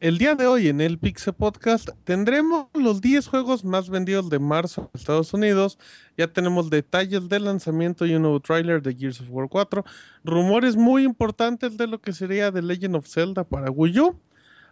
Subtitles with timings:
[0.00, 4.38] El día de hoy en el Pixel Podcast tendremos los 10 juegos más vendidos de
[4.38, 5.76] marzo en Estados Unidos.
[6.16, 9.84] Ya tenemos detalles del lanzamiento y un nuevo tráiler de Gears of War 4.
[10.22, 14.20] Rumores muy importantes de lo que sería The Legend of Zelda para Wii U.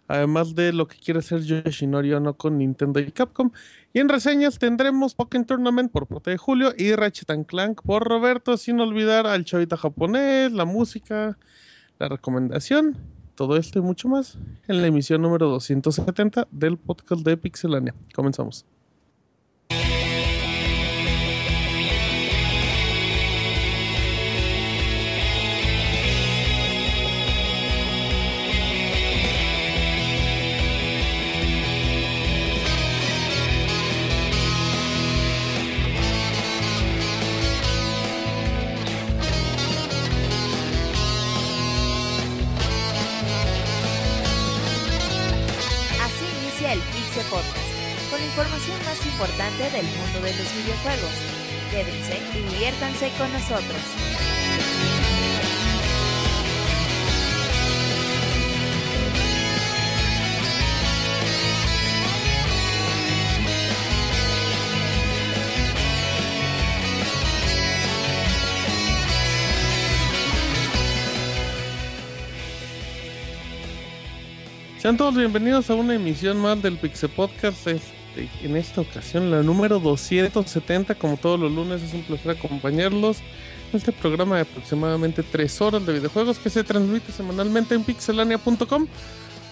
[0.09, 3.51] Además de lo que quiere hacer Yoshinori Ono con Nintendo y Capcom.
[3.93, 8.57] Y en reseñas tendremos Pokémon Tournament por Prote de Julio y Ratchet Clank por Roberto.
[8.57, 11.39] Sin olvidar al chavita japonés, la música,
[11.99, 12.97] la recomendación
[13.37, 17.95] todo esto y mucho más en la emisión número 270 del podcast de Pixelania.
[18.15, 18.65] Comenzamos.
[53.49, 53.81] Nosotros.
[74.79, 77.67] Sean todos bienvenidos a una emisión más del Pixel Podcast.
[77.67, 77.96] Este,
[78.43, 83.19] en esta ocasión la número 270, como todos los lunes es un placer acompañarlos
[83.71, 88.87] en este programa de aproximadamente 3 horas de videojuegos que se transmite semanalmente en pixelania.com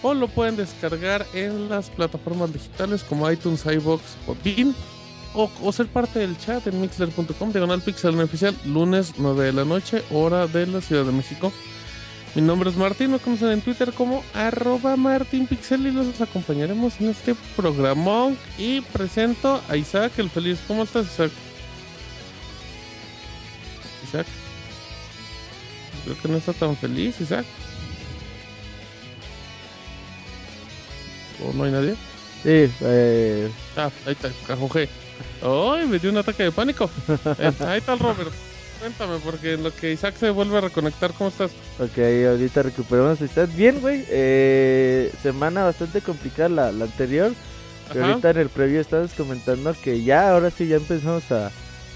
[0.01, 4.75] o lo pueden descargar en las plataformas digitales como iTunes, iBox, Podbean
[5.33, 9.65] o, o ser parte del chat en mixler.com, diagonal pixelania oficial, lunes 9 de la
[9.65, 11.51] noche, hora de la Ciudad de México.
[12.35, 17.09] Mi nombre es Martín, me conocen en Twitter como arroba martinpixel y los acompañaremos en
[17.09, 18.37] este programón.
[18.57, 20.59] Y presento a Isaac el feliz.
[20.67, 21.31] ¿Cómo estás, Isaac?
[24.03, 24.27] Isaac.
[26.03, 27.45] Creo que no está tan feliz, Isaac.
[31.41, 31.95] ¿O no hay nadie?
[32.43, 33.49] Sí, eh...
[33.77, 34.89] Ah, ahí está, cajojé.
[35.41, 35.87] ¡Ay!
[35.87, 36.89] me dio un ataque de pánico.
[37.39, 38.31] Eh, ahí está el Robert.
[38.79, 41.51] Cuéntame, porque en lo que Isaac se vuelve a reconectar, ¿cómo estás?
[41.79, 43.21] Ok, ahorita recuperamos.
[43.21, 44.05] ¿Estás bien, güey?
[44.09, 47.33] Eh, semana bastante complicada la, la anterior.
[47.89, 51.51] ahorita en el previo estabas comentando que ya, ahora sí, ya empezamos a,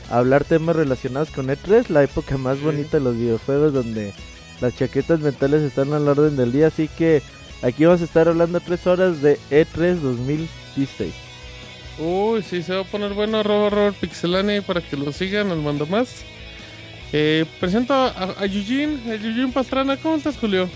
[0.10, 4.14] hablar temas relacionados con E3, la época más bonita de los videojuegos donde
[4.62, 6.68] las chaquetas mentales están al orden del día.
[6.68, 7.22] Así que
[7.62, 11.14] aquí vamos a estar hablando tres horas de E3 2016.
[12.00, 15.58] Uy, sí, se va a poner bueno Robert Robert Pixelani para que lo sigan, nos
[15.58, 16.24] mando más.
[17.12, 19.98] Eh, presento a, a Eugene, a Eugene Pastrana.
[19.98, 20.70] ¿Cómo estás, Julio?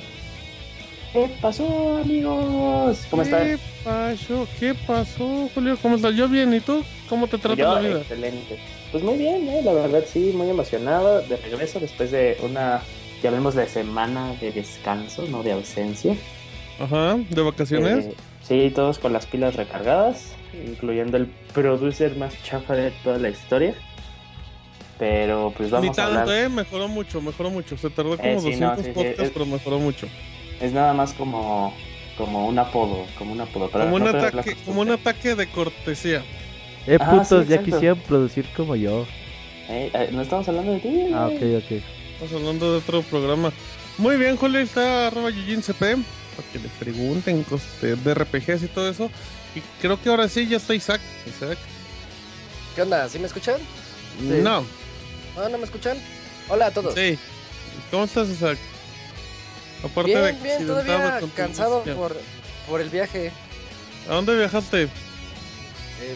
[1.14, 3.06] ¿Qué pasó, amigos?
[3.12, 3.44] ¿Cómo estás?
[3.44, 4.48] ¿Qué pasó?
[4.60, 5.78] ¿Qué pasó, Julio?
[5.80, 6.16] ¿Cómo estás?
[6.16, 6.84] Yo bien, ¿y tú?
[7.08, 8.00] ¿Cómo te trata la vida?
[8.00, 8.58] Excelente.
[8.92, 9.62] Pues muy bien, ¿eh?
[9.64, 12.82] la verdad sí, muy emocionado de regreso después de una,
[13.22, 16.16] ya vemos de semana de descanso, no de ausencia.
[16.80, 18.06] Ajá, ¿de vacaciones?
[18.06, 20.34] Eh, sí, todos con las pilas recargadas,
[20.66, 23.76] incluyendo el producer más chafa de toda la historia.
[25.03, 26.38] Pero pues vamos Ni tanto, a hablar.
[26.46, 27.75] eh, mejoró mucho, mejoró mucho.
[27.78, 30.08] Se tardó como Eh, sí, 200 no, sí, sí, podcasts, es- pero mejoró mucho.
[30.62, 31.75] Es nada más como,
[32.18, 33.69] como un apodo, como un apodo.
[33.69, 36.24] Pero Como un, no ataque, como un ataque de cortesía.
[36.88, 39.06] Eh, Ah, putos, sí, ya quisieran producir como yo.
[39.68, 41.12] eh, eh, no estamos hablando de ti.
[41.13, 41.72] Ah, ok, ok.
[42.13, 43.52] Estamos hablando de otro programa.
[43.97, 48.68] Muy bien, Julio, está arroba YujinCP para que le pregunten cosas de, de RPGs y
[48.68, 49.12] todo eso.
[49.53, 51.02] Y creo que ahora sí ya está Isaac.
[51.28, 51.58] Isaac.
[52.74, 53.09] ¿Qué onda?
[53.09, 53.58] ¿Sí me escuchan?
[54.18, 54.40] Sí.
[54.42, 54.63] No,
[55.36, 55.98] ¿No, no me escuchan?
[56.50, 56.94] Hola a todos.
[56.96, 57.18] sí.
[57.90, 58.58] ¿Cómo estás, Isaac?
[59.84, 62.16] Aparte bien, de bien, todavía cansado por,
[62.70, 63.31] por el viaje.
[64.10, 64.84] ¿A dónde viajaste?
[64.84, 64.90] Eh,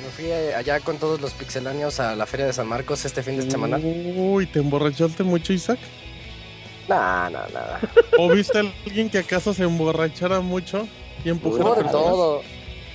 [0.04, 3.22] me fui eh, allá con todos los pixelanios a la Feria de San Marcos este
[3.24, 3.78] fin de semana.
[3.82, 5.80] Uy, ¿te emborrachaste mucho, Isaac?
[6.88, 7.80] Nah, nah, nada.
[8.18, 10.88] ¿O viste a alguien que acaso se emborrachara mucho
[11.24, 12.08] y empujara Hubo de personas?
[12.12, 12.42] todo.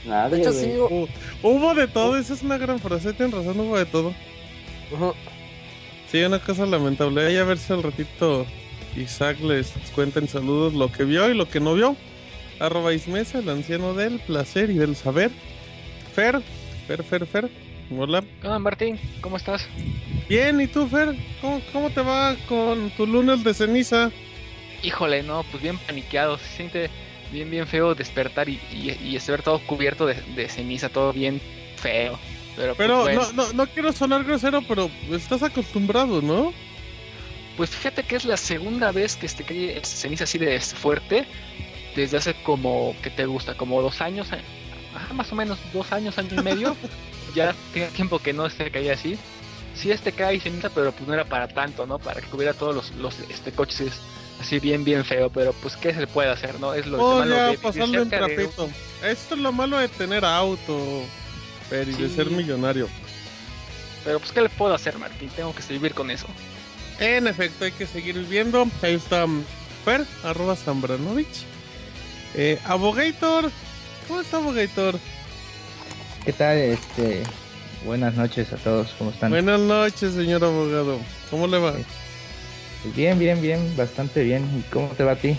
[0.05, 0.67] Nadie, De hecho, sí.
[0.67, 1.08] hu- Hu-
[1.43, 4.14] Hubo de todo, esa es una gran frase, tienes razón, hubo de todo.
[4.91, 5.14] Ujú.
[6.12, 7.26] Sí, una cosa lamentable.
[7.26, 8.44] Ahí a ver si al ratito
[8.94, 11.97] Isaac les cuenta en saludos lo que vio y lo que no vio.
[12.61, 15.31] Arroba Ismesa, el anciano del placer y del saber.
[16.14, 16.43] Fer,
[16.87, 17.50] Fer, Fer, Fer.
[17.97, 18.23] Hola.
[18.43, 19.00] ¿Qué onda, Martín?
[19.23, 19.67] ¿Cómo estás?
[20.29, 21.17] Bien, ¿y tú, Fer?
[21.41, 24.11] ¿Cómo, cómo te va con tu lunes de ceniza?
[24.82, 26.37] Híjole, no, pues bien paniqueado.
[26.37, 26.91] Se siente
[27.32, 31.41] bien, bien feo despertar y, y, y estar todo cubierto de, de ceniza, todo bien
[31.76, 32.19] feo.
[32.56, 33.22] Pero, pues, Pero bueno.
[33.34, 36.52] no, no, no quiero sonar grosero, pero estás acostumbrado, ¿no?
[37.56, 41.26] Pues fíjate que es la segunda vez que este cae ceniza así de fuerte.
[41.96, 43.54] Desde hace como, que te gusta?
[43.54, 44.28] Como dos años.
[44.32, 44.40] eh,
[44.94, 46.76] ajá, más o menos dos años, año y medio.
[47.34, 49.19] ya tiene tiempo que no se caía así.
[49.75, 51.98] Sí, este cae ceniza, pero pues no era para tanto, ¿no?
[51.98, 53.93] Para que tuviera todos los, los este, coches
[54.40, 55.31] así bien, bien feo.
[55.31, 56.72] Pero pues, ¿qué se puede hacer, no?
[56.75, 58.69] Es lo Oh, malo ya, de de un- trapito.
[59.05, 61.02] Esto es lo malo de tener auto,
[61.72, 62.86] Fer, y de ser millonario.
[64.04, 65.30] Pero pues, ¿qué le puedo hacer, Martín?
[65.34, 66.26] Tengo que vivir con eso.
[67.00, 68.66] En efecto, hay que seguir viendo.
[68.82, 69.42] Ahí está mm,
[69.82, 71.46] Fer, arroba Zambranovich.
[72.34, 73.50] Eh, Abogator,
[74.06, 74.98] ¿cómo está Abogator?
[76.26, 76.58] ¿Qué tal?
[76.58, 77.22] Este,
[77.86, 79.30] buenas noches a todos, ¿cómo están?
[79.30, 80.98] Buenas noches, señor abogado.
[81.30, 81.72] ¿Cómo le va?
[82.82, 84.44] Pues bien, bien, bien, bastante bien.
[84.58, 85.38] ¿Y cómo te va a ti,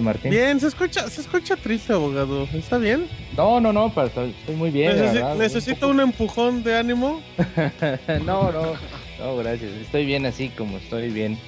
[0.00, 0.30] Martín?
[0.30, 2.48] Bien, se escucha, se escucha triste, abogado.
[2.54, 3.06] ¿Está bien?
[3.36, 4.96] No, no, no, para, estoy muy bien.
[4.96, 7.22] la Necesi- verdad, necesito un un empujón de ánimo.
[8.24, 8.72] no, no,
[9.18, 9.70] no, gracias.
[9.82, 11.38] Estoy bien así como estoy bien.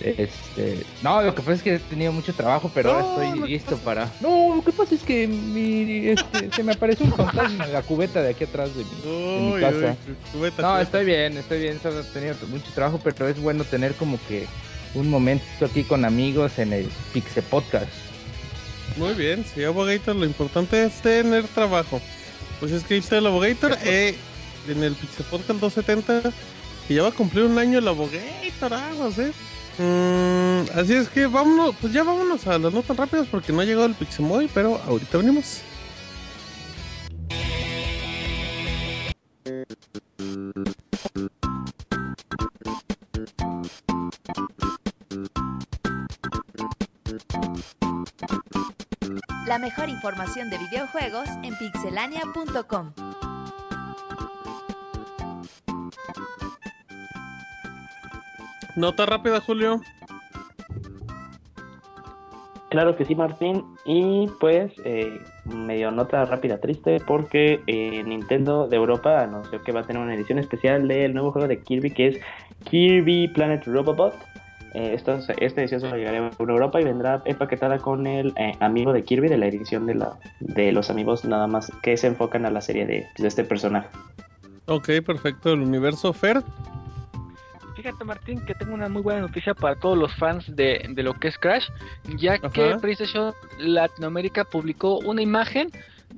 [0.00, 3.48] Este, no, lo que pasa es que he tenido mucho trabajo, pero No, ahora estoy
[3.48, 4.08] listo para.
[4.20, 7.82] No, lo que pasa es que mi, este, se me apareció un fantasma en la
[7.82, 9.96] cubeta de aquí atrás de mi, de mi Uy, casa.
[10.08, 10.82] uy, cubeta, No, cubeta.
[10.82, 14.46] estoy bien, estoy bien, solo he tenido mucho trabajo, pero es bueno tener como que
[14.94, 17.90] un momento aquí con amigos en el Pixe Podcast.
[18.96, 22.00] Muy bien, sí, Abogator, lo importante es tener trabajo.
[22.60, 24.14] Pues es que está el Abogator eh,
[24.68, 26.32] en el Pixel Podcast 270,
[26.86, 29.32] que ya va a cumplir un año el Abogator, aguas, eh.
[29.78, 33.64] Mm, así es que vámonos, pues ya vámonos a las notas rápidas porque no ha
[33.64, 35.62] llegado el Pixemoy, pero ahorita venimos.
[49.52, 52.92] La mejor información de videojuegos en pixelania.com.
[58.76, 59.82] Nota rápida, Julio.
[62.70, 63.62] Claro que sí, Martín.
[63.84, 69.80] Y pues, eh, medio nota rápida triste porque eh, Nintendo de Europa anunció que va
[69.80, 72.20] a tener una edición especial del nuevo juego de Kirby que es
[72.70, 74.14] Kirby Planet Robobot.
[74.74, 78.92] Eh, esto, esta edición solo llegará a Europa y vendrá empaquetada con el eh, amigo
[78.92, 82.46] de Kirby de la edición de, la, de los amigos nada más que se enfocan
[82.46, 83.88] a la serie de, de este personaje.
[84.66, 86.42] Ok, perfecto, el universo Fer.
[87.74, 91.14] Fíjate Martín que tengo una muy buena noticia para todos los fans de, de lo
[91.14, 91.68] que es Crash,
[92.16, 92.76] ya que.
[92.80, 95.70] PlayStation Latinoamérica publicó una imagen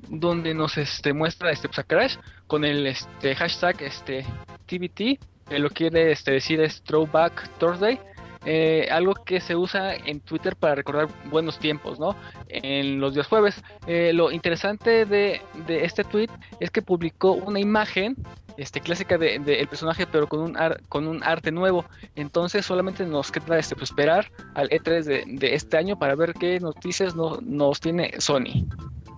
[0.09, 2.17] donde nos este, muestra este, pues, a Crash
[2.47, 4.25] con el este, hashtag este,
[4.67, 5.19] TBT,
[5.49, 7.99] que lo quiere este, decir es Throwback Thursday,
[8.45, 12.15] eh, algo que se usa en Twitter para recordar buenos tiempos, ¿no?
[12.47, 13.61] En los días jueves.
[13.87, 18.15] Eh, lo interesante de, de este tweet es que publicó una imagen
[18.57, 21.85] este, clásica del de, el personaje, pero con un, ar- con un arte nuevo.
[22.15, 26.33] Entonces solamente nos queda este, pues, esperar al E3 de, de este año para ver
[26.33, 28.65] qué noticias no- nos tiene Sony.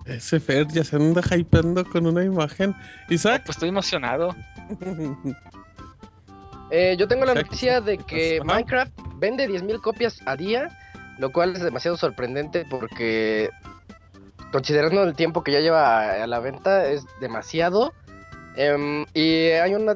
[0.06, 2.74] Ese Fer ya se anda hypeando con una imagen.
[3.10, 3.42] Isaac.
[3.44, 4.34] Pues estoy emocionado.
[6.70, 8.40] Eh, yo tengo la noticia de que.
[8.44, 10.68] Minecraft vende 10.000 copias a día,
[11.18, 13.50] lo cual es demasiado sorprendente porque
[14.52, 17.92] considerando el tiempo que ya lleva a, la venta es demasiado.
[18.56, 19.94] Em, y hay una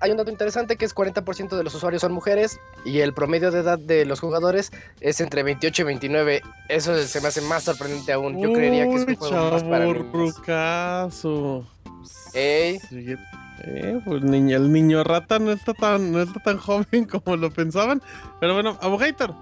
[0.00, 3.50] hay un dato interesante que es 40% de los usuarios son mujeres y el promedio
[3.50, 4.70] de edad de los jugadores
[5.00, 6.42] es entre 28 y 29.
[6.68, 8.40] Eso se me hace más sorprendente aún.
[8.40, 9.96] Yo creería que es un Uy, juego más para niños.
[12.34, 13.16] Ey, Sí,
[13.66, 17.50] eh, pues niña, el niño rata no está tan, no está tan joven como lo
[17.50, 18.00] pensaban.
[18.40, 19.34] Pero bueno, Abogator.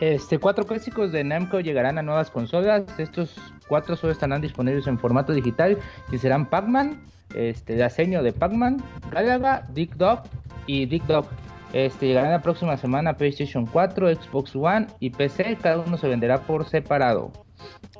[0.00, 2.84] Este, cuatro clásicos de Namco llegarán a nuevas consolas.
[2.98, 3.36] Estos
[3.68, 5.78] cuatro solo estarán disponibles en formato digital
[6.12, 7.00] y serán Pac-Man,
[7.34, 10.22] este, diseño de Pac-Man, Galaga, Dick Dog
[10.66, 11.26] y Dick Dog.
[11.72, 15.58] Este, llegarán la próxima semana a PlayStation 4, Xbox One y PC.
[15.60, 17.32] Cada uno se venderá por separado.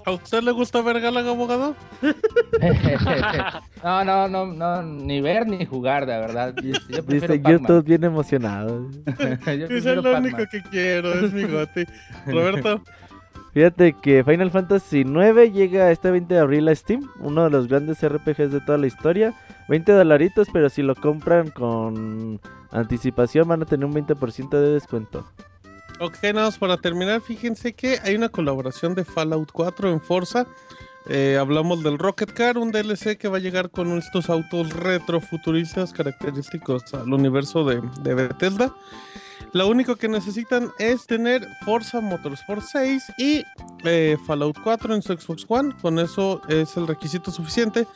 [0.04, 1.74] ¿A usted le gusta ver Galaga, abogado?
[3.84, 6.54] no, no, no, no, ni ver ni jugar, de verdad.
[6.56, 7.40] Yo, Dice.
[7.40, 8.88] YouTube bien emocionado.
[9.06, 10.24] Es Pac-Man.
[10.24, 11.84] único que quiero, es mi goti.
[12.26, 12.82] Roberto.
[13.52, 17.66] Fíjate que Final Fantasy IX llega este 20 de abril a Steam, uno de los
[17.66, 19.34] grandes RPGs de toda la historia.
[19.68, 25.26] 20 dolaritos, pero si lo compran con anticipación van a tener un 20% de descuento.
[26.00, 30.46] Ok, nada más para terminar, fíjense que hay una colaboración de Fallout 4 en Forza.
[31.08, 35.92] Eh, hablamos del Rocket Car, un DLC que va a llegar con estos autos retrofuturistas
[35.92, 38.74] característicos al universo de, de Bethesda.
[39.52, 43.42] Lo único que necesitan es tener Forza Motorsport 6 y
[43.84, 45.74] eh, Fallout 4 en su Xbox One.
[45.80, 47.86] Con eso es el requisito suficiente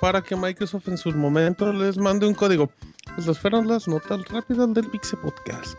[0.00, 2.70] para que Microsoft en sus momentos les mande un código.
[3.18, 5.78] Estas fueron las notas rápidas del Pixel Podcast.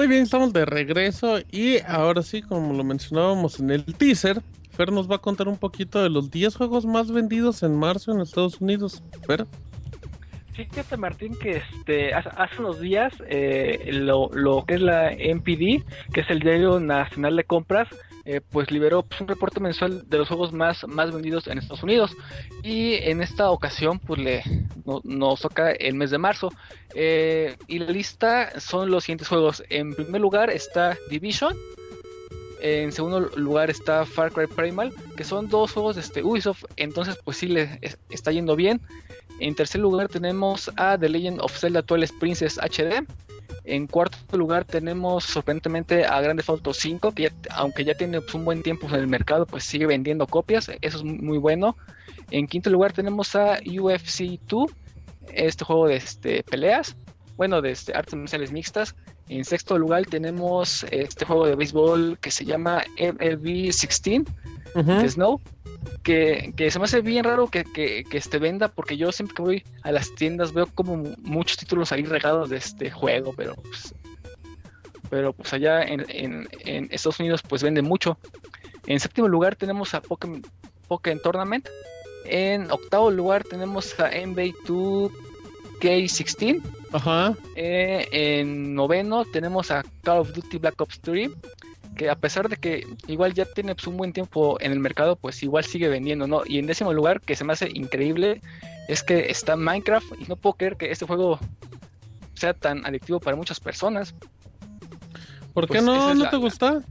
[0.00, 4.40] Muy bien, estamos de regreso y ahora sí, como lo mencionábamos en el teaser,
[4.70, 8.10] Fer nos va a contar un poquito de los 10 juegos más vendidos en marzo
[8.10, 9.02] en Estados Unidos.
[9.26, 9.46] Fer.
[10.54, 15.84] Fíjate Martín que este hace, hace unos días eh, lo, lo que es la NPD,
[16.14, 17.88] que es el Diario Nacional de Compras,
[18.30, 22.12] eh, pues liberó un reporte mensual de los juegos más, más vendidos en Estados Unidos.
[22.62, 24.42] Y en esta ocasión, pues le
[24.84, 26.52] no- nos toca el mes de marzo.
[26.94, 29.64] Eh, y la lista son los siguientes juegos.
[29.68, 31.56] En primer lugar está Division.
[32.62, 37.16] En segundo lugar está Far Cry Primal, que son dos juegos de este Ubisoft, entonces
[37.24, 38.80] pues sí le es- está yendo bien.
[39.40, 43.06] En tercer lugar tenemos a The Legend of Zelda Twilight Princess HD.
[43.64, 48.34] En cuarto lugar tenemos sorprendentemente a Grand Theft Auto 5, que aunque ya tiene pues,
[48.34, 51.76] un buen tiempo en el mercado, pues sigue vendiendo copias, eso es muy bueno.
[52.30, 54.70] En quinto lugar tenemos a UFC 2,
[55.32, 56.96] este juego de este, peleas,
[57.40, 58.94] bueno, de este, artes marciales mixtas.
[59.26, 64.20] En sexto lugar tenemos este juego de béisbol que se llama MLB 16
[64.74, 64.92] Ujú.
[64.92, 65.40] de Snow,
[66.02, 69.34] que, que se me hace bien raro que, que, que este venda, porque yo siempre
[69.36, 73.32] que voy a las tiendas veo como mu- muchos títulos ahí regados de este juego,
[73.34, 73.94] pero pues,
[75.08, 78.18] pero pues allá en, en, en Estados Unidos pues vende mucho.
[78.86, 80.42] En séptimo lugar tenemos a Pokémon,
[80.88, 81.66] Pokémon Tournament.
[82.26, 84.52] En octavo lugar tenemos a NBA
[85.80, 86.62] 2K16.
[86.92, 87.34] Ajá.
[87.56, 91.30] Eh, en noveno tenemos a Call of Duty Black Ops 3,
[91.96, 95.16] que a pesar de que igual ya tiene pues, un buen tiempo en el mercado,
[95.16, 96.42] pues igual sigue vendiendo, ¿no?
[96.46, 98.40] Y en décimo lugar, que se me hace increíble,
[98.88, 101.38] es que está Minecraft y no puedo creer que este juego
[102.34, 104.14] sea tan adictivo para muchas personas.
[105.52, 106.14] ¿Por qué Pues no?
[106.14, 106.82] ¿No la- te gusta?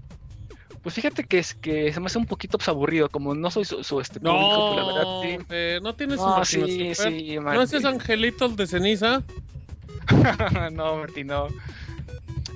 [0.82, 3.66] Pues fíjate que es que se me hace un poquito pues, aburrido, como no soy
[3.66, 5.38] su, su, este público, pues la verdad No, sí.
[5.48, 9.24] Fer, no tienes No, sí, sí, ¿No haces angelitos de ceniza?
[10.72, 11.48] no, Martín, no.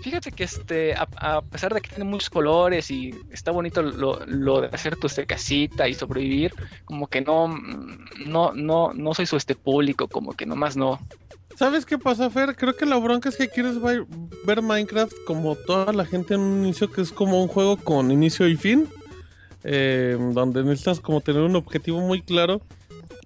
[0.04, 4.20] Fíjate que este, a, a pesar de que tiene muchos colores y está bonito lo,
[4.26, 6.54] lo de hacer tu este, casita y sobrevivir,
[6.84, 7.48] como que no,
[8.26, 11.00] no, no, no soy su este público, como que nomás no.
[11.56, 12.56] ¿Sabes qué pasa, Fer?
[12.56, 16.64] Creo que la bronca es que quieres ver, Minecraft como toda la gente en un
[16.66, 18.88] inicio, que es como un juego con inicio y fin,
[19.64, 22.62] eh, donde necesitas como tener un objetivo muy claro.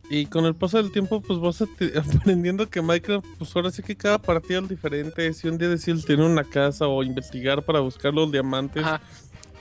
[0.09, 1.61] Y con el paso del tiempo, pues vas
[2.21, 5.33] aprendiendo que Minecraft, pues ahora sí que cada partida es diferente.
[5.33, 8.83] Si un día decides tener una casa o investigar para buscar los diamantes.
[8.83, 9.01] Ajá.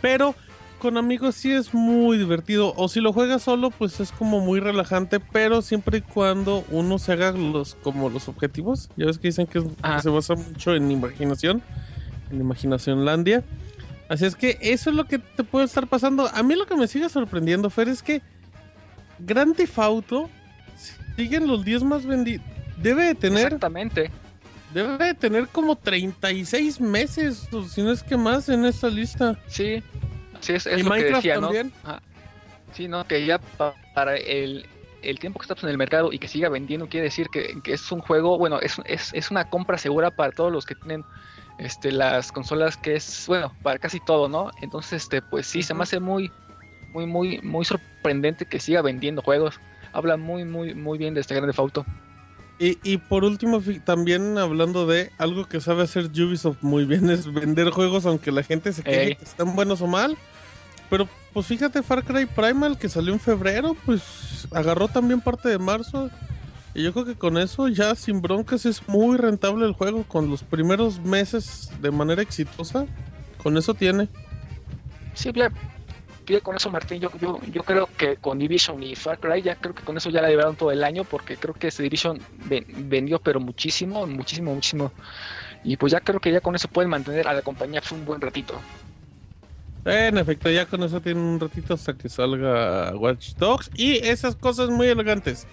[0.01, 0.35] Pero
[0.79, 2.73] con amigos sí es muy divertido.
[2.77, 5.21] O si lo juegas solo, pues es como muy relajante.
[5.21, 8.89] Pero siempre y cuando uno se haga los como los objetivos.
[8.97, 10.03] Ya ves que dicen que, es- que Ajá.
[10.03, 11.63] se basa mucho en imaginación.
[12.31, 13.43] En imaginación landia.
[14.09, 16.29] Así es que eso es lo que te puede estar pasando.
[16.33, 18.23] A mí lo que me sigue sorprendiendo, Fer, es que
[19.19, 20.31] Grand Theft Auto
[21.17, 22.45] sigue en los 10 más vendidos.
[22.81, 24.11] Debe de tener Exactamente.
[24.75, 29.39] Debe de tener como 36 meses, o si no es que más, en esta lista.
[29.49, 29.83] Sí,
[30.41, 31.51] sí, es, es ¿Y lo que decía, ¿no?
[31.83, 32.01] Ajá.
[32.73, 33.05] Sí, ¿no?
[33.07, 34.67] Que ya pa- para el,
[35.03, 37.61] el tiempo que está pues, en el mercado y que siga vendiendo, quiere decir que,
[37.63, 40.75] que es un juego, bueno, es, es, es una compra segura para todos los que
[40.75, 41.05] tienen
[41.59, 44.51] este, las consolas, que es, bueno, para casi todo, ¿no?
[44.61, 46.31] Entonces, este, pues sí, se me hace muy,
[46.93, 49.57] muy, muy, muy sorprendente que siga vendiendo juegos.
[49.93, 51.85] Habla muy, muy, muy bien de este grande Auto.
[52.59, 57.33] Y, y por último, también hablando de algo que sabe hacer Ubisoft muy bien, es
[57.33, 59.17] vender juegos aunque la gente se queje Ey.
[59.17, 60.17] que están buenos o mal.
[60.89, 65.59] Pero pues fíjate, Far Cry Primal que salió en febrero, pues agarró también parte de
[65.59, 66.11] marzo.
[66.75, 70.05] Y yo creo que con eso ya sin broncas es muy rentable el juego.
[70.05, 72.87] Con los primeros meses de manera exitosa,
[73.43, 74.09] con eso tiene.
[75.15, 75.33] Sí,
[76.35, 79.55] ya con eso, Martín, yo, yo, yo creo que con Division y Far Cry, ya
[79.57, 82.19] creo que con eso ya la liberaron todo el año, porque creo que ese Division
[82.49, 84.93] ven- vendió, pero muchísimo, muchísimo, muchísimo.
[85.65, 88.21] Y pues ya creo que ya con eso pueden mantener a la compañía un buen
[88.21, 88.55] ratito.
[89.85, 94.35] En efecto, ya con eso tienen un ratito hasta que salga Watch Dogs y esas
[94.35, 95.47] cosas muy elegantes.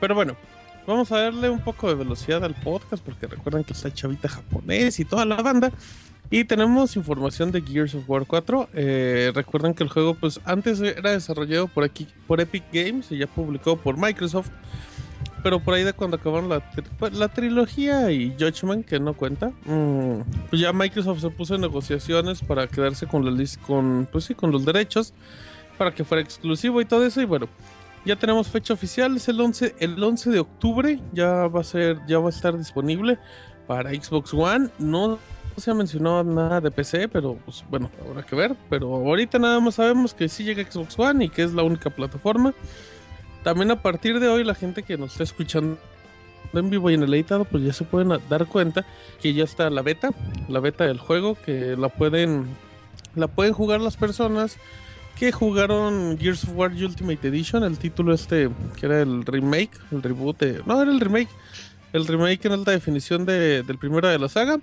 [0.00, 0.36] Pero bueno,
[0.86, 5.00] vamos a darle un poco de velocidad al podcast porque recuerden que está Chavita japonés
[5.00, 5.72] y toda la banda.
[6.30, 8.70] Y tenemos información de Gears of War 4.
[8.72, 13.18] Eh, recuerden que el juego pues antes era desarrollado por, aquí, por Epic Games y
[13.18, 14.48] ya publicado por Microsoft.
[15.42, 19.12] Pero por ahí de cuando acabaron la, tri- pues, la trilogía y Judgment, que no
[19.12, 24.24] cuenta, mm, pues ya Microsoft se puso en negociaciones para quedarse con la con, pues
[24.24, 25.12] sí, con los derechos.
[25.76, 27.20] para que fuera exclusivo y todo eso.
[27.20, 27.48] Y bueno,
[28.04, 32.00] ya tenemos fecha oficial, es el 11, el 11 de octubre, ya va a ser,
[32.06, 33.18] ya va a estar disponible
[33.66, 34.68] para Xbox One.
[34.78, 35.18] No
[35.56, 38.56] se ha mencionado nada de PC, pero pues bueno, habrá que ver.
[38.68, 41.90] Pero ahorita nada más sabemos que sí llega Xbox One y que es la única
[41.90, 42.54] plataforma.
[43.42, 45.78] También a partir de hoy la gente que nos está escuchando
[46.52, 48.84] en vivo y en el editado, pues ya se pueden dar cuenta
[49.20, 50.10] que ya está la beta,
[50.48, 52.46] la beta del juego, que la pueden,
[53.14, 54.58] la pueden jugar las personas
[55.18, 60.02] que jugaron Gears of War Ultimate Edition, el título este, que era el remake, el
[60.02, 61.28] reboot, no, era el remake,
[61.92, 64.58] el remake en alta definición de, del primero de la saga.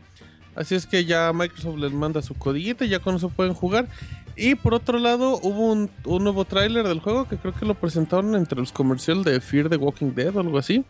[0.53, 3.87] Así es que ya Microsoft les manda su codiguita y ya con eso pueden jugar.
[4.35, 7.75] Y por otro lado, hubo un, un nuevo tráiler del juego que creo que lo
[7.75, 10.83] presentaron entre los comerciales de Fear the Walking Dead o algo así.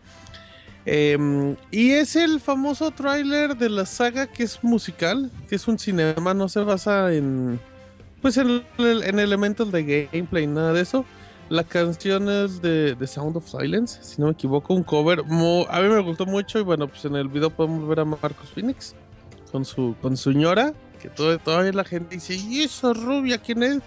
[0.84, 5.78] Em, y es el famoso tráiler de la saga que es musical, que es un
[5.78, 7.60] cinema, no se basa en
[8.22, 11.04] pues en, en elementos de gameplay, nada de eso.
[11.48, 15.20] La canción es de The Sound of Silence, si no me equivoco, un cover.
[15.20, 18.48] a mí me gustó mucho y bueno, pues en el video podemos ver a Marcus
[18.54, 18.94] Phoenix
[19.50, 23.62] con su con su ñora, que todo, todavía la gente dice, ¿y esa rubia quién
[23.64, 23.80] es?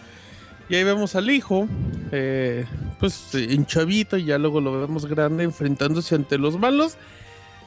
[0.70, 1.68] Y ahí vemos al hijo,
[2.12, 2.66] eh,
[3.00, 6.98] pues en chavito, y ya luego lo vemos grande enfrentándose ante los malos.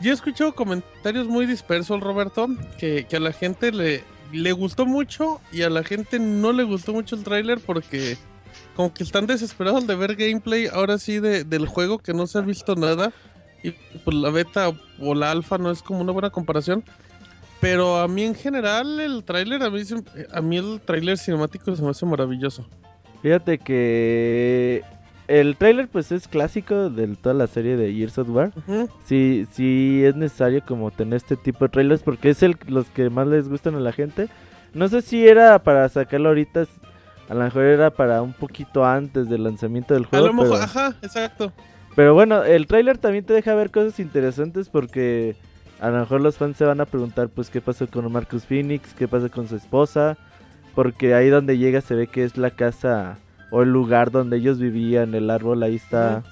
[0.01, 2.49] Yo he escuchado comentarios muy dispersos, Roberto,
[2.79, 6.93] que, a la gente le, le gustó mucho y a la gente no le gustó
[6.93, 8.17] mucho el tráiler porque
[8.77, 12.43] como que están desesperados de ver gameplay ahora sí del juego que no se ha
[12.43, 13.13] visto nada.
[13.63, 13.73] Y
[14.05, 14.71] pues la beta
[15.01, 16.85] o la alfa no es como una buena comparación.
[17.61, 19.83] Pero a mí en general el tráiler, a mí,
[20.33, 22.69] a mí el tráiler cinemático se me hace maravilloso.
[23.21, 24.85] Fíjate que
[25.29, 28.53] el trailer pues es clásico de toda la serie de Years of War.
[29.05, 33.11] Sí, sí es necesario como tener este tipo de trailers porque es el los que
[33.11, 34.29] más les gustan a la gente.
[34.75, 36.67] No sé si era para sacarlo ahorita,
[37.29, 40.25] a lo mejor era para un poquito antes del lanzamiento del juego.
[40.25, 41.53] A lo mejor, ajá, exacto.
[41.95, 45.37] Pero bueno, el trailer también te deja ver cosas interesantes porque
[45.81, 48.95] a lo mejor los fans se van a preguntar pues qué pasó con Marcus Phoenix,
[48.95, 50.17] qué pasó con su esposa
[50.75, 53.19] porque ahí donde llega se ve que es la casa
[53.51, 56.23] o el lugar donde ellos vivían, el árbol ahí está,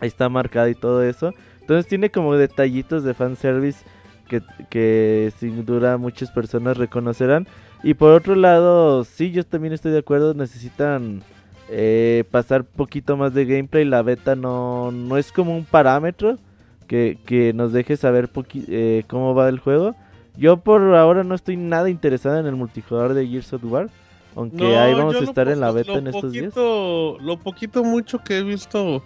[0.00, 1.32] ahí está marcado y todo eso.
[1.60, 3.84] Entonces tiene como detallitos de fanservice
[4.28, 7.46] que, que sin duda muchas personas reconocerán.
[7.82, 11.22] Y por otro lado, sí, yo también estoy de acuerdo, necesitan
[11.68, 13.84] eh, pasar poquito más de gameplay.
[13.84, 16.38] La beta no, no es como un parámetro
[16.86, 18.30] que, que nos deje saber
[18.68, 19.96] eh, cómo va el juego.
[20.36, 23.88] Yo por ahora no estoy nada interesado en el multijugador de Gears of War.
[24.34, 26.54] Aunque ahí vamos a estar en la beta en estos días.
[26.56, 29.02] Lo poquito mucho que he visto,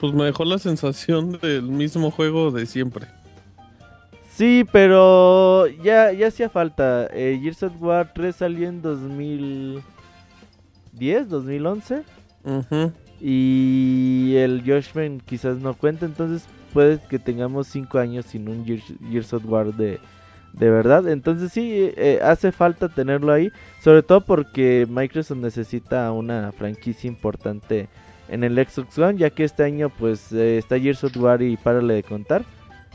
[0.00, 3.06] pues me dejó la sensación del mismo juego de siempre.
[4.30, 7.06] Sí, pero ya, ya hacía falta.
[7.12, 12.02] Eh, Gears of War 3 salió en 2010, 2011.
[13.20, 19.32] Y el Joshman quizás no cuenta, entonces puede que tengamos 5 años sin un Gears
[19.32, 20.00] of War de,
[20.58, 21.08] de verdad.
[21.08, 27.88] Entonces sí, eh, hace falta tenerlo ahí, sobre todo porque Microsoft necesita una franquicia importante
[28.28, 31.56] en el Xbox One, ya que este año pues eh, está Gears of War y
[31.56, 32.44] párale de contar.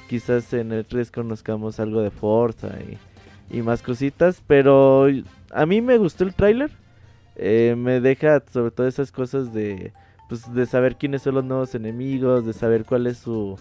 [0.08, 2.70] Quizás en el 3 conozcamos algo de Forza
[3.52, 5.08] y, más cositas, pero
[5.52, 6.72] a mí me gustó el tráiler.
[7.36, 9.94] Eh, me deja sobre todo esas cosas de
[10.28, 13.58] pues de saber quiénes son los nuevos enemigos, de saber cuál es su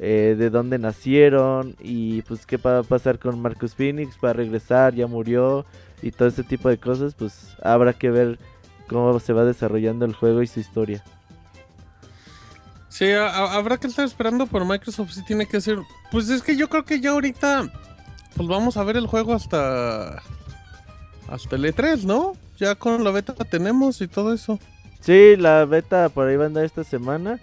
[0.00, 4.34] eh, de dónde nacieron y pues qué va a pasar con Marcus Phoenix, va a
[4.34, 5.64] regresar, ya murió
[6.02, 8.38] y todo ese tipo de cosas, pues habrá que ver
[8.88, 11.02] cómo se va desarrollando el juego y su historia.
[12.88, 15.78] Sí, habrá que estar esperando por Microsoft si tiene que ser,
[16.10, 17.70] pues es que yo creo que ya ahorita
[18.36, 20.22] pues vamos a ver el juego hasta
[21.28, 22.34] hasta el E3, ¿no?
[22.58, 24.58] Ya con la beta tenemos y todo eso.
[25.00, 27.38] Sí, la beta por ahí va a andar esta semana.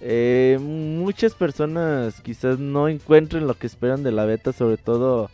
[0.00, 5.30] Eh, muchas personas quizás no encuentren lo que esperan de la beta, sobre todo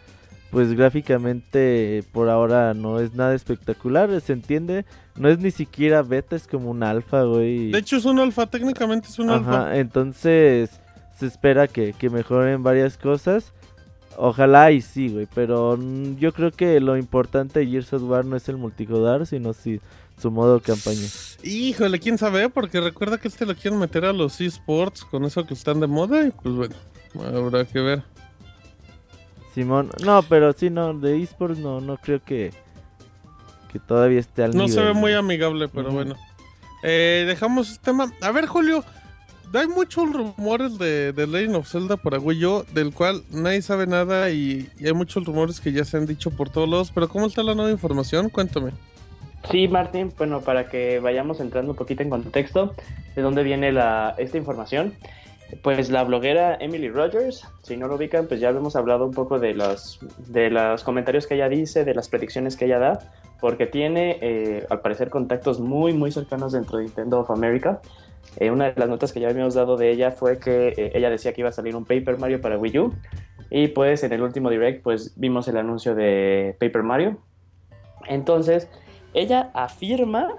[0.53, 4.85] pues gráficamente por ahora no es nada espectacular, se entiende,
[5.17, 7.71] no es ni siquiera beta, es como un alfa, güey.
[7.71, 9.79] De hecho es un alfa, técnicamente es un alfa.
[9.79, 10.71] Entonces
[11.19, 13.55] se espera que, que mejoren varias cosas.
[14.19, 15.79] Ojalá y sí, güey, pero
[16.19, 19.81] yo creo que lo importante de Gears of War no es el multijugador, sino si
[20.19, 21.07] su modo campaña.
[21.43, 25.45] Híjole, quién sabe, porque recuerda que este lo quieren meter a los esports con eso
[25.45, 26.75] que están de moda y pues bueno,
[27.39, 28.03] habrá que ver.
[29.55, 32.53] Simón, no, pero sí, no, de esports no, no creo que,
[33.71, 36.17] que todavía esté al No se ve muy amigable, pero bueno.
[36.83, 38.13] Eh, dejamos este tema.
[38.23, 38.85] A ver, Julio,
[39.53, 43.87] hay muchos rumores de, de Legend of Zelda para Wii U, del cual nadie sabe
[43.87, 47.09] nada y, y, hay muchos rumores que ya se han dicho por todos lados, pero
[47.09, 48.31] ¿cómo está la nueva información?
[48.31, 48.73] Cuéntame.
[49.51, 52.75] Sí, Martín, bueno, para que vayamos entrando un poquito en contexto
[53.15, 54.95] de dónde viene la, esta información.
[55.63, 59.39] Pues la bloguera Emily Rogers, si no lo ubican, pues ya hemos hablado un poco
[59.39, 62.99] de los, de los comentarios que ella dice, de las predicciones que ella da,
[63.39, 67.83] porque tiene, eh, al parecer, contactos muy, muy cercanos dentro de Nintendo of America.
[68.39, 71.11] Eh, una de las notas que ya habíamos dado de ella fue que eh, ella
[71.11, 72.95] decía que iba a salir un Paper Mario para Wii U.
[73.51, 77.19] Y pues en el último direct, pues vimos el anuncio de Paper Mario.
[78.09, 78.71] Entonces,
[79.15, 80.35] ella afirma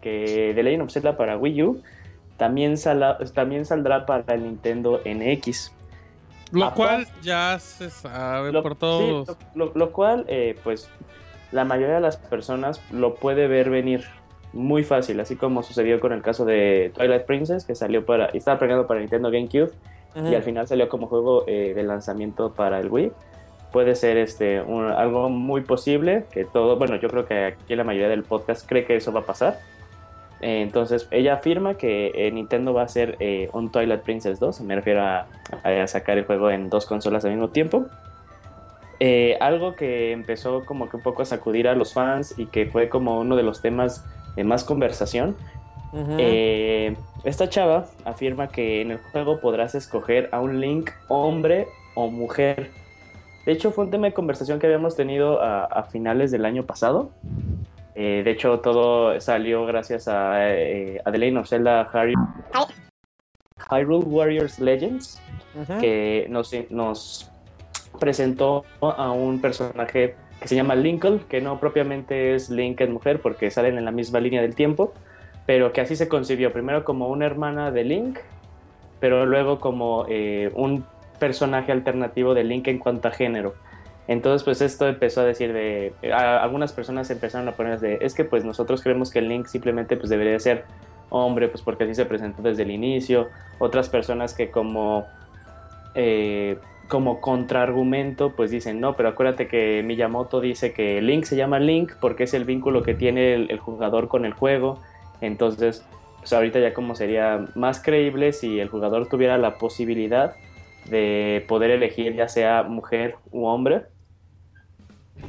[0.00, 1.82] que The Legend of Zelda para Wii U
[2.36, 2.74] también,
[3.32, 5.72] también saldrá para el Nintendo NX.
[6.52, 9.36] Lo cual ya se sabe por todos.
[9.54, 10.88] lo, cual, eh, pues,
[11.52, 14.04] la mayoría de las personas lo puede ver venir
[14.52, 18.58] muy fácil, así como sucedió con el caso de Twilight Princess, que salió para, estaba
[18.58, 19.72] planeado para Nintendo GameCube
[20.14, 23.10] y al final salió como juego eh, de lanzamiento para el Wii.
[23.74, 28.08] Puede ser este algo muy posible, que todo, bueno, yo creo que aquí la mayoría
[28.08, 29.58] del podcast cree que eso va a pasar
[30.44, 34.60] eh, entonces, ella afirma que eh, Nintendo va a hacer eh, un Twilight Princess 2,
[34.60, 35.26] me refiero a,
[35.86, 37.86] sacar el juego en dos consolas al mismo tiempo.
[39.40, 42.90] algo que empezó como que un poco a sacudir a los fans y que fue
[42.90, 44.04] como uno de los temas
[44.36, 45.34] de más conversación.
[47.24, 52.70] esta chava afirma que en el juego podrás escoger a un Link hombre o mujer.
[53.44, 57.10] De hecho, fue un tema de conversación que habíamos tenido a finales del año pasado.
[57.94, 61.88] Eh, de hecho, todo salió gracias a, eh, a The Legend of Zelda
[63.70, 65.20] Hyrule Warriors Legends,
[65.80, 67.30] que nos, nos
[68.00, 73.20] presentó a un personaje que se llama Linkle, que no propiamente es Link en mujer
[73.20, 74.92] porque salen en la misma línea del tiempo,
[75.46, 78.18] pero que así se concibió, primero como una hermana de Link,
[78.98, 80.84] pero luego como eh, un
[81.24, 83.54] personaje alternativo de Link en cuanto a género.
[84.08, 88.26] Entonces, pues esto empezó a decir de, algunas personas empezaron a poner de, es que
[88.26, 90.66] pues nosotros creemos que el Link simplemente pues debería ser
[91.08, 93.28] hombre, pues porque así se presentó desde el inicio.
[93.58, 95.06] Otras personas que como,
[95.94, 96.58] eh,
[96.88, 101.92] como contraargumento pues dicen, no, pero acuérdate que Miyamoto dice que Link se llama Link
[102.02, 104.78] porque es el vínculo que tiene el, jugador con el juego.
[105.22, 105.86] Entonces,
[106.18, 110.36] pues ahorita ya como sería más creíble si el jugador tuviera la posibilidad
[110.88, 113.82] de poder elegir ya sea mujer u hombre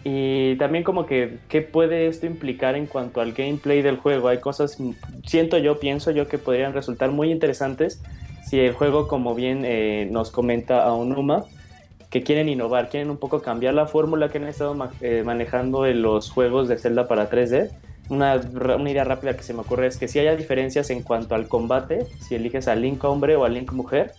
[0.04, 4.28] y también como que, ¿qué puede esto implicar en cuanto al gameplay del juego?
[4.28, 4.78] Hay cosas,
[5.26, 8.02] siento yo, pienso yo, que podrían resultar muy interesantes
[8.46, 11.46] si el juego, como bien eh, nos comenta Aonuma,
[12.10, 16.02] que quieren innovar, quieren un poco cambiar la fórmula que han estado eh, manejando en
[16.02, 17.72] los juegos de Zelda para 3D.
[18.08, 18.40] Una,
[18.78, 21.48] una, idea rápida que se me ocurre es que si haya diferencias en cuanto al
[21.48, 24.14] combate, si eliges a Link hombre o a Link mujer,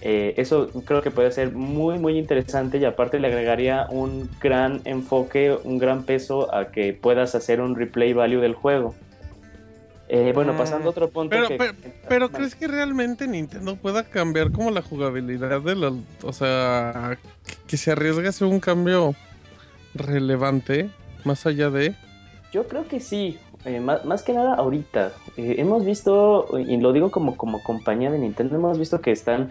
[0.00, 4.80] eh, eso creo que puede ser muy, muy interesante y aparte le agregaría un gran
[4.84, 8.94] enfoque, un gran peso a que puedas hacer un replay value del juego.
[10.10, 11.36] Eh, bueno, pasando a otro punto.
[11.36, 11.74] Pero,
[12.08, 15.94] pero, ¿crees que realmente Nintendo pueda cambiar como la jugabilidad de los...
[16.22, 17.18] O sea,
[17.66, 19.14] que se arriesgue a hacer un cambio
[19.94, 20.88] relevante
[21.24, 21.94] más allá de...
[22.52, 23.38] Yo creo que sí.
[23.66, 25.12] Eh, más, que nada ahorita.
[25.36, 29.50] hemos visto, y lo digo como, como compañía de Nintendo, hemos visto que están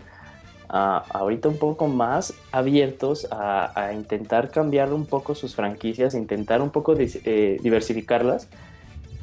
[0.69, 6.95] ahorita un poco más abiertos a, intentar cambiar un poco sus franquicias, intentar un poco
[6.97, 8.47] eh, diversificarlas.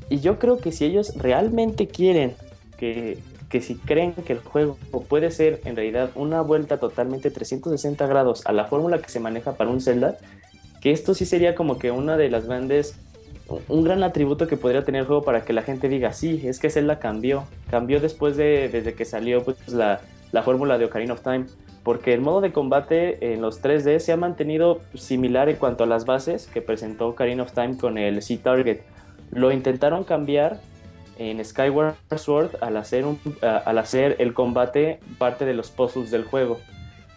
[0.08, 2.34] Y yo creo que si ellos realmente quieren
[2.78, 4.76] que, que si creen que el juego
[5.08, 9.52] puede ser en realidad una vuelta totalmente 360 grados a la fórmula que se maneja
[9.54, 10.16] para un Zelda,
[10.80, 12.98] que esto sí sería como que una de las grandes
[13.68, 16.58] un gran atributo que podría tener el juego para que la gente diga, sí, es
[16.58, 20.00] que Zelda cambió, cambió después de, desde que salió pues la,
[20.34, 21.46] la fórmula de Ocarina of Time,
[21.84, 25.86] porque el modo de combate en los 3D se ha mantenido similar en cuanto a
[25.86, 28.80] las bases que presentó Ocarina of Time con el C-Target.
[29.30, 30.58] Lo intentaron cambiar
[31.18, 36.24] en Skyward Sword al hacer, un, al hacer el combate parte de los puzzles del
[36.24, 36.58] juego,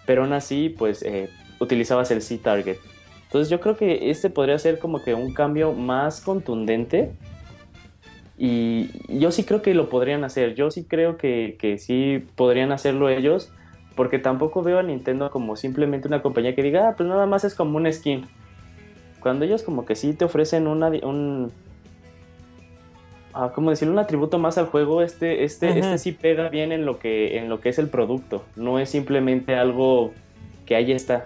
[0.06, 2.78] pero aún así pues eh, utilizabas el C-Target.
[3.24, 7.14] Entonces yo creo que este podría ser como que un cambio más contundente
[8.38, 12.72] y yo sí creo que lo podrían hacer, yo sí creo que, que sí podrían
[12.72, 13.52] hacerlo ellos,
[13.96, 17.44] porque tampoco veo a Nintendo como simplemente una compañía que diga, ah, pues nada más
[17.44, 18.28] es como un skin.
[19.20, 21.52] Cuando ellos como que sí te ofrecen una, un,
[23.34, 23.94] ah, ¿cómo decirlo?
[23.94, 27.50] Un atributo más al juego, este, este, este sí pega bien en lo, que, en
[27.50, 30.14] lo que es el producto, no es simplemente algo
[30.68, 31.26] que ahí está.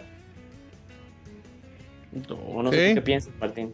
[2.30, 3.74] No, sé qué piensas, Martín.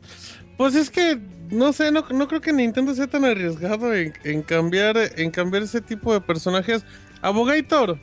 [0.57, 1.19] Pues es que
[1.51, 5.63] no sé, no, no creo que Nintendo sea tan arriesgado en, en, cambiar en cambiar
[5.63, 6.83] ese tipo de personajes.
[7.21, 7.97] Abogator.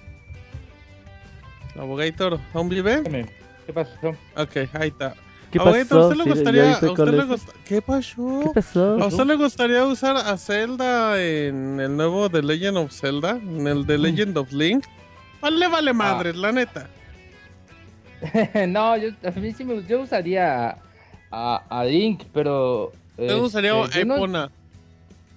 [1.78, 3.02] Abogator, ¿aún vive?
[3.66, 4.10] ¿Qué pasó?
[4.36, 5.14] Ok, ahí está.
[5.50, 6.08] ¿Qué Ahorita, ¿a pasó?
[6.08, 7.26] usted le gustaría, a usted le es.
[7.28, 8.40] gusta- ¿Qué pasó?
[8.42, 9.02] ¿Qué pasó?
[9.02, 13.30] ¿A usted le gustaría usar a Zelda en el nuevo The Legend of Zelda?
[13.30, 13.86] En el Mm.
[13.86, 14.84] The Legend of Link.
[15.40, 15.68] Vale, Ah.
[15.68, 16.88] vale madre, la neta.
[18.68, 20.76] no, yo, a mí sí me yo usaría
[21.34, 22.92] a, a, Link, pero.
[23.16, 24.50] Este, yo no- Epona.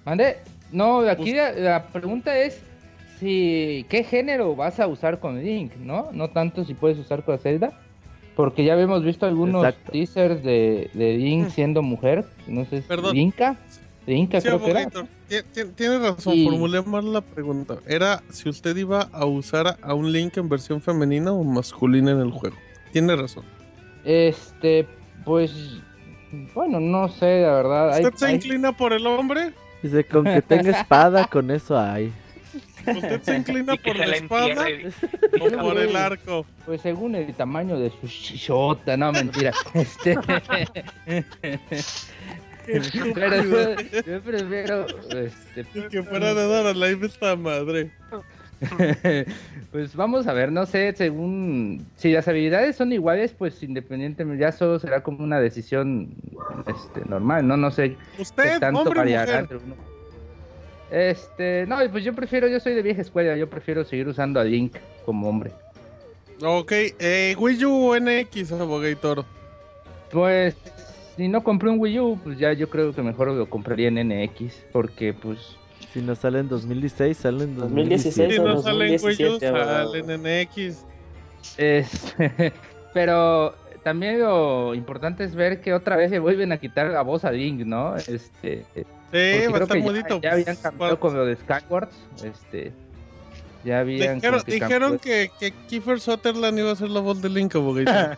[0.05, 0.37] ¿Mande?
[0.71, 2.61] No, aquí la, la pregunta es
[3.19, 6.09] si qué género vas a usar con Link, ¿no?
[6.11, 7.71] No tanto si puedes usar con Zelda.
[8.35, 9.91] Porque ya habíamos visto algunos Exacto.
[9.93, 12.23] teasers de, de Link siendo mujer.
[12.47, 12.83] No sé, Mm.
[12.83, 13.15] Perdón.
[13.15, 13.57] Linka.
[14.05, 14.87] Linka Sí, creo que era.
[15.75, 17.77] Tiene razón, Y- formulé mal la pregunta.
[17.87, 22.19] Era si usted iba a usar a un Link en versión femenina o masculina en
[22.19, 22.55] el juego.
[22.93, 23.43] Tiene razón.
[24.05, 24.87] Este,
[25.25, 25.51] pues,
[26.53, 27.93] bueno, no sé, la verdad.
[27.93, 29.53] hay- ¿Usted se hay- inclina por el hombre?
[29.81, 32.11] Dice, con que tenga espada, con eso hay.
[32.87, 34.91] ¿Usted se inclina por se la la espada entierre.
[35.41, 36.45] o por el arco?
[36.65, 39.51] Pues según el tamaño de su shota, no mentira.
[39.73, 40.17] Este.
[43.13, 44.85] Pero yo, yo prefiero.
[45.09, 47.91] Este, Y que fuera de dar a la esta madre.
[49.71, 51.85] pues vamos a ver, no sé, según.
[51.95, 56.15] Si las habilidades son iguales, pues independientemente, ya solo será como una decisión
[56.65, 57.57] este, normal, ¿no?
[57.57, 59.39] No sé qué ¿Usted, tanto hombre o variará mujer?
[59.41, 59.75] entre uno.
[60.89, 64.43] Este, no, pues yo prefiero, yo soy de vieja escuela, yo prefiero seguir usando a
[64.43, 65.51] Link como hombre.
[66.41, 69.25] Ok, eh, Wii U o NX, abogator.
[70.11, 70.55] Pues
[71.17, 74.07] si no compré un Wii U, pues ya yo creo que mejor lo compraría en
[74.07, 75.57] NX, porque pues
[75.93, 78.15] Si no sale en 2016, sale en 2016.
[78.17, 78.33] 2017.
[78.33, 78.63] Si no Wii
[78.97, 79.91] 2017, abogado.
[79.93, 80.85] salen NX.
[81.57, 82.15] es
[82.93, 87.23] pero también lo importante es ver que otra vez le vuelven a quitar la voz
[87.25, 87.95] a Link, ¿no?
[87.95, 88.65] Este,
[89.09, 90.19] Sí, va a estar ya- bonito.
[90.21, 91.87] Ya, habían cambiado con lo de Skyward,
[92.23, 92.73] este
[93.63, 97.29] ya habían Dijeron, que dijeron que, que Kiefer Sutherland iba a ser la voz de
[97.29, 98.17] Link, abogator.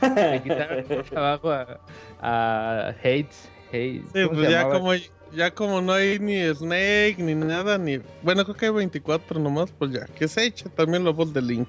[0.02, 1.78] le quitaron el trabajo a,
[2.20, 4.78] a Hates, Hates, Sí, ¿cómo pues se ya llamaba?
[4.78, 4.92] como,
[5.34, 8.00] ya como no hay ni Snake ni nada, ni...
[8.22, 10.06] Bueno, creo que hay 24 nomás, pues ya.
[10.06, 11.68] Que se eche también la voz de Link.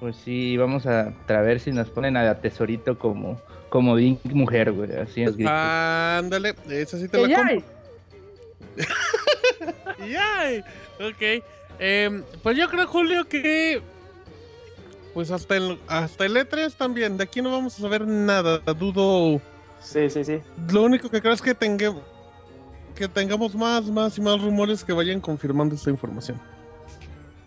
[0.00, 4.20] Pues sí, vamos a, a ver si nos ponen a la tesorito como, como Link
[4.24, 5.52] mujer, güey, así los gritos.
[5.54, 7.62] Ándale, esa sí te ¡Ey, la compro.
[10.06, 10.60] ¡Yay!
[11.00, 11.44] Ok.
[11.78, 13.82] Em, pues yo creo, Julio, que...
[15.12, 17.16] Pues hasta el, hasta el E3 también.
[17.16, 18.58] De aquí no vamos a saber nada.
[18.58, 19.40] Dudo...
[19.80, 20.40] Sí, sí, sí.
[20.72, 21.94] Lo único que creo es que, tenga-
[22.94, 26.38] que tengamos más, más y más rumores que vayan confirmando esta información.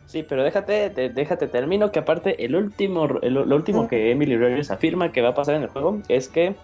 [0.05, 4.37] Sí, pero déjate, te- déjate, termino que aparte el último, el- lo último que Emily
[4.37, 6.55] Rogers afirma que va a pasar en el juego es que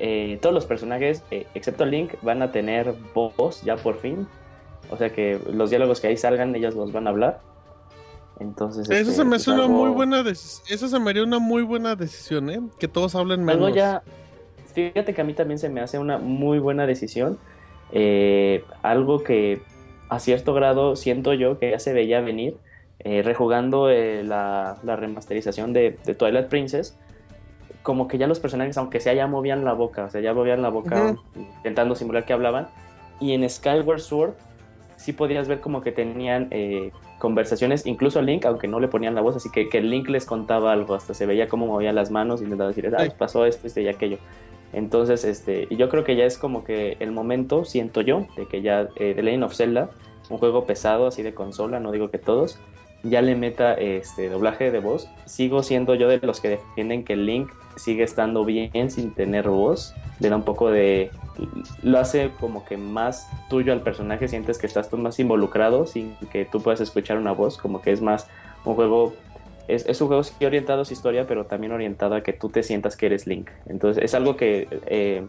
[0.00, 4.28] eh, todos los personajes, eh, excepto Link, van a tener voz ya por fin.
[4.90, 7.40] O sea que los diálogos que ahí salgan, ellos los van a hablar.
[8.40, 10.64] Entonces, Eso este, se me hace una muy buena decisión.
[10.70, 12.60] Eso se me haría una muy buena decisión, ¿eh?
[12.78, 13.64] Que todos hablen menos.
[13.64, 14.02] Algo ya.
[14.72, 17.36] Fíjate que a mí también se me hace una muy buena decisión.
[17.92, 19.62] Eh, algo que
[20.08, 22.56] a cierto grado siento yo que ya se veía venir.
[23.00, 26.96] eh, rejugando eh, la, la remasterización de, de Twilight Princess.
[27.84, 30.04] Como que ya los personajes, aunque sea, ya movían la boca.
[30.06, 32.66] O sea, ya movían la boca intentando simular que hablaban.
[33.20, 34.32] Y en Skyward Sword
[34.96, 36.50] sí podías ver como que tenían
[37.20, 40.72] conversaciones, incluso Link, aunque no le ponían la voz, así que, que Link les contaba
[40.72, 43.14] algo, hasta se veía cómo movía las manos y les daba decir, ay, Sí.
[43.18, 44.18] pasó esto, esto y aquello.
[44.72, 48.46] Entonces, este, y yo creo que ya es como que el momento, siento yo, de
[48.46, 49.90] que ya eh, The Legend of Zelda,
[50.28, 52.58] un juego pesado así de consola, no digo que todos,
[53.02, 55.08] ya le meta este doblaje de voz.
[55.24, 59.94] Sigo siendo yo de los que defienden que Link sigue estando bien sin tener voz.
[60.20, 61.10] Le da un poco de.
[61.82, 64.26] Lo hace como que más tuyo al personaje.
[64.26, 67.56] Sientes que estás tú más involucrado sin que tú puedas escuchar una voz.
[67.56, 68.26] Como que es más
[68.64, 69.14] un juego.
[69.68, 72.48] Es, es un juego sí orientado a su historia, pero también orientado a que tú
[72.48, 73.50] te sientas que eres Link.
[73.66, 74.66] Entonces es algo que.
[74.86, 75.26] eh,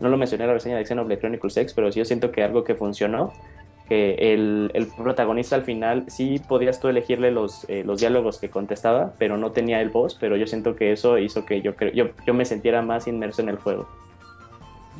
[0.00, 2.42] no lo mencioné en la reseña de Xenoblade Chronicles X, pero sí yo siento que
[2.42, 3.32] algo que funcionó
[3.88, 8.48] que el, el protagonista al final sí podías tú elegirle los, eh, los diálogos que
[8.48, 12.08] contestaba, pero no tenía el voz, pero yo siento que eso hizo que yo, yo,
[12.26, 13.86] yo me sintiera más inmerso en el juego.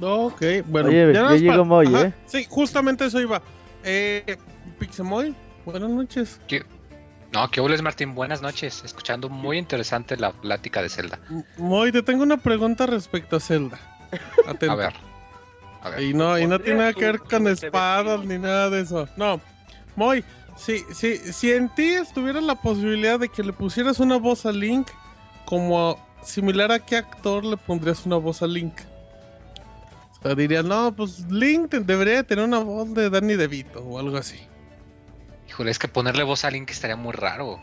[0.00, 0.88] Ok, bueno.
[0.88, 2.12] Oye, ya llegó Moy, ¿eh?
[2.26, 3.40] Sí, justamente eso iba.
[3.84, 4.36] Eh,
[4.78, 5.34] Pixemoy,
[5.64, 6.40] buenas noches.
[7.34, 8.14] No, ¿qué hubo, Martín?
[8.14, 8.84] Buenas noches.
[8.84, 11.18] Escuchando muy interesante la plática de Zelda.
[11.58, 13.76] Moy, te tengo una pregunta respecto a Zelda.
[14.46, 14.70] Atento.
[14.70, 14.94] A ver.
[15.82, 16.02] A ver.
[16.02, 19.08] Y no, y no tiene nada que ver con espadas ni nada de eso.
[19.16, 19.40] No.
[19.96, 20.24] Moy,
[20.56, 24.52] si, si, si en ti estuviera la posibilidad de que le pusieras una voz a
[24.52, 24.86] Link,
[25.44, 28.74] como similar a qué actor le pondrías una voz a Link.
[30.12, 33.98] O sea, dirías, no, pues Link debería de tener una voz de Danny DeVito o
[33.98, 34.38] algo así.
[35.54, 37.60] Híjole, es que ponerle voz a Link estaría muy raro.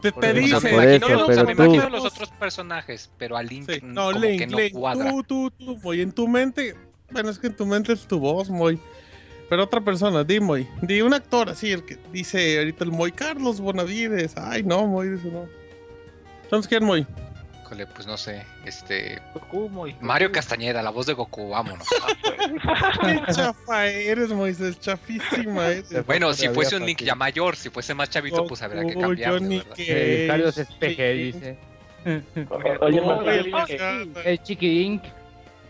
[0.00, 3.10] Te, te dice, me eso, imagino, o sea, pero me tú- imagino los otros personajes,
[3.18, 5.10] pero a Link Sí, no, como Link, que no Link, cuadra.
[5.10, 6.76] tú, tú, tú, Moy, en tu mente,
[7.10, 8.78] bueno, es que en tu mente es tu voz, Moy.
[9.48, 10.68] Pero otra persona, di, Moy.
[10.82, 14.36] Di un actor así, el que dice ahorita el Moy, Carlos Bonavides.
[14.36, 15.46] Ay, no, Moy, dice no.
[16.44, 17.04] Entonces, ¿quién, Moy?
[17.70, 19.22] Híjole, pues no sé, este...
[19.32, 21.86] Goku, muy- Mario Castañeda, la voz de Goku, vámonos.
[23.00, 26.04] Qué chafa eres, Moisés, chafísima eres.
[26.04, 26.96] Bueno, si fuese un ti.
[27.04, 31.12] ya mayor, si fuese más chavito, pues habría que Goku, cambiar, Johnny Eh, Carlos Espeje
[31.12, 31.58] dice.
[32.80, 33.00] Oye,
[33.68, 35.04] que- El Chiqui Inc.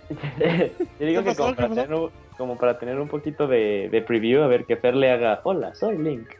[0.09, 3.91] yo digo ¿Qué que como ¿Qué para, tener un, como para tener un poquito de,
[3.93, 6.31] de preview, a ver que Fer le haga, hola, soy Link.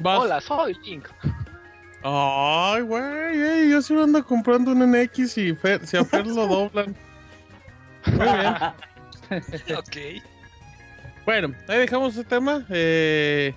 [0.00, 0.18] vas.
[0.20, 1.08] Hola, soy Link.
[2.04, 6.46] Ay, güey, ey, yo sí ando comprando un NX y Fer- si a Fer lo
[6.46, 6.96] doblan.
[8.06, 8.54] Muy bien.
[9.78, 10.22] Ok.
[11.24, 12.66] Bueno, ahí dejamos ese tema.
[12.68, 13.54] Eh,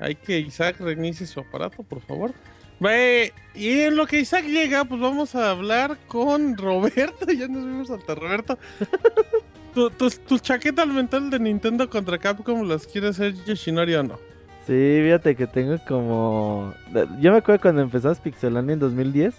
[0.00, 2.34] hay que Isaac reinicie su aparato, por favor.
[2.78, 7.26] Ve, y en lo que Isaac llega, pues vamos a hablar con Roberto.
[7.32, 8.58] Ya nos vimos hasta Roberto.
[9.72, 14.18] Tu- tus, tus chaquetas mental de Nintendo contra Capcom las quiere hacer Yoshinori o no?
[14.66, 16.74] Sí, fíjate que tengo como...
[17.20, 19.34] Yo me acuerdo cuando empezamos Pixelania en 2010,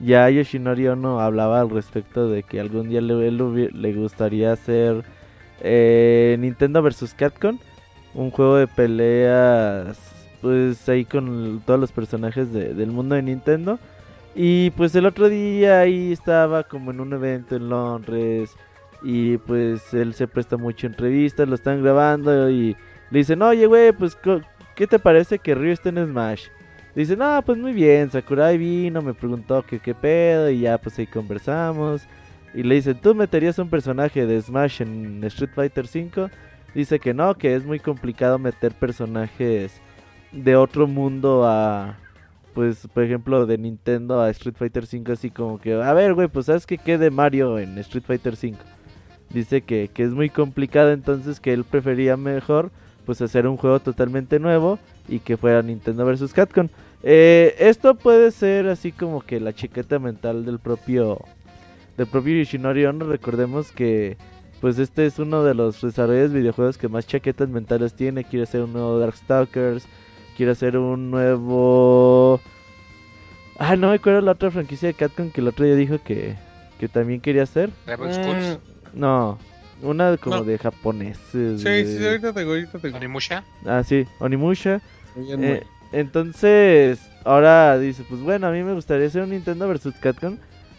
[0.00, 5.02] ya Yoshinori Ono hablaba al respecto de que algún día le, le gustaría hacer
[5.60, 7.14] eh, Nintendo vs.
[7.16, 7.58] Capcom,
[8.14, 9.98] un juego de peleas,
[10.42, 13.78] pues ahí con todos los personajes de- del mundo de Nintendo.
[14.34, 18.56] Y pues el otro día ahí estaba como en un evento en Londres
[19.02, 22.76] y pues él se presta mucho entrevistas, lo están grabando y
[23.10, 24.16] le dicen, oye, güey, pues,
[24.74, 26.46] ¿qué te parece que Ryu esté en Smash?
[26.94, 30.98] Dice, no, pues muy bien, Sakurai vino, me preguntó que qué pedo y ya pues
[30.98, 32.02] ahí conversamos.
[32.52, 36.30] Y le dicen, ¿tú meterías un personaje de Smash en Street Fighter V?
[36.74, 39.80] Dice que no, que es muy complicado meter personajes
[40.32, 41.96] de otro mundo a,
[42.54, 46.28] pues, por ejemplo, de Nintendo a Street Fighter V, así como que, a ver, güey,
[46.28, 48.56] pues, ¿sabes qué quede Mario en Street Fighter V?
[49.30, 52.72] Dice que, que es muy complicado, entonces que él prefería mejor
[53.10, 56.68] pues hacer un juego totalmente nuevo y que fuera Nintendo vs Capcom.
[57.02, 61.18] Eh, esto puede ser así como que la chiqueta mental del propio
[61.96, 63.06] del propio Yoshinori Ono.
[63.06, 64.16] Recordemos que
[64.60, 68.22] pues este es uno de los desarrolladores de videojuegos que más chaquetas mentales tiene.
[68.22, 69.88] Quiere hacer un nuevo Darkstalkers,
[70.36, 72.40] quiere hacer un nuevo
[73.58, 76.36] Ah, no me acuerdo la otra franquicia de Capcom que el otro día dijo que,
[76.78, 77.70] que también quería hacer.
[77.86, 78.60] Rebel
[78.94, 79.36] No,
[79.82, 80.44] una como No.
[80.44, 81.60] de japoneses.
[81.60, 82.98] Sí, sí, ahorita te digo, ahorita te digo.
[82.98, 83.44] Onimusha.
[83.66, 84.80] Ah, sí, Onimusha.
[85.16, 89.94] Eh, entonces, ahora dice, pues bueno, a mí me gustaría hacer un Nintendo vs.
[90.00, 90.36] Capcom.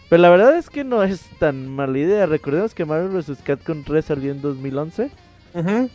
[0.10, 2.26] Pero la verdad es que no es tan mala idea.
[2.26, 3.40] Recordemos que Marvel vs.
[3.44, 5.10] Capcom 3 salió en 2011.
[5.54, 5.90] muy- Ujú.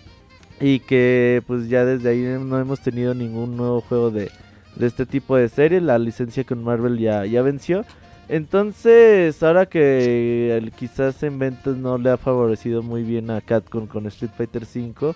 [0.59, 4.31] Y que pues ya desde ahí no hemos tenido ningún nuevo juego de,
[4.75, 5.83] de este tipo de serie.
[5.83, 7.85] La licencia con Marvel ya, ya venció.
[8.29, 13.87] Entonces, ahora que el- quizás en ventas no le ha favorecido muy bien a Capcom
[13.87, 15.15] con Street Fighter V,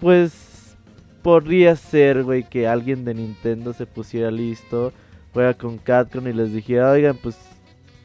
[0.00, 0.76] pues
[1.22, 4.92] podría ser, güey, que alguien de Nintendo se pusiera listo,
[5.32, 7.36] fuera con Capcom y les dijera, oigan, pues,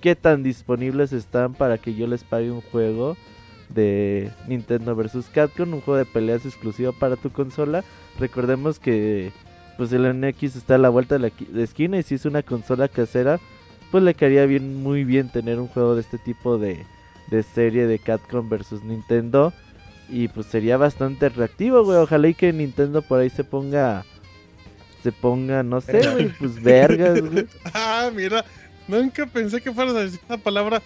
[0.01, 3.17] ¿qué tan disponibles están para que yo les pague un juego
[3.69, 5.29] de Nintendo vs.
[5.33, 7.83] Capcom, un juego de peleas exclusivo para tu consola?
[8.19, 9.31] Recordemos que,
[9.77, 12.87] pues, el NX está a la vuelta de la esquina y si es una consola
[12.87, 13.39] casera,
[13.91, 16.85] pues le quedaría bien, muy bien tener un juego de este tipo de,
[17.27, 19.53] de serie de Capcom versus Nintendo.
[20.09, 21.97] Y pues sería bastante atractivo, güey.
[21.97, 24.05] Ojalá y que Nintendo por ahí se ponga.
[25.03, 27.45] Se ponga, no sé, güey, pues vergas, güey.
[27.73, 28.43] Ah, mira,
[28.87, 30.81] nunca pensé que fueras a decir esa palabra.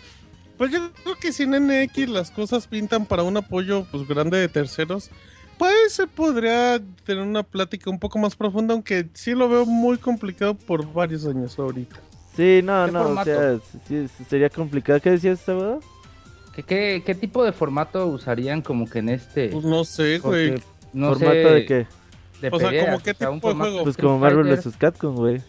[0.57, 4.37] Pues yo creo que si en NX las cosas pintan para un apoyo pues grande
[4.37, 5.09] de terceros,
[5.57, 9.97] pues se podría tener una plática un poco más profunda, aunque sí lo veo muy
[9.97, 11.99] complicado por varios años ahorita.
[12.41, 13.32] Sí, no, ¿Qué no, formato?
[13.32, 14.99] o sea, sí, sería complicado.
[14.99, 15.80] ¿Qué decías, sábado?
[16.56, 19.50] ¿Qué, qué, qué tipo de formato usarían como que en este?
[19.50, 20.56] Pues no sé, güey.
[20.92, 21.87] no ¿Formato sé, de qué?
[22.42, 23.83] de O sea, peleas, ¿como qué o sea, un tipo de juego?
[23.83, 24.71] Pues como Marvel Fighter.
[24.71, 24.77] vs.
[24.77, 25.42] Capcom, güey.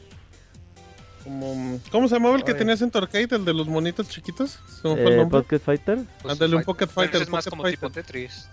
[1.24, 2.58] Como, ¿Cómo se llamaba el que Oye.
[2.58, 4.58] tenías en tu arcade, el de los monitos chiquitos?
[4.82, 5.40] ¿Se me fue el Eh, nombre?
[5.40, 5.98] Pocket Fighter.
[6.20, 7.78] Pues, Ándale, un Pocket Fighter, es más Pocket como Fighter.
[7.80, 8.48] tipo Tetris.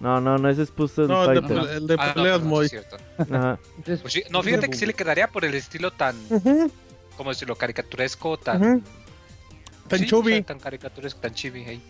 [0.00, 1.76] No, no, no, ese es Puzzle No, el de, Fighter.
[1.76, 2.64] el de Ah, no, peleas perdón, muy.
[2.64, 2.96] es cierto.
[3.18, 3.58] Ajá.
[3.76, 6.16] Entonces, Pues sí, no, fíjate que sí le quedaría por el estilo tan,
[7.22, 7.54] ¿cómo decirlo?
[7.54, 8.60] Caricaturesco, tan...
[8.60, 8.82] ujú.
[9.86, 11.80] Tan sí, chubby, o sea, tan caricaturesco, tan chibi ahí.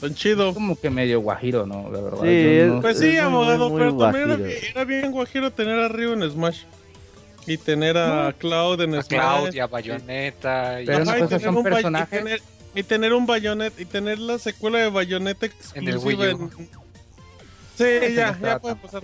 [0.00, 0.52] tan chido.
[0.54, 1.88] como que medio guajiro, ¿no?
[1.90, 2.18] La verdad.
[2.22, 5.78] Sí, yo es- no- Pues Es sí, abogado, muy, pero también era, bien guajiro tener
[5.78, 6.62] a Ryu en Smash.
[7.46, 9.20] Y tener a Cloud en A Smash.
[9.20, 10.82] Cloud y a Bayonetta.
[10.82, 12.08] Y Pero Ajá, una y cosa tener son un personajes.
[12.20, 12.42] Y tener,
[12.74, 16.50] y tener un Bayonet y tener la secuela de Bayonetta En el exclusiva Wii en.
[17.76, 19.02] Sí, ya, ya puede pasar.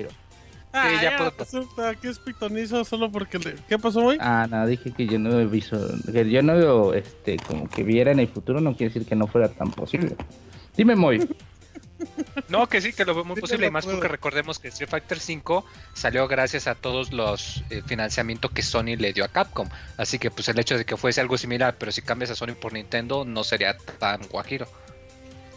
[0.73, 3.55] Ah, ya ya puedo- resulta que es pitonizo solo porque le...
[3.69, 4.19] ¿Qué pasó, güey?
[4.21, 5.79] Ah, no, dije que yo no he visto,
[6.11, 9.15] que yo no veo, este, como que viera en el futuro, no quiere decir que
[9.15, 10.17] no fuera tan posible.
[10.77, 11.29] Dime, Moy.
[12.49, 13.97] No, que sí, que lo veo muy Sí, posible, y más puedo.
[13.99, 15.63] porque recordemos que Street Fighter V
[15.95, 19.69] salió gracias a todos los eh, financiamientos que Sony le dio a Capcom.
[19.97, 22.55] Así que pues el hecho de que fuese algo similar, pero si cambias a Sony
[22.61, 24.67] por Nintendo, no sería tan guajiro.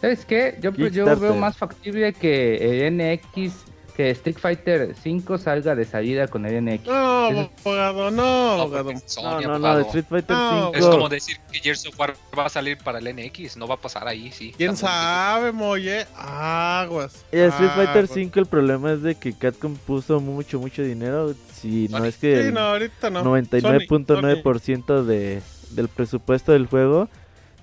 [0.00, 0.54] ¿Sabes qué?
[0.60, 1.18] Yo, yo Kickstarter.
[1.18, 3.52] veo más factible que el NX,
[3.96, 6.86] que Street Fighter 5 salga de salida con el NX.
[6.86, 6.94] No,
[7.28, 8.84] abogado, no, No, abogado.
[8.84, 9.76] porque Sony, No, no, no, abogado.
[9.78, 10.72] de Street Fighter No, 5.
[10.74, 13.76] Es como decir que Gears of War va a salir para el NX, no va
[13.76, 14.52] a pasar ahí, sí.
[14.56, 16.06] ¿Quién sabe, Moye?
[16.14, 17.24] Aguas.
[17.32, 18.10] Y en Street Fighter Aguas.
[18.12, 21.34] 5 el problema es de que Capcom puso mucho, mucho dinero.
[21.54, 23.24] Si no es que Sí, el no, ahorita no.
[23.24, 27.08] 99.9% de, del presupuesto del juego.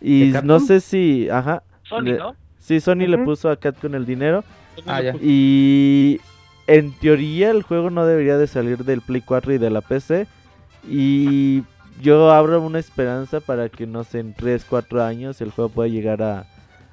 [0.01, 1.29] Y ¿De no sé si...
[1.29, 1.63] Ajá.
[1.83, 2.35] Sony, le- ¿no?
[2.59, 4.43] Sí, Sony le puso a Capcom el dinero.
[4.75, 5.15] Sony Ah, le ya.
[5.21, 6.21] Y
[6.67, 10.27] en teoría el juego no debería de salir del Play 4 y de la PC.
[10.89, 11.63] Y
[12.01, 15.87] yo abro una esperanza para que no sé, en 3, 4 años el juego pueda
[15.89, 16.45] llegar a,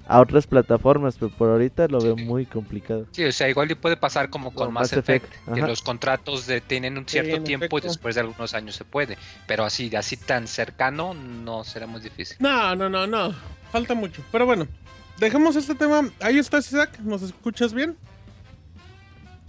[0.07, 1.17] a otras plataformas.
[1.19, 2.25] Pero por ahorita lo veo Sí.
[2.25, 3.07] muy complicado.
[3.13, 5.83] Sí, o sea, igual y puede pasar como con Con Mass Effect, Effect, que los
[5.83, 7.89] contratos de, tienen un cierto en tiempo y efecto.
[7.89, 9.17] después de algunos años se puede,
[9.47, 12.37] pero así, así tan cercano no será muy difícil.
[12.41, 13.35] No, no, no, no.
[13.73, 14.23] Falta mucho.
[14.33, 14.67] Pero bueno,
[15.21, 16.09] dejemos este tema.
[16.21, 16.99] Ahí estás, Isaac.
[17.01, 17.97] ¿Nos escuchas bien?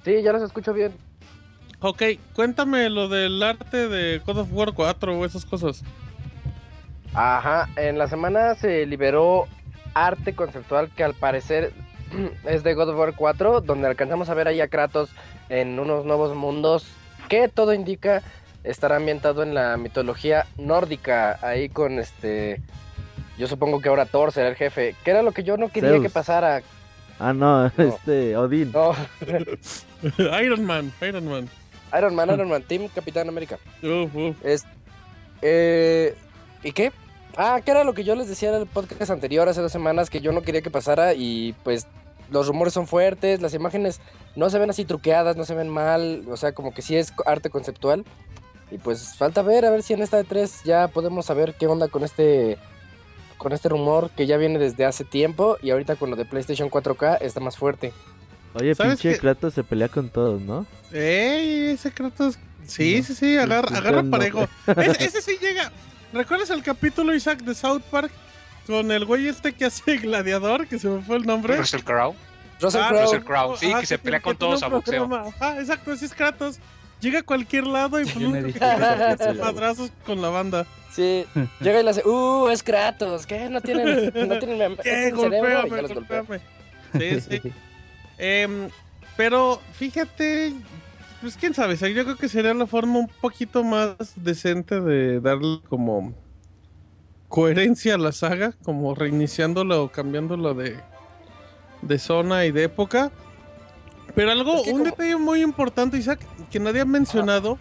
[0.04, 0.92] Sí, ya los escucho bien.
[1.80, 2.04] Ok,
[2.36, 5.84] cuéntame lo del arte de God of War 4 o esas cosas.
[7.14, 9.48] Ajá, en la semana se liberó
[9.94, 11.74] arte conceptual que al parecer
[12.46, 15.10] es de God of War 4, donde alcanzamos a ver ahí a Kratos
[15.50, 16.86] en unos nuevos mundos
[17.30, 18.22] que todo indica
[18.64, 22.62] estará ambientado en la mitología nórdica, ahí con este...
[23.42, 25.90] Yo supongo que ahora Thor será el jefe, que era lo que yo no quería
[25.90, 26.04] Zeus.
[26.04, 26.62] que pasara.
[27.18, 28.72] Ah, no, este, Odín.
[28.72, 28.94] No,
[30.44, 31.50] Iron Man, Iron Man.
[31.98, 33.58] Iron Man, Iron Man, Team Capitán América.
[34.44, 34.64] Es,
[35.42, 36.16] eh,
[36.62, 36.92] ¿Y qué?
[37.36, 40.12] Ah, que era lo que yo les decía en el podcast anterior hace dos semanas
[40.12, 41.88] que yo no quería que pasara y pues
[42.30, 44.02] los rumores son fuertes, las imágenes
[44.36, 47.12] no se ven así truqueadas, no se ven mal, o sea, como que sí es
[47.26, 48.06] arte conceptual.
[48.70, 51.66] Y pues falta ver, a ver si en esta de 3 ya podemos saber qué
[51.66, 52.60] onda con este
[53.42, 56.70] con este rumor que ya viene desde hace tiempo y ahorita con lo de PlayStation
[56.70, 57.92] 4K está más fuerte.
[58.54, 59.18] Oye, ¿Sabes pinche?
[59.18, 60.68] Kratos se pelea con todos, ¿no?
[60.92, 62.38] Ey, ese Kratos.
[62.68, 64.48] Sí, No, sí, sí, agarra, agarra parejo.
[64.78, 65.72] Ese, ese sí llega.
[66.14, 68.12] ¿Recuerdas el capítulo, Isaac, de South Park?
[68.68, 71.58] Con el güey este que hace gladiador, que se me fue el nombre.
[71.58, 72.14] Russell Crowe.
[72.62, 73.02] Russell Ah, Crowe.
[73.06, 75.10] Russell Crowe, sí, Ajá, que se pelea con todos a boxeo.
[75.16, 76.60] Ajá, exacto, ese es Kratos.
[77.02, 78.16] Llega a cualquier lado y pues
[79.40, 80.66] madrazos con la banda.
[80.92, 81.26] Sí,
[81.62, 83.50] llega y le hace, uh, es Kratos, ¿qué?
[83.50, 85.12] No tienen, no tienen, ¿Qué?
[85.12, 86.40] Golpéame, golpéame.
[86.94, 87.42] Sí, sí.
[88.24, 88.70] Em,
[89.18, 90.54] pero fíjate,
[91.22, 95.60] pues quién sabe, yo creo que sería la forma un poquito más decente de darle
[95.70, 96.14] como
[97.30, 100.78] coherencia a la saga, como reiniciándola o cambiándola de,
[101.82, 103.12] de zona y de época.
[104.14, 106.20] Pero algo, Es que un como- detalle muy importante, Isaac,
[106.52, 107.58] que nadie ha mencionado,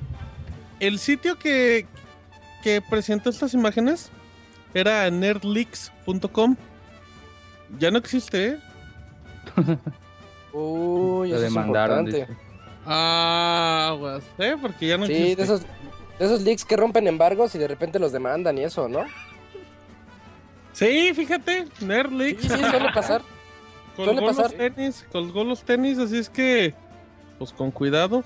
[0.81, 1.87] el sitio que,
[2.63, 4.11] que presentó estas imágenes
[4.75, 6.57] era nerdleaks.com.
[7.79, 8.59] Ya no existe, ¿eh?
[10.53, 12.07] Uy, es demandaron.
[12.07, 12.33] importante.
[12.33, 12.41] dice.
[12.87, 14.57] Ah, aguas, ¿eh?
[14.61, 15.37] Porque ya no Sí, existe.
[15.37, 15.61] de esos,
[16.19, 19.05] de esos leaks que rompen embargos y de repente los demandan y eso, ¿no?
[20.73, 22.43] Sí, fíjate, Nerdleaks.
[22.43, 23.23] Sí, sí, suele pasar.
[23.97, 24.45] colgó suele pasar.
[24.47, 26.75] los tenis, colgó los tenis, así es que,
[27.39, 28.25] pues con cuidado.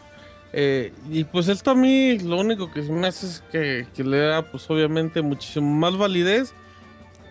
[0.56, 4.18] Eh, y pues esto a mí lo único que me hace es que, que le
[4.18, 6.54] da, pues obviamente, muchísimo más validez.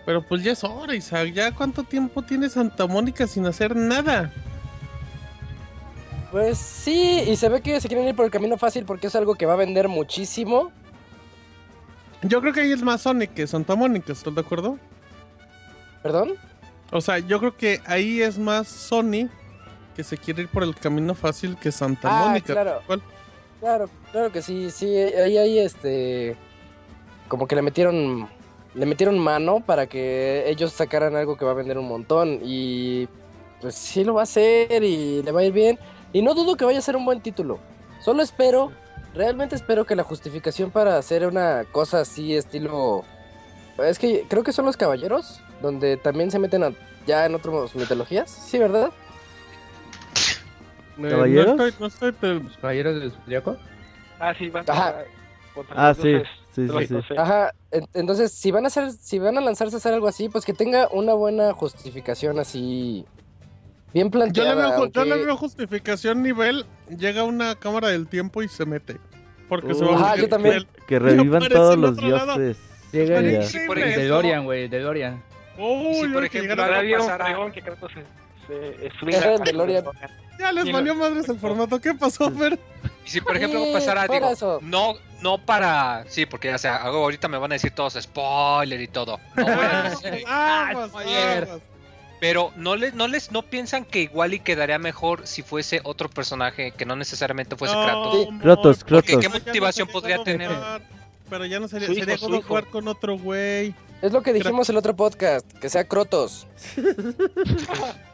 [0.04, 1.32] Pero pues ya es hora, Isaac.
[1.32, 4.30] ¿Ya cuánto tiempo tiene Santa Mónica sin hacer nada?
[6.30, 9.14] Pues sí, y se ve que se quieren ir por el camino fácil porque es
[9.14, 10.70] algo que va a vender muchísimo.
[12.22, 14.78] Yo creo que ahí es más Sonic que Santa Mónica, ¿estás de acuerdo?
[16.02, 16.32] ¿Perdón?
[16.90, 19.28] O sea, yo creo que ahí es más Sony
[19.96, 22.52] que se quiere ir por el camino fácil que Santa Ah, Mónica.
[22.52, 22.82] claro.
[23.60, 26.36] Claro, claro que sí, sí, ahí ahí este
[27.28, 28.28] como que le metieron
[28.74, 33.08] le metieron mano para que ellos sacaran algo que va a vender un montón y
[33.60, 35.78] pues sí lo va a hacer y le va a ir bien
[36.12, 37.58] y no dudo que vaya a ser un buen título.
[38.04, 38.70] Solo espero,
[39.14, 43.04] realmente espero que la justificación para hacer una cosa así estilo
[43.78, 46.72] es que creo que son los caballeros donde también se meten a-
[47.06, 48.90] ya en otras mitologías, sí, ¿verdad?
[50.98, 51.56] Eh, ¿Caballeros?
[51.56, 53.56] No estoy, no estoy, te- ¿Los caballeros del Zodiaco?
[54.20, 54.88] Ah, sí, van Ajá.
[54.90, 55.04] a-
[55.76, 56.16] Ah, sí,
[56.52, 57.14] sí, sí.
[57.16, 60.28] Ajá, en- entonces si van a hacer, si van a lanzarse a hacer algo así,
[60.28, 63.04] pues que tenga una buena justificación así
[63.92, 64.54] Bien Yo planteada.
[64.56, 66.66] le, veo, ju- yo le veo justificación nivel,
[66.98, 68.96] llega una cámara del tiempo y se mete.
[69.48, 70.66] Porque se va a yo también.
[70.88, 72.58] Que revivan todos los dioses.
[72.90, 73.42] Llega.
[73.44, 74.02] Sí, por ejemplo.
[74.02, 75.22] DeLorean, güey, DeLorean.
[75.56, 77.92] Uy, Sí, por ejemplo, llegara- ahora fregón que Kratos
[78.46, 79.84] se, DeLorean.
[80.38, 81.80] Ya les valió madres el formato.
[81.80, 82.58] ¿Qué pasó, Fer?
[83.06, 84.58] Y si por ejemplo Sí, pasara, digo, eso.
[84.62, 88.88] no, no para, sí, porque ya sea, ahorita me van a decir todos spoiler y
[88.88, 89.20] todo.
[89.36, 91.44] No voy a decir- Aguas, spoiler.
[91.44, 91.60] aguas.
[92.20, 96.08] pero no les, no les, no piensan que igual y quedaría mejor si fuese otro
[96.08, 98.30] personaje que no necesariamente fuese No, Kratos.
[98.30, 100.50] Moy, Kratos, Porque qué no motivación podría tener.
[101.30, 102.52] Pero ya no sería, hijo, sería hijo.
[102.54, 103.74] War con otro güey.
[104.02, 106.46] Es lo que dijimos el otro podcast, que sea Crotos.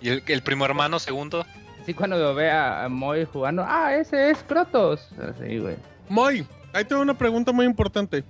[0.00, 1.44] Y el, el primo hermano segundo.
[1.82, 5.08] Así cuando lo ve a, Moy jugando, ah, ese es Crotos.
[5.18, 5.76] Así, güey.
[6.08, 8.24] Moy, ahí tengo una pregunta muy importante.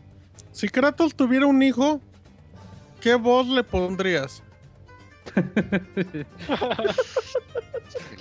[0.52, 2.00] Si Kratos tuviera un hijo,
[3.00, 4.42] ¿qué voz le pondrías?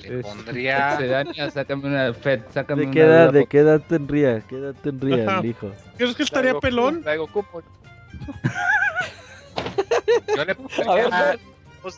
[0.04, 0.98] Le pondría.
[0.98, 4.42] Sedania, sácame una Fed, sácame ¿De una qué edad, duda de qué edad tendría?
[4.42, 5.72] ¿Qué edad tendría el hijo?
[5.98, 6.96] ¿Crees que estaría pelón?
[6.96, 7.64] Goku, traigo Goku.
[10.36, 10.52] Yo le
[10.88, 11.40] A ver, pondría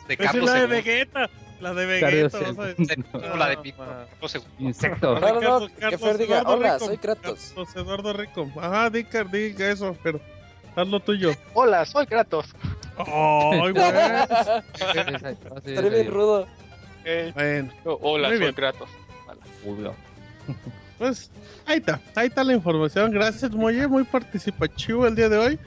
[0.06, 0.66] de Esa es Carlos la de.
[0.66, 1.30] Vegeta.
[1.60, 2.52] La de Carlos Vegeta.
[2.52, 2.74] vas a II.
[2.76, 3.04] decir.
[3.12, 3.56] No, la de.
[3.72, 4.42] Carlos II.
[4.66, 5.14] Insecto.
[5.14, 6.86] No, no, no, Carlos- que Carlos Fer diga, Eduardo hola, Rico.
[6.86, 7.52] soy Kratos.
[7.54, 8.50] Carlos Eduardo Rico.
[8.60, 10.20] Ajá, diga, diga eso, pero
[10.76, 11.32] haz lo tuyo.
[11.54, 12.46] Hola, soy Kratos.
[12.98, 13.74] Ay, güey.
[15.64, 16.46] Estaré bien rudo.
[17.04, 17.72] Eh, Bueno,
[18.02, 18.54] hola, Muy soy bien.
[18.54, 18.88] Kratos.
[20.98, 21.30] pues
[21.66, 22.00] ahí está.
[22.14, 23.10] Ahí está la información.
[23.12, 23.86] Gracias, Moye.
[23.86, 25.58] Muy participativo el día de hoy.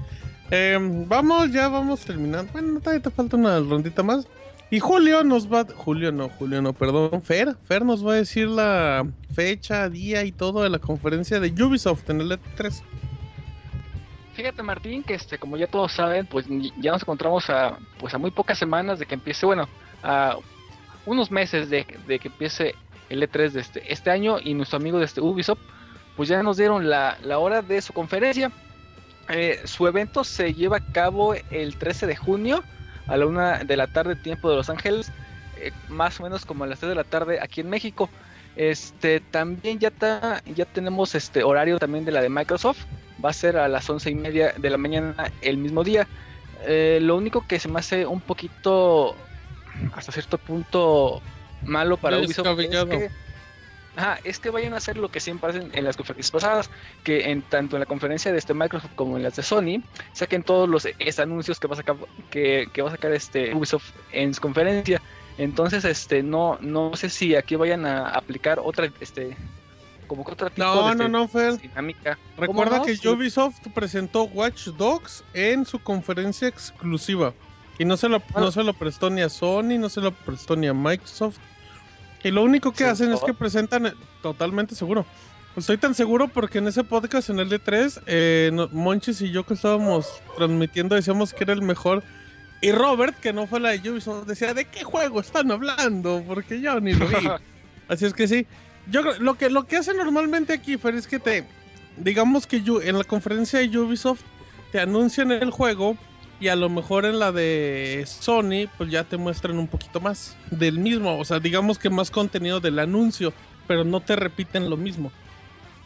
[0.51, 0.77] Eh,
[1.07, 2.51] vamos, ya vamos terminando.
[2.51, 4.27] Bueno, todavía te falta una rondita más.
[4.69, 5.65] Y Julio nos va.
[5.65, 7.21] Julio no, Julio no, perdón.
[7.21, 7.55] Fer.
[7.63, 12.09] Fer nos va a decir la fecha, día y todo de la conferencia de Ubisoft
[12.09, 12.81] en el E E3.
[14.33, 16.45] Fíjate Martín que este como ya todos saben pues
[16.79, 19.67] ya nos encontramos a pues a muy pocas semanas de que empiece bueno
[20.03, 20.37] a
[21.05, 22.73] unos meses de, de que empiece
[23.09, 25.59] el E3 de este, este año y nuestro amigo de este Ubisoft
[26.15, 28.51] pues ya nos dieron la, la hora de su conferencia
[29.31, 32.63] Eh, su evento se lleva a cabo el 13 de junio
[33.07, 35.11] a la una de la tarde tiempo de Los Ángeles
[35.61, 38.09] eh, más o menos como a las 3 de la tarde aquí en México.
[38.55, 42.83] Este también ya está ya tenemos este horario también de la de Microsoft.
[43.23, 46.07] Va a ser a las once y media de la mañana el mismo día.
[46.65, 49.15] Eh, lo único que se me hace un poquito,
[49.95, 51.21] hasta cierto punto,
[51.63, 53.09] malo para Ubisoft es que,
[53.95, 56.69] ajá, es que vayan a hacer lo que siempre hacen en las conferencias pasadas,
[57.03, 59.81] que en tanto en la conferencia de este Microsoft como en las de Sony,
[60.13, 61.95] saquen todos los es, anuncios que va a sacar,
[62.29, 65.01] que, que va a sacar este Ubisoft en su conferencia.
[65.37, 69.35] Entonces, este, no, no sé si aquí vayan a aplicar otra, este,
[70.07, 71.57] como que otro tipo No, de no, no, Fer.
[71.57, 72.17] dinámica.
[72.37, 72.83] Recuerda no?
[72.85, 73.07] que Sí.
[73.07, 77.33] Ubisoft presentó Watch Dogs en su conferencia exclusiva.
[77.79, 78.41] Y no se lo, Ah.
[78.41, 81.39] no se lo prestó ni a Sony, no se lo prestó ni a Microsoft.
[82.23, 85.05] Y lo único que hacen es que presentan, eh, totalmente seguro.
[85.55, 89.45] Estoy tan seguro porque en ese podcast, en el D3, eh, no- Monchis y yo
[89.45, 90.07] que estábamos
[90.37, 92.03] transmitiendo decíamos que era el mejor.
[92.61, 96.23] Y Robert, que no fue la de Ubisoft, decía, ¿de qué juego están hablando?
[96.27, 97.15] Porque yo ni lo vi.
[97.89, 98.45] Así es que sí.
[98.89, 101.43] Yo creo- lo que lo que hace normalmente aquí, Fer, es que te
[101.97, 104.21] digamos que Yu- en la conferencia de Ubisoft
[104.71, 105.97] te anuncian el juego
[106.41, 110.35] y a lo mejor en la de Sony pues ya te muestran un poquito más
[110.49, 113.31] del mismo, o sea, digamos que más contenido del anuncio,
[113.67, 115.11] pero no te repiten lo mismo.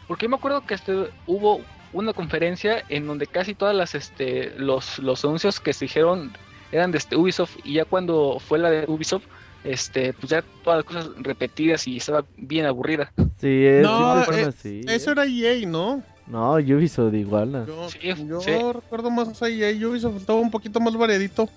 [0.08, 1.60] Porque yo me acuerdo que este, hubo
[1.92, 6.32] una conferencia en donde casi todas las este los, los anuncios que se dijeron
[6.72, 9.24] eran de este Ubisoft y ya cuando fue la de Ubisoft
[9.62, 13.12] este pues ya todas las cosas repetidas y estaba bien aburrida.
[13.38, 14.80] Sí, es, No, eh, así.
[14.88, 16.02] Eso era EA, ¿no?
[16.26, 17.52] No, Ubisoft igual.
[17.52, 17.66] ¿no?
[17.66, 18.50] Yo, Sí, yo sí.
[18.72, 21.48] recuerdo más a EA, Ubisoft estaba un poquito más variadito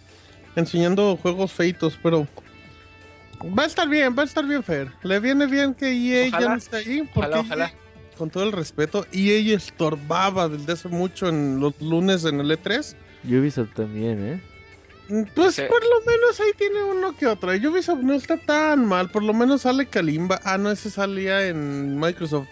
[0.56, 2.28] enseñando juegos feitos, pero
[3.58, 4.92] va a estar bien, va a estar bien, Fer.
[5.04, 7.66] Le viene bien que EA ya no esté ahí, porque Ojalá, ojalá.
[7.66, 7.74] EA,
[8.18, 12.96] con todo el respeto, EA estorbaba desde hace mucho en los lunes en el E3.
[13.26, 14.42] Ubisoft también, ¿eh?
[15.10, 15.64] Mm, Pues Sí.
[15.68, 17.56] por lo menos ahí tiene uno que otro.
[17.56, 20.40] Y Ubisoft no está tan mal, por lo menos sale Kalimba.
[20.44, 22.48] Ah, no, ese salía en Microsoft.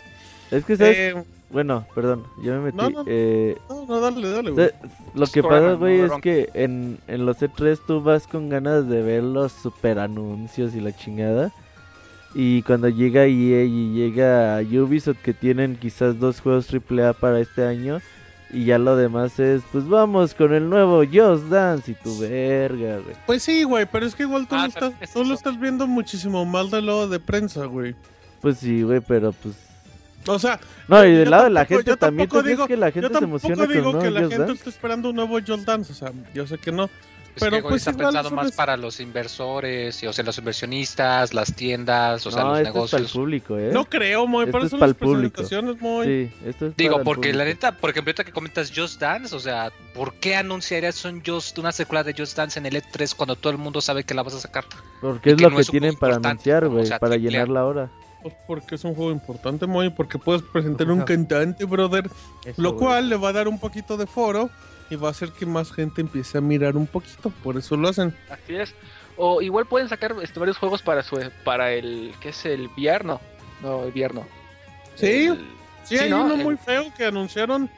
[0.49, 0.97] Es que, ¿sabes?
[0.97, 2.77] Eh, Bueno, perdón, yo me metí.
[2.77, 3.03] No, no.
[3.07, 4.69] Eh, no, no, dale, dale, güey.
[5.15, 9.01] lo que pasa, güey, es que en, en los E3 tú vas con ganas de
[9.01, 11.51] ver los super anuncios y la chingada.
[12.35, 17.65] Y cuando llega EA y llega Ubisoft, que tienen quizás dos juegos AAA para este
[17.65, 17.99] año,
[18.51, 22.99] y ya lo demás es, pues vamos con el nuevo Just Dance y tu verga,
[22.99, 23.15] güey.
[23.25, 25.33] Pues sí, güey, pero es que igual tú, Ah, lo, pero estás, es tú lo
[25.33, 27.95] estás viendo muchísimo mal del lado de prensa, güey.
[28.41, 29.66] Pues sí, güey, pero pues.
[30.27, 32.77] O sea, No, y Yo del lado de la gente yo también, ¿tú digo- que
[32.77, 34.53] la yo gente se tampoco emociona digo con que no la Just gente Dance?
[34.59, 36.89] está esperando un nuevo Just Dance, o sea, yo sé que no.
[37.39, 40.37] pero que pues está igual pensado más es- para los inversores, y, o sea, los
[40.39, 43.11] inversionistas, las tiendas, o sea, no, los esto es para el negocios.
[43.11, 43.69] público, ¿eh?
[43.71, 45.33] No creo, Moy, Esto pero es son pa'l las público.
[45.35, 46.05] presentaciones, Moy.
[46.07, 47.45] Sí, esto es Digo, para el porque la público.
[47.67, 51.59] neta, por ejemplo, ahorita que comentas Just Dance, o sea, ¿por qué anunciarías un Just,
[51.59, 54.23] una secuela de Just Dance en el E3 cuando todo el mundo sabe que la
[54.23, 54.65] vas a sacar?
[55.01, 57.65] Porque es lo no que tienen para anunciar, como, o güey, sea, para llenar la
[57.65, 57.89] hora.
[58.29, 62.09] Pues porque es un juego importante, Moy, porque puedes presentar un cantante, brother,
[62.45, 62.85] Eso, lo güey.
[62.85, 64.49] cual le va a dar un poquito de foro
[64.89, 67.89] y va a hacer que más gente empiece a mirar un poquito, por eso lo
[67.89, 68.15] hacen.
[68.29, 68.73] Así es.
[69.17, 73.03] O igual pueden sacar este, varios juegos para su para el que es el VR,
[73.05, 73.19] no,
[73.83, 74.25] el VR no.
[74.95, 75.37] Sí, El-
[75.83, 76.25] Sí, Sí, hay ¿no?
[76.25, 77.69] uno El- muy feo que anunciaron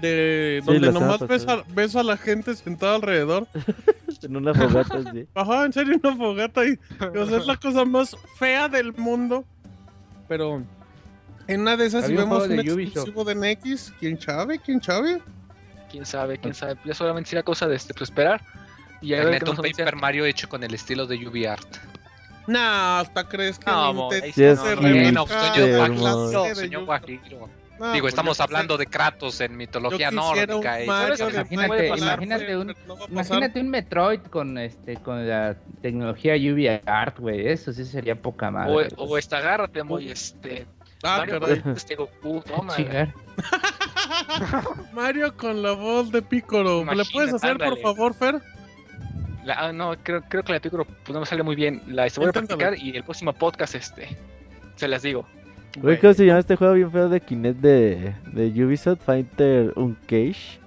[0.00, 3.46] de donde nomás ves a, ves a la gente sentada alrededor.
[4.22, 5.26] En una fogata, sí.
[5.32, 6.76] Ajá, en serio, una fogata y
[7.14, 9.44] o sea, es la cosa más fea del mundo.
[10.28, 10.62] Pero
[11.46, 14.58] en una de esas si vemos un exclusivo de NX, ¿quién sabe?
[14.58, 15.22] ¿Quién sabe?
[15.88, 16.76] quién sabe, quién sabe.
[16.84, 18.42] Ya solamente será cosa de este, pues, esperar.
[19.00, 19.56] Y a ver un.
[19.56, 21.76] Paper Mario hecho con el estilo de UbiArt.
[22.46, 26.44] Nah, hasta crees que No, Nintendo se no, no,
[27.78, 27.88] la de.
[27.88, 30.82] No, Digo, pues estamos hablando de Kratos en mitología nórdica.
[30.82, 31.34] y- Mario ¿Sabes?
[31.34, 32.96] de Imagínate- imagínate un- no.
[33.08, 37.48] Imagínate Metroid con este con la tecnología UV Art, güey.
[37.48, 38.88] Eso sí sería poca madre.
[38.96, 40.66] O, este, agárrate, muy este.
[41.04, 42.74] Ah, Mario con este Goku, toma.
[44.92, 46.76] Mario con la voz de Piccolo.
[46.78, 48.40] ¿Le Imagínate, puedes hacer, por favor, Fer?
[49.44, 51.82] La- ah, no, creo, creo que la Piccolo pues, no me sale muy bien.
[51.86, 54.16] La voy a practicar y el próximo podcast, este,
[54.76, 55.26] se las digo.
[55.76, 59.00] Güey, ¿cómo se llama este juego bien feo de Kinect de, de Ubisoft?
[59.04, 60.58] Fighter Uncage.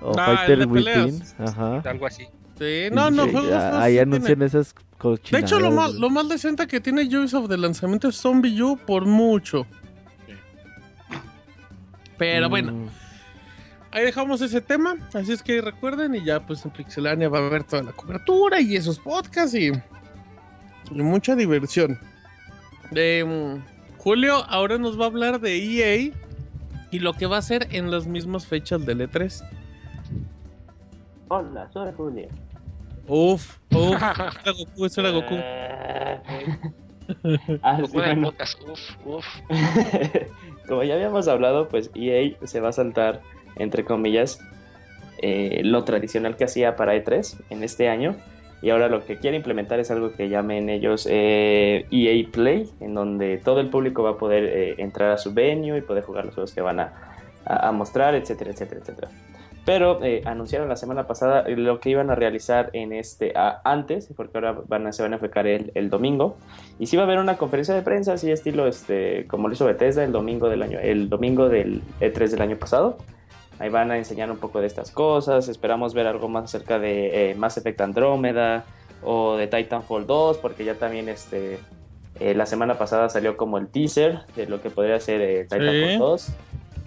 [0.00, 1.22] O Ah, Fighter de Within.
[1.38, 1.80] Ajá.
[1.88, 2.26] Algo así.
[2.58, 4.44] Sí, no, no, juegos ah, feos Ahí anuncian tiene.
[4.46, 5.50] esas De cochinadas.
[5.50, 9.06] hecho, lo más, lo más decente que tiene Ubisoft de lanzamiento es Zombie U por
[9.06, 9.66] mucho.
[12.16, 12.88] Pero bueno, Mm,
[13.90, 14.96] ahí dejamos ese tema.
[15.12, 18.60] Así es que recuerden, y ya pues en Pixelania va a haber toda la cobertura
[18.60, 19.68] y esos podcasts y,
[20.90, 21.98] y mucha diversión.
[22.94, 23.24] Eh,
[24.04, 26.12] Julio ahora nos va a hablar de EA
[26.90, 29.42] y lo que va a hacer en las mismas fechas del E3.
[31.28, 32.28] Hola, soy Julio.
[33.08, 34.02] Uf, uf,
[34.42, 35.34] era Goku, ese era Goku.
[37.60, 38.32] Ah, sí, bueno.
[38.66, 39.26] uf, uf.
[40.68, 43.20] Como ya habíamos hablado, pues EA se va a saltar,
[43.56, 44.38] entre comillas,
[45.18, 48.16] eh, lo tradicional que hacía para E3 en este año.
[48.64, 52.94] Y ahora lo que quiere implementar es algo que llamen ellos eh, EA Play, en
[52.94, 56.24] donde todo el público va a poder eh, entrar a su venue y poder jugar
[56.24, 56.92] los juegos que van a,
[57.44, 59.08] a- mostrar, etcétera, etcétera, etcétera.
[59.66, 64.08] Pero eh, anunciaron la semana pasada lo que iban a realizar en este a- antes,
[64.16, 66.36] porque ahora van a, se van a enfocar el, el domingo.
[66.78, 69.66] Y sí va a haber una conferencia de prensa, así estilo este, como lo hizo
[69.66, 72.96] Bethesda el domingo del año, el domingo del E3 del año pasado.
[73.58, 75.48] Ahí van a enseñar un poco de estas cosas.
[75.48, 78.64] Esperamos ver algo más acerca de eh, Mass Effect Andrómeda
[79.02, 81.58] o de Titanfall 2, porque ya también este,
[82.20, 85.90] eh, la semana pasada salió como el teaser de lo que podría ser eh, Titanfall
[85.92, 85.96] Sí.
[85.98, 86.28] 2.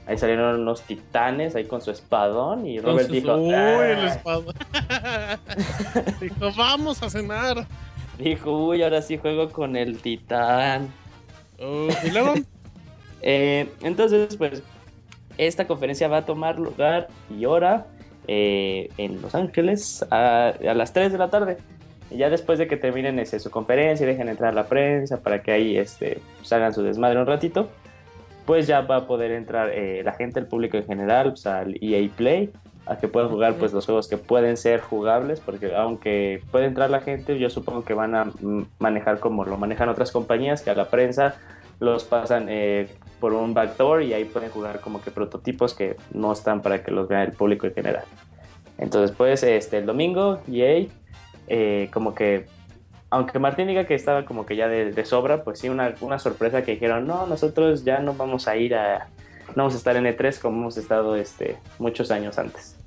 [0.07, 3.53] Ahí salieron unos titanes ahí con su espadón y Robert Entonces, dijo, uy,
[3.91, 5.39] el espada.
[6.21, 7.67] Dijo, vamos a cenar.
[8.17, 10.87] dijo, uy, ahora sí juego con el titán.
[11.59, 12.35] Uf, y luego,
[13.21, 14.61] Eh, entonces, pues,
[15.37, 17.87] esta conferencia va a tomar lugar y hora
[18.27, 21.57] eh, en Los Ángeles a, las 3 de la tarde.
[22.09, 25.51] Ya después de que terminen ese, su conferencia y dejen entrar la prensa para que
[25.51, 27.69] ahí este, pues, su desmadre un ratito,
[28.45, 31.77] pues ya va a poder entrar eh, la gente, el público en general, pues, al
[31.81, 32.51] EA Play,
[32.85, 36.89] a que puedan jugar pues los juegos que pueden ser jugables, porque aunque puede entrar
[36.89, 38.31] la gente, yo supongo que van a
[38.79, 41.35] manejar como lo manejan otras compañías, que a la prensa
[41.79, 42.87] los pasan eh,
[43.19, 46.91] por un backdoor y ahí pueden jugar como que prototipos que no están para que
[46.91, 48.03] los vea el público en general.
[48.77, 50.87] Entonces, pues, este, el domingo, EA,
[51.47, 52.45] eh, como que,
[53.09, 56.19] aunque Martín diga que estaba como que ya de, de sobra, pues sí, una, una
[56.19, 59.07] sorpresa que dijeron, no, nosotros ya no vamos a ir a,
[59.49, 62.77] no vamos a estar en E3 como hemos estado este, muchos años antes.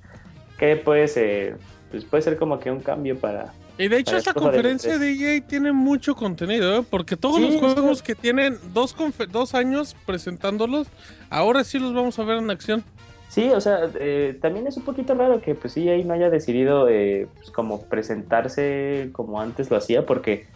[0.58, 1.56] Que pues, eh,
[1.90, 4.98] pues puede ser como que un cambio para, y de hecho esta conferencia E3.
[4.98, 6.84] de EA tiene mucho contenido, ¿eh?
[6.88, 7.58] porque todos Sí, los sí.
[7.58, 8.94] juegos que tienen dos,
[9.30, 10.86] dos años presentándolos,
[11.30, 12.84] ahora sí los vamos a ver en acción.
[13.28, 16.88] Sí, o sea, eh, también es un poquito raro que pues EA no haya decidido
[16.88, 20.46] eh, pues, como presentarse como antes lo hacía, porque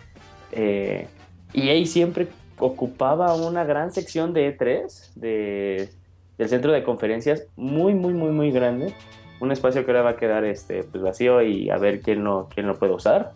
[0.52, 1.06] eh,
[1.54, 5.88] EA siempre ocupaba una gran sección de E3, de,
[6.36, 8.92] del centro de conferencias, muy, muy, muy, muy grande.
[9.40, 12.48] Un espacio que ahora va a quedar este, pues, vacío y a ver quién lo,
[12.54, 13.32] quién lo puede usar.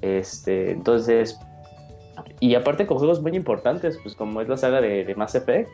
[0.00, 1.38] Este, entonces,
[2.40, 5.70] y aparte con juegos muy importantes, pues como es la saga de, de Mass Effect.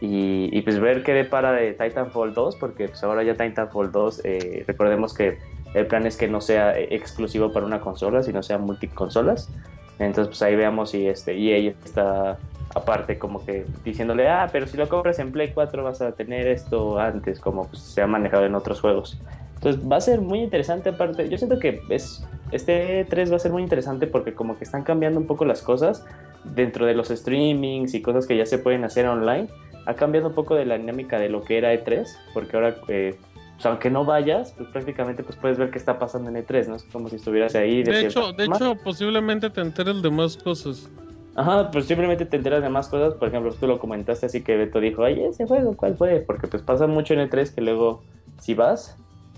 [0.00, 4.20] Y, y, pues ver qué depara de Titanfall 2, porque pues ahora ya Titanfall 2,
[4.24, 5.38] eh, recordemos que
[5.72, 9.50] el plan es que no sea exclusivo para una consola, sino sea multiconsolas.
[9.98, 12.38] Entonces, pues ahí veamos si este EA está
[12.76, 16.46] aparte como que diciéndole, ah, pero si lo compras en Play 4 vas a tener
[16.46, 19.18] esto antes, como pues, se ha manejado en otros juegos.
[19.54, 22.22] Entonces va a ser muy interesante aparte, yo siento que es,
[22.52, 25.62] este 3 va a ser muy interesante porque como que están cambiando un poco las
[25.62, 26.04] cosas
[26.44, 29.48] dentro de los streamings y cosas que ya se pueden hacer online.
[29.86, 33.16] Ha cambiado un poco de la dinámica de lo que era E3, porque ahora eh,
[33.64, 36.76] aunque no vayas, pues prácticamente pues puedes ver qué está pasando en E3, ¿no?
[36.76, 37.82] Es como si estuvieras ahí.
[37.82, 40.90] De, hecho, de hecho, posiblemente te enteres de más cosas.
[41.36, 43.12] Ajá, pues simplemente te enteras de más cosas.
[43.14, 46.20] Por ejemplo, tú lo comentaste así que Beto dijo, ay, ese juego, ¿cuál fue?
[46.20, 48.02] Porque pues pasa mucho en E3 que luego,
[48.40, 48.96] si vas,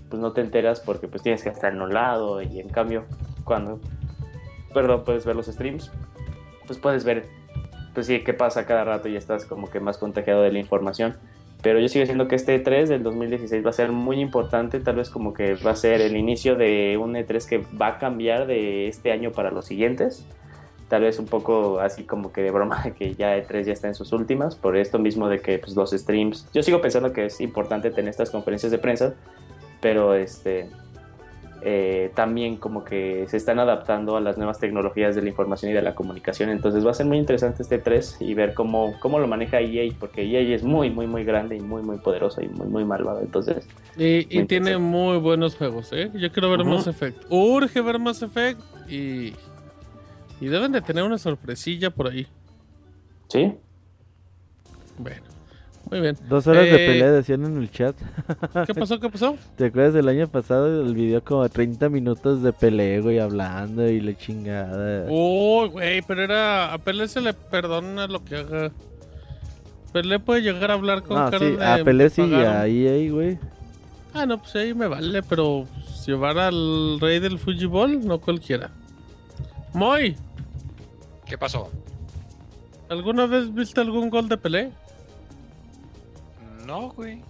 [0.09, 3.03] pues no te enteras porque pues tienes que estar en un lado y en cambio,
[3.43, 3.81] cuando,
[4.73, 5.91] perdón, puedes ver los streams,
[6.67, 7.25] pues puedes ver,
[7.93, 11.17] pues sí, qué pasa cada rato y estás como que más contagiado de la información.
[11.61, 14.95] Pero yo sigo diciendo que este E3 del 2016 va a ser muy importante, tal
[14.95, 18.47] vez como que va a ser el inicio de un E3 que va a cambiar
[18.47, 20.25] de este año para los siguientes
[20.89, 23.95] tal vez un poco así como que de broma que ya E3 ya está en
[23.95, 27.39] sus últimas, por esto mismo de que pues, los streams, yo sigo pensando que es
[27.39, 29.13] importante tener estas conferencias de prensa,
[29.79, 30.69] pero este
[31.61, 35.75] eh, también como que se están adaptando a las nuevas tecnologías de la información y
[35.75, 39.19] de la comunicación, entonces va a ser muy interesante este 3 y ver cómo, cómo
[39.19, 42.47] lo maneja EA, porque EA es muy, muy, muy grande y muy, muy poderoso y
[42.47, 43.67] muy, muy malvado, entonces...
[43.97, 46.09] Y, tiene muy buenos juegos, ¿eh?
[46.13, 47.25] Yo quiero ver más Effect.
[47.29, 49.33] Urge ver más Effect y
[50.41, 52.27] y deben de tener una sorpresilla por ahí.
[53.27, 53.53] ¿Sí?
[54.97, 55.23] Bueno,
[55.89, 56.17] muy bien.
[56.27, 57.95] Dos horas de eh, pelea decían en el chat.
[58.67, 58.99] ¿Qué pasó?
[58.99, 59.37] ¿Qué pasó?
[59.55, 63.99] ¿Te acuerdas del año pasado el video como 30 minutos de pelea, güey, hablando y
[63.99, 65.05] la chingada?
[65.09, 66.73] Uy, güey, pero era...
[66.73, 68.71] A Pelé se le perdona lo que haga.
[69.91, 73.39] Pelé puede llegar a hablar con no, sí, A Pelé sí, a EA, güey.
[74.13, 75.65] Ah, no, pues ahí me vale, pero
[76.05, 78.71] llevar al rey del fútbol, no cualquiera.
[79.73, 80.15] Moy,
[81.29, 81.71] ¿Qué pasó?
[82.89, 84.71] ¿Alguna vez viste algún gol de Pelé?
[86.65, 87.21] No, güey.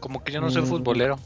[0.00, 0.66] Como que yo no soy mm.
[0.66, 1.18] futbolero.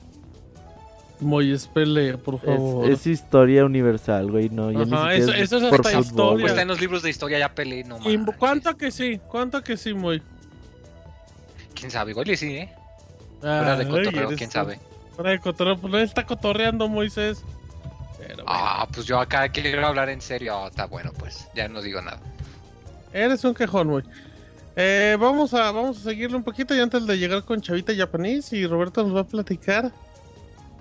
[1.20, 2.90] Muy es Pelé, por favor.
[2.90, 4.50] Es, historia universal, güey.
[4.50, 6.42] No, Ajá, eso, es, eso es hasta historia.
[6.42, 8.36] Pues está en los libros de historia ya Pelé, no mames.
[8.36, 9.20] ¿Cuánto que sí?
[9.28, 10.20] ¿Cuánto que sí, muy?
[11.74, 12.10] ¿Quién sabe?
[12.10, 12.74] Igual y sí, ¿eh?
[13.40, 14.80] Fuera de cotorreo, quién sabe.
[15.14, 17.44] Fuera de cotorreo, pues él está cotorreando, Moisés.
[18.46, 20.54] Ah, pues yo acá quiero hablar en serio.
[20.56, 22.20] Ah, está bueno, pues ya no digo nada.
[23.12, 24.02] Eres un quejón, muy.
[24.76, 28.52] Eh, vamos a vamos a seguirle un poquito y antes de llegar con Chavita Japonés
[28.52, 29.90] y Roberto nos va a platicar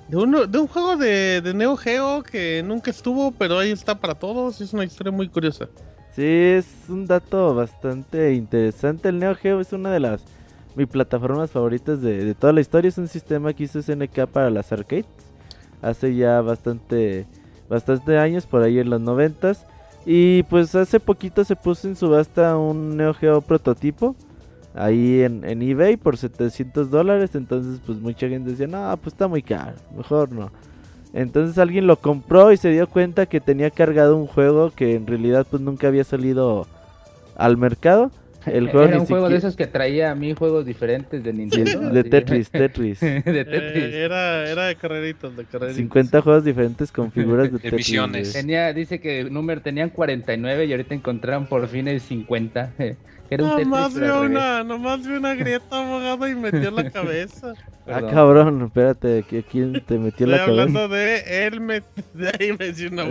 [0.09, 3.95] de, uno, de un juego de, de Neo Geo que nunca estuvo, pero ahí está
[3.95, 4.59] para todos.
[4.59, 5.69] Es una historia muy curiosa.
[6.13, 9.09] Sí, es un dato bastante interesante.
[9.09, 10.21] El Neo Geo es una de las
[10.75, 12.89] mis plataformas favoritas de, de toda la historia.
[12.89, 15.05] Es un sistema que hizo SNK para las arcades
[15.81, 17.27] hace ya bastante,
[18.17, 19.65] años, por ahí en los noventas.
[20.05, 24.15] Y pues hace poquito se puso en subasta un Neo Geo prototipo
[24.75, 27.33] ahí en, en eBay por 700 dólares.
[27.33, 30.51] Entonces pues mucha gente decía, no, pues está muy caro, mejor no.
[31.13, 35.07] Entonces alguien lo compró y se dio cuenta que tenía cargado un juego que en
[35.07, 36.67] realidad pues nunca había salido
[37.37, 38.11] al mercado.
[38.45, 41.89] El juego era un juego de esos que traía a mí juegos diferentes de Nintendo.
[41.89, 42.99] de Tetris, Tetris.
[42.99, 43.83] de Tetris.
[43.83, 45.77] Eh, era, era de carreritos, de carreritos.
[45.77, 48.33] 50 juegos diferentes con figuras de Tetris.
[48.33, 52.73] Tenía, dice que número tenían 49 y ahorita encontraron por fin el 50.
[53.35, 57.53] Era un nomás, vi una, nomás vi una grieta abogada y metió la cabeza.
[57.85, 60.61] Ah, cabrón, espérate, ¿quién te metió la cabeza?
[60.61, 61.81] hablando de él, me,
[62.13, 63.03] de ahí me decía una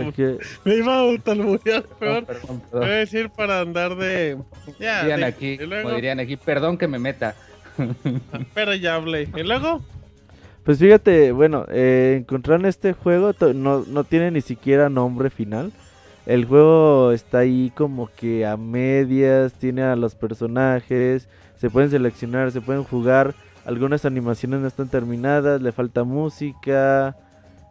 [0.63, 2.25] Me iba a autalmurear, peor.
[2.71, 4.37] Voy a decir para andar de...
[4.79, 7.35] Ya, dirían aquí, como dirían aquí, perdón que me meta.
[8.55, 9.29] Pero ya hablé.
[9.35, 9.83] ¿Y luego?
[10.63, 15.71] Pues fíjate, bueno, eh, encontraron este juego, no, no tiene ni siquiera nombre final.
[16.25, 22.51] El juego está ahí como que a medias, tiene a los personajes, se pueden seleccionar,
[22.51, 27.15] se pueden jugar, algunas animaciones no están terminadas, le falta música,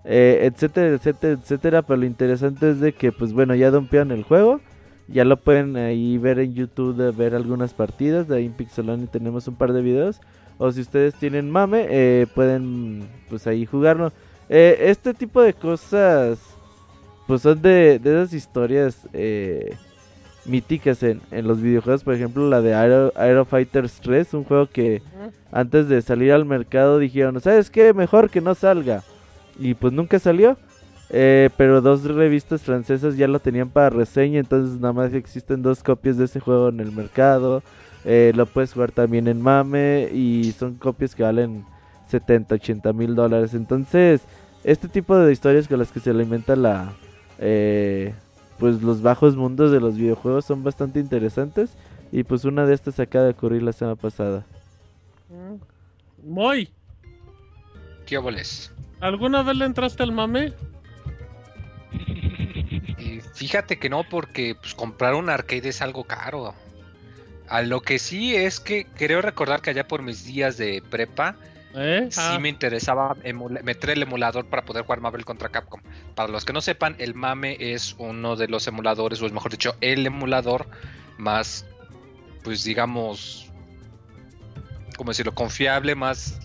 [0.04, 4.22] eh, etcétera, etcétera, etcétera, pero lo interesante es de que pues bueno, ya dompean el
[4.22, 4.60] juego,
[5.08, 9.48] ya lo pueden ahí ver en YouTube, ver algunas partidas, de ahí en Pixelani tenemos
[9.48, 10.20] un par de videos,
[10.58, 14.12] o si ustedes tienen mame, eh, pueden pues ahí jugarlo.
[14.48, 16.38] Eh, este tipo de cosas
[17.26, 19.76] pues son de, de esas historias eh,
[20.44, 22.04] míticas en, en, los videojuegos.
[22.04, 25.02] Por ejemplo, la de Aero, Fighters 3, un juego que
[25.50, 27.92] antes de salir al mercado dijeron, ¿sabes qué?
[27.94, 29.02] Mejor que no salga.
[29.58, 30.56] Y pues nunca salió.
[31.10, 35.82] Eh, pero dos revistas francesas ya lo tenían para reseña, entonces nada más existen dos
[35.82, 37.62] copias de ese juego en el mercado.
[38.04, 41.64] Eh, lo puedes jugar también en Mame y son copias que valen
[42.08, 43.54] 70, 80 mil dólares.
[43.54, 44.22] Entonces,
[44.64, 46.94] este tipo de historias con las que se alimenta la
[47.38, 48.14] eh,
[48.58, 51.76] pues los bajos mundos de los videojuegos son bastante interesantes
[52.12, 54.46] y pues una de estas acaba de ocurrir la semana pasada.
[56.22, 56.70] Muy.
[58.06, 58.72] ¿Qué óboles?
[59.00, 60.52] ¿Alguna vez le entraste al mame?
[62.98, 66.54] Y fíjate que no, porque pues, comprar un arcade es algo caro.
[67.48, 71.36] A lo que sí es que creo recordar que allá por mis días de prepa,
[71.74, 72.08] ¿Eh?
[72.10, 73.16] sí Ah, me interesaba
[73.62, 75.80] meter el emulador para poder jugar Marvel contra Capcom.
[76.14, 79.50] Para los que no sepan, el MAME es uno de los emuladores, o es mejor
[79.50, 80.68] dicho, el emulador
[81.18, 81.66] más,
[82.42, 83.50] pues digamos,
[84.96, 85.34] ¿cómo decirlo?
[85.34, 86.38] Confiable, más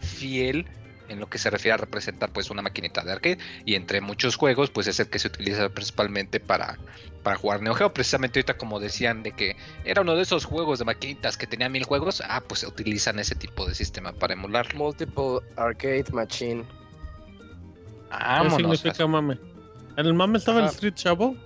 [0.00, 0.66] fiel
[1.08, 4.36] en lo que se refiere a representar pues una maquinita de arcade y entre muchos
[4.36, 6.78] juegos pues es el que se utiliza principalmente para,
[7.22, 10.78] para jugar Neo Geo precisamente ahorita como decían de que era uno de esos juegos
[10.78, 14.78] de maquinitas que tenía mil juegos ah pues utilizan ese tipo de sistema para emularlo
[14.78, 16.64] Multiple Arcade Machine.
[16.64, 18.56] ¿Qué Vámonos.
[18.56, 19.38] significa mame?
[19.96, 20.66] ¿En el mame estaba el.
[20.66, 21.36] Street Chavo?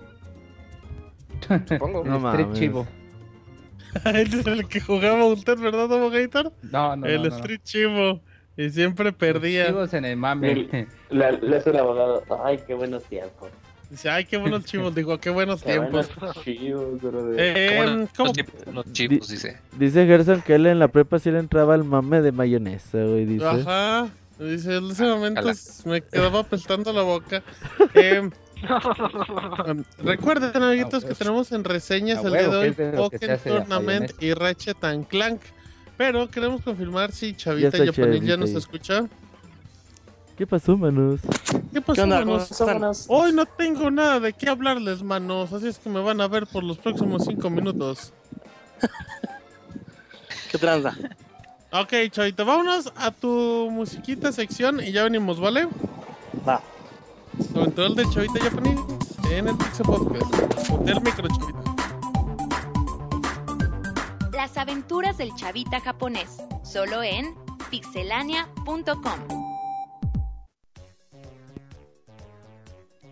[1.67, 2.03] Supongo.
[2.05, 2.53] No Street.
[2.53, 2.87] Chivo.
[4.05, 6.53] Él es el que jugaba usted, ¿verdad, Domo Gator?
[6.61, 7.35] No, no, el no, no, no.
[7.37, 8.21] Street Chivo.
[8.61, 9.67] Y siempre perdía.
[9.67, 10.51] Chivos en el mame.
[10.51, 12.23] El- La, le hace el abogado.
[12.43, 13.49] Ay, qué buenos tiempos.
[13.89, 14.93] Dice, ay, qué buenos chivos.
[14.93, 16.09] Digo, qué buenos Qué tiempos.
[16.19, 16.99] buenos chivos.
[17.37, 18.33] Eh, Como ¿cómo?
[18.73, 19.57] los, chivos, dice.
[19.77, 23.25] Dice Gerson que él en la prepa sí le entraba al mame de mayonesa, güey,
[23.25, 23.45] dice.
[23.45, 24.09] Ajá.
[24.37, 25.51] Dice, en ese momento Ojalá.
[25.53, 27.41] s- me quedaba apestando la boca.
[27.95, 32.95] Eh, um, recuerden, amiguitos, Ah, que tenemos en reseñas A el día de hoy es
[32.95, 35.39] Pokémon la Tournament y Ratchet and Clank.
[35.99, 38.55] Pero queremos confirmar si Chavita ya Chavita nos ahí.
[38.55, 39.03] escucha.
[40.37, 41.19] ¿Qué pasó, manos?
[41.73, 43.05] ¿Qué pasó, manos?
[43.09, 45.51] Hoy no tengo nada de qué hablarles, manos.
[45.51, 48.13] Así es que me van a ver por los próximos cinco minutos.
[50.49, 50.95] ¿Qué tranza?
[51.73, 55.67] Ok, Chavita, vámonos a tu musiquita sección y ya venimos, ¿vale?
[56.47, 56.61] Va.
[57.53, 58.79] Control de Chavita Japonés
[59.33, 60.33] en el Pixel Podcast.
[60.85, 61.78] Del micro, Chavita.
[64.39, 67.35] Las aventuras del chavita japonés, solo en
[67.69, 69.19] pixelania.com.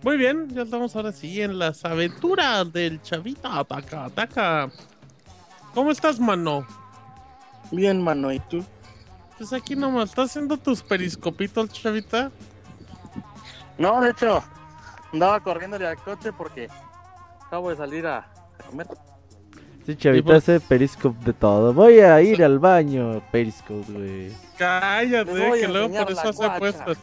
[0.03, 3.59] Muy bien, ya estamos ahora sí en las aventuras del Chavita.
[3.59, 4.71] Ataca, ataca.
[5.73, 6.65] ¿Cómo estás, mano?
[7.71, 8.63] Bien, mano, ¿y tú?
[9.37, 12.31] Pues aquí nomás, ¿estás haciendo tus periscopitos, Chavita?
[13.77, 14.41] No, de hecho,
[15.11, 16.69] andaba corriendo al coche porque
[17.45, 18.87] acabo de salir a a comer.
[19.87, 21.73] Sí, Chavita por- hace periscope de todo.
[21.73, 24.31] Voy a ir al baño, periscope, güey.
[24.57, 25.31] Cállate,
[25.61, 26.97] que luego por eso hace apuestas.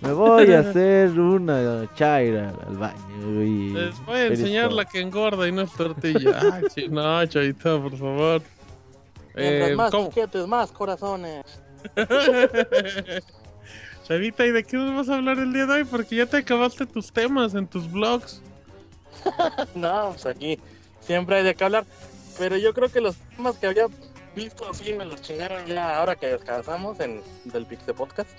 [0.00, 3.70] Me voy a hacer una chaira al baño, güey.
[3.70, 6.40] Les voy a enseñar la que engorda y no es tortilla.
[6.76, 8.42] Ay, no, Chavita, por favor.
[9.36, 10.08] Mientras Eh, más ¿cómo?
[10.08, 11.44] chiquetes, más corazones.
[14.08, 15.84] Chavita, ¿y de qué nos vas a hablar el día de hoy?
[15.84, 18.42] Porque ya te acabaste tus temas en tus blogs.
[19.74, 20.58] No, pues aquí
[21.00, 21.84] siempre hay de qué hablar.
[22.38, 23.86] Pero yo creo que los temas que había
[24.34, 28.30] visto así me los chingaron ya ahora que descansamos en del Pixel Podcast.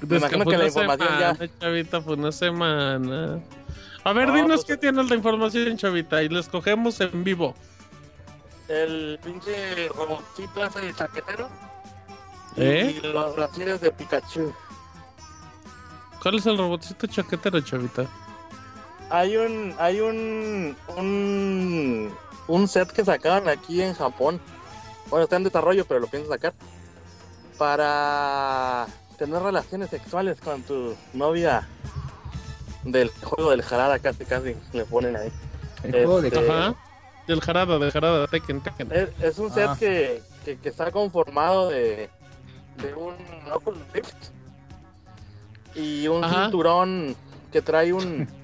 [0.00, 3.40] Me imagino que la información ya- semana, Chavita, fue una semana.
[4.04, 7.54] A ver, No, dinos pues- qué tienes la información, Chavita, y la escogemos en vivo.
[8.68, 11.48] El pinche robotcito ese chaquetero.
[12.56, 12.98] ¿Eh?
[13.02, 14.52] Y los brasiles de Pikachu.
[16.22, 18.06] ¿Cuál es el robotcito chaquetero, Chavita?
[19.10, 22.12] Hay un, hay un, un,
[22.48, 24.40] un set que sacaron aquí en Japón.
[25.10, 26.52] Bueno, está en desarrollo, pero lo pienso sacar.
[27.58, 28.86] Para
[29.18, 31.68] tener relaciones sexuales con tu novia
[32.84, 35.30] del juego del Jarada, casi, casi le ponen ahí.
[35.84, 36.74] El juego de Este, Ajá.
[37.26, 38.88] Del Jarada, del Jarada, Tekken, Tekken.
[38.90, 39.76] Es, es un set Ah.
[39.78, 42.10] que, que, que está conformado de,
[42.82, 43.14] de un
[43.52, 44.14] Oculus Rift
[45.74, 46.42] y un Ajá.
[46.44, 47.14] cinturón
[47.52, 48.28] que trae un.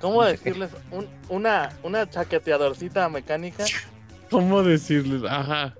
[0.00, 0.70] ¿Cómo decirles?
[0.90, 3.64] Un, una, una chaqueteadorcita mecánica.
[4.30, 5.22] ¿Cómo decirles?
[5.30, 5.74] Ajá.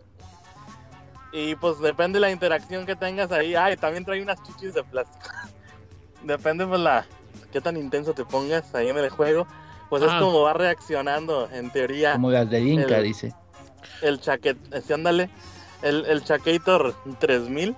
[1.32, 3.54] Y pues depende de la interacción que tengas ahí.
[3.54, 5.26] Ay, también trae unas chichis de plástico.
[6.22, 7.06] depende pues la
[7.52, 9.46] qué tan intenso te pongas ahí en el juego.
[9.90, 10.06] Pues Ah.
[10.06, 13.34] es como va reaccionando, en teoría, Como las del Inca, El- dice.
[14.02, 15.28] el chaquet, este, ándale,
[15.82, 17.76] el, el Chaquetor 3000.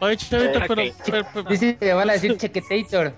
[0.00, 3.14] Oye, Chavita, Eh, pero, pero, pero- Dice que van a decir Chequetator.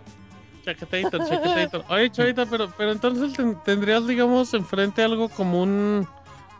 [0.78, 1.84] Chaquetator, chaquetator.
[1.88, 6.06] Oye, Chavita, pero, pero entonces ten- tendrías, digamos, enfrente algo como un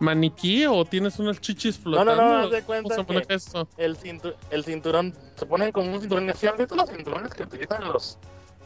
[0.00, 2.22] maniquí o tienes unas chichis No, no, flotando.
[2.22, 3.34] no, haz de ¿Cómo cuenta que
[3.84, 6.32] el, cintu- el cinturón, se ponen como un cinturón.
[6.34, 8.16] ¿Sí han visto los cinturones que utilizan los,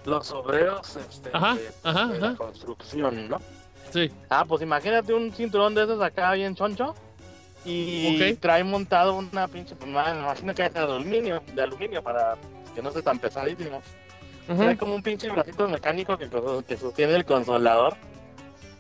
[0.05, 2.36] los obreros este, Ajá, de, ajá, de la ajá.
[2.36, 3.38] construcción, no?
[3.93, 4.11] Sí.
[4.30, 6.95] Ah, pues imagínate un cinturón de esos acá bien choncho
[7.64, 8.38] y Ok.
[8.40, 12.36] trae montado una pinche, pues me imagino que es de aluminio, de aluminio para
[12.74, 13.82] que no esté tan pesadísimo.
[14.47, 16.28] Trae como un pinche bracito mecánico que,
[16.66, 17.95] que sostiene el consolador.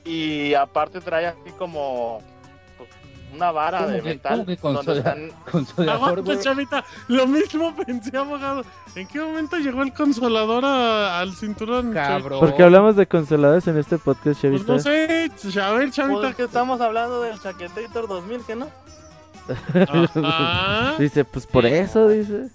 [0.04, 2.20] Y aparte trae así como
[2.76, 2.88] pues,
[3.32, 4.58] una vara de ¿Cómo que- metal.
[4.60, 6.84] cómo que donde están- Consolador, Aguanta, chavita.
[7.08, 8.64] Lo mismo pensé, abogado.
[8.96, 11.92] ¿En qué momento llegó el consolador a- al cinturón?
[11.92, 12.40] Cabrón.
[12.40, 14.72] Porque hablamos de consoladores en este podcast, Pues Chavita.
[14.72, 16.20] no sé, ch- a ver, chavita.
[16.20, 18.68] Pues que estamos hablando del Chaquetator 2000, ¿que no?
[19.74, 20.94] Ajá.
[20.98, 22.48] Dice, pues por eso, dice.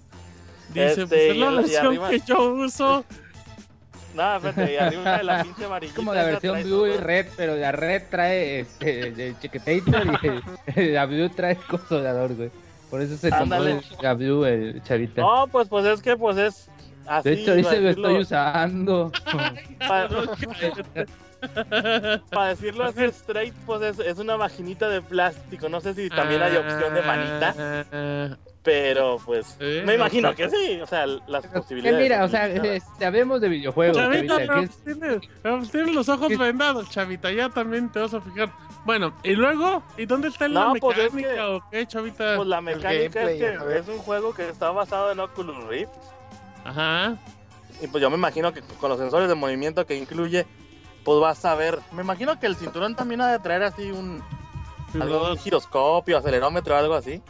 [0.69, 3.05] Dice, Este, pues es y la y versión arriba- que yo uso.
[4.15, 5.95] Nada, espérate, y arriba de la pinche Es varillita.
[5.95, 10.05] como la versión Blue y sus dos- Red, pero la Red trae este, el Chiquetator
[10.23, 12.49] y el- la Blue trae el consolador, güey.
[12.89, 15.21] Por eso se tomó el- la Blue, el chavita.
[15.21, 16.69] No, pues, pues es que pues es
[17.05, 17.29] así.
[17.29, 19.11] de hecho, dice lo estoy usando.
[22.31, 25.69] Para decirlo así straight, pues es, es una vaginita de plástico.
[25.69, 28.37] No sé si también hay opción de manita, manita.
[28.67, 30.81] Pero pues Eh, me imagino no que sí.
[30.81, 32.01] O sea, las Que posibilidades.
[32.01, 32.49] mira, o sea,
[33.07, 34.53] hablemos de videojuegos, Chavita, chavita.
[34.53, 34.67] pero
[35.17, 36.35] pues pero pues tiene los ojos ¿Qué?
[36.35, 37.31] vendados, chavita.
[37.31, 38.51] Ya también te vas a fijar.
[38.83, 42.35] Bueno, y luego, ¿y dónde está la No, pues es mecánica que- o qué, chavita?
[42.35, 45.91] Pues la mecánica gameplay, es que es un juego que está basado en Oculus Rift.
[46.65, 47.15] Ajá.
[47.81, 50.45] Y pues yo me imagino que con los sensores de movimiento que incluye,
[51.05, 51.79] pues vas a ver.
[51.93, 54.21] Me imagino que el cinturón también ha de traer así un,
[54.99, 57.21] algún giroscopio, acelerómetro algo así.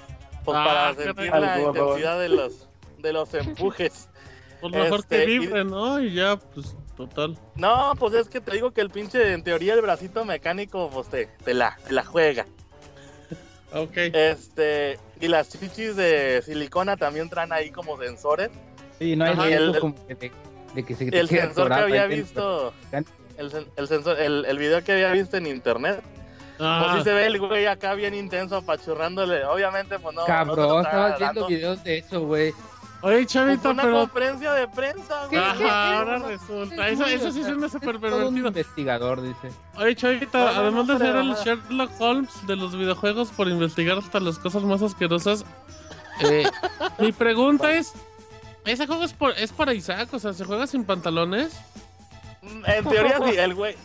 [0.47, 2.69] Pues Ah, para sentir la Algo, intensidad de los,
[2.99, 4.07] de los empujes.
[4.61, 5.99] Pues mejor Este, que y- libre, ¿no?
[5.99, 7.37] Y ya, pues, total.
[7.55, 11.09] No, pues es que te digo que el pinche, en teoría, el bracito mecánico, pues
[11.09, 12.45] te, te la, te la juega.
[13.73, 13.91] Ok.
[13.97, 18.49] Este, y las chichis de silicona también traen ahí como sensores.
[18.97, 20.31] Sí, no hay Ajá, riesgo el- como que de,
[20.73, 22.73] de que se te El sensor que había visto,
[23.37, 26.01] el, el sensor, el, el video que había visto en internet,
[26.57, 29.45] pues Ah, sí se ve el güey acá bien intenso apachurrándole.
[29.45, 30.25] Obviamente, pues no.
[30.25, 32.53] Cabrón, está estabas viendo videos de eso, güey.
[33.01, 33.99] Oye, Pues chavita, fue una pero.
[33.99, 35.39] conferencia de prensa, güey.
[35.39, 36.87] Ajá, ahora resulta.
[36.89, 38.47] Eso, eso sí suena súper Todo un pervertido.
[38.47, 39.51] investigador, dice.
[39.75, 39.95] Oye,
[40.33, 41.35] No, no, además no de ser el.
[41.35, 45.45] Sherlock Holmes de los videojuegos por investigar hasta las cosas más asquerosas,
[46.21, 46.49] eh,
[46.97, 47.93] mi pregunta es:
[48.65, 50.09] ¿ese juego es, por, es para Isaac?
[50.13, 51.55] O sea, ¿se juega sin pantalones?
[52.41, 53.75] En teoría sí, el güey.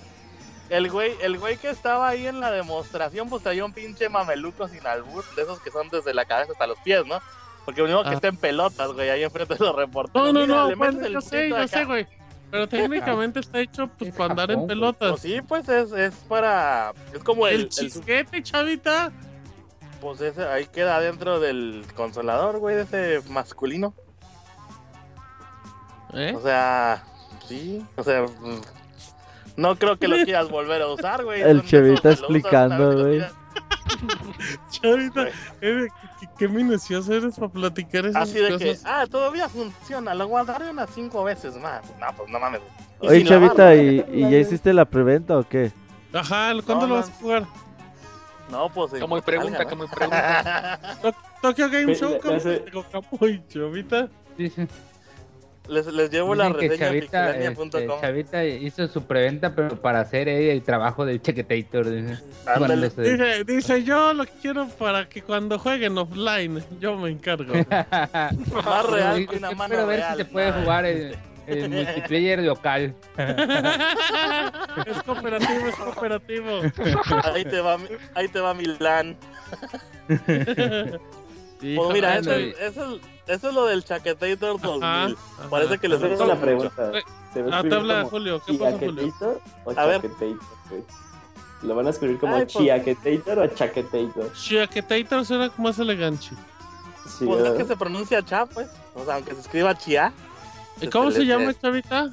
[0.72, 4.66] El güey, el güey que estaba ahí en la demostración, pues traía un pinche mameluco
[4.68, 7.20] sin albur, de esos que son desde la cabeza hasta los pies, ¿no?
[7.66, 8.14] Porque único que Ah.
[8.14, 10.32] está en pelotas, güey, ahí enfrente de los reporteros.
[10.32, 11.68] No, no, Mira, no, bueno, yo sé, yo acá.
[11.68, 12.06] sé, güey.
[12.50, 15.10] Pero técnicamente está hecho pues Es para andar en pelotas.
[15.10, 16.92] Pues sí, pues es, es para.
[17.14, 17.54] Es como el.
[17.54, 19.12] el el- chisquete, chavita.
[20.00, 23.94] pues ese, ahí queda dentro del consolador, güey, de ese masculino.
[26.14, 26.34] ¿Eh?
[26.36, 27.04] O sea,
[27.46, 28.24] sí, o sea.
[29.56, 31.42] No creo que lo quieras volver a usar, güey.
[31.42, 33.22] El Chevita que explicando, güey.
[34.70, 35.28] Chavita,
[35.60, 35.86] eh,
[36.20, 38.82] qué, qué minucioso eres para platicar esas Así de que, cosas.
[38.86, 41.82] ah, todavía funciona, lo guardaré unas cinco veces más.
[42.00, 42.60] No, pues no mames.
[43.02, 45.72] Y Oye, Chavita, ¿y, y ya hiciste la preventa o qué?
[46.12, 47.46] Ajá, ¿cuándo No, lo vas a jugar?
[48.50, 48.92] No, pues.
[48.92, 50.78] Como muy pregunta, como muy pregunta.
[51.42, 54.08] Tokyo Game Show, le- ¿cómo le hace- digo, Capo y Chavita?
[54.36, 54.66] Dice,
[55.68, 57.30] les, les llevo la dicen que reseña en Chavita,
[57.78, 57.88] este.
[58.00, 61.88] Chavita hizo su preventa, pero para hacer eh, el trabajo del Chequetator.
[61.88, 62.22] Dice.
[63.02, 67.52] Dice, dice, yo lo quiero para que cuando jueguen offline, yo me encargo.
[67.70, 70.12] Más real que una mano Quiero ver real.
[70.12, 72.94] si se puede jugar el, el multiplayer local.
[74.86, 76.60] es cooperativo, es cooperativo.
[77.34, 79.16] Ahí te va, mi- ahí te va Milán.
[81.60, 82.74] Sí, Pues mira, bueno, eso, y- es,
[83.26, 84.82] eso, es- lo del Chaquetator 2000.
[84.84, 85.08] Ajá,
[85.50, 86.92] Parece que les gustó la pregunta.
[87.32, 88.94] ¿Se va Ah, te escribir habla como Julio, ¿qué pasa, Julio?
[89.18, 90.02] Chiaquetator o A ver.
[91.62, 94.32] ¿Lo van a escribir como Ay, pues- Chiaquetator o Chaquetator?
[94.32, 96.26] Chiaquetator suena más elegante.
[97.06, 98.68] Sí, Pues es que se pronuncia Cha, pues.
[98.94, 100.12] O sea, aunque se escriba Chia.
[100.80, 102.00] ¿Y cómo Este, se les- llama, Chavita?
[102.04, 102.12] ¿El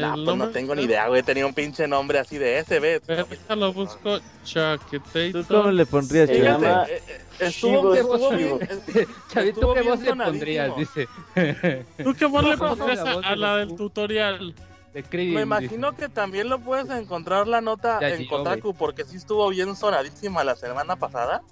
[0.00, 0.46] Nah, pues nombre?
[0.46, 1.22] no tengo ni idea, güey.
[1.22, 3.00] Tenía un pinche nombre así de SB.
[3.18, 4.18] Ahorita lo busco.
[4.44, 5.32] Chaquetator.
[5.32, 8.58] ¿Tú cómo le pondrías, Se llama eh, eh, estuvo, Chivos, estuvo Chivos.
[8.60, 9.08] bien.
[9.28, 10.66] Chavito, Estuvo ¿qué bien voz le pondrías?
[10.68, 10.76] sonadísimo.
[10.76, 11.88] Dice.
[12.02, 14.54] ¿Tú qué voz le pondrías la a, voz a de la del tutorial?
[14.92, 15.46] De Krillin, Me dice.
[15.46, 19.48] imagino que también lo puedes encontrar la nota Ya en llegó, Kotaku porque sí estuvo
[19.48, 21.42] bien sonadísima la semana pasada.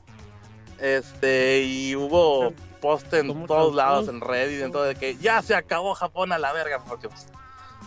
[0.81, 5.41] Este, y hubo post en ¿Cómo todos lados, en Reddit, en todo, de que ya
[5.43, 7.27] se acabó Japón a la verga, porque pues,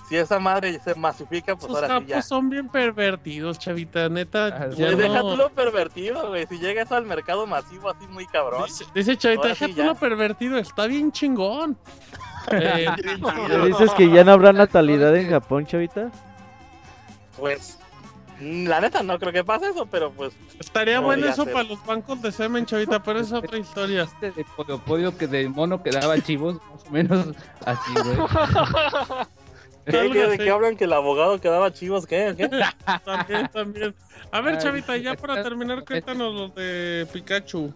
[0.09, 2.21] si esa madre se masifica, pues Sus ahora sí capos ya.
[2.21, 4.07] son bien pervertidos, Chavita.
[4.09, 6.45] Neta, Ah, ya Pues no- deja tú lo pervertido, güey.
[6.47, 8.65] Si llega eso al mercado masivo así muy cabrón.
[8.65, 9.85] Dice, dice Chavita, deja sí, tú ya.
[9.85, 10.57] lo pervertido.
[10.57, 11.77] Está bien chingón.
[12.51, 12.85] Eh,
[13.57, 16.11] ¿Me dices que ya no habrá natalidad en Japón, Chavita?
[17.39, 17.79] Pues,
[18.39, 21.53] mm, la neta no creo que pase eso, pero pues estaría bueno eso ser.
[21.53, 24.03] para los bancos de semen, Chavita, pero es otra historia.
[24.21, 27.27] Este de Polio Polio que del mono que daba chivos, más o menos
[27.65, 28.15] así, güey.
[29.89, 32.07] ¿Qué, Algo qué, ¿De qué hablan que el abogado quedaba chivos?
[32.07, 32.33] ¿Qué?
[32.35, 32.49] ¿Qué?
[33.05, 33.95] También, también.
[34.31, 37.71] A ver, Ay, Chavita, ya para terminar, cuéntanos los de Pikachu.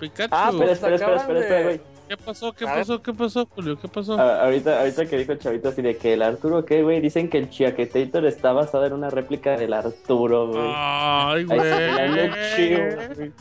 [0.00, 0.34] Pikachu.
[0.34, 1.80] Ah, espera, espera, espera, espera, espera, güey.
[2.08, 2.52] ¿Qué pasó?
[2.52, 3.02] ¿Qué pasó?
[3.02, 3.78] ¿Qué pasó, Julio?
[3.80, 4.20] ¿Qué pasó?
[4.20, 7.00] Ahorita, ahorita que dijo el chavito así de que el Arturo, ¿qué, güey?
[7.00, 10.72] Dicen que el Chiaquetator está basado en una réplica del Arturo, güey.
[10.74, 13.32] Ay, güey.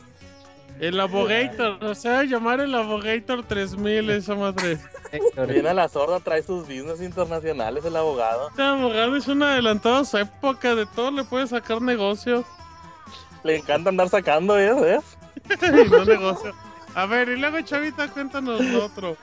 [0.80, 4.78] El Abogator, o sea, llamar el Abogator 3000, esa madre.
[5.48, 8.50] Viene a la sorda, trae sus business internacionales el abogado.
[8.50, 12.46] Este abogado es un adelantado a su época, de todo le puede sacar negocio.
[13.44, 14.74] Le encanta andar sacando, ¿eh?
[14.74, 15.18] ¿Ves?
[15.62, 16.54] y no negocio.
[16.94, 19.18] A ver, y luego, Chavita, cuéntanos lo otro.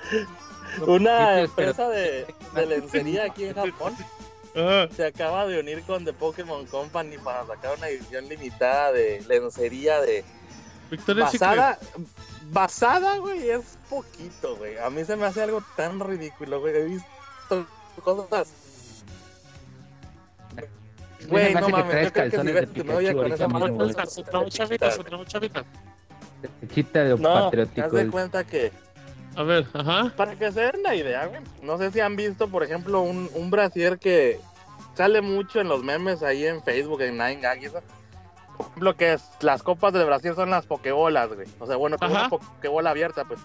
[0.86, 3.94] Una empresa de, de lencería aquí en Japón
[4.60, 9.22] Ah, se acaba de unir con The Pokémon Company para sacar una edición limitada de
[9.28, 10.24] lencería de
[10.90, 11.78] Victoria's Secret.
[12.50, 14.78] Basada güey, es poquito, güey.
[14.78, 16.76] A mí se me hace algo tan ridículo, güey.
[16.76, 17.66] He visto
[18.02, 18.48] cosas.
[21.28, 23.48] Güey, no mames, yo creo que si ves de tu novia con esa
[24.48, 25.64] Chavita.
[26.72, 27.96] Chita de No, haz patriótico.
[27.96, 28.72] de cuenta que
[29.34, 30.12] A ver, ajá.
[30.16, 31.40] Para que se den la idea, güey.
[31.62, 34.40] No sé si han visto, por ejemplo, un, un brasier que
[34.94, 37.80] sale mucho en los memes ahí en Facebook, en Nine Gag y eso.
[38.58, 41.46] Por ejemplo, que es, las copas del brasier son las pokebolas, güey.
[41.60, 42.26] O sea, bueno, como Ajá.
[42.26, 43.40] una pokebola abierta, pues.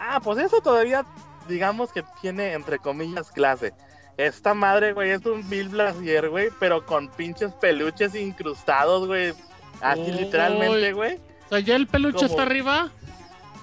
[0.00, 1.04] Ah, pues eso todavía,
[1.48, 3.72] digamos que tiene, entre comillas, clase.
[4.16, 9.32] Esta madre, güey, es un Bill Brasier, güey, pero con pinches peluches incrustados, güey.
[9.80, 10.10] Así Uy.
[10.12, 11.16] literalmente, güey.
[11.46, 12.88] O sea, ya el peluche está arriba.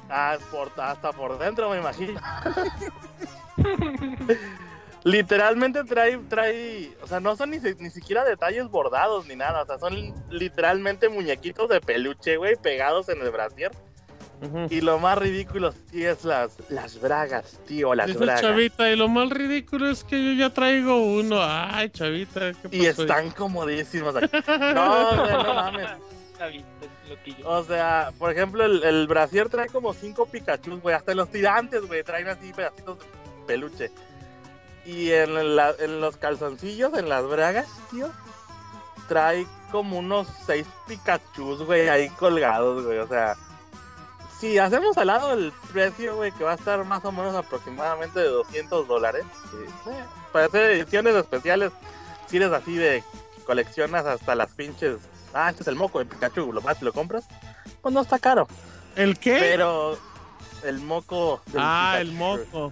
[0.09, 2.21] Ah, por- hasta por dentro, me imagino.
[5.05, 9.65] Literalmente trae, trae, o sea, no son ni, ni siquiera detalles bordados ni nada, o
[9.67, 13.71] sea, son literalmente muñequitos de peluche, güey, pegados en el brasier.
[14.69, 18.41] Y lo más ridículo sí es las, las bragas, tío, las Dice bragas.
[18.41, 21.37] Chavita, y lo más ridículo es que yo ya traigo uno.
[21.39, 22.75] Ay, Chavita, ¿qué pasó?
[22.75, 24.15] Y están comodísimos.
[24.15, 24.27] aquí.
[24.73, 25.89] No, güey, no mames.
[27.45, 30.95] O sea, por ejemplo, el, el brasier trae como cinco Pikachu, güey.
[30.95, 33.05] Hasta los tirantes, güey, traen así pedacitos de
[33.45, 33.91] peluche.
[34.85, 38.09] Y en, la- en los calzoncillos, en las bragas, tío,
[39.07, 42.99] trae como unos seis Pikachu, güey, ahí colgados, güey.
[42.99, 43.35] O sea,
[44.39, 48.19] si hacemos al lado el precio, güey, que va a estar más o menos aproximadamente
[48.19, 49.25] de 200 dólares.
[49.51, 49.57] sí,
[49.89, 51.71] eh, para hacer ediciones especiales,
[52.27, 53.03] si eres así de
[53.45, 54.97] coleccionas hasta las pinches.
[55.33, 57.25] Ah, este es el moco de Pikachu, lo más lo compras.
[57.81, 58.47] Pues no está caro.
[58.95, 59.37] ¿El qué?
[59.39, 59.97] Pero
[60.63, 61.41] el moco.
[61.47, 62.71] del ah, el moco.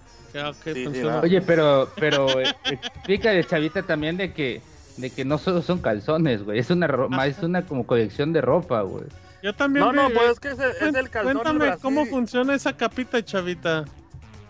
[0.64, 1.04] Sí, sí.
[1.04, 4.62] Oye, pero, pero eh, explica de Chavita también de que,
[4.98, 6.60] de que no solo son calzones, güey.
[6.60, 9.06] Es una, ro- ma- es una como colección de ropa, güey.
[9.42, 9.86] Yo también.
[9.86, 11.34] No, no, pues es que es, el- es el calzón.
[11.40, 13.86] Cuéntame cómo funciona esa capita, Chavita.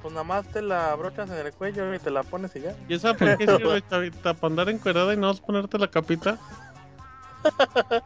[0.01, 2.75] Pues nada más te la brochas en el cuello y te la pones y ya.
[2.89, 4.34] ¿Y esa por qué sirve, Chavita?
[4.34, 6.38] ¿Para andar encuerada y no vas a ponerte la capita?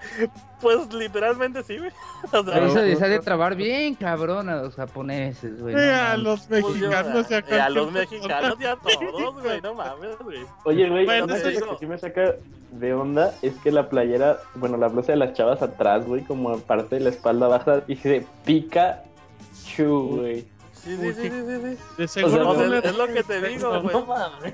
[0.62, 1.92] Pues literalmente sí, güey.
[2.24, 5.76] O sea, Pero eso pues, les ha de trabar bien cabrón a los japoneses, güey.
[5.76, 6.24] no Eh, a mames.
[6.24, 9.12] los pues, mexicanos y a, y a los mexicanos y a persona.
[9.12, 9.62] todos, güey.
[9.62, 10.40] No mames, güey.
[10.66, 12.36] Oye, güey, Bueno, una cosa que sí me saca
[12.72, 16.58] de onda es que la playera, bueno, la blusa de las chavas atrás, güey, como
[16.60, 20.42] parte de la espalda baja, dice Pikachu, güey.
[20.74, 21.76] Sí, sí, sí, sí, sí.
[21.76, 21.78] sí.
[21.98, 23.94] De seguro O sea, no le- es lo que te digo, güey.
[23.96, 24.54] No mames.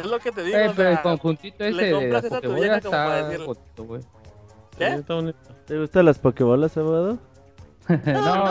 [0.00, 0.58] Es lo que te digo.
[0.58, 3.20] Eh, pero el conjuntito ese de la compras esa a tu Pokébola vieja como para
[3.32, 4.02] está bonito, güey.
[4.78, 4.86] ¿Qué?
[4.86, 5.38] Está bonito.
[5.66, 7.18] ¿Te gustan las pokebolas, abogado?
[7.88, 8.44] no,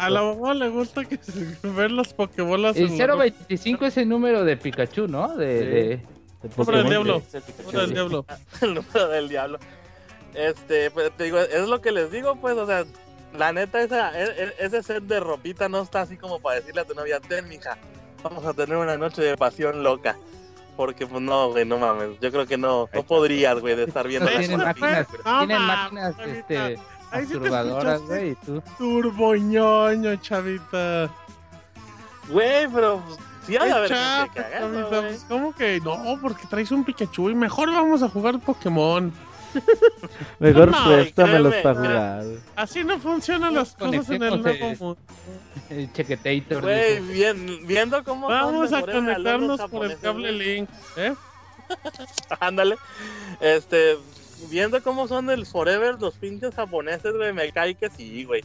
[0.00, 3.22] a la mamá le gusta que se- ver las pokebolas El en la ropa.
[3.24, 5.34] 025 es el número de Pikachu, ¿no?
[5.36, 5.64] De, Sí.
[5.66, 6.02] de-
[6.42, 7.22] De Número del diablo.
[7.64, 8.26] Número del diablo.
[8.60, 9.58] el número del diablo.
[10.34, 12.84] Este, pues te digo, es lo que les digo, pues, o sea,
[13.36, 16.82] la neta, esa, e- e- ese set de ropita no está así como para decirle
[16.82, 17.76] a tu novia, ten, mija,
[18.22, 20.16] vamos a tener una noche de pasión loca.
[20.78, 24.06] Porque, pues, no, güey, no mames, yo creo que no, no podrías, güey, de estar
[24.06, 26.78] viendo Eso las tienen máquinas, no, tienen máquinas este,
[27.10, 28.62] Ahí sí te güey, y tú.
[28.78, 31.10] Turboñoño, chavita.
[32.28, 34.88] Güey, pero, pues, sí, haga eso, chavita.
[34.88, 36.16] Pues, ¿Cómo que no?
[36.22, 39.12] Porque traes un Pikachu y mejor vamos a jugar Pokémon.
[40.38, 42.24] Mejor No, préstamelos para jugar.
[42.24, 42.38] güey.
[42.56, 44.98] Así no funcionan las cosas en el nuevo el- mundo.
[45.70, 46.62] El chequetator.
[46.62, 50.68] Güey, bien, viendo cómo Vamos a conectarnos por el cable link.
[50.96, 51.14] ¿Eh?
[52.40, 52.76] Ándale.
[53.40, 53.96] Este,
[54.50, 58.42] viendo cómo son del Forever los pinches japoneses, güey, me cae que sí, güey.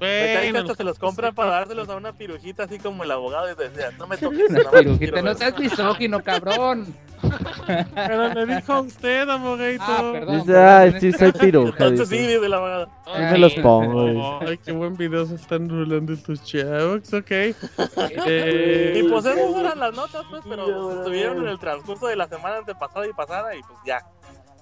[0.00, 3.50] Me Bueno, hasta se los compran para dárselos a una pirujita así como el abogado
[3.52, 4.50] y decía, no me toques.
[4.50, 5.36] Una pirujita, no ver".
[5.36, 6.94] seas misógino, cabrón.
[7.94, 9.84] pero le dijo a usted, abogadito.
[9.86, 10.40] Ah, perdón.
[10.40, 11.84] Dice, ay, sí, soy piruja.
[11.84, 12.32] Entonces sí, dice.
[12.34, 12.86] dice el abogado.
[13.06, 14.40] Sí me los pongo.
[14.40, 17.30] Ay, qué buen video se están rulando estos chavos, ok.
[17.30, 22.26] Eh, Y pues esas eran las notas, pues, pero estuvieron en el transcurso de la
[22.26, 24.04] semana antepasada y pasada y pues ya.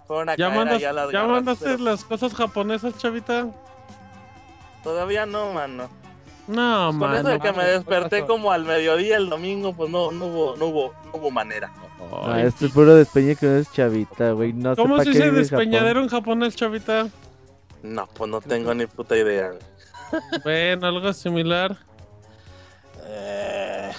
[0.07, 2.99] Fueron a ¿Ya, caer mandas, ahí a las ¿Ya garras, mandaste pero las cosas japonesas,
[2.99, 3.47] chavita?
[4.83, 5.89] Todavía no, mano.
[6.49, 7.17] No, Con man.
[7.19, 10.67] eso de que me desperté como al mediodía el domingo, pues no, no hubo, no
[10.67, 11.71] hubo, no hubo manera.
[12.39, 14.53] Este es puro despeñe que no es chavita, güey.
[14.53, 17.09] No ¿Cómo se dice despeñadero en japonés, chavita?
[17.83, 19.53] No, pues no tengo ni puta idea.
[20.43, 21.77] Bueno, algo similar.
[23.05, 23.91] Eh,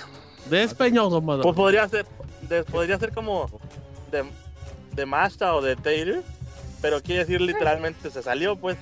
[0.49, 1.43] Despeñado, madre.
[1.43, 2.05] pues podría ser,
[2.41, 3.49] de- podría ser como
[4.11, 4.25] de,
[4.93, 6.21] de Masta o de Tater,
[6.81, 8.77] pero quiere decir literalmente se salió, pues,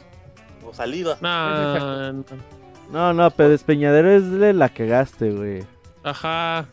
[0.69, 1.17] o salido.
[1.21, 2.23] No, no.
[2.91, 5.63] No, no, pero despeñadero es de la cagaste, güey.
[6.03, 6.65] Ajá.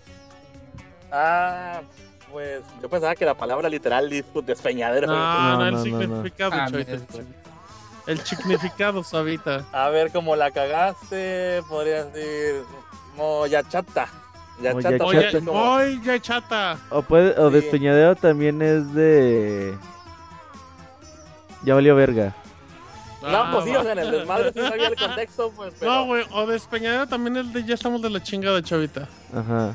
[1.13, 1.81] Ah,
[2.33, 5.09] pues yo pensaba que la palabra literal es despeñadero.
[5.09, 6.99] No, no, No, el significado, Ah, mira,
[8.07, 9.67] El significado, sabita.
[9.73, 12.63] A ver, como la cagaste, podría decir
[13.15, 14.09] moyachata.
[14.63, 15.05] Yachata, Moyachata.
[15.05, 16.79] pues, Oye, es como- voy, ya chata.
[16.89, 17.57] O, puede, o Sí.
[17.57, 19.77] despeñadero también es de...
[21.63, 22.35] Ya valió verga.
[23.23, 25.91] No, pues sí, o sea, en el desmadre sí sabía el contexto, pues, pero...
[25.93, 29.09] No, güey, o despeñadero también es de ya estamos de la chingada, chavita.
[29.35, 29.75] Ajá.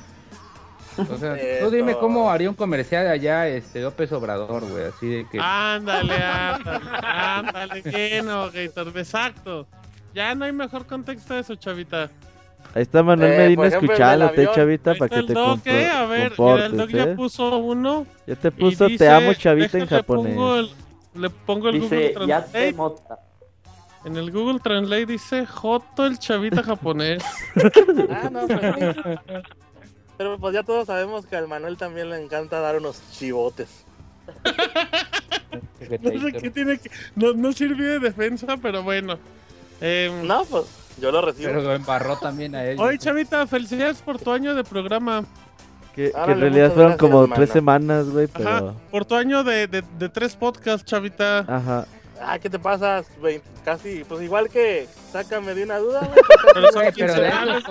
[0.98, 5.30] O sea, tú dime cómo haría un comercial allá este López Obrador, güey, así de
[5.30, 9.68] que Ándale, ándale, ándale, bien, Gator, exacto.
[10.14, 12.10] Ya no hay mejor contexto de eso, chavita.
[12.76, 15.90] Ahí está Manuel Eh, Medina el escuchándote, chavita, para que el te Doc, ¿eh?
[15.90, 17.16] A ver, mira, el Doc ya ¿eh?
[17.16, 18.06] puso uno.
[18.28, 20.36] Ya te y puso, dice, te amo, chavita, en japonés.
[20.36, 20.72] pongo el-
[21.16, 23.20] le pongo el Dice, Google ya te mota.
[24.04, 27.24] En el Google Translate dice Joto el chavita japonés.
[28.10, 28.60] Ah, no, pues
[28.96, 29.02] sí.
[30.18, 33.86] Pero pues ya todos sabemos que al Manuel también le encanta dar unos chivotes.
[36.02, 36.90] No sé qué tiene que.
[37.16, 39.18] No, no sirvió de defensa, pero bueno.
[39.82, 40.66] Em, No, pues
[41.02, 41.50] yo lo recibo.
[41.50, 42.80] pero lo embarró también a él.
[42.80, 45.26] Oye, chavita, felicidades por tu año de programa.
[45.96, 48.76] Que, en realidad fueron como tres semanas, güey, Ajá, pero...
[48.90, 51.40] por tu año de, de, de tres podcasts, chavita.
[51.40, 51.86] Ajá.
[52.24, 53.08] Ah, ¿qué te pasas?
[53.66, 56.00] Casi, pues igual que sácame de una duda.
[56.02, 56.20] güey.
[56.54, 57.64] Pero son quincenales.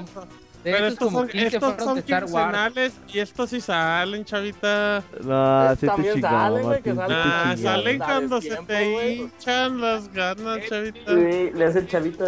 [0.63, 5.03] Pero estos como son, 15 estos son quincenales y estos sí salen, chavita.
[5.25, 7.17] No, te También chingamos, salen, güey, que sí salen.
[7.17, 7.61] te Ah, chingamos.
[7.63, 11.13] salen cuando se tiempo, te hinchan las ganas, chavita.
[11.15, 12.27] Güey, le hace el chavito.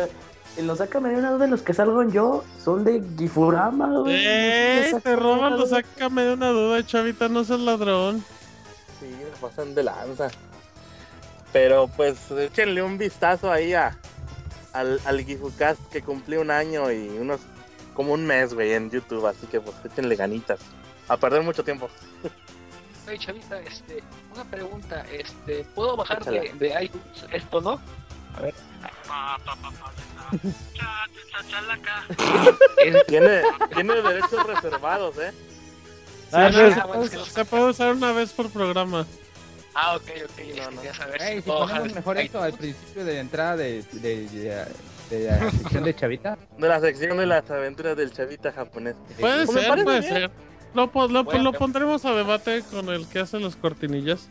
[0.57, 4.23] En los sácame de una duda, los que salgo yo son de Gifurama, güey.
[4.23, 8.25] Sé, Te roban, lo sácame de una duda, chavita, no seas ladrón.
[9.01, 9.07] Sí,
[9.41, 10.29] pasan de lanza.
[11.53, 13.99] Pero pues échenle un vistazo ahí a,
[14.73, 17.41] al, al Gifucast que cumplió un año y unos
[17.95, 19.27] como un mes, güey, en YouTube.
[19.27, 20.61] Así que pues échenle ganitas.
[21.09, 21.89] A perder mucho tiempo.
[23.09, 24.03] Oye, Chavita, este,
[24.33, 27.81] una pregunta, este, ¿puedo bajar de, iTunes esto, no?
[28.37, 28.55] A ver.
[33.07, 33.43] Tiene,
[33.75, 35.33] tiene derechos reservados, ¿eh?
[36.33, 39.07] Ah, Sí, no, se puede usar una vez por programa.
[39.75, 40.77] Ah, ok, ok, No, no.
[40.77, 44.29] quería saber Ey, si bajar ponemos mejor esto al principio de la entrada de, de,
[44.29, 44.65] de,
[45.11, 46.39] de la sección de Chavita.
[46.59, 48.95] De la sección de las aventuras del chavita japonés.
[49.19, 50.13] Puede Pues ser, puede bien.
[50.13, 50.31] ser.
[50.75, 51.43] Lo, po- lo, Bueno.
[51.45, 54.29] lo pondremos a debate con el que hace las cortinillas.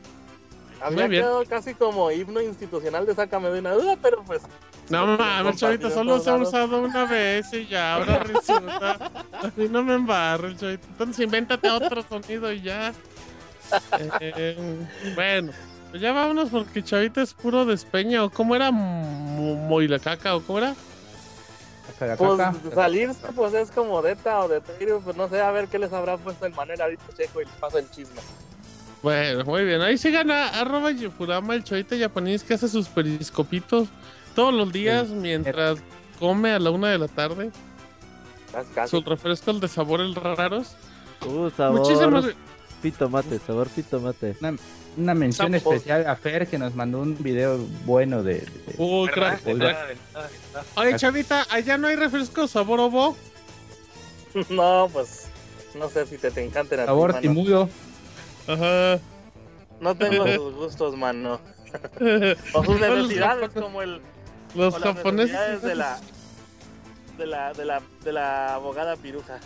[0.82, 1.22] Había bien.
[1.22, 4.42] quedado casi como himno institucional de Sácame de una duda, pero pues.
[4.90, 8.92] No Porque mames, chavita, solo se ha usado una vez y ya, ahora resulta.
[9.32, 10.86] A mí no me embarre, chavita.
[10.88, 12.92] Entonces invéntate otro sonido y ya.
[14.20, 14.78] Eh,
[15.16, 15.52] bueno,
[15.90, 18.24] pues ya vámonos porque chavita es puro despeña.
[18.24, 18.72] ¿O cómo era?
[18.72, 20.76] Mo- Moilacaca o cómo era?
[22.18, 22.40] Pues
[22.74, 25.92] salirse, pues es como Deta o de Teirio, pues no sé, a ver qué les
[25.94, 28.22] habrá puesto el Manuel ahorita checo y les paso el chisme.
[29.04, 29.82] Bueno, muy bien.
[29.82, 33.88] Ahí sigan a arroba el chavita japonés que hace sus periscopitos
[34.36, 35.80] todos los días mientras
[36.20, 37.52] come a la una de la tarde.
[38.52, 38.92] Casi, casi.
[38.92, 40.76] Sus refrescos de sabores raros.
[41.26, 42.26] Uh, sabor Muchísimas
[42.82, 44.36] pitomate, sabor pitomate.
[44.42, 44.56] Una,
[44.98, 49.14] una mención especial a Fer que nos mandó un video bueno de, de- Uy, ¿Verdad?
[49.14, 49.74] crack, De crack.
[49.74, 50.66] nada, de nada, de nada.
[50.76, 53.16] Oye, chavita, allá no hay refresco sabor ovo.
[54.50, 55.28] No, pues
[55.78, 57.70] no sé si te, te encanten a ti, sabor timudo.
[58.48, 59.00] Ajá.
[59.82, 61.40] No tengo sus gustos, mano.
[62.54, 64.02] O sus necesidades, como el.
[64.56, 65.32] Los o las japoneses.
[65.32, 66.00] necesidades de la.
[67.18, 69.40] De la, de la, de la abogada piruja.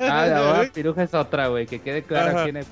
[0.00, 2.66] Ah, la boda piruja es otra, güey, que quede claro podcast.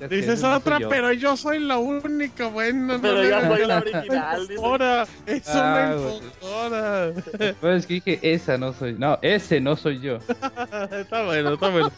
[0.00, 0.88] que Dices no otra, yo.
[0.88, 2.98] pero yo soy la única buena.
[3.00, 4.40] Pero no yo me- soy la original.
[4.42, 6.16] Impostora, es Ah, una güey.
[6.16, 7.12] impostora.
[7.60, 8.94] Pues es que dije, esa no soy.
[8.94, 10.16] No, ese no soy yo.
[10.90, 11.92] está bueno, está bueno.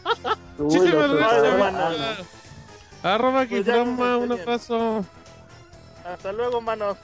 [0.59, 1.79] Uy, Muchísimas lo mano.
[3.01, 5.05] Arroba Pues Kiframa, nos un abrazo.
[6.05, 6.97] Hasta luego, manos.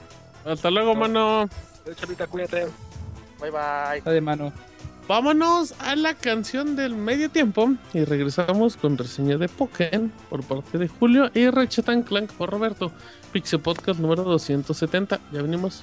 [0.44, 1.48] Hasta luego, mano.
[1.96, 2.66] Chavita, cuídate.
[3.40, 3.98] Bye bye.
[3.98, 4.52] Está de mano.
[5.08, 10.78] Vámonos a la canción del medio tiempo y regresamos con reseña de Pokémon por parte
[10.78, 12.92] de Julio y Ratchet Clank por Roberto.
[13.32, 15.20] Pixel Podcast número 270.
[15.32, 15.82] Ya venimos.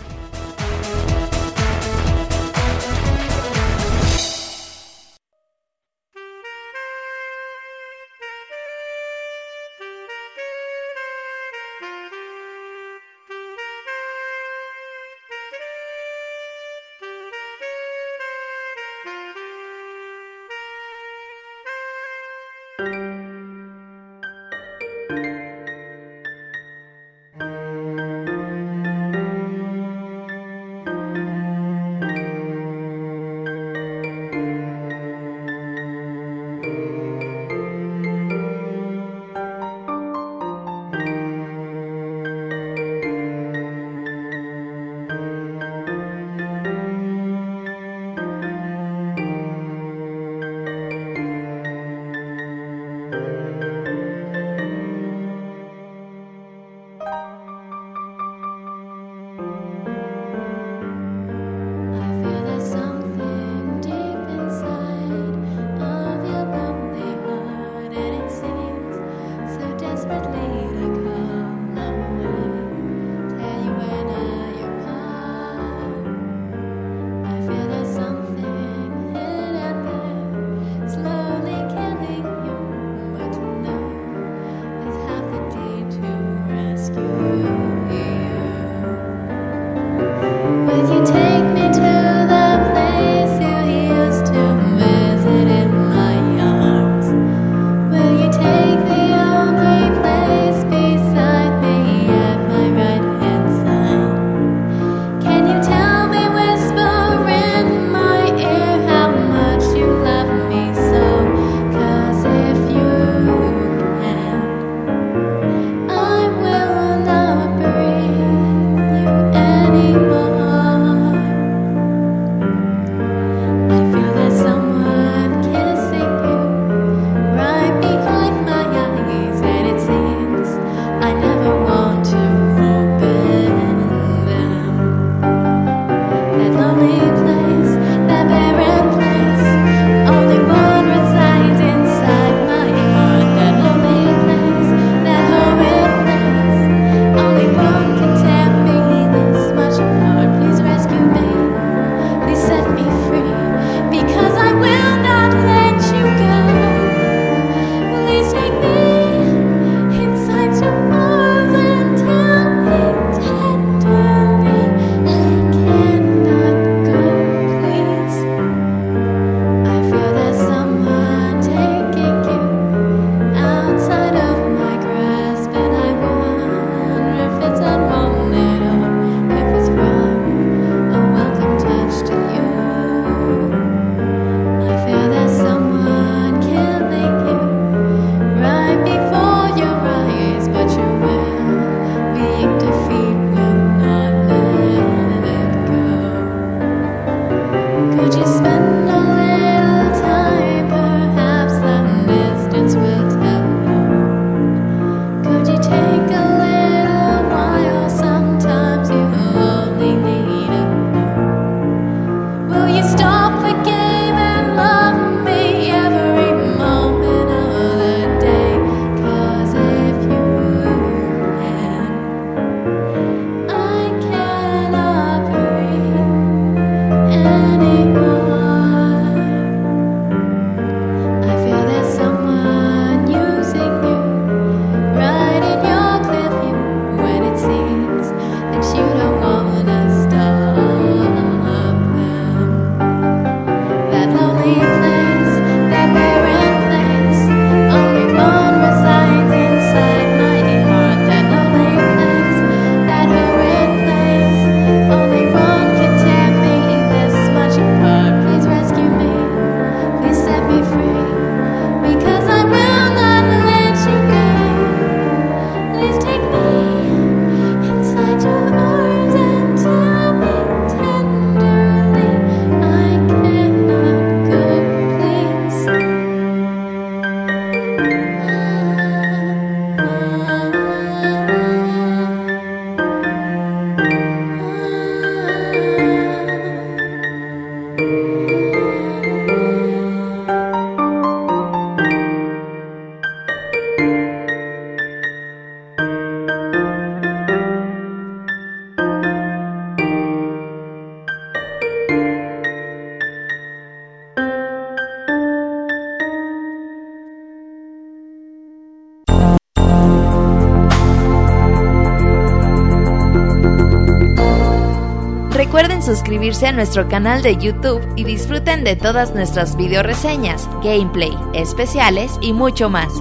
[316.21, 322.11] suscribirse a nuestro canal de YouTube y disfruten de todas nuestras video reseñas, gameplay, especiales
[322.21, 322.93] y mucho más.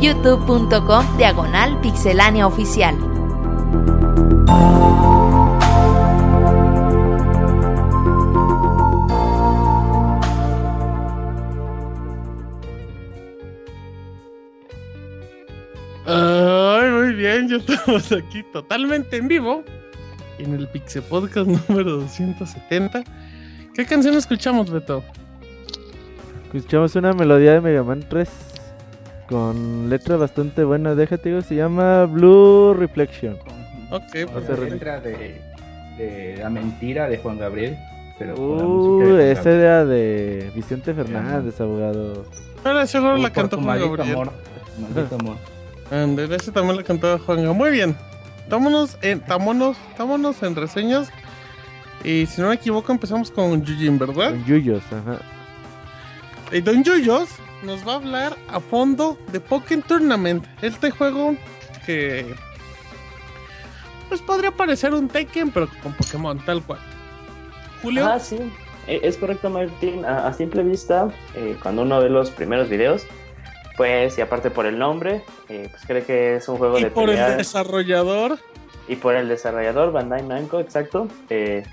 [0.00, 2.96] youtube.com diagonal pixelánea oficial.
[16.04, 19.62] Ay, muy bien, ya estamos aquí totalmente en vivo
[20.46, 23.02] en el Pixel Podcast número 270.
[23.74, 25.02] ¿Qué canción escuchamos, Beto?
[26.54, 28.28] Escuchamos una melodía de Mega Man 3
[29.28, 30.94] con letra bastante buena.
[30.94, 33.36] Déjate, digo, se llama Blue Reflection.
[33.90, 34.02] Ok,
[34.32, 35.40] pues, La letra de,
[35.98, 37.76] de La Mentira de Juan Gabriel.
[38.18, 42.24] Pero Uh, Juan esa era de Vicente Fernández, abogado.
[42.64, 44.12] ahora seguro la cantó Juan maldito Gabriel.
[44.14, 44.32] amor.
[44.80, 45.36] Maldito amor.
[45.90, 47.52] Ande, ese también la cantaba Juanga.
[47.52, 47.94] Muy bien.
[48.56, 51.10] Támonos en, támonos, támonos en reseñas.
[52.02, 54.30] Y si no me equivoco, empezamos con Yujin, ¿verdad?
[54.30, 55.18] Con Yuyos, ajá.
[56.50, 57.28] Y Don Yuyos
[57.62, 60.46] nos va a hablar a fondo de Pokémon Tournament.
[60.62, 61.36] Este juego
[61.84, 62.34] que.
[64.08, 66.80] Pues podría parecer un Tekken, pero con Pokémon, tal cual.
[67.82, 68.06] Julio.
[68.06, 68.38] Ah, sí,
[68.86, 70.02] e- es correcto, Martín.
[70.06, 73.06] A, a simple vista, eh, cuando uno ve los primeros videos,
[73.76, 76.90] pues, y aparte por el nombre, eh, pues cree que es un juego y de
[76.90, 78.38] por el desarrollador.
[78.88, 81.08] Y por el desarrollador, Bandai Namco, exacto.
[81.30, 81.64] eh,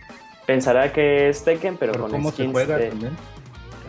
[0.45, 2.51] pensará que es Tekken, pero con cómo se skins.
[2.51, 3.13] juega eh, también.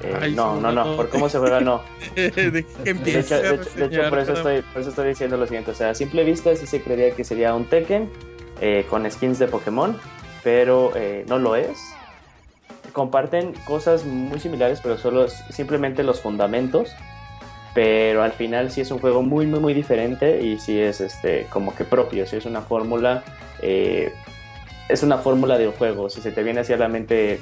[0.03, 0.97] eh, Ay, no, no, no, no.
[0.97, 1.83] por cómo se juega, no.
[2.15, 5.71] de De hecho, de de por, eso estoy, por eso estoy diciendo lo siguiente.
[5.71, 8.11] O sea, a simple vista sí se creería que sería un Tekken
[8.61, 9.99] eh, con skins de Pokémon,
[10.43, 11.79] pero eh, no lo es.
[12.93, 16.91] Comparten cosas muy similares, pero solo simplemente los fundamentos.
[17.75, 21.47] Pero al final sí es un juego muy, muy, muy diferente y sí es este,
[21.51, 22.27] como que propio.
[22.27, 23.25] Sí es una fórmula.
[23.61, 24.13] eh,
[24.89, 26.09] es una fórmula del juego.
[26.09, 27.41] Si se te viene hacia la mente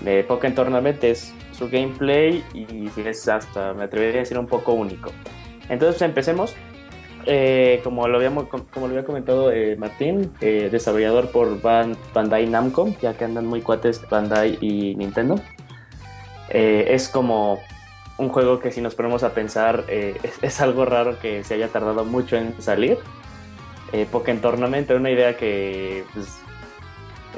[0.00, 4.72] de Pokémon Tournament, es su gameplay y es hasta, me atrevería a decir, un poco
[4.72, 5.12] único.
[5.68, 6.54] Entonces, empecemos.
[7.26, 12.46] Eh, como, lo habíamos, como lo había comentado eh, Martín, eh, desarrollador por Ban- Bandai
[12.46, 15.36] Namco, ya que andan muy cuates Bandai y Nintendo.
[16.50, 17.60] Eh, es como
[18.16, 21.68] un juego que si nos ponemos a pensar, eh, es, algo raro que se haya
[21.68, 22.98] tardado mucho en salir.
[23.92, 26.38] Eh, Pokémon Tournament era una idea que pues,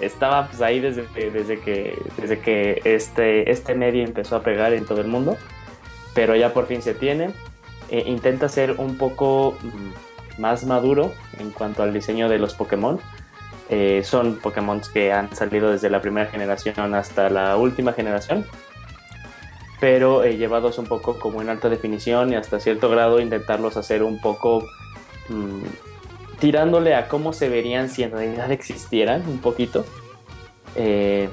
[0.01, 4.85] estaba pues, ahí desde, desde que, desde que este, este medio empezó a pegar en
[4.85, 5.36] todo el mundo,
[6.15, 7.31] pero ya por fin se tiene.
[7.89, 13.01] Eh, intenta ser un poco mm, más maduro en cuanto al diseño de los Pokémon.
[13.69, 18.44] Eh, son Pokémon que han salido desde la primera generación hasta la última generación,
[19.81, 24.03] pero eh, llevados un poco como en alta definición y hasta cierto grado intentarlos hacer
[24.03, 24.65] un poco
[25.28, 25.65] mm,
[26.39, 29.85] tirándole a cómo se verían si en realidad existieran un poquito.
[30.74, 31.28] Eh,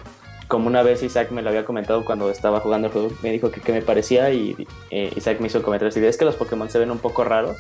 [0.48, 3.50] como una vez Isaac me lo había comentado cuando estaba jugando el juego, me dijo
[3.50, 6.80] que me parecía y eh, Isaac me hizo comentar así, es que los Pokémon se
[6.80, 7.58] ven un poco raros.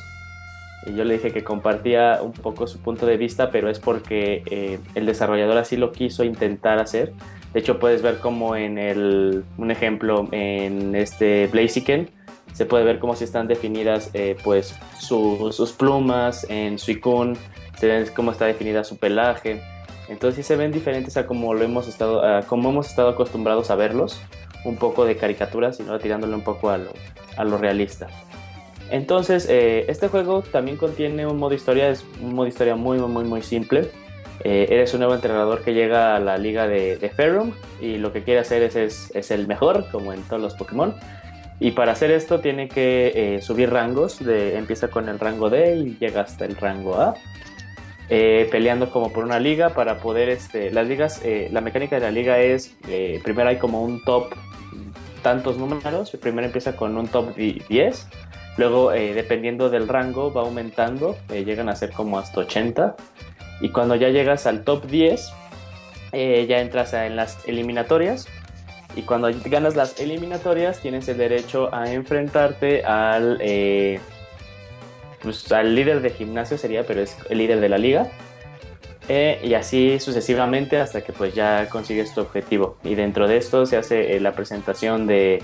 [0.85, 4.43] Y yo le dije que compartía un poco su punto de vista, pero es porque
[4.45, 7.14] eh, el desarrollador así lo quiso intentar hacer.
[7.53, 12.09] De hecho, puedes ver como en el, un ejemplo, en este Blaziken,
[12.53, 17.35] se puede ver cómo si están definidas eh, pues su- sus plumas, en Suicune,
[17.77, 19.61] se ve cómo está definida su pelaje.
[20.09, 22.39] Entonces sí se ven diferentes a como lo hemos estado, a
[22.69, 24.21] hemos estado acostumbrados a verlos,
[24.65, 26.91] un poco de caricaturas, sino tirándole un poco a lo,
[27.38, 28.07] a lo realista.
[28.91, 33.23] Entonces, eh, este juego también contiene un modo historia, es un modo historia muy, muy,
[33.23, 33.89] muy simple.
[34.43, 38.11] Eh, eres un nuevo entrenador que llega a la liga de, de Ferrum y lo
[38.11, 40.93] que quiere hacer es, es, es el mejor, como en todos los Pokémon.
[41.60, 45.76] Y para hacer esto tiene que eh, subir rangos, de, empieza con el rango D
[45.77, 47.15] y llega hasta el rango A.
[48.10, 52.01] eh, peleando como por una liga para poder, este, las ligas, eh, la mecánica de
[52.01, 54.34] la liga es, eh, primero hay como un top,
[55.22, 58.07] tantos números, primero empieza con un top di- 10,
[58.57, 62.95] luego eh, dependiendo del rango va aumentando, llegan a ser como hasta 80,
[63.64, 65.31] y cuando ya llegas al top 10,
[66.11, 68.27] eh, ya entras en las eliminatorias,
[68.94, 73.38] y cuando ganas las eliminatorias tienes el derecho a enfrentarte al...
[73.40, 74.02] eh,
[75.22, 78.10] pues, al líder de gimnasio sería, pero es el líder de la liga.
[79.07, 82.76] Eh, y así sucesivamente hasta que pues ya consigues tu objetivo.
[82.84, 85.41] Y dentro de esto se hace la presentación de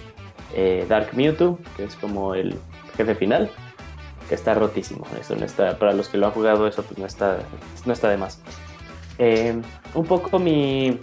[0.89, 2.55] Dark Mewtwo, que es como el
[2.97, 3.49] jefe final,
[4.29, 5.05] que está rotísimo.
[5.19, 7.39] Eso no está, para los que lo han jugado, eso pues no está,
[7.85, 8.39] no está de más.
[9.17, 9.59] Eh,
[9.95, 10.97] un poco mi,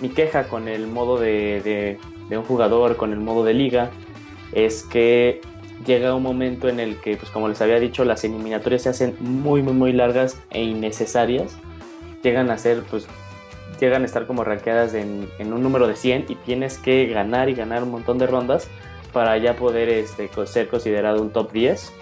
[0.00, 1.98] mi queja con el modo de, de-
[2.28, 3.90] de un jugador, con el modo de liga,
[4.52, 5.40] es que
[5.86, 9.16] llega un momento en el que, pues como les había dicho, las eliminatorias se hacen
[9.20, 11.56] muy, muy, muy largas e innecesarias.
[12.22, 13.06] Llegan a ser, pues,
[13.80, 17.50] llegan a estar como rankeadas en, en un número de 100 y tienes que ganar
[17.50, 18.68] y ganar un montón de rondas
[19.12, 21.92] para ya poder este, ser considerado un top 10.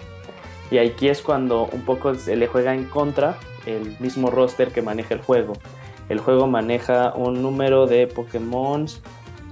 [0.73, 3.37] Y aquí es cuando un poco se le juega en contra
[3.67, 5.53] el mismo roster que maneja el juego.
[6.09, 8.87] El juego maneja un número de Pokémon,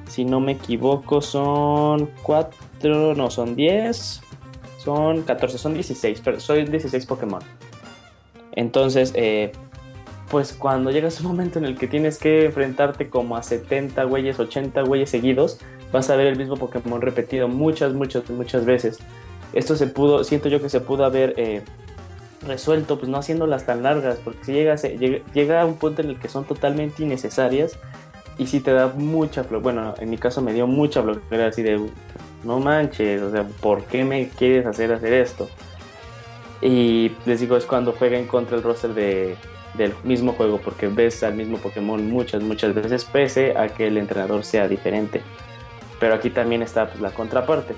[0.09, 4.21] si no me equivoco, son 4, no, son 10,
[4.79, 7.43] son 14, son 16, pero soy 16 Pokémon.
[8.53, 9.51] Entonces, eh,
[10.31, 14.39] pues cuando llegas un momento en el que tienes que enfrentarte como a 70 güeyes,
[14.39, 15.59] 80 güeyes seguidos,
[15.91, 18.97] vas a ver el mismo Pokémon repetido muchas, muchas, muchas veces.
[19.53, 21.61] Esto se pudo, siento yo que se pudo haber eh,
[22.47, 26.01] resuelto, pues no haciéndolas tan largas, porque si llega, se- llega, llega a un punto
[26.01, 27.77] en el que son totalmente innecesarias
[28.37, 31.79] y si te da mucha bueno, en mi caso me dio mucha flojera así de,
[32.43, 35.49] no manches, o sea, ¿por qué me quieres hacer hacer esto?
[36.61, 39.35] Y les digo, es cuando juega contra el roster de,
[39.73, 43.97] del mismo juego, porque ves al mismo Pokémon muchas, muchas veces, pese a que el
[43.97, 45.21] entrenador sea diferente.
[45.99, 47.73] Pero aquí también está pues, la contraparte.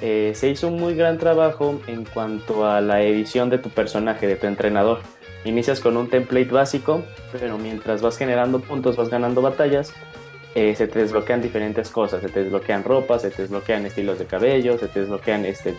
[0.00, 4.26] Eh, se hizo un muy gran trabajo en cuanto a la edición de tu personaje,
[4.26, 5.00] de tu entrenador.
[5.44, 9.92] Inicias con un template básico, pero mientras vas generando puntos, vas ganando batallas,
[10.54, 12.20] eh, se te desbloquean diferentes cosas.
[12.20, 15.74] Se te desbloquean ropas, se te desbloquean estilos de cabello, se te desbloquean este,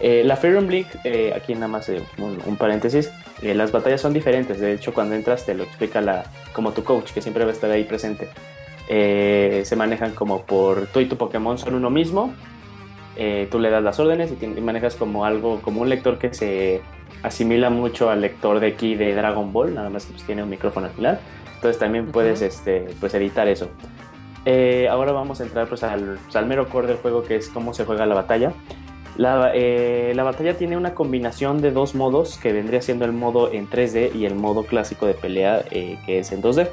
[0.00, 1.88] eh, la Fire Emblem League, eh, aquí nada más
[2.18, 3.10] un, un paréntesis,
[3.42, 7.12] las batallas son diferentes, de hecho cuando entras te lo explica la, como tu coach,
[7.12, 8.28] que siempre va a estar ahí presente.
[8.88, 12.34] Se manejan como por tú y tu Pokémon son uno mismo,
[13.18, 16.18] eh, tú le das las órdenes y, ti- y manejas como algo, como un lector
[16.18, 16.80] que se
[17.22, 20.48] asimila mucho al lector de aquí de Dragon Ball, nada más que pues, tiene un
[20.50, 21.18] micrófono al final,
[21.56, 23.68] entonces también puedes este, pues, editar eso.
[24.44, 27.48] Eh, ahora vamos a entrar pues, al, pues, al mero core del juego que es
[27.48, 28.52] cómo se juega la batalla.
[29.16, 33.52] La, eh, la batalla tiene una combinación de dos modos que vendría siendo el modo
[33.52, 36.68] en 3D y el modo clásico de pelea eh, que es en 2D.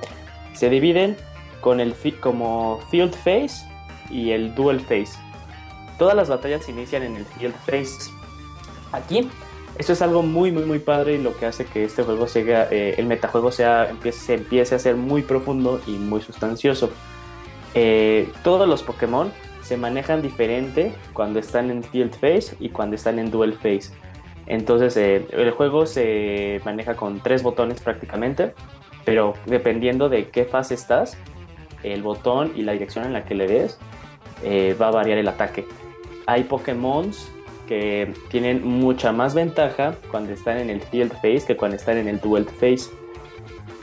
[0.54, 1.18] Se dividen
[1.60, 3.68] con el como Field Phase
[4.12, 5.18] y el Dual Phase.
[5.98, 8.12] Todas las batallas inician en el Field Phase.
[8.92, 9.30] Aquí,
[9.78, 12.68] esto es algo muy muy muy padre y lo que hace que este juego sea,
[12.72, 16.90] eh, el metajuego sea, empiece, se empiece a ser muy profundo y muy sustancioso.
[17.74, 19.32] Eh, todos los Pokémon
[19.62, 23.92] se manejan diferente cuando están en Field Phase y cuando están en Dual Phase.
[24.48, 28.54] Entonces eh, el juego se maneja con tres botones prácticamente,
[29.04, 31.18] pero dependiendo de qué fase estás,
[31.84, 33.80] el botón y la dirección en la que le des
[34.44, 35.66] eh, va a variar el ataque.
[36.28, 37.12] Hay Pokémon
[37.68, 42.08] que tienen mucha más ventaja cuando están en el Field Phase que cuando están en
[42.08, 42.92] el Dual Phase.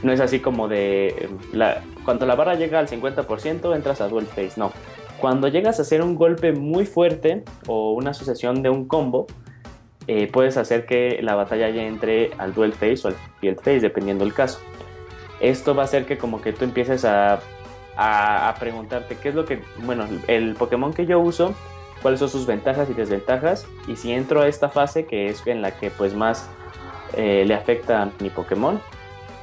[0.03, 4.09] No es así como de eh, la, cuando la barra llega al 50% entras a
[4.09, 4.73] Dual Phase, no.
[5.21, 9.27] Cuando llegas a hacer un golpe muy fuerte o una sucesión de un combo,
[10.09, 13.81] eh, puedes hacer que la batalla ya entre al Dual Phase o al Field Phase,
[13.81, 14.59] dependiendo del caso.
[15.41, 17.41] Esto va a hacer que como que tú empieces a,
[17.97, 21.55] a, a preguntarte qué es lo que, bueno, el Pokémon que yo uso,
[22.03, 25.63] cuáles son sus ventajas y desventajas, y si entro a esta fase que es en
[25.63, 26.51] la que pues más
[27.17, 28.81] eh, le afecta a mi Pokémon,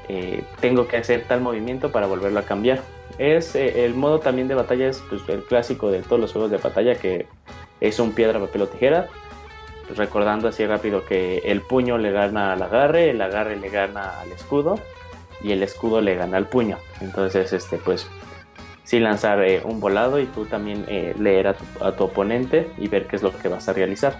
[0.10, 2.82] eh, tengo que hacer tal movimiento para volverlo a cambiar.
[3.18, 6.52] Es eh, el modo también de batalla es pues, el clásico de todos los juegos
[6.52, 7.28] de batalla que
[7.80, 9.08] es un piedra, papel o tijera.
[9.86, 14.20] Pues, recordando así rápido que el puño le gana al agarre, el agarre le gana
[14.20, 14.80] al escudo
[15.42, 16.78] y el escudo le gana al puño.
[17.02, 18.08] Entonces, este, pues
[18.90, 22.72] sí lanzar eh, un volado y tú también eh, leer a tu, a tu oponente
[22.80, 24.18] y ver qué es lo que vas a realizar.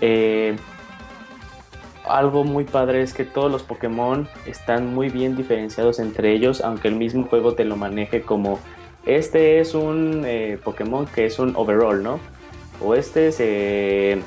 [0.00, 0.56] Eh,
[2.06, 6.88] algo muy padre es que todos los Pokémon están muy bien diferenciados entre ellos, aunque
[6.88, 8.58] el mismo juego te lo maneje como
[9.04, 10.26] este es un
[10.64, 12.20] Pokémon que es un overall, ¿no?
[12.82, 14.22] O este se,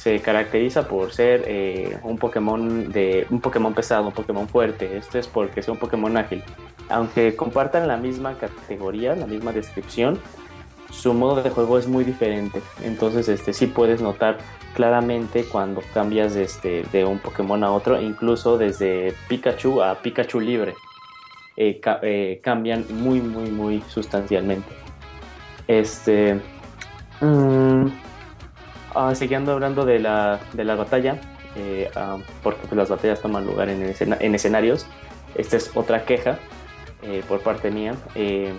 [0.00, 4.96] se caracteriza por ser eh, un Pokémon de un Pokémon pesado, un Pokémon fuerte.
[4.96, 6.42] Este es porque es un Pokémon ágil.
[6.88, 10.18] Aunque compartan la misma categoría, la misma descripción,
[10.90, 12.62] su modo de juego es muy diferente.
[12.82, 14.38] Entonces, este sí puedes notar
[14.74, 20.40] claramente cuando cambias de, este, de un Pokémon a otro, incluso desde Pikachu a Pikachu
[20.40, 20.72] libre.
[21.58, 24.72] Eh, eh, cambian muy, muy, muy sustancialmente.
[25.68, 26.40] Este.
[27.20, 28.09] mm,
[28.94, 31.20] ah, siguiendo hablando de la, de la batalla,
[31.56, 34.86] eh, ah, porque pues, las batallas toman lugar en, en escenarios.
[35.34, 36.38] Esta es otra queja
[37.02, 37.94] eh, por parte mía.
[38.14, 38.52] Eh,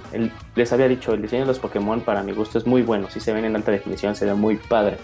[0.56, 3.10] les había dicho, el diseño de los Pokémon para mi gusto es muy bueno.
[3.10, 4.98] Si se ven en alta definición, se ve muy padre.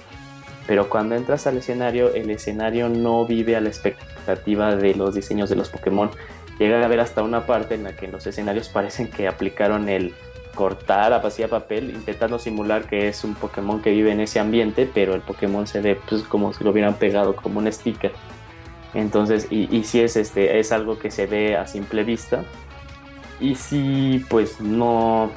[0.65, 5.49] Pero cuando entras al escenario, el escenario no vive a la expectativa de los diseños
[5.49, 6.09] de los Pokémon.
[6.59, 10.13] Llega a haber hasta una parte en la que los escenarios parecen que aplicaron el
[10.57, 14.89] cortar a pasilla papel, intentando simular que es un Pokémon que vive en ese ambiente,
[14.91, 18.11] pero el Pokémon se ve pues, como si lo hubieran pegado como un sticker.
[18.95, 22.43] Entonces, y, y sí es, este, es algo que se ve a simple vista.
[23.39, 25.29] Y sí, pues no,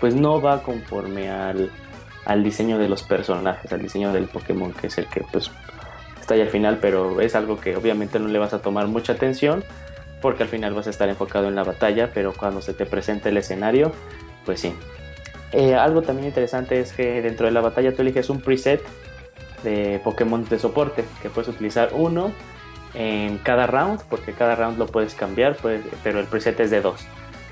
[0.00, 1.70] pues no va conforme al,
[2.24, 5.50] al diseño de los personajes, al diseño del Pokémon, que es el que pues
[6.18, 9.12] está ahí al final, pero es algo que obviamente no le vas a tomar mucha
[9.12, 9.62] atención,
[10.22, 13.28] porque al final vas a estar enfocado en la batalla, pero cuando se te presente
[13.28, 13.92] el escenario,
[14.46, 14.72] pues sí.
[15.52, 18.80] Eh, algo también interesante es que dentro de la batalla tú eliges un preset
[19.62, 22.32] de Pokémon de soporte, que puedes utilizar uno
[22.94, 26.80] en cada round, porque cada round lo puedes cambiar, pues, pero el preset es de
[26.80, 27.04] dos.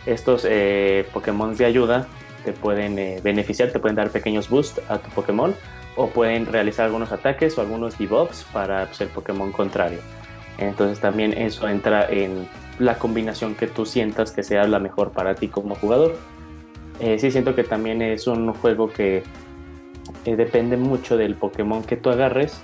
[0.07, 2.07] Estos eh, Pokémon de ayuda
[2.45, 5.55] te pueden eh, beneficiar, te pueden dar pequeños boosts a tu Pokémon
[5.97, 9.99] o pueden realizar algunos ataques o algunos debuffs para pues, el Pokémon contrario.
[10.61, 12.47] Entonces también eso entra en
[12.79, 16.17] la combinación que tú sientas que sea la mejor para ti como jugador.
[17.01, 19.23] Eh, sí siento que también es un juego que
[20.25, 22.61] eh, depende mucho del Pokémon que tú agarres.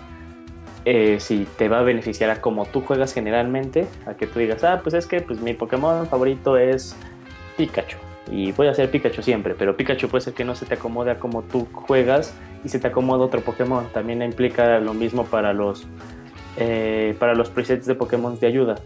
[0.87, 4.63] eh, si te va a beneficiar a como tú juegas generalmente, a que tú digas,
[4.63, 6.95] ah, pues es que pues, mi Pokémon favorito es
[7.57, 7.97] Pikachu
[8.31, 11.11] y voy a hacer Pikachu siempre, pero Pikachu puede ser que no se te acomode
[11.11, 13.87] a como tú juegas y se te acomoda otro Pokémon.
[13.93, 15.87] También implica lo mismo para los
[16.57, 18.77] eh, para los presets de Pokémon de ayuda.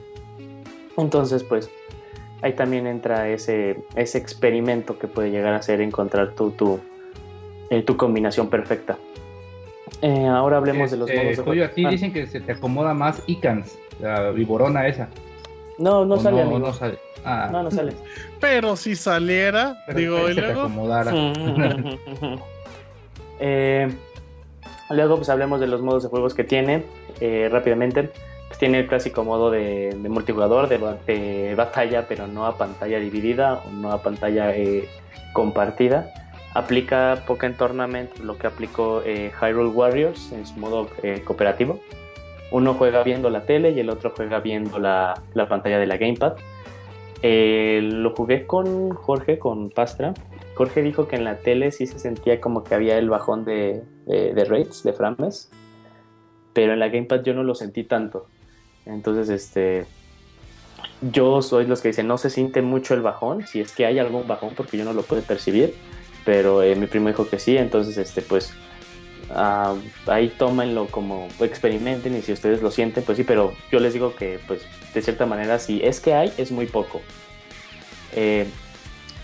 [0.96, 1.70] Entonces, pues
[2.42, 6.80] ahí también entra ese, ese experimento que puede llegar a ser encontrar tu, tu,
[7.70, 8.96] eh, tu combinación perfecta.
[10.02, 11.72] Eh, ahora hablemos de los Este, modos de Julio, juego.
[11.72, 15.08] a ti Ah, dicen que se te acomoda más Icans, la viborona esa.
[15.78, 16.58] no, no ¿O sale, no, amigo.
[16.60, 16.98] no sale.
[17.24, 17.92] Ah, No, no sale.
[18.40, 20.60] Pero si saliera, pero digo, y se te luego.
[20.62, 21.12] acomodara.
[23.42, 23.88] Eh,
[24.90, 26.84] luego, pues hablemos de los modos de juegos que tiene
[27.20, 28.10] eh, rápidamente.
[28.48, 32.98] Pues, tiene el clásico modo de, multijugador, de, ba- de batalla, pero no a pantalla
[32.98, 34.88] dividida no a pantalla eh,
[35.32, 36.12] compartida.
[36.54, 41.78] Aplica Pokémon Tournament, lo que aplicó eh, Hyrule Warriors en su modo eh, cooperativo.
[42.50, 45.96] Uno juega viendo la tele y el otro juega viendo la, la pantalla de la
[45.96, 46.32] Gamepad.
[47.22, 50.14] Lo jugué con Jorge, con Pastra.
[50.56, 53.82] Jorge dijo que en la tele sí se sentía como que había el bajón de,
[54.06, 55.50] de, de rates, de frames,
[56.52, 58.26] pero en la Gamepad yo no lo sentí tanto.
[58.86, 59.86] Entonces, este,
[61.00, 63.98] yo soy los que dicen no se siente mucho el bajón, si es que hay
[63.98, 65.74] algún bajón, porque yo no lo puedo percibir,
[66.24, 68.52] pero eh, mi primo dijo que sí, entonces, este, pues,
[69.30, 69.74] ah,
[70.06, 74.14] ahí tómenlo como experimenten y si ustedes lo sienten, pues sí, pero yo les digo
[74.14, 74.62] que, pues,
[74.92, 77.00] de cierta manera, si es que hay, es muy poco.
[78.14, 78.46] Eh,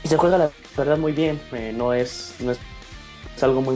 [0.04, 2.58] y se juega la verdad muy bien, eh, no, es, no es,
[3.36, 3.74] es algo muy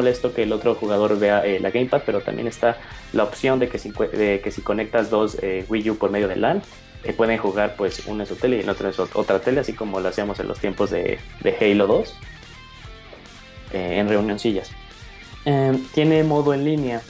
[0.00, 2.78] molesto que el otro jugador vea eh, la gamepad, pero también está
[3.12, 6.28] la opción de que si, de que si conectas dos eh, Wii U por medio
[6.28, 6.62] de LAN,
[7.04, 9.72] eh, pueden jugar pues uno en su tele y el en su otra tele, así
[9.72, 12.14] como lo hacíamos en los tiempos de, de Halo 2,
[13.72, 14.70] eh, en reunioncillas.
[15.44, 17.00] Eh, tiene modo en línea,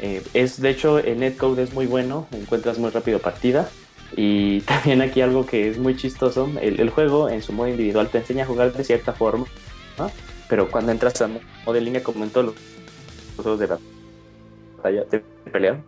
[0.00, 3.70] eh, es de hecho el netcode es muy bueno, encuentras muy rápido partida.
[4.16, 8.08] Y también aquí algo que es muy chistoso, el, el juego en su modo individual
[8.08, 9.46] te enseña a jugar de cierta forma,
[9.98, 10.10] ¿no?
[10.48, 12.56] Pero cuando entras a modo en línea como en todos los
[13.36, 15.80] juegos de batalla de pelea,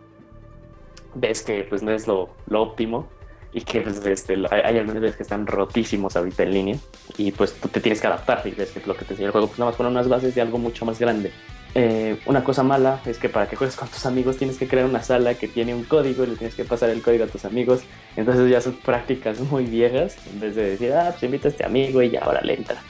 [1.15, 3.07] ves que pues no es lo, lo óptimo
[3.53, 6.77] y que pues, este, hay, que están rotísimos ahorita en línea
[7.17, 9.31] y pues tú te tienes que adaptar y ves que lo que te enseña el
[9.31, 11.31] juego pues nada más pone unas bases de algo mucho más grande.
[11.75, 14.85] Eh, una cosa mala es que para que juegues con tus amigos tienes que crear
[14.85, 17.45] una sala que tiene un código y le tienes que pasar el código a tus
[17.45, 17.81] amigos.
[18.15, 21.65] Entonces ya son prácticas muy viejas en vez de decir, ah, pues invita a este
[21.65, 22.81] amigo y ya ahora le entra.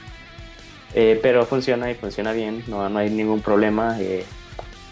[1.00, 4.02] Eh, pero funciona y funciona bien, no, no hay ningún problema.
[4.02, 4.26] eh,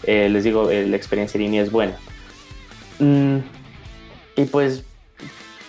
[0.04, 1.96] eh, les digo, la experiencia en línea es buena.
[3.00, 3.38] Mm,
[4.36, 4.84] y pues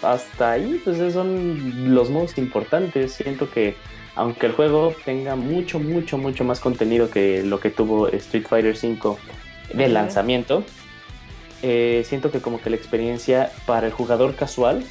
[0.03, 3.13] hasta ahí, pues esos son los modos importantes.
[3.13, 3.73] Siento que
[4.13, 8.75] aunque el juego tenga mucho, mucho, mucho más contenido que lo que tuvo Street Fighter
[8.75, 9.17] V
[9.73, 10.63] de lanzamiento,
[11.61, 14.83] siento que como que la experiencia para el jugador casual,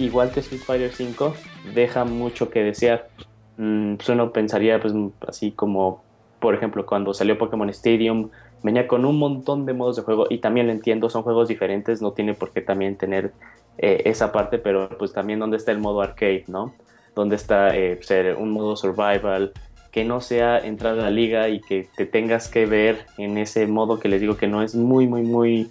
[0.00, 1.32] igual que Street Fighter V,
[1.74, 3.08] deja mucho que desear.
[3.56, 4.94] Mm, pues uno pensaría, pues
[5.26, 6.02] así como,
[6.40, 8.30] por ejemplo, cuando salió Pokémon Stadium,
[8.62, 12.00] venía con un montón de modos de juego y también lo entiendo, son juegos diferentes,
[12.00, 13.32] no tiene por qué también tener
[13.78, 16.74] eh, esa parte, pero pues también donde está el modo arcade, ¿no?
[17.14, 19.52] Donde está eh, el- un modo survival,
[19.90, 23.66] que no sea entrar a la liga y que te tengas que ver en ese
[23.66, 25.70] modo que les digo que no es muy, muy, muy,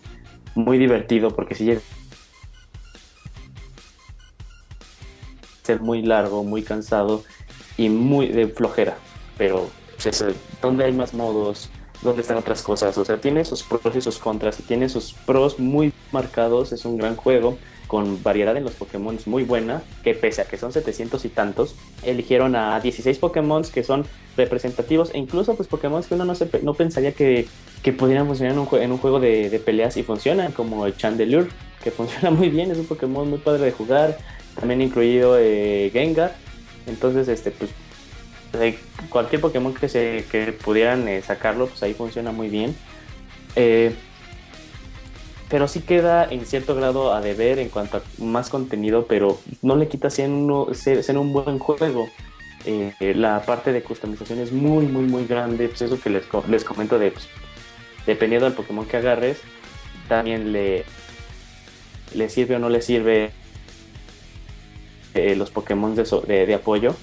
[0.53, 1.81] muy divertido, porque si llega
[5.63, 7.23] ser muy largo, muy cansado
[7.81, 8.95] y muy de flojera,
[9.37, 9.67] pero
[10.61, 11.69] ¿dónde hay más modos?
[12.03, 12.95] ¿Dónde están otras cosas?
[12.97, 16.85] O sea, tiene sus pros y sus contras, y tiene sus pros muy marcados, es
[16.85, 20.71] un gran juego, con variedad en los Pokémon muy buena, que pese a que son
[20.71, 24.05] 700 y tantos, eligieron a 16 Pokémon que son
[24.37, 27.47] representativos e incluso pues Pokémon que uno no, se, pensaría que,
[27.81, 30.95] que pudieran funcionar en un, en un juego de, de peleas y funcionan, como el
[30.95, 31.49] Chandelure,
[31.83, 34.17] que funciona muy bien, es un Pokémon muy padre de jugar,
[34.59, 36.35] también incluido eh, Gengar,
[36.87, 37.71] entonces este pues
[39.09, 42.75] cualquier Pokémon que se que pudieran eh, sacarlo, pues ahí funciona muy bien.
[43.55, 43.93] Eh,
[45.49, 49.75] pero sí queda en cierto grado a deber en cuanto a más contenido, pero no
[49.75, 52.07] le quita ser, uno- ser, ser un buen juego.
[52.63, 55.67] Eh, eh, la parte de customización es muy, muy, muy grande.
[55.67, 57.27] Pues eso que les, les comento de, pues,
[58.05, 59.39] dependiendo del Pokémon que agarres,
[60.07, 60.85] también le,
[62.13, 63.31] le sirve o no le sirve
[65.13, 66.95] eh, los Pokémon de, so- de- de apoyo.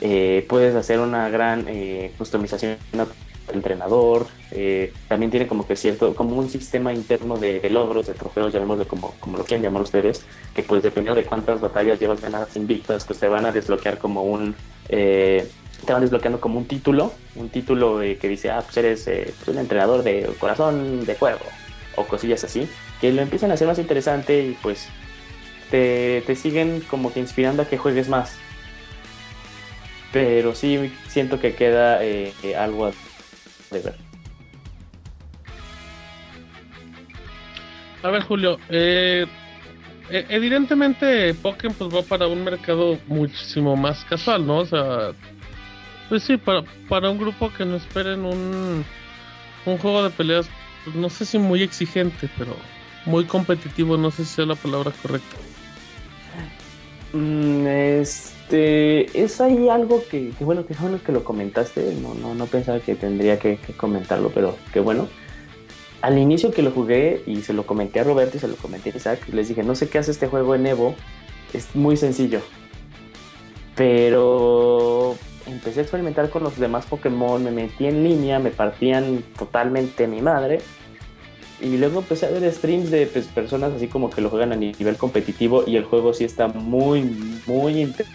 [0.00, 3.06] Eh, puedes hacer una gran eh, customización del
[3.52, 4.26] entrenador.
[4.50, 8.52] eh, también tiene como que cierto, como un sistema interno de, de logros, de trofeos,
[8.52, 10.24] llamémoslo como, como lo quieran llamar ustedes,
[10.54, 14.22] que pues dependiendo de cuántas batallas llevas ganadas invictas, pues te van a desbloquear como
[14.24, 14.54] un...
[14.88, 15.46] eh,
[15.86, 19.32] te van desbloqueando como un título, un título eh, que dice, ah, pues eres eh,
[19.36, 21.40] pues, un entrenador de corazón de fuego,
[21.96, 22.66] o cosillas así,
[23.00, 24.88] que lo empiezan a hacer más interesante y pues
[25.74, 28.36] te, siguen como que inspirando a que juegues más.
[30.12, 32.92] Pero sí siento que queda eh, eh, algo
[33.70, 33.94] de ver.
[38.02, 39.26] A ver, Julio, eh,
[40.10, 44.58] eh, evidentemente Pokémon pues va para un mercado muchísimo más casual, ¿no?
[44.58, 45.12] O sea,
[46.08, 48.84] pues sí, para, para un grupo que no esperen un,
[49.64, 50.48] un juego de peleas,
[50.84, 52.54] pues no sé si muy exigente, pero
[53.06, 55.36] muy competitivo, no sé si sea la palabra correcta.
[57.14, 62.34] Mm, este, es ahí algo que, que bueno, que bueno que lo comentaste, no, no,
[62.34, 65.06] no pensaba que tendría que, que comentarlo, pero qué bueno.
[66.02, 68.90] Al inicio que lo jugué y se lo comenté a Roberto y se lo comenté
[68.90, 70.96] a Isaac, les dije, no sé qué hace este juego en Evo,
[71.52, 72.40] es muy sencillo.
[73.76, 75.16] Pero
[75.46, 80.20] empecé a experimentar con los demás Pokémon, me metí en línea, me partían totalmente mi
[80.20, 80.58] madre.
[81.60, 84.56] Y luego empecé a ver streams de pues, personas así como que lo juegan a
[84.56, 87.02] nivel competitivo y el juego sí está muy,
[87.46, 88.12] muy intenso.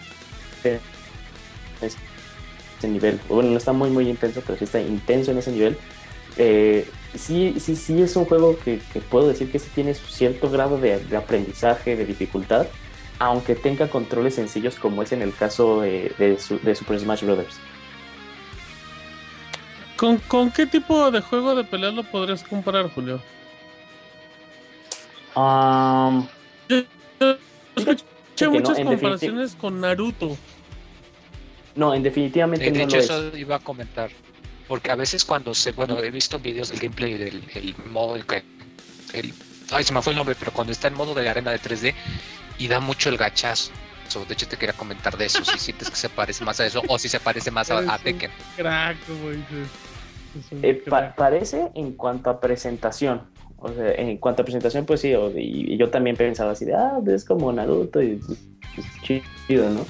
[1.80, 3.18] Ese nivel.
[3.28, 5.76] Bueno, no está muy, muy intenso, pero sí está intenso en ese nivel.
[6.36, 10.50] Eh, sí, sí, sí es un juego que, que puedo decir que sí tiene cierto
[10.50, 12.66] grado de, de aprendizaje, de dificultad,
[13.18, 17.24] aunque tenga controles sencillos como es en el caso eh, de, su- de Super Smash
[17.24, 17.46] Bros.
[20.00, 23.20] ¿Con, ¿Con qué tipo de juego de peleas lo podrías comparar, Julio?
[25.36, 26.26] Um,
[27.76, 28.02] Escuché
[28.34, 30.38] que no, muchas comparaciones con Naruto.
[31.74, 33.10] no, en definitivamente De no hecho, lo es.
[33.10, 34.10] eso iba a comentar.
[34.68, 38.24] Porque a veces cuando se, bueno, he visto videos del gameplay del el modo, el,
[39.70, 41.94] ay, se me fue el nombre, pero cuando está en modo de arena de 3D
[42.56, 43.70] y da mucho el gachazo.
[44.26, 46.82] De hecho, te quería comentar de eso, si sientes que se parece más a eso
[46.88, 48.30] o si se parece más a, Tekken.
[48.56, 49.89] Crack, como dices.
[50.62, 53.22] Eh, pa- parece en cuanto a presentación.
[53.58, 56.64] O sea, en cuanto a presentación, pues sí, o- y, y yo también pensaba así
[56.64, 58.16] de, ah, es como Naruto y
[58.74, 58.86] pues,
[59.46, 59.84] chido, ¿no?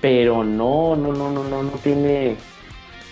[0.00, 2.36] Pero no, no, no, no, no, no tiene,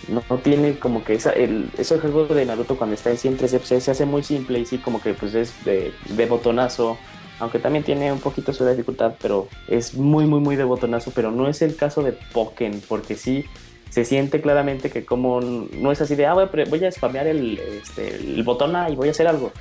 [0.07, 3.37] no, no tiene como que esa, el, ese juego de Naruto cuando está en 100
[3.37, 6.97] 3 se hace muy simple y sí, como que pues es de, de botonazo,
[7.39, 11.31] aunque también tiene un poquito su dificultad, pero es muy, muy, muy de botonazo, pero
[11.31, 13.45] no es el caso de Pokémon, porque sí,
[13.89, 17.57] se siente claramente que como no es así de, ah, voy a, voy spamear el,
[17.57, 19.51] este, el botón A y voy a hacer algo,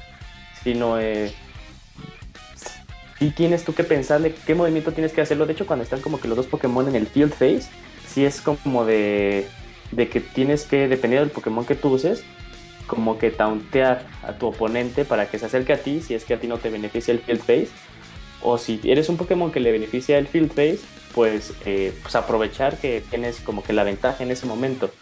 [0.62, 1.32] sino eh,
[3.18, 5.46] sí tienes tú que pensarle qué movimiento tienes que hacerlo.
[5.46, 7.68] De hecho, cuando están como que los dos Pokémon en el Field Phase,
[8.06, 9.46] sí es como de,
[9.92, 12.22] de que tienes que, dependiendo del Pokémon que tú uses,
[12.86, 16.34] como que tauntear a tu oponente para que se acerque a ti si es que
[16.34, 17.68] a ti no te beneficia el Field Phase.
[18.40, 20.80] O si eres un Pokémon que le beneficia el Field Phase,
[21.18, 24.92] pues, eh, pues aprovechar que tienes como que la ventaja en ese momento.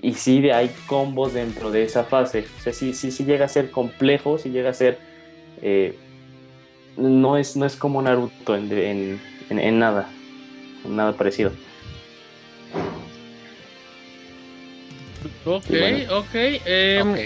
[0.00, 2.44] Y sí hay combos dentro de esa fase.
[2.60, 5.00] O sea, sí, sí, sí llega a ser complejo, sí llega a ser...
[5.60, 5.98] eh,
[6.96, 9.20] no, es, no es como Naruto en, en,
[9.50, 10.08] en- en nada.
[10.84, 11.50] En nada parecido.
[15.44, 16.18] Ok, bueno.
[16.18, 16.34] ok.
[16.66, 17.18] em, Ok.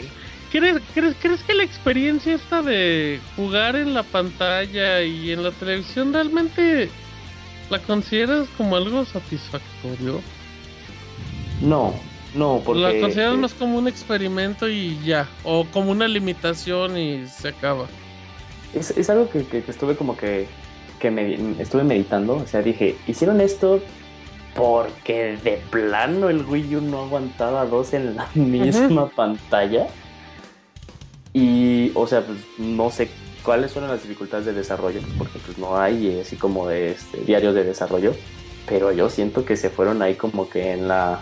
[0.53, 5.51] ¿crees, crees, crees que la experiencia esta de jugar en la pantalla y en la
[5.51, 6.89] televisión realmente
[7.71, 10.21] la consideras como algo satisfactorio?
[11.61, 11.95] No,
[12.35, 12.81] no, porque...
[12.83, 15.29] ¿La consideras eh, más como un experimento y ya?
[15.45, 17.87] ¿O como una limitación y se acaba?
[18.75, 20.47] Es, es algo que, que- que estuve como que,
[21.01, 22.37] que me, estuve meditando.
[22.37, 23.81] O sea, dije, hicieron esto
[24.55, 29.87] porque de plano el Wii U no aguantaba dos en la misma pantalla.
[31.33, 33.11] Y, o sea, pues no sé
[33.47, 37.19] cuáles fueron las dificultades de desarrollo, porque pues no hay eh, así como de este,
[37.19, 38.13] diarios de desarrollo,
[38.69, 41.21] pero yo siento que se fueron ahí como que en la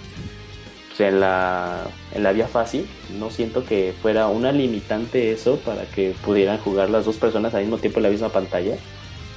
[0.89, 2.89] pues, en la en la vía fácil,
[3.19, 7.61] no siento que fuera una limitante eso para que pudieran jugar las dos personas al
[7.61, 8.77] mismo tiempo en la misma pantalla,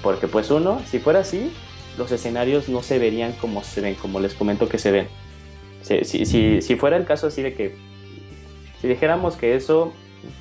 [0.01, 1.51] porque pues uno, si fuera así,
[1.97, 5.09] los escenarios no se verían como se ven, como les comento que se ven.
[5.81, 7.76] Si, si, si, si fuera el caso así de que
[8.80, 9.91] si dijéramos que eso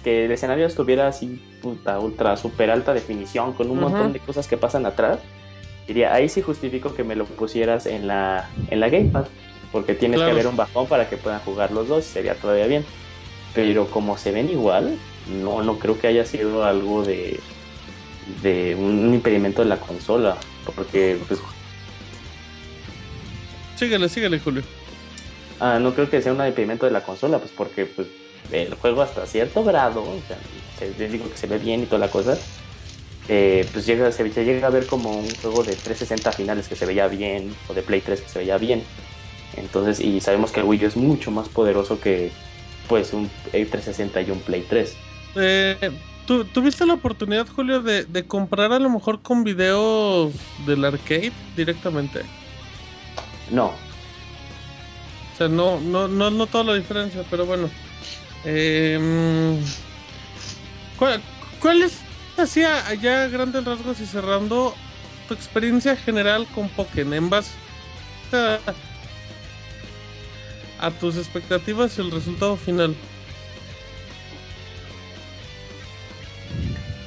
[0.05, 4.47] que el escenario estuviera así, puta, ultra, super alta definición, con un montón de cosas
[4.47, 5.19] que pasan atrás,
[5.87, 9.27] diría, ahí sí justifico que me lo pusieras en la, en la Gamepad,
[9.73, 10.31] porque tienes Claro.
[10.33, 12.85] que haber un bajón para que puedan jugar los dos, sería todavía bien.
[13.55, 14.97] Pero como se ven igual,
[15.43, 17.41] no, no creo que haya sido algo de,
[18.43, 20.37] de un impedimento de la consola,
[20.75, 21.41] porque pues,
[23.77, 24.63] Síguele, síguele, Julio.
[25.61, 28.09] Ah, no creo que sea un impedimento de la consola, pues porque pues,
[28.53, 30.39] el juego hasta cierto grado, o sea,
[30.79, 32.37] se- digo que se ve bien y toda la cosa,
[33.29, 36.77] eh, pues llega, se, se llega a ver como un juego de 360 finales que
[36.77, 38.83] se veía bien, o de Play 3 que se veía bien.
[39.57, 42.31] Entonces, y sabemos que el Wii U es mucho más poderoso que
[42.89, 44.95] pues un eh, 360 y un Play 3.
[45.35, 45.91] Eh,
[46.27, 50.33] ¿tú, ¿Tuviste la oportunidad, Julio, de, de comprar a lo mejor con videos
[50.67, 52.23] del arcade directamente?
[53.51, 53.67] No,
[55.35, 57.69] O sea, no, no, no no toda la diferencia, pero bueno.
[58.45, 59.59] Eh,
[60.99, 61.21] ¿cuál,
[61.61, 61.99] ¿Cuál es,
[62.37, 64.75] así a- allá grandes rasgos y cerrando,
[65.29, 67.51] tu experiencia general con Pokémon en base
[68.33, 68.59] a,
[70.87, 72.95] a tus expectativas y el resultado final?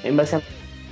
[0.04, 0.42] En base a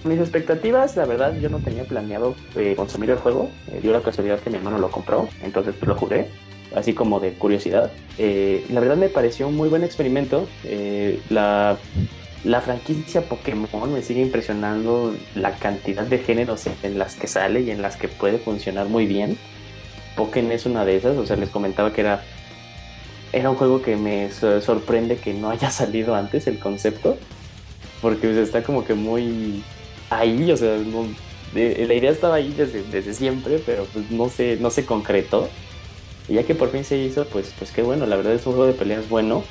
[0.03, 3.51] mis expectativas, la verdad yo no tenía planeado eh, consumir el juego.
[3.71, 6.29] Eh, dio la casualidad que mi hermano lo compró, entonces pues lo jugué,
[6.75, 7.91] así como de curiosidad.
[8.17, 10.47] Eh, la verdad me pareció un muy buen experimento.
[10.63, 11.77] Eh, la,
[12.43, 17.71] la franquicia Pokémon me sigue impresionando la cantidad de géneros en las que sale y
[17.71, 19.37] en las que puede funcionar muy bien.
[20.15, 22.23] Pokémon es una de esas, o sea, les comentaba que era,
[23.33, 27.17] era un juego que me so- sorprende que no haya salido antes el concepto
[28.01, 29.63] porque está como que muy
[30.09, 30.77] ahí, o sea,
[31.53, 35.49] de- la idea estaba ahí desde, desde siempre, pero pues no se, no se concretó.
[36.27, 38.53] Y ya que por fin se hizo, pues, pues qué bueno, la verdad es un
[38.53, 39.43] juego de peleas bueno.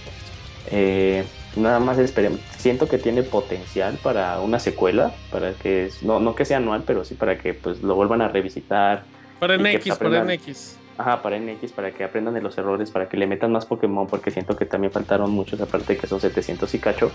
[0.71, 1.25] Eh,
[1.57, 2.41] nada más esperemos.
[2.59, 7.05] Siento que tiene potencial para una secuela, para que, no, no que sea anual, pero
[7.05, 9.05] sí para que pues lo vuelvan a revisitar.
[9.39, 10.77] Para NX, para NX.
[10.99, 14.07] Ajá, para NX, para que aprendan de los errores, para que le metan más Pokémon,
[14.07, 17.11] porque siento que también faltaron muchos, aparte de que son 700 y cacho.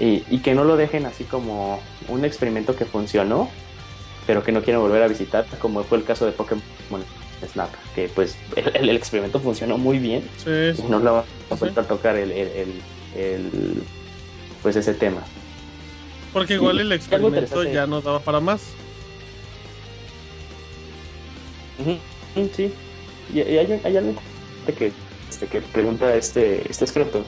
[0.00, 3.48] Y, y que no lo dejen así como un experimento que funcionó,
[4.26, 6.62] pero que no quieren volver a visitar, como fue el caso de Pokémon
[7.46, 10.82] Snap, que pues el, el experimento funcionó muy bien Sí, sí.
[10.86, 12.72] y no lo van a tocar el, el-
[13.16, 13.82] el-
[14.62, 15.22] pues ese tema.
[16.32, 18.62] Porque igual el algo experimento ya no daba para más.
[21.78, 22.72] Mm, Sí.
[23.34, 24.16] Y, hay, hay alguien
[24.78, 24.92] que,
[25.28, 27.24] este, que pregunta este, este escroto.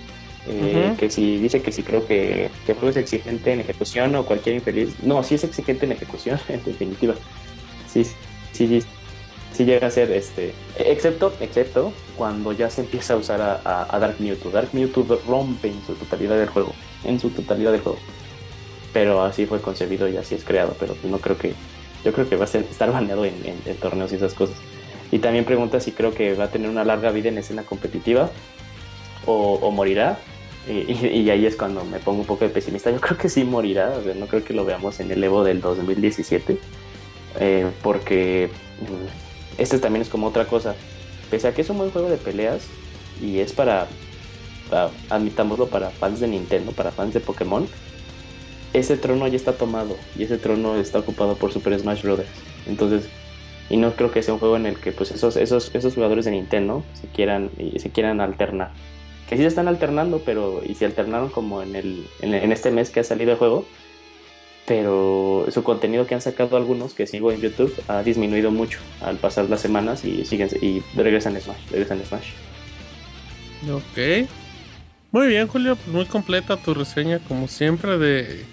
[0.46, 0.94] eh.
[0.98, 4.24] Que si dice que si creo que, que el juego es exigente en ejecución o
[4.24, 4.94] cualquier infeliz.
[5.02, 7.14] No, sí es exigente en ejecución, en definitiva.
[7.92, 8.14] Sí, sí,
[8.52, 8.82] sí,
[9.52, 10.52] sí llega a ser este.
[10.78, 14.50] Excepto, excepto cuando ya se empieza a usar a, a- a Dark Mewtwo.
[14.50, 16.72] Dark Mewtwo rompe en su totalidad del juego.
[17.04, 17.98] En su totalidad del juego.
[18.92, 20.74] Pero así fue concebido y así es creado.
[20.78, 21.54] Pero no creo que.
[22.04, 23.34] Yo creo que va a ser- estar baneado en,
[23.80, 24.56] torneos y esas cosas.
[25.10, 28.30] Y también pregunta si creo que va a tener una larga vida en escena competitiva
[29.26, 30.18] o, o morirá.
[30.68, 32.90] Y ahí es cuando me pongo un poco de pesimista.
[32.90, 33.88] Yo creo que sí morirá.
[33.98, 36.58] o sea, no creo que lo veamos en el Evo del 2017.
[37.40, 38.50] eh, porque
[38.82, 39.27] mm,
[39.58, 40.74] este también es como otra cosa.
[41.30, 42.62] Pese a que es un buen juego de peleas
[43.20, 43.86] y es para,
[44.70, 47.66] para- admitámoslo, para fans de Nintendo, para fans de Pokémon,
[48.72, 52.20] ese trono ya está tomado y ese trono está ocupado por Super Smash Bros.
[52.66, 53.08] Entonces,
[53.70, 56.24] y no creo que sea un juego en el que pues esos, esos, esos jugadores
[56.24, 58.70] de Nintendo se quieran, se quieran alternar.
[59.28, 62.70] Que sí se están alternando, pero y se alternaron como en, el, en, en este
[62.70, 63.66] mes que ha salido el juego.
[64.68, 69.16] Pero su contenido que han sacado algunos que sigo en YouTube ha disminuido mucho al
[69.16, 72.28] pasar las semanas y siguen y regresan a Smash, regresan a Smash.
[73.72, 74.28] Ok.
[75.10, 75.74] Muy bien, Julio.
[75.76, 78.44] Pues muy completa tu reseña, como siempre, de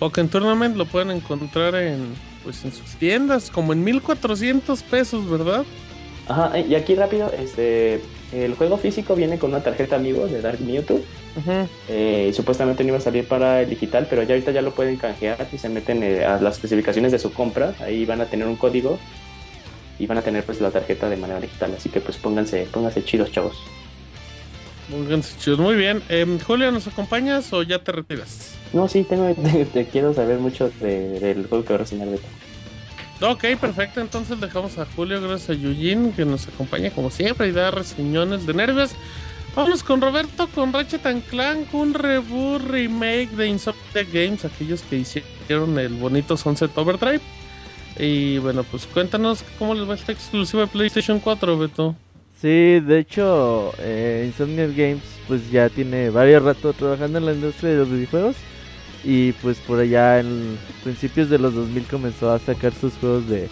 [0.00, 0.76] Pokémon Tournament.
[0.76, 5.64] Lo pueden encontrar en, pues, en sus tiendas, como en 1400 pesos, ¿verdad?
[6.26, 8.00] Ajá, y aquí rápido, este,
[8.34, 11.00] el juego físico viene con una tarjeta amigo de Dark Mewtwo.
[11.88, 14.96] Eh, supuestamente no iba a salir para el digital, pero ya ahorita ya lo pueden
[14.96, 17.74] canjear y se meten eh, a las especificaciones de su compra.
[17.80, 18.98] Ahí van a tener un código
[19.98, 21.72] y van a tener pues la tarjeta de manera digital.
[21.76, 23.56] Así que pues pónganse, pónganse chidos, chavos.
[24.90, 25.58] Pónganse chidos.
[25.58, 26.02] Muy bien.
[26.08, 28.50] Em, Julio, ¿nos acompañas o ya te retiras?
[28.72, 32.08] no, sí, tengo, te, te quiero saber mucho de- del juego que va a reseñar
[32.08, 32.24] Beto.
[33.26, 34.00] Ok, perfecto.
[34.00, 38.44] Entonces dejamos a Julio, gracias a Yujin, que nos acompaña como siempre y da reseñones
[38.44, 38.90] de nervios.
[39.56, 44.96] Vamos con Roberto, con Ratchet and Clank, un reboot remake de Insomniac Games, aquellos que
[44.96, 47.22] hicieron el bonito Sunset Overdrive.
[47.98, 51.96] Y bueno, pues cuéntanos cómo les va esta exclusiva de PlayStation 4, Beto.
[52.42, 57.70] Sí, de hecho, eh, Insomniac Games pues ya tiene varios rato trabajando en la industria
[57.70, 58.36] de los videojuegos
[59.04, 63.48] y pues por allá en principios de los 2000 comenzó a sacar sus juegos de,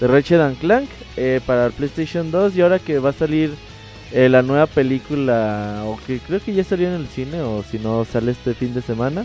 [0.00, 3.54] de Ratchet and Clank eh, para el PlayStation 2 y ahora que va a salir
[4.12, 7.78] eh, la nueva película o que creo que ya salió en el cine o si
[7.78, 9.24] no sale este fin de semana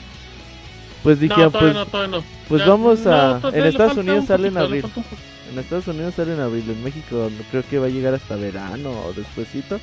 [1.03, 2.23] pues dijeron no, pues, no, todavía no.
[2.47, 4.85] pues Ya, vamos a en Estados Unidos un sale en abril
[5.51, 8.91] en Estados Unidos sale en abril, en México creo que va a llegar hasta verano
[8.91, 9.79] o despuesito.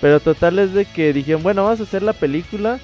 [0.00, 2.78] Pero total es de que dijeron, bueno, vamos a hacer la película,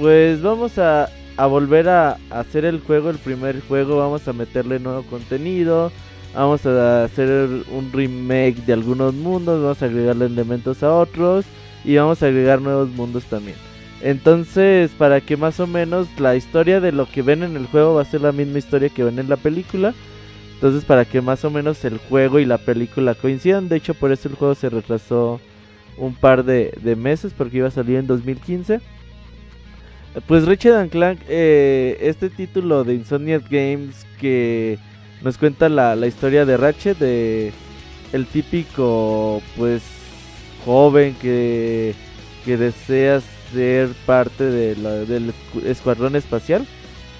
[0.00, 4.78] pues vamos a, a volver a, hacer el juego, el primer juego, vamos a meterle
[4.78, 5.90] nuevo contenido,
[6.34, 7.28] vamos a hacer
[7.72, 11.44] un remake de algunos mundos, vamos a agregarle elementos a otros
[11.84, 13.56] y vamos a agregar nuevos mundos también.
[14.00, 17.94] Entonces, para que más o menos la historia de lo que ven en el juego
[17.94, 19.94] va a ser la misma historia que ven en la película.
[20.54, 23.68] Entonces, para que más o menos el juego y la película coincidan.
[23.68, 25.40] De hecho, por eso el juego se retrasó
[25.96, 28.80] un par de, de meses porque iba a salir en 2015.
[30.26, 34.78] Pues Ratchet and Clank, eh, este título de Insomniac Games que
[35.22, 37.52] nos cuenta la, la historia de Ratchet, de
[38.12, 39.82] el típico pues
[40.64, 41.94] joven que,
[42.44, 43.20] que desea
[43.52, 46.64] ser parte de la- del escu- escuadrón espacial.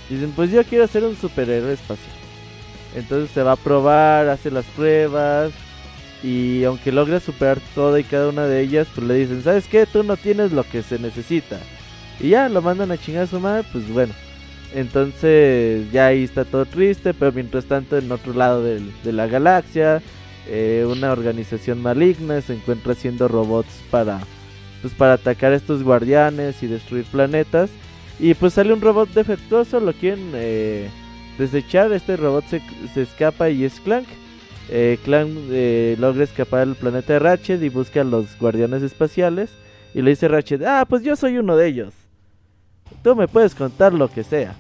[0.09, 2.15] Dicen, pues yo quiero ser un superhéroe espacial.
[2.95, 5.51] Entonces se va a probar, hace las pruebas.
[6.23, 9.85] Y aunque logra superar toda y cada una de ellas, pues le dicen, ¿sabes qué?
[9.85, 11.59] Tú no tienes lo que se necesita.
[12.21, 14.13] Y ya lo mandan a chingar a su madre, pues bueno.
[14.75, 20.03] Entonces ya ahí está todo triste, pero mientras tanto en otro lado de la galaxia,
[20.49, 24.21] eh, una organización maligna se encuentra haciendo robots para,
[24.83, 27.71] pues, para atacar a estos guardianes y destruir planetas.
[28.19, 30.89] Y pues sale un robot defectuoso, lo quieren eh,
[31.39, 32.63] desechar, este robot se,
[32.93, 34.07] se escapa y es Clank.
[34.71, 39.51] Eh, Clank eh, logra escapar del planeta de Ratchet y busca a los guardianes espaciales.
[39.95, 42.04] Y le dice Ratchet, ah, pues yo soy uno de ellos.
[43.03, 44.55] Tú me puedes contar lo que sea.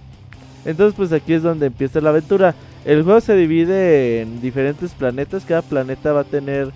[0.64, 2.54] Entonces pues aquí es donde empieza la aventura.
[2.84, 5.44] El juego se divide en diferentes planetas.
[5.44, 6.70] Cada planeta va a tener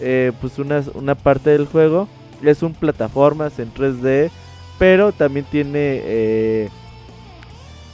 [0.00, 2.08] eh, pues una, una parte del juego.
[2.42, 4.30] Es un plataformas en 3D.
[4.78, 6.68] Pero también tiene eh,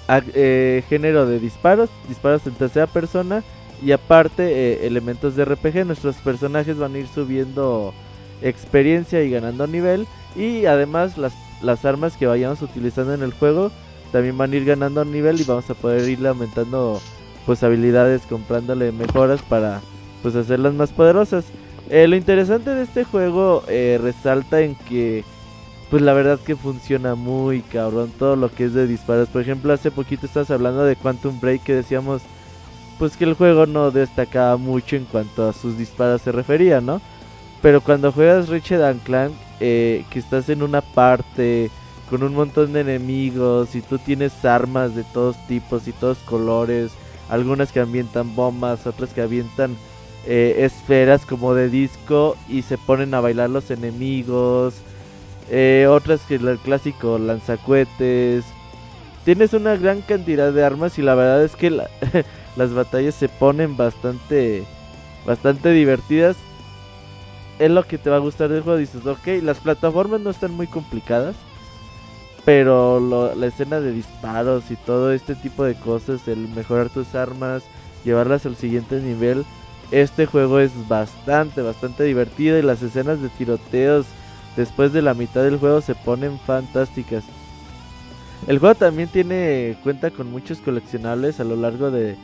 [0.08, 1.90] eh, género de disparos.
[2.08, 3.42] Disparos en tercera persona.
[3.82, 5.84] Y aparte elementos de RPG.
[5.86, 7.92] Nuestros personajes van a ir subiendo
[8.42, 10.06] experiencia y ganando nivel.
[10.36, 11.32] Y además las,
[11.62, 13.70] las armas que vayamos utilizando en el juego
[14.12, 17.00] también van a ir ganando nivel y vamos a poder ir aumentando
[17.46, 19.80] pues habilidades comprándole mejoras para
[20.22, 21.44] pues hacerlas más poderosas.
[21.90, 25.24] Eh, lo interesante de este juego eh, resalta en que
[25.90, 29.28] pues la verdad que funciona muy cabrón todo lo que es de disparos.
[29.28, 32.22] Por ejemplo, hace poquito estabas hablando de Quantum Break que decíamos
[32.98, 37.00] pues que el juego no destacaba mucho en cuanto a sus disparos se refería, ¿no?
[37.62, 41.70] Pero cuando juegas Ratchet and Clank, eh, que estás en una parte
[42.08, 46.92] con un montón de enemigos y tú tienes armas de todos tipos y todos colores,
[47.28, 49.76] algunas que avientan bombas, otras que avientan
[50.26, 54.74] eh, esferas como de disco y se ponen a bailar los enemigos,
[55.50, 58.44] eh, otras que el clásico lanzacuetes.
[59.24, 61.90] Tienes una gran cantidad de armas y la verdad es que la-
[62.56, 64.64] las batallas se ponen bastante,
[65.26, 66.36] bastante divertidas.
[67.58, 68.78] Es lo que te va a gustar del juego.
[68.78, 71.36] Dices, ok, las plataformas no están muy complicadas.
[72.44, 77.62] Pero la escena de disparos y todo este tipo de cosas, el mejorar tus armas,
[78.04, 79.44] llevarlas al siguiente nivel,
[79.90, 84.06] este juego es bastante, bastante divertido y las escenas de tiroteos
[84.56, 87.24] después de la mitad del juego se ponen fantásticas.
[88.46, 92.16] El juego también tiene cuenta con muchos coleccionables a lo largo de,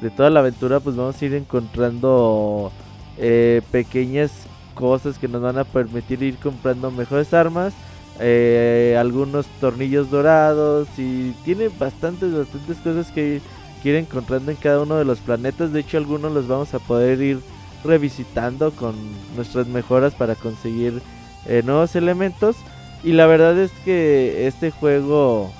[0.00, 2.72] de toda la aventura, pues vamos a ir encontrando
[3.18, 4.32] eh, pequeñas
[4.74, 7.74] cosas que nos van a permitir ir comprando mejores armas
[8.20, 13.40] eh, algunos tornillos dorados y tiene bastantes, bastantes cosas que,
[13.84, 15.72] ir encontrando en cada uno de los planetas.
[15.72, 17.40] De hecho, algunos los vamos a poder ir
[17.82, 18.94] revisitando con
[19.34, 21.02] nuestras mejoras para conseguir
[21.46, 22.54] eh, nuevos elementos.
[23.02, 25.50] Y la verdad es que este juego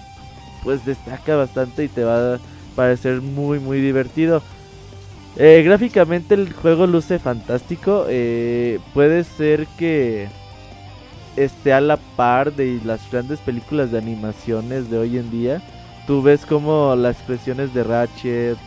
[0.63, 2.39] pues destaca bastante y te va a
[2.77, 4.41] parecer muy muy divertido.
[5.37, 8.07] Eh, gráficamente el juego luce fantástico.
[8.09, 10.29] eh, puede ser que
[11.37, 15.63] esté a la par de las grandes películas de animaciones de hoy en día.
[16.07, 18.59] tú ves como las expresiones de Ratchet,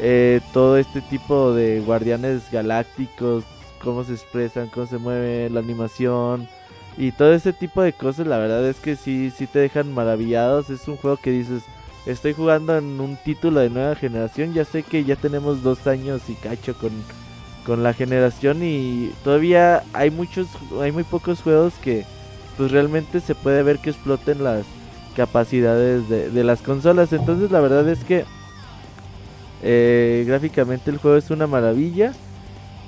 [0.00, 3.44] eh, todo este tipo de guardianes galácticos,
[3.82, 6.48] cómo se expresan, cómo se mueve la animación
[6.96, 10.70] y todo ese tipo de cosas, la verdad es que sí, sí te dejan maravillados.
[10.70, 11.62] Es un juego que dices,
[12.06, 16.22] estoy jugando en un título de nueva generación, ya sé que ya tenemos dos años
[16.28, 16.90] y cacho con,
[17.66, 20.48] con la generación y todavía hay muchos,
[20.80, 22.04] hay muy pocos juegos que
[22.56, 24.64] pues realmente se puede ver que exploten las
[25.16, 27.12] capacidades de, de las consolas.
[27.12, 28.24] Entonces la verdad es que
[29.62, 32.12] eh, gráficamente el juego es una maravilla.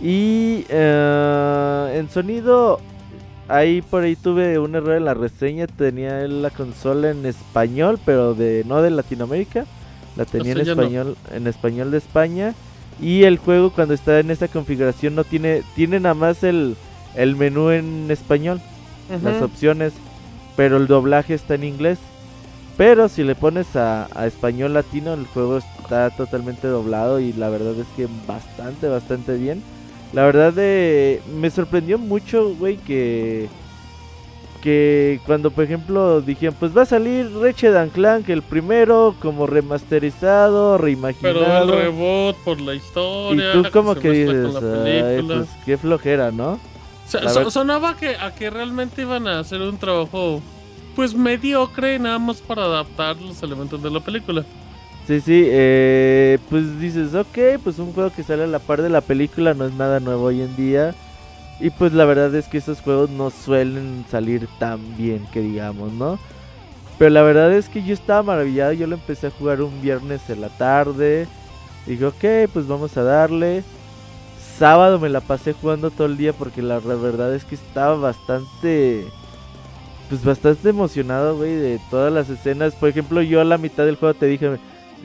[0.00, 2.80] Y eh, en sonido,
[3.52, 5.66] ahí por ahí tuve un error en la reseña.
[5.66, 9.66] Tenía la consola en español, pero de no de Latinoamérica.
[10.16, 10.82] La tenía en sea, ya no.
[10.82, 12.54] español, en español de España.
[13.00, 16.76] Y el juego cuando está en esa configuración no tiene, tiene nada más el,
[17.14, 18.60] el menú en español,
[19.22, 19.94] las opciones,
[20.56, 21.98] pero el doblaje está en inglés.
[22.76, 27.48] Pero si le pones a, a español latino, el juego está totalmente doblado y la
[27.50, 29.62] verdad es que bastante, bastante bien.
[30.12, 33.48] La verdad de, me sorprendió mucho, güey, que
[34.62, 39.44] que cuando por ejemplo dijeron, pues va a salir Ratchet and Clank el primero como
[39.48, 41.72] remasterizado, Pero el reimaginado.
[41.80, 43.52] reboot por la y historia.
[43.54, 46.60] tú como que mezcla dices, pues qué flojera, ¿no?
[47.08, 50.40] So- so- sonaba que, a que realmente iban a hacer un trabajo
[50.94, 54.44] pues mediocre nada más para adaptar los elementos de la película.
[55.06, 58.88] Sí, sí, eh, pues dices, ok, pues un juego que sale a la par de
[58.88, 60.94] la película no es nada nuevo hoy en día.
[61.58, 65.92] Y pues la verdad es que esos juegos no suelen salir tan bien, que digamos,
[65.92, 66.18] ¿no?
[66.98, 70.28] Pero la verdad es que yo estaba maravillado, yo lo empecé a jugar un viernes
[70.28, 71.26] en la tarde.
[71.86, 73.64] Dije, ok, pues vamos a darle.
[74.56, 79.04] Sábado me la pasé jugando todo el día porque la verdad es que estaba bastante...
[80.08, 82.74] Pues bastante emocionado, güey, de todas las escenas.
[82.74, 84.58] Por ejemplo, yo a la mitad del juego te dije,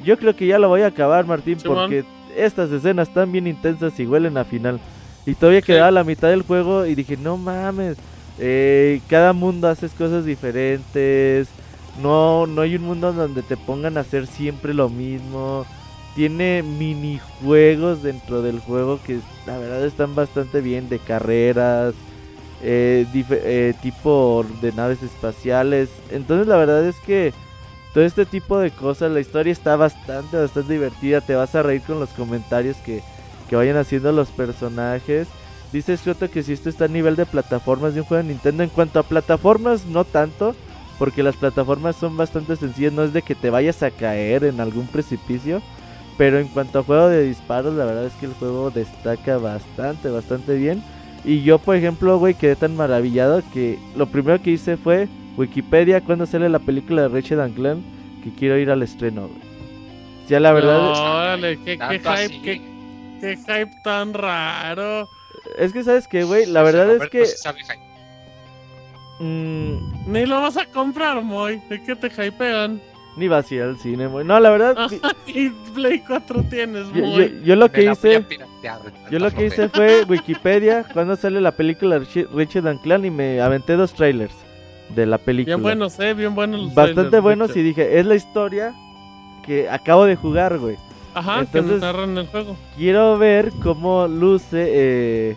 [0.03, 2.03] yo creo que ya lo voy a acabar, Martín, porque
[2.35, 4.79] estas escenas están bien intensas y huelen a final.
[5.25, 7.97] Y todavía quedaba la mitad del juego y dije, no mames,
[8.39, 11.49] eh, cada mundo haces cosas diferentes.
[12.01, 15.65] No, no hay un mundo donde te pongan a hacer siempre lo mismo.
[16.15, 21.93] Tiene minijuegos dentro del juego que la verdad están bastante bien, de carreras,
[22.63, 25.89] eh, eh, tipo de naves espaciales.
[26.11, 27.33] Entonces la verdad es que
[27.97, 31.19] todo este tipo de cosas, la historia está bastante, bastante divertida.
[31.19, 33.01] Te vas a reír con los comentarios que,
[33.49, 35.27] que vayan haciendo los personajes.
[35.73, 38.61] Dice Scott que si esto está a nivel de plataformas de un juego de Nintendo.
[38.61, 40.55] En cuanto a plataformas, no tanto.
[40.99, 42.93] Porque las plataformas son bastante sencillas.
[42.93, 45.63] No es de que te vayas a caer en algún precipicio.
[46.19, 50.11] Pero en cuanto a juego de disparos, la verdad es que el juego destaca bastante,
[50.11, 50.83] bastante bien.
[51.25, 55.07] Y yo, por ejemplo, güey, quedé tan maravillado que lo primero que hice fue
[55.37, 57.79] Wikipedia cuando sale la película de Ratchet and Clank
[58.23, 59.39] que quiero ir al estreno, güey.
[60.27, 62.61] Ya la verdad No, órale, qué, qué hype, qué,
[63.21, 65.07] qué hype tan raro.
[65.57, 67.79] es que sabes que, güey, la verdad es que hype.
[69.19, 71.61] mm, Ni lo vas a comprar, Moy.
[71.69, 72.81] ¿De qué te hypean?
[73.15, 74.23] ni vas a ir al cine, güey.
[74.23, 74.87] No, la verdad, Ah.
[75.27, 77.41] y Play 4 tienes, yo, yo- Moy.
[77.43, 78.23] yo lo que hice,
[79.09, 83.09] yo lo que hice fue Wikipedia cuando sale la película de Ratchet and Clank y
[83.09, 84.35] me aventé dos trailers
[84.89, 85.55] de la película.
[85.55, 88.73] Bien buenos, eh, bien buenos los Bastante buenos y dije, es la historia
[89.45, 90.77] que acabo de jugar, güey.
[91.13, 92.55] Ajá, entonces- que narran el juego.
[92.77, 95.35] quiero ver cómo luce eh,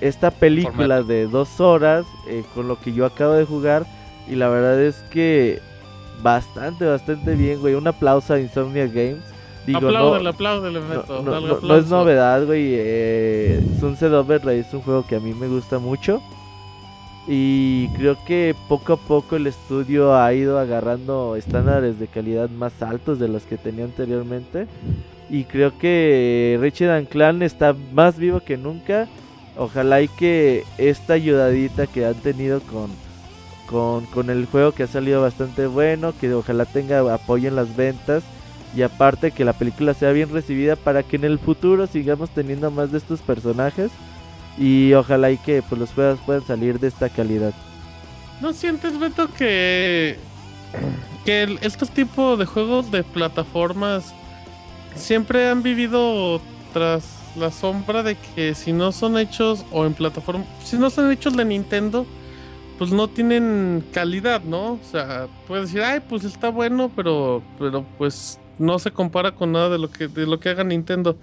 [0.00, 3.86] esta película de dos horas eh, con lo que yo acabo de jugar.
[4.28, 5.60] Y la verdad es que
[6.22, 7.74] bastante, bastante bien, güey.
[7.74, 9.22] Un aplauso a Insomnia Games.
[9.66, 11.22] Digo, apláudele, no, apláudele, no, Beto.
[11.22, 12.72] no- no- no es novedad, güey.
[12.74, 16.22] Eh, Sunset Overdrive es un juego que a mí me gusta mucho.
[17.30, 22.80] Y creo que poco a poco el estudio ha ido agarrando estándares de calidad más
[22.80, 24.66] altos de los que tenía anteriormente.
[25.28, 29.08] Y creo que Ratchet and Clank está más vivo que nunca.
[29.58, 32.88] Ojalá y que esta ayudadita que han tenido con,
[33.66, 37.76] con, con el juego que ha salido bastante bueno, que ojalá tenga apoyo en las
[37.76, 38.22] ventas.
[38.74, 42.70] Y aparte que la película sea bien recibida para que en el futuro sigamos teniendo
[42.70, 43.90] más de estos personajes.
[44.58, 47.54] Y ojalá y que pues, los juegos puedan salir de esta calidad.
[48.40, 50.16] ¿No sientes, Beto, que,
[51.24, 54.14] que estos tipos de juegos de plataformas
[54.94, 56.40] siempre han vivido
[56.72, 57.04] tras
[57.36, 61.36] la sombra de que si no son hechos o en plataforma, si no son hechos
[61.36, 62.06] de Nintendo,
[62.78, 64.74] pues no tienen calidad, ¿no?
[64.74, 69.52] O sea, puedes decir, ay, pues está bueno, pero, pero pues no se compara con
[69.52, 71.16] nada de lo que, de lo que haga Nintendo.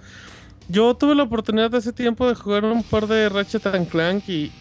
[0.68, 4.56] Yo tuve la oportunidad hace tiempo de jugar un par de Ratchet and Clank y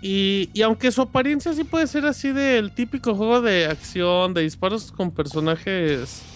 [0.00, 4.42] Y, y aunque su apariencia sí puede ser así del típico juego de acción, de
[4.42, 6.28] disparos con personajes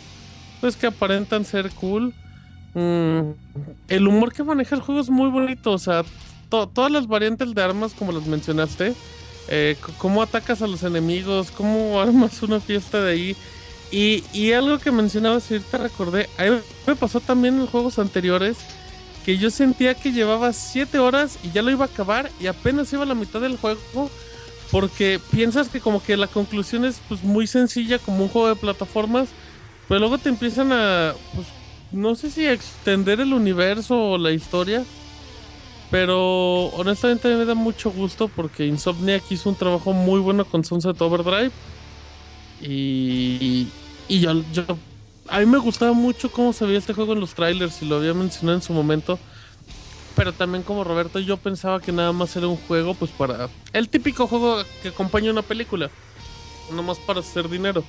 [0.61, 2.17] pues que aparentan ser cool,
[2.75, 3.33] mm,
[3.89, 5.73] el humor que maneja el juego es muy bonito.
[5.73, 6.05] O sea,
[6.49, 8.99] to- todas las variantes de armas, como las mencionaste,
[9.49, 13.39] eh, cómo atacas a los enemigos, cómo armas una fiesta de ahí.
[13.91, 18.57] Y, algo que mencionabas ahorita recordé, a mí me pasó también en juegos anteriores
[19.25, 22.93] que yo sentía que llevaba 7 horas y ya lo iba a acabar y apenas
[22.93, 24.11] iba a la mitad del juego
[24.71, 28.57] porque piensas que como que la conclusión es pues muy sencilla como un juego de
[28.57, 29.29] plataformas,
[29.89, 31.47] pero luego te empiezan a pues
[31.93, 34.85] no sé si extender el universo o la historia,
[35.91, 41.01] pero honestamente me da mucho gusto porque Insomniac hizo un trabajo muy bueno con Sunset
[41.01, 41.53] Overdrive
[42.61, 43.69] y,
[44.09, 44.65] y yo, yo
[45.29, 47.97] a mí me gustaba mucho cómo se veía este juego en los trailers y lo
[47.97, 49.19] había mencionado en su momento.
[50.15, 53.51] Pero también como Roberto, yo pensaba que nada más era un juego, pues para...
[53.73, 55.91] El típico juego que acompaña una película.
[56.73, 57.85] Nomás para hacer dinero.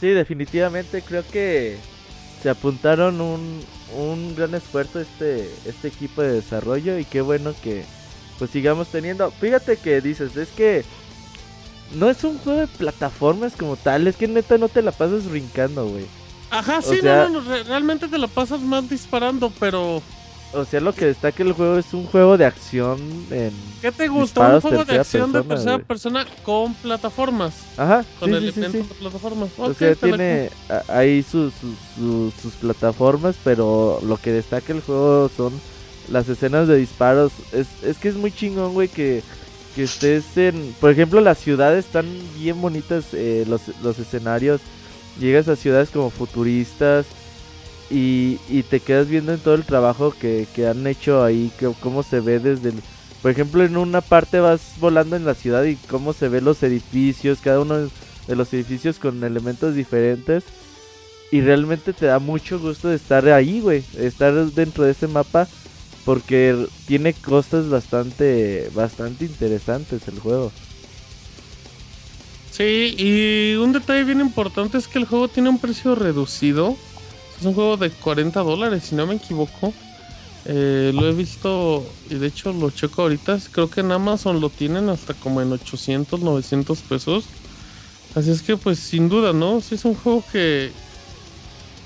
[0.00, 1.78] Sí, definitivamente creo que
[2.42, 3.64] se apuntaron un,
[3.96, 7.84] un gran esfuerzo este, este equipo de desarrollo y qué bueno que
[8.38, 9.30] pues sigamos teniendo.
[9.30, 10.84] Fíjate que dices, es que
[11.94, 15.28] no es un juego de plataformas como tal, es que neta no te la pasas
[15.28, 16.06] brincando, güey.
[16.50, 20.02] Ajá, O sí, sea- no, no, no, re- realmente te la pasas más disparando, pero...
[20.54, 22.98] O sea, lo que destaca el juego es un juego de acción
[23.30, 23.52] en...
[23.80, 24.54] ¿Qué te gusta?
[24.56, 27.54] Un juego de acción de persona, tercera persona con plataformas.
[27.78, 28.88] Ajá, Con sí, sí, sí, elementos sí.
[28.88, 29.48] de plataformas.
[29.56, 30.50] O sea, la tiene
[30.88, 35.58] ahí sus, sus, sus- sus plataformas, pero lo que destaca el juego son
[36.10, 37.32] las escenas de disparos.
[37.52, 39.22] Es, es que es muy chingón, güey, que,
[39.74, 40.74] que estés en...
[40.80, 42.06] Por ejemplo, las ciudades están
[42.38, 44.60] bien bonitas, eh, los, los escenarios.
[45.18, 47.06] Llegas a ciudades como futuristas
[47.90, 51.70] y, y te quedas viendo en todo el trabajo que, que han hecho ahí, que,
[51.80, 52.76] cómo se ve desde el...
[53.20, 56.62] Por ejemplo, en una parte vas volando en la ciudad y cómo se ven los
[56.62, 57.88] edificios, cada uno
[58.26, 60.44] de los edificios con elementos diferentes.
[61.30, 63.84] Y realmente te da mucho gusto de estar ahí, güey.
[63.96, 65.48] Estar dentro de ese mapa.
[66.04, 70.52] Porque tiene cosas bastante, bastante interesantes el juego.
[72.52, 76.76] Sí, y un detalle bien importante es que el juego tiene un precio reducido.
[77.40, 79.72] Es un juego de 40 dólares, si no me equivoco.
[80.44, 83.38] Eh, lo he visto y de hecho lo checo ahorita.
[83.52, 87.24] Creo que en Amazon lo tienen hasta como en 800, 900 pesos.
[88.14, 89.60] Así es que pues sin duda, ¿no?
[89.60, 90.70] Sí es un juego que...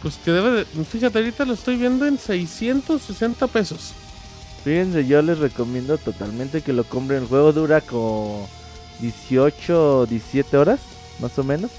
[0.02, 0.84] Pues que debe de...
[0.84, 3.92] Fíjate, ahorita lo estoy viendo en 660 pesos.
[4.66, 7.22] Fíjense, yo les recomiendo totalmente que lo compren.
[7.22, 8.48] El juego dura como
[8.98, 10.80] 18 o 17 horas,
[11.20, 11.70] más o menos.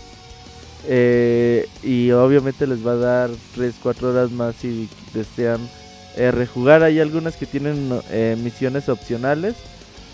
[0.88, 5.60] Eh, y obviamente les va a dar 3, 4 horas más si desean
[6.16, 6.82] eh, rejugar.
[6.82, 9.56] Hay algunas que tienen eh, misiones opcionales.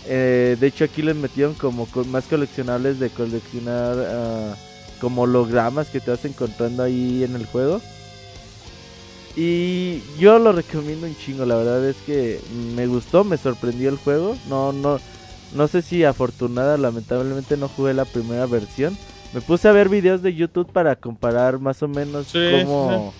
[0.07, 4.55] De hecho aquí les metieron como co- más coleccionables de coleccionar ah,
[4.99, 7.81] como hologramas que te vas encontrando ahí en el juego.
[9.35, 12.39] Y yo lo recomiendo un chingo, la verdad es que
[12.75, 14.37] me gustó, me sorprendió el juego.
[14.47, 14.99] No, no,
[15.55, 18.95] no sé si afortunada, lamentablemente no jugué la primera versión.
[19.33, 23.11] Me puse a ver videos de YouTube para comparar más o menos Sí, cómo,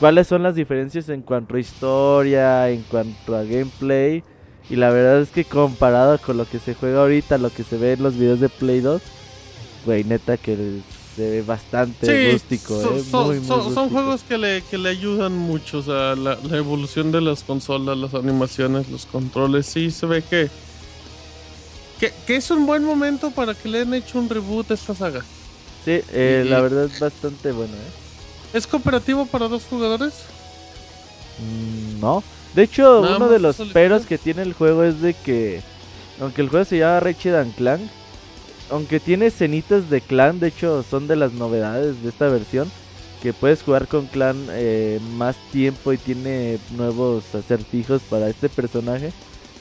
[0.00, 4.24] cuáles son las diferencias en cuanto a historia, en cuanto a gameplay.
[4.68, 7.78] Y la verdad es que comparado con lo que se juega ahorita, lo que se
[7.78, 9.00] ve en los videos de Play 2,
[9.86, 10.80] güey, neta que
[11.18, 14.78] se ve bastante Sí, rústico, son, eh, son- muy, muy son- juegos que le, que
[14.78, 19.66] le ayudan mucho, o sea, la, la evolución de las consolas, las animaciones, los controles,
[19.66, 20.48] sí se ve que,
[21.98, 24.94] que, que es un buen momento para que le hayan hecho un reboot a esta
[24.94, 25.24] saga.
[25.84, 28.56] Sí, eh, Y- la verdad es bastante bueno, ¿eh?
[28.56, 30.14] ¿Es cooperativo para dos jugadores?
[31.38, 32.22] Mm, no.
[32.54, 33.74] De hecho, Nada uno de los solitario.
[33.88, 35.60] peros que tiene el juego es de que,
[36.20, 37.82] aunque el juego se llama Ratchet and Clank,
[38.70, 42.70] aunque tiene escenitas de clan, de hecho son de las novedades de esta versión,
[43.22, 49.12] que puedes jugar con clan eh, más tiempo y tiene nuevos acertijos para este personaje,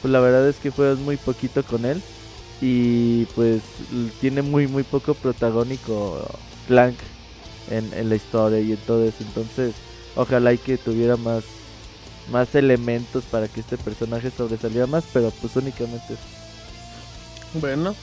[0.02, 2.02] pues la verdad es que juegas muy poquito con él
[2.62, 3.62] y pues
[4.20, 6.28] tiene muy muy poco protagónico
[6.68, 6.96] Clank
[7.70, 9.74] en, en la historia y en todo eso, entonces
[10.16, 11.44] ojalá y que tuviera más
[12.32, 17.60] más elementos para que este personaje sobresaliera más, pero pues únicamente eso.
[17.60, 17.96] Bueno,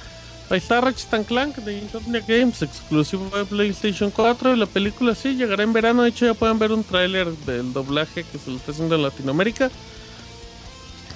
[0.50, 4.54] ahí está Ratchet Clank de Insomniac Games, exclusivo de PlayStation 4.
[4.54, 6.02] Y la película sí llegará en verano.
[6.02, 9.02] De hecho, ya pueden ver un tráiler del doblaje que se lo está haciendo en
[9.02, 9.70] Latinoamérica.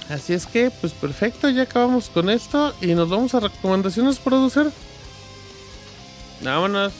[0.09, 2.73] Así es que, pues perfecto, ya acabamos con esto.
[2.81, 4.71] Y nos vamos a recomendaciones, producer.
[6.41, 6.93] Vámonos.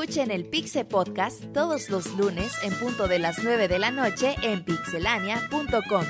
[0.00, 4.34] Escuchen el Pixe Podcast todos los lunes en punto de las 9 de la noche
[4.40, 6.04] en pixelania.com.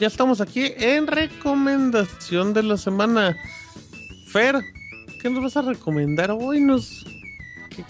[0.00, 3.36] Ya estamos aquí en recomendación de la semana.
[4.32, 4.60] Fer,
[5.22, 6.60] ¿qué nos vas a recomendar hoy?
[6.60, 7.04] Nos...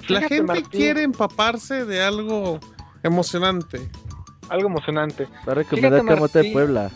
[0.08, 0.66] La gente Martín.
[0.66, 2.60] quiere empaparse de algo
[3.02, 3.80] emocionante.
[4.50, 5.28] Algo emocionante.
[5.48, 6.52] Va a recomendar Camote de.
[6.52, 6.90] Puebla.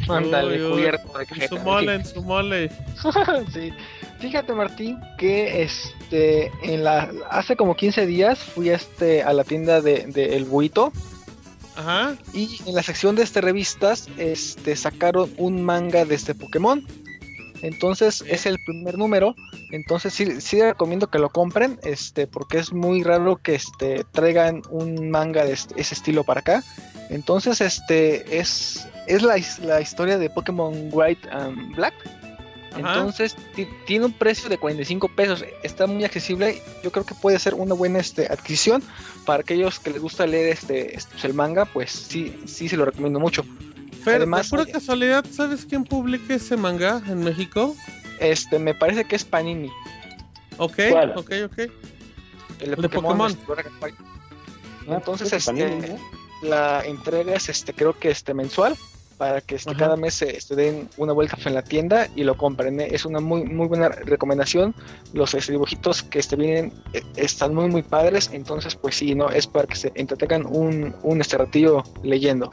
[0.08, 1.64] Ándale, cubierto de En su cajeta.
[1.64, 2.70] mole, en su mole.
[3.52, 3.72] sí.
[4.20, 9.80] Fíjate, Martín, que este en la hace como 15 días fui este a la tienda
[9.80, 10.92] de, de El Buito
[11.76, 12.16] Ajá.
[12.32, 16.86] y en la sección de este revistas este sacaron un manga de este Pokémon.
[17.62, 19.34] Entonces es el primer número,
[19.70, 24.60] entonces sí, sí recomiendo que lo compren, este, porque es muy raro que este traigan
[24.68, 26.62] un manga de este- ese estilo para acá.
[27.10, 31.94] Entonces este es es la, la historia de Pokémon White and Black.
[32.72, 32.78] Ajá.
[32.78, 36.60] Entonces ti- tiene un precio de 45 pesos, está muy accesible.
[36.82, 38.82] Yo creo que puede ser una buena este, adquisición
[39.26, 42.84] para aquellos que les gusta leer este, este, el manga, pues sí, sí se lo
[42.86, 43.44] recomiendo mucho.
[44.02, 47.76] Fer, Además, de pura casualidad, ¿sabes quién publica ese manga en México?
[48.18, 49.70] Este, me parece que es Panini,
[50.58, 51.10] Ok, ¿Cuál?
[51.16, 51.58] ok, ok.
[51.58, 51.72] el de
[52.60, 53.34] El de Pokémon.
[53.34, 53.58] Pokémon.
[53.58, 53.94] este.
[54.88, 56.23] Ah, Entonces, este, Panini, ¿no?
[56.44, 58.76] La entrega es este, creo que este mensual
[59.16, 62.36] para que este, cada mes se este, den una vuelta en la tienda y lo
[62.36, 62.80] compren.
[62.80, 62.88] ¿eh?
[62.90, 64.74] Es una muy muy buena recomendación.
[65.12, 68.30] Los este, dibujitos que este, vienen eh, están muy muy padres.
[68.32, 72.50] Entonces, pues sí, no es para que se entretengan un, un este ratillo leyendo.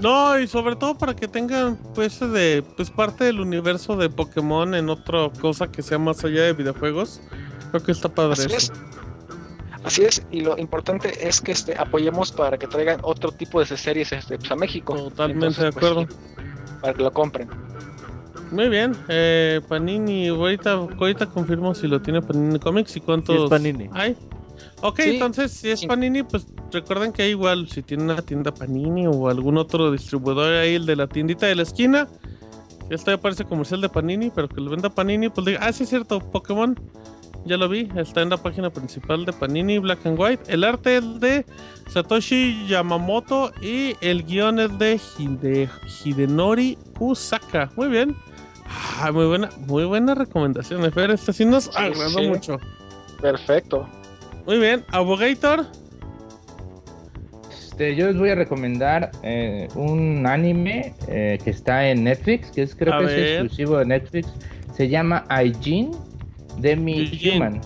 [0.00, 4.74] No, y sobre todo para que tengan pues de pues parte del universo de Pokémon
[4.74, 7.20] en otra cosa que sea más allá de videojuegos.
[7.70, 8.56] Creo que está padre Así eso.
[8.56, 8.72] es.
[9.84, 13.66] Así es, y lo importante es que este, apoyemos para que traigan otro tipo de
[13.66, 14.94] series este, pues, a México.
[14.94, 16.06] Totalmente de pues, acuerdo.
[16.80, 17.48] para que lo compren.
[18.52, 23.42] Muy bien, eh, Panini, ahorita, ahorita confirmo si lo tiene Panini Comics y cuántos Sí,
[23.44, 23.88] es Panini.
[23.92, 24.16] hay.
[24.82, 25.10] Ok, Sí.
[25.14, 25.84] entonces si es.
[25.86, 30.74] Panini, pues recuerden que igual si tiene una tienda Panini o algún otro distribuidor ahí,
[30.74, 32.08] el de la tiendita de la esquina,
[32.90, 35.88] ya parece comercial de Panini, pero que lo venda Panini, pues diga, ah, sí es
[35.88, 36.78] cierto, Pokémon,
[37.44, 40.44] ya lo vi, está en la página principal de Panini, Black and White.
[40.52, 41.44] El arte es de
[41.90, 45.68] Satoshi Yamamoto y el guion es de Hide-
[46.04, 47.70] Hidenori Kusaka.
[47.76, 48.14] Muy bien.
[49.00, 51.10] Ah, muy buena, muy buena recomendación, Fer.
[51.10, 52.28] Esta sí nos agradó sí.
[52.28, 52.58] mucho.
[53.20, 53.88] Perfecto.
[54.46, 55.66] Muy bien, Abogator.
[57.50, 62.62] Este, yo les voy a recomendar eh, un anime eh, que está en Netflix, que
[62.62, 63.18] es creo A que ver.
[63.18, 64.28] es exclusivo de Netflix.
[64.74, 65.90] Se llama Aijin
[66.58, 67.36] Demi Eugene.
[67.36, 67.60] Human.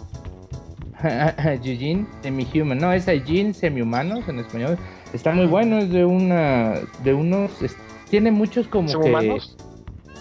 [1.64, 2.78] Eugene Demi Human.
[2.78, 4.78] No, es Aijin Semi-Humanos en español.
[5.12, 7.76] Está muy bueno, es de una de unos es-
[8.10, 9.56] tiene muchos como ¿Son que humanos?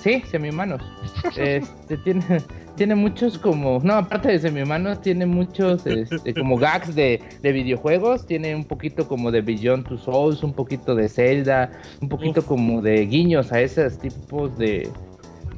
[0.02, 0.82] Sí, semi-humanos.
[1.38, 2.22] Este, tiene,
[2.76, 3.80] tiene muchos como...
[3.84, 8.26] No, aparte de semi-humanos, tiene muchos este, como gags de, de videojuegos.
[8.28, 11.72] Tiene un poquito como de Beyond Two Souls, un poquito de Zelda,
[12.02, 12.48] un poquito Uf.
[12.48, 14.90] como de guiños a esos tipos de,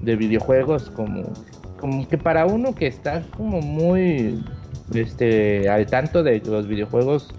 [0.01, 1.23] de videojuegos como,
[1.77, 4.43] como que para uno que está como muy
[4.93, 7.33] este, al tanto de los videojuegos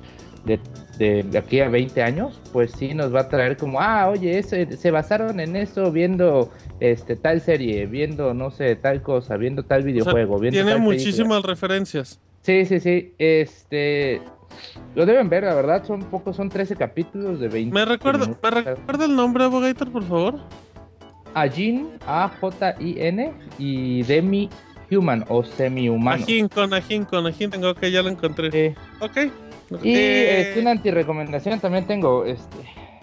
[0.45, 0.59] de,
[0.99, 4.39] de, de aquí a 20 años, pues sí nos va a traer como, ah, oye,
[4.39, 6.51] ese, se basaron en eso viendo
[6.81, 10.71] este tal serie, viendo, no sé, tal cosa, viendo tal O sea, videojuego, viendo tiene
[10.71, 10.97] tal película".
[10.97, 12.21] muchísimas referencias.
[12.43, 14.23] Sí, sí, sí, este...
[14.95, 18.27] Lo deben ver, la verdad, son pocos, son 13 capítulos de 20 ¿Me recuerda.
[18.27, 20.41] ¿me recuerda el nombre, Abogator, por favor?
[21.35, 24.49] Ajin, A-J-I-N y Demi
[24.91, 26.23] Human o semi-humano.
[26.23, 27.51] Ajín, con Ajín, con Ajín.
[27.51, 28.51] Tengo que ya lo encontré.
[28.51, 28.75] Sí.
[29.01, 29.17] Ok.
[29.83, 32.57] Y Eh, este, una antirrecomendación también tengo, este...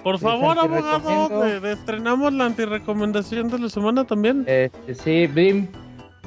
[0.03, 4.43] Por favor, abogado, estrenamos la antirecomendación de la semana también.
[4.47, 5.67] Este, sí, Blim,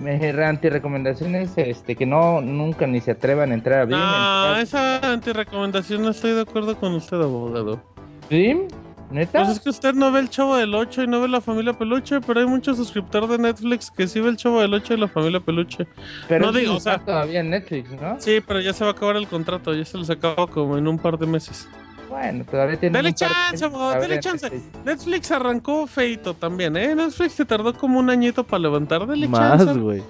[0.01, 0.19] me
[0.49, 3.99] antirecomendaciones este, que no nunca ni se atrevan a entrar a Blim.
[4.01, 7.81] Ah, entrar- esa antirecomendación no estoy de acuerdo con usted, abogado.
[8.29, 8.67] ¿Blim?
[9.11, 9.39] ¿Neta?
[9.39, 11.73] Pues es que usted no ve el Chavo del 8 y no ve la familia
[11.73, 14.97] Peluche, pero hay muchos suscriptores de Netflix que sí ve el Chavo del 8 y
[14.99, 15.87] la familia Peluche.
[16.29, 18.17] Pero no digo, o está sea- todavía en Netflix, ¿no?
[18.21, 20.87] Sí, pero ya se va a acabar el contrato, ya se les acaba como en
[20.87, 21.67] un par de meses.
[22.11, 24.49] Bueno, todavía tiene de chance, para dele ver chance.
[24.51, 24.85] Netflix.
[24.85, 26.95] Netflix arrancó feito también, ¿eh?
[26.95, 29.07] Netflix se tardó como un añito para levantar.
[29.07, 29.79] Dele Más, chance.
[29.81, 30.03] güey.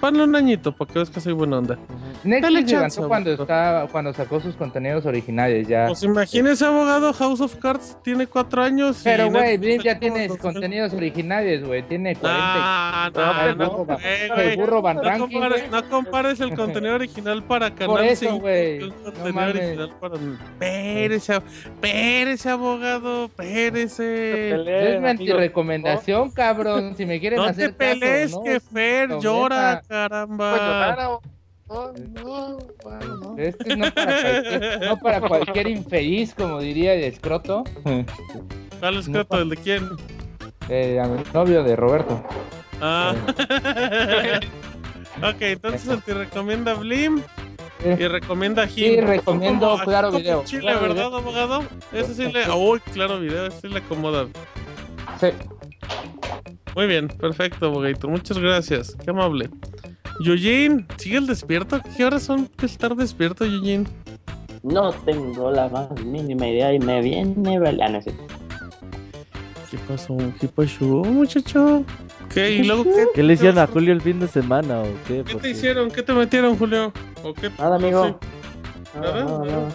[0.00, 1.78] Ponle un añito para que veas que soy buena onda.
[2.24, 5.86] Dale Netflix chance, levantó cuando, está, cuando sacó sus contenidos originales ya.
[5.86, 9.00] Pues imagínese, abogado, House of Cards tiene cuatro años.
[9.00, 11.82] y Pero, güey, Blim ya tiene dos- contenidos originales, güey.
[11.82, 12.42] Tiene 40.
[12.44, 15.70] Ah, No, no, no, el burro Van No Ranking, compares, güey.
[15.82, 18.78] no compares el contenido original para Canal Por eso, 5 güey.
[18.80, 20.14] No contenido original para...
[20.58, 21.40] Pérese,
[21.80, 24.94] pérese, abogado, pérese.
[24.94, 26.94] Es mi antirecomendación, cabrón.
[26.96, 28.42] Si me quieren No te hacer caso, pelees, ¿no?
[28.42, 30.96] que Fer llora una- caramba.
[30.96, 31.20] Pues oh,
[31.68, 33.34] oh, no, bueno, no.
[33.38, 37.64] Este es no para, cualquier, no para cualquier infeliz, como diría el escroto.
[38.80, 39.38] ¿Cuál es escroto?
[39.38, 39.88] ¿El de quién?
[40.68, 42.22] Eh, a mi novio de Roberto.
[42.80, 43.14] Ah.
[45.22, 47.22] ok, entonces el te recomienda Blim
[47.84, 48.94] Eh, y recomienda Jim.
[48.94, 50.42] Sí, recomiendo Como- Claro Video.
[50.44, 51.16] Chile, Claro ¿verdad, Video.
[51.18, 51.64] abogado?
[51.92, 52.50] Ese sí le.
[52.50, 54.26] Uy, claro, video, ese sí le acomoda.
[55.20, 55.28] Sí.
[56.74, 58.08] Muy bien, perfecto, abogadito.
[58.08, 58.96] Muchas gracias.
[59.04, 59.50] Qué amable.
[60.24, 61.80] Eugene, ¿sigue el despierto?
[61.96, 63.84] ¿Qué horas son que estar despierto, Eugene?
[64.62, 67.58] No tengo la más mínima idea y me viene...
[67.58, 68.00] val- Ah.
[69.70, 70.16] ¿Qué pasó?
[70.40, 71.84] ¿Qué pasó, muchacho?
[72.32, 72.52] ¿Qué?
[72.52, 73.06] ¿Y luego qué?
[73.14, 75.22] ¿Qué le hicieron a Julio el fin de semana o qué?
[75.24, 75.90] ¿Qué te hicieron?
[75.90, 76.92] ¿Qué te metieron, Julio?
[77.22, 77.50] ¿O qué?
[77.58, 78.06] Nada, amigo.
[78.06, 78.98] Sí.
[79.00, 79.24] ¿Nada?
[79.24, 79.68] No, no, no.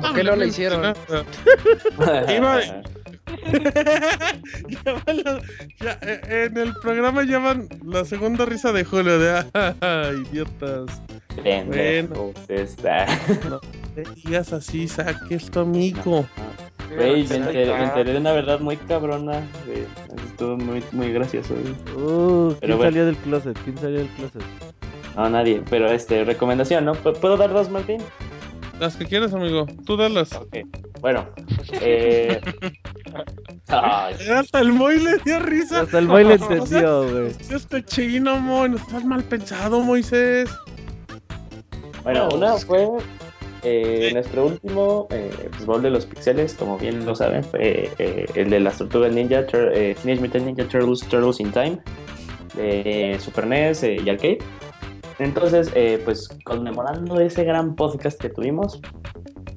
[0.00, 0.94] ¿Por qué no le hicieron?
[1.98, 2.82] Iba-
[5.80, 11.00] Ya, eh, en el programa llevan la segunda risa de Julio de ah, idiotas.
[11.42, 13.06] Pendejo, está.
[13.48, 13.60] No
[13.94, 16.26] te digas así, saque esto amigo.
[16.96, 19.40] Güey, me enteré, me enteré de una verdad muy cabrona.
[20.26, 21.54] Estuvo muy, muy gracioso.
[21.96, 22.90] Uh, ¿Quién Pero bueno.
[22.90, 23.58] salió del closet?
[23.64, 24.42] ¿Quién salió del closet?
[25.16, 25.62] No, nadie.
[25.70, 26.94] Pero, este, recomendación, ¿no?
[26.94, 28.00] ¿Pu- ¿Puedo dar dos, Martín?
[28.80, 29.66] Las que quieras, amigo.
[29.86, 30.32] Tú dalas.
[30.34, 30.56] Ok.
[31.00, 31.26] Bueno.
[31.80, 32.40] Eh...
[33.68, 35.82] Ay, Hasta el Moy le dio risa.
[35.82, 37.28] Hasta el Moy le entendió, güey.
[37.50, 38.70] Es cochino, Moy.
[38.70, 40.50] No estás mal pensado, Moisés.
[42.02, 42.86] Bueno, una fue
[43.62, 44.14] eh, Sí.
[44.14, 48.50] nuestro último eh, pues, gol de los pixeles, como bien lo saben, fue eh, el
[48.50, 51.78] de las tortugas ninja, Tur- eh, Teenage Mutant Ninja Turtles, Turtles in Time,
[52.56, 54.38] de Super NES eh, y arcade.
[55.18, 58.80] Entonces, eh, pues conmemorando ese gran podcast que tuvimos,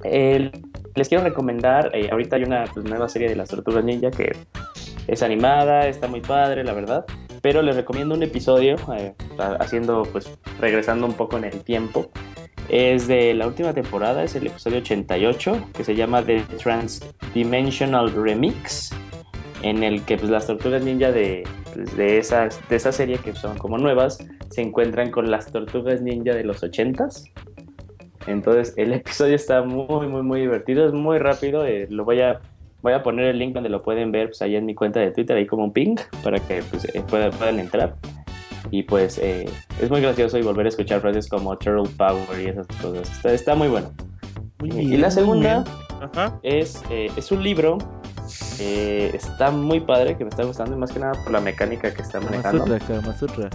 [0.03, 0.51] eh,
[0.95, 4.35] les quiero recomendar, eh, ahorita hay una pues, nueva serie de las tortugas ninja que
[5.07, 7.05] es animada, está muy padre, la verdad.
[7.41, 9.13] Pero les recomiendo un episodio, eh,
[9.59, 10.29] haciendo, pues,
[10.59, 12.09] regresando un poco en el tiempo.
[12.67, 18.91] Es de la última temporada, es el episodio 88, que se llama The Transdimensional Remix,
[19.61, 21.43] en el que pues, las tortugas ninja de,
[21.73, 24.19] pues, de, esa, de esa serie, que son como nuevas,
[24.49, 27.31] se encuentran con las tortugas ninja de los 80s.
[28.27, 32.39] Entonces el episodio está muy, muy, muy divertido, es muy rápido, eh, lo voy a
[32.81, 35.11] Voy a poner el link donde lo pueden ver pues, ahí en mi cuenta de
[35.11, 37.95] Twitter, ahí como un ping, para que pues, eh, puedan, puedan entrar.
[38.69, 39.49] Y pues eh,
[39.81, 43.09] es muy gracioso y volver a escuchar frases como Turtle Power y esas cosas.
[43.11, 43.91] Está, está muy bueno.
[44.59, 45.63] Muy y bien, la muy segunda
[46.43, 47.77] es, eh, es un libro.
[48.59, 51.93] Eh, está muy padre, que me está gustando, y más que nada por la mecánica
[51.93, 52.63] que está Kama manejando.
[52.63, 53.49] Sutra, Kama Sutra.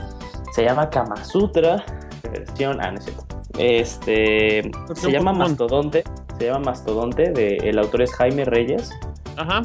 [0.52, 1.84] Se llama Kama Sutra,
[2.30, 2.80] versión.
[2.80, 3.24] Ah, no es cierto.
[3.58, 4.70] Este.
[4.94, 5.38] Se llama Pokémon.
[5.38, 6.04] Mastodonte.
[6.38, 7.32] Se llama Mastodonte.
[7.32, 8.90] De, el autor es Jaime Reyes.
[9.36, 9.62] Ajá.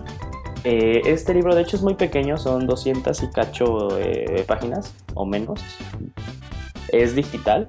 [0.63, 5.25] Eh, este libro, de hecho, es muy pequeño, son 200 y cacho eh, páginas o
[5.25, 5.61] menos.
[6.89, 7.67] Es digital.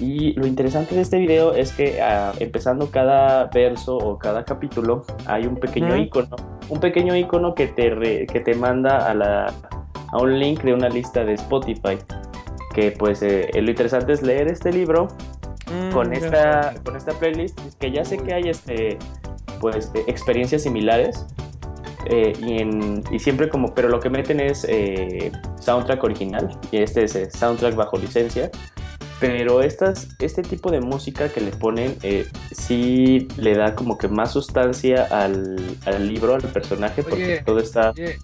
[0.00, 5.04] Y lo interesante de este video es que ah, empezando cada verso o cada capítulo
[5.24, 6.36] hay un pequeño icono,
[6.68, 9.52] un pequeño icono que te re- que te manda a la
[10.12, 11.98] a un link de una lista de Spotify.
[12.74, 15.08] Que pues eh, lo interesante es leer este libro
[15.68, 18.98] Mm, con esta con esta playlist que ya sé que hay este
[19.60, 21.26] pues eh, experiencias similares
[22.08, 26.76] eh, y, en, y siempre como pero lo que meten es eh, soundtrack original y
[26.76, 28.48] este es eh, soundtrack bajo licencia
[29.20, 34.08] pero estas, este tipo de música que le ponen eh, sí le da como que
[34.08, 35.56] más sustancia al,
[35.86, 37.90] al libro, al personaje, porque Oye, todo está...
[37.90, 38.18] Oye,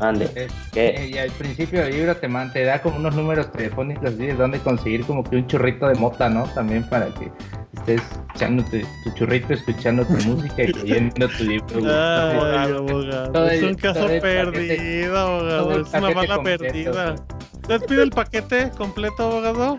[0.00, 0.30] Ande.
[0.36, 0.46] eh,
[0.76, 4.32] eh, y al principio del libro te, man- te da como unos números telefónicos de
[4.34, 6.44] dónde conseguir como que un churrito de mota, ¿no?
[6.54, 7.32] También para que
[7.74, 8.00] estés
[8.36, 11.66] echándote tu churrito, escuchando tu música y leyendo tu libro.
[11.90, 13.48] Ay, abogado.
[13.50, 15.80] Es un caso perdido, abogado.
[15.80, 17.16] Es una bala completo, perdida.
[17.62, 19.76] ¿Usted pide el paquete completo, abogado?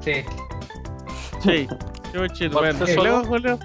[0.00, 0.24] Sí.
[1.42, 1.68] Sí.
[2.12, 2.52] Qué chido.
[2.52, 3.58] ¿Cuál Bueno, y luego, Julio.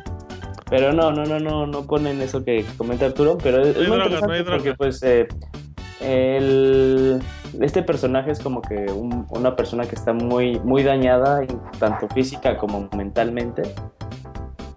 [0.69, 3.83] Pero no, no, no, no, no ponen eso que comenta Arturo, pero es, No hay
[3.83, 5.27] es muy droga, no hay interesante porque pues eh,
[6.01, 7.21] el,
[7.61, 11.41] este personaje es como que un- una persona que está muy, muy dañada,
[11.79, 13.63] tanto física como mentalmente.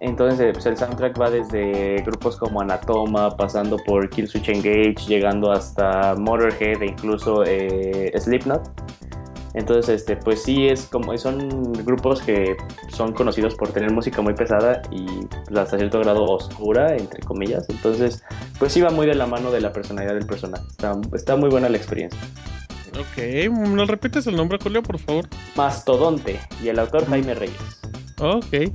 [0.01, 6.15] Entonces pues, el soundtrack va desde grupos como Anatoma, pasando por Killswitch Engage, llegando hasta
[6.15, 8.63] Motorhead e incluso eh, Slipknot.
[9.53, 12.55] Entonces, este, pues sí, es como, son grupos que
[12.87, 17.69] son conocidos por tener música muy pesada y pues, hasta cierto grado oscura, entre comillas.
[17.69, 18.23] Entonces,
[18.57, 20.63] pues sí va muy de la mano de la personalidad del personaje.
[20.67, 22.19] Está, está muy buena la experiencia.
[22.93, 23.51] Ok.
[23.69, 25.27] ¿Nos repites el nombre, Julio, por favor?
[25.55, 27.81] Mastodonte y el autor Jaime Reyes.
[28.19, 28.71] Ok.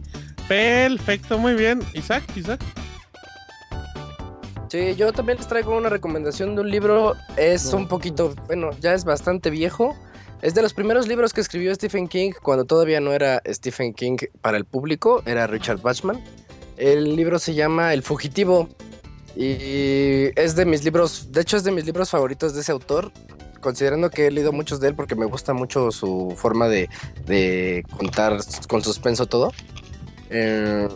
[0.49, 1.81] Perfecto, muy bien.
[1.95, 2.61] Isaac, Isaac.
[4.69, 7.15] Sí, yo también les traigo una recomendación de un libro.
[7.37, 9.97] Es un poquito, bueno, ya es bastante viejo,
[10.43, 14.17] Es de los primeros libros que escribió Stephen King cuando todavía no era Stephen King
[14.43, 16.23] para el público, era Richard Bachman.
[16.77, 18.69] El libro se llama El Fugitivo
[19.35, 23.13] y es de mis libros, de hecho es de mis libros favoritos de ese autor,
[23.61, 26.91] considerando que he leído muchos de él porque me gusta mucho su forma de,
[27.25, 29.53] de contar con suspenso todo.
[30.31, 30.89] Eh,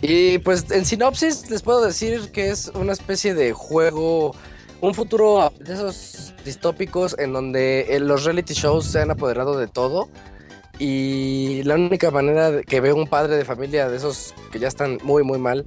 [0.00, 4.34] y pues en sinopsis les puedo decir que es una especie de juego,
[4.80, 9.68] un futuro de esos distópicos en donde eh, los reality shows se han apoderado de
[9.68, 10.08] todo.
[10.78, 14.98] Y la única manera que ve un padre de familia de esos que ya están
[15.04, 15.64] muy, muy mal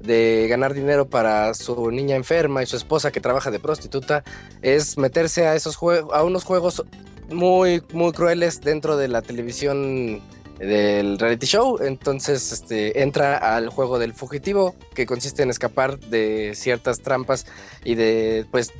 [0.00, 4.24] de ganar dinero para su niña enferma y su esposa que trabaja de prostituta
[4.62, 5.78] es meterse a esos
[6.12, 6.84] a unos juegos
[7.28, 10.20] muy, muy crueles dentro de la televisión
[10.58, 11.78] del reality show.
[11.82, 17.46] Entonces, este, entra al juego del fugitivo, que consiste en escapar de ciertas trampas
[17.84, 18.72] y de, pues,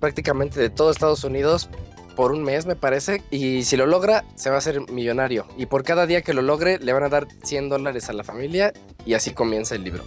[0.00, 1.68] prácticamente de todo Estados Unidos
[2.16, 3.22] por un mes, me parece.
[3.30, 5.46] Y si lo logra, se va a hacer millonario.
[5.56, 8.24] Y por cada día que lo logre, le van a dar 100 dólares a la
[8.24, 8.72] familia.
[9.06, 10.02] Y así comienza el libro.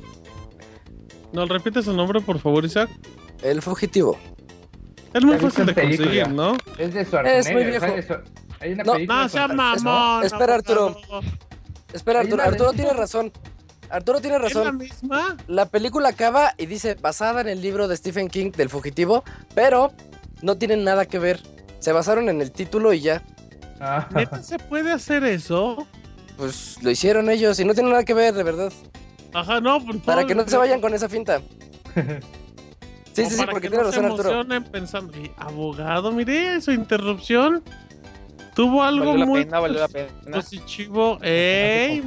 [1.32, 2.90] ¿No repite su nombre, por favor, Isaac?
[3.42, 4.18] El fugitivo.
[5.14, 6.08] Es muy fácil de película.
[6.08, 6.58] conseguir, ¿no?
[6.78, 7.40] Es de Schwarzenegger.
[7.40, 8.22] Es muy viejo.
[8.62, 9.46] Hay una No, película No, sea
[10.24, 10.98] espera, Arturo.
[11.94, 13.32] Espera, Arturo, Arturo tiene razón.
[13.90, 14.78] Arturo tiene ¿Es la razón.
[14.78, 15.36] misma?
[15.48, 19.24] La película acaba y dice basada en el libro de Stephen King del fugitivo,
[19.54, 19.92] pero
[20.42, 21.42] no tienen nada que ver.
[21.80, 23.24] Se basaron en el título y ya.
[23.82, 24.08] Ah.
[24.16, 25.86] ¿Neta se puede hacer eso?
[26.38, 28.72] Pues lo hicieron ellos y no tiene nada que ver, de verdad.
[29.34, 31.42] Ajá, no, por Para que no se vayan con esa finta.
[33.14, 34.30] Sí, o sí, sí, porque que tiene no se razón Arturo.
[34.30, 37.62] emocionen pensando, "Y, abogado, mire su interrupción.
[38.56, 40.10] Tuvo algo Valió la muy pena, valió la pena.
[40.34, 41.18] positivo.
[41.22, 42.02] ¡Ey!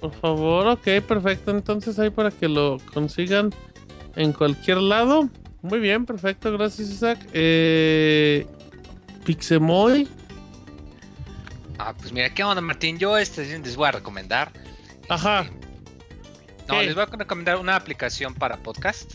[0.00, 1.50] Por favor, ok, perfecto.
[1.50, 3.52] Entonces ahí para que lo consigan
[4.16, 5.28] en cualquier lado.
[5.62, 7.18] Muy bien, perfecto, gracias Isaac.
[7.32, 8.46] Eh,
[9.24, 10.08] Pixemoy.
[11.78, 12.98] Ah, pues mira, ¿qué onda, Martín?
[12.98, 14.52] Yo este les voy a recomendar.
[15.08, 15.44] Ajá.
[16.68, 16.86] No, ¿Qué?
[16.86, 19.14] les voy a recomendar una aplicación para podcast.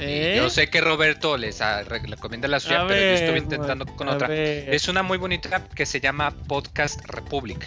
[0.00, 0.34] ¿Eh?
[0.36, 3.86] Yo sé que Roberto les re- recomienda la suya, A pero yo estoy ver, intentando
[3.86, 4.28] con a otra.
[4.28, 4.72] ver.
[4.72, 7.66] Es una muy bonita que se llama Podcast Republic.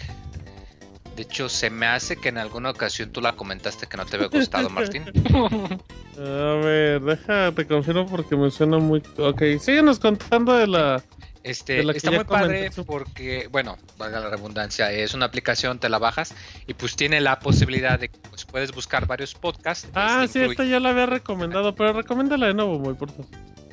[1.16, 4.16] De hecho, se me hace que en alguna ocasión tú la comentaste que no te
[4.16, 5.04] había gustado, Martín.
[6.18, 9.02] A ver, déjate confirmo porque me suena muy.
[9.18, 11.02] Ok, síguenos contando de la.
[11.44, 16.34] Este, está muy padre porque, bueno, valga la redundancia, es una aplicación, te la bajas
[16.66, 19.86] y pues tiene la posibilidad de que pues, puedes buscar varios podcasts.
[19.94, 23.10] Ah, este, sí, incluye- esta ya la había recomendado, pero recomiéndala de nuevo, muy por
[23.10, 23.26] favor.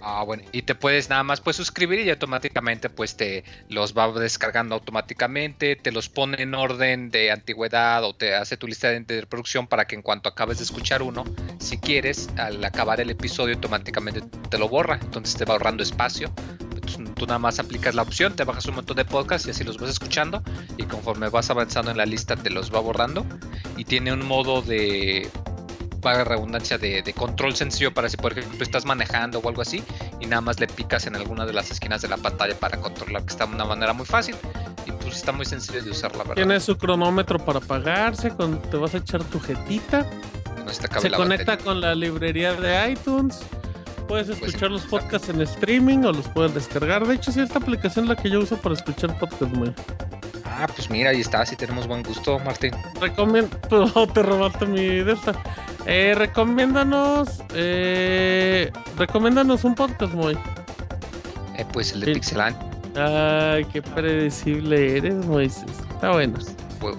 [0.03, 4.11] Ah, bueno, y te puedes nada más pues suscribir y automáticamente pues te los va
[4.11, 9.21] descargando automáticamente, te los pone en orden de antigüedad o te hace tu lista de
[9.21, 11.23] reproducción para que en cuanto acabes de escuchar uno,
[11.59, 16.33] si quieres, al acabar el episodio automáticamente te lo borra, entonces te va ahorrando espacio.
[17.15, 19.77] Tú, nada más aplicas la opción, te bajas un montón de podcasts y así los
[19.77, 20.41] vas escuchando
[20.77, 23.25] y conforme vas avanzando en la lista te los va borrando
[23.77, 25.29] y tiene un modo de
[26.01, 29.83] para redundancia de, de control sencillo para si por ejemplo estás manejando o algo así
[30.19, 33.23] y nada más le picas en alguna de las esquinas de la pantalla para controlar
[33.23, 34.35] que está de una manera muy fácil
[34.85, 38.61] y pues está muy sencillo de usar la verdad Tiene su cronómetro para apagarse, con,
[38.61, 40.05] te vas a echar tu jetita.
[40.65, 41.57] no se conecta batería.
[41.57, 43.39] con la librería de iTunes.
[44.07, 47.05] Puedes escuchar los podcasts en streaming o los puedes descargar.
[47.07, 49.73] De hecho, sí, esta aplicación es la que yo uso para escuchar podcasts, muy.
[50.45, 53.57] ah pues mira ahí está si tenemos buen gusto Martín Recomiendo.
[53.95, 55.33] Oh, te robaste mi de esta.
[55.85, 57.41] Eh, recomiéndanos.
[57.55, 60.37] Eh, recomiéndanos un podcast, muy.
[61.57, 62.13] Eh, pues el de Sí.
[62.15, 62.55] Pixelan
[62.95, 65.63] Ay, qué predecible eres, Moisés.
[65.93, 66.37] Está bueno.
[66.79, 66.95] pues,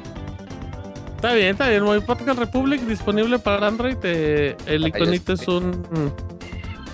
[1.16, 1.84] Está bien, está bien.
[1.84, 3.96] Muy Podcast Republic disponible para Android.
[4.02, 5.84] eh, el Para iconito es un.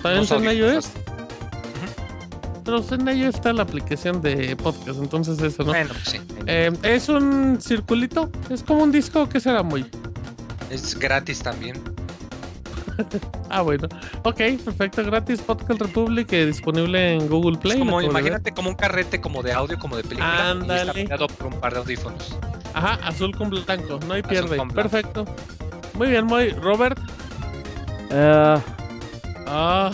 [0.01, 0.89] ¿También Unos está en iOS?
[2.65, 5.69] Pero en iOS está la aplicación de podcast, entonces eso, ¿no?
[5.71, 9.85] bueno sí Eh, es un circulito, es como un disco que será muy.
[10.69, 11.81] es gratis también
[13.49, 13.87] Ah, bueno.
[14.23, 15.41] Ok, perfecto, gratis.
[15.41, 17.79] Podcast Republic eh, disponible en Google Play.
[17.79, 20.81] como imagínate como un carrete como de audio como de película y Ándale.
[20.81, 22.37] está pegado por un par de audífonos
[22.73, 24.57] Ajá, azul con blanco, no hay Azul pierde.
[24.75, 25.25] Perfecto.
[25.95, 26.49] Muy bien, muy.
[26.51, 26.99] Robert.
[28.11, 28.59] Ah,
[29.49, 29.91] Ah,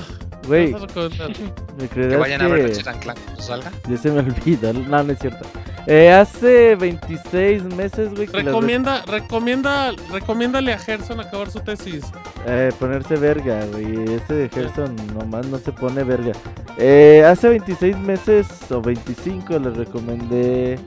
[0.48, 0.74] güey.
[0.74, 4.74] ¿me que vayan a ver que Ratchet and Clank cuando salga ya se me olvida?
[4.74, 5.46] No, no es cierto.
[5.88, 12.06] Eh, hace 26 meses, güey, que las- Recomienda, recomienda, recomiéndale a Gerson acabar su tesis.
[12.48, 14.16] Eh, ponerse verga, güey.
[14.16, 16.32] Ese de Gerson nomás no se pone verga.
[16.78, 20.80] Eh, hace 26 meses o 25 les recomendé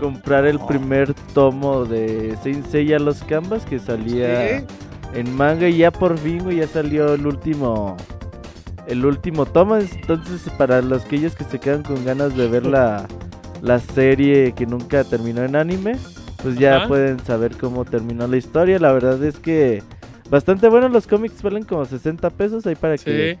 [0.00, 4.64] comprar el primer tomo de Saint Seiya Los Canvas que salía Sí.
[5.14, 7.96] En manga y ya por fin, güey, ya salió el último
[8.86, 9.76] el último tomo.
[9.76, 13.06] Entonces, para los que ellos que se quedan con ganas de ver la,
[13.62, 15.96] la serie que nunca terminó en anime,
[16.42, 16.88] pues ya Ajá.
[16.88, 18.78] pueden saber cómo terminó la historia.
[18.78, 19.82] La verdad es que
[20.30, 20.88] bastante bueno.
[20.88, 23.38] Los cómics valen como 60 pesos ahí para que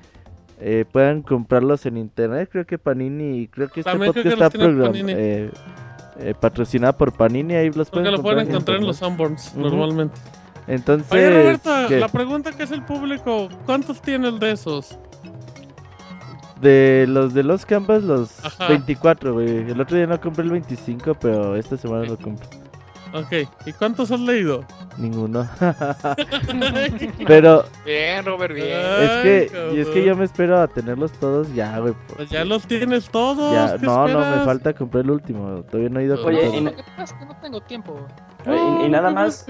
[0.60, 2.48] eh, puedan comprarlos en internet.
[2.50, 5.50] Creo que Panini, creo que este También podcast que está eh,
[6.20, 7.54] eh, patrocinado por Panini.
[7.54, 9.60] Ahí los Porque pueden lo pueden encontrar en los Sanborns, Ujú.
[9.60, 10.14] normalmente.
[10.66, 11.98] Entonces, Oye, Roberto, ¿qué?
[12.00, 14.98] la pregunta que es el público, ¿cuántos tiene el de esos?
[16.60, 18.68] de los de los Canvas, los Ajá.
[18.68, 19.68] 24, güey.
[19.70, 22.48] El otro día no compré el 25, pero esta semana lo compré.
[23.14, 24.64] Ok, ¿y cuántos has leído?
[24.96, 25.46] Ninguno.
[27.26, 28.68] pero Bien, Robert, bien.
[28.68, 31.94] es Ay, que y es que yo me espero a tenerlos todos ya, güey.
[32.16, 33.52] Pues ya los tienes todos.
[33.52, 35.62] ya- ¿qué no, no, me falta comprar el último.
[35.64, 36.72] Todavía no he ido a Oye, y- no
[37.42, 37.98] tengo tiempo.
[38.46, 39.46] Y, y nada más,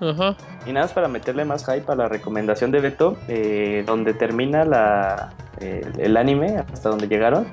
[0.00, 0.36] Ajá.
[0.66, 4.64] y nada más para meterle más hype a la recomendación de Beto, eh, donde termina
[4.64, 7.46] la, eh, el anime, hasta donde llegaron,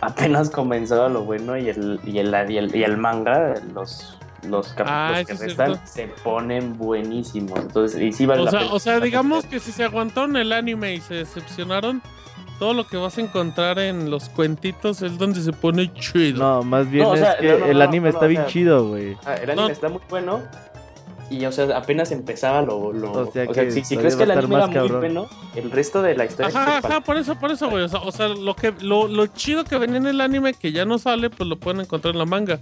[0.00, 4.18] apenas comenzó lo bueno y el, y el, y el, y el manga, los,
[4.48, 6.16] los capítulos Ah, que es restan, cierto.
[6.16, 7.58] se ponen buenísimos.
[7.60, 8.72] Entonces, y sí vale O la sea, pena.
[8.72, 12.02] o sea, digamos que si se aguantaron el anime y se decepcionaron,
[12.58, 16.38] todo lo que vas a encontrar en los cuentitos es donde se pone chido.
[16.38, 18.28] No, más bien No, o sea, es que no, no, el anime no, está o
[18.28, 19.16] bien sea, chido, güey.
[19.24, 19.68] Ah, el anime No.
[19.72, 20.42] está muy bueno.
[21.30, 22.92] Y, o sea, apenas empezaba lo.
[22.92, 25.00] lo O sea o que si, si crees que el anime era más muy cabrón.
[25.00, 26.48] bueno, el resto de la historia.
[26.60, 27.84] Ajá, ajá, por eso, por eso, güey.
[27.84, 30.72] O sea, o sea, lo que lo, lo chido que venía en el anime que
[30.72, 32.60] ya no sale, pues lo pueden encontrar en la manga.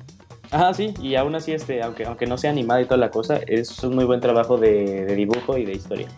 [0.51, 3.39] Ajá, sí, y aún así, este, aunque, aunque no sea animada y toda la cosa,
[3.47, 6.09] es un muy buen trabajo de, de dibujo y de historia.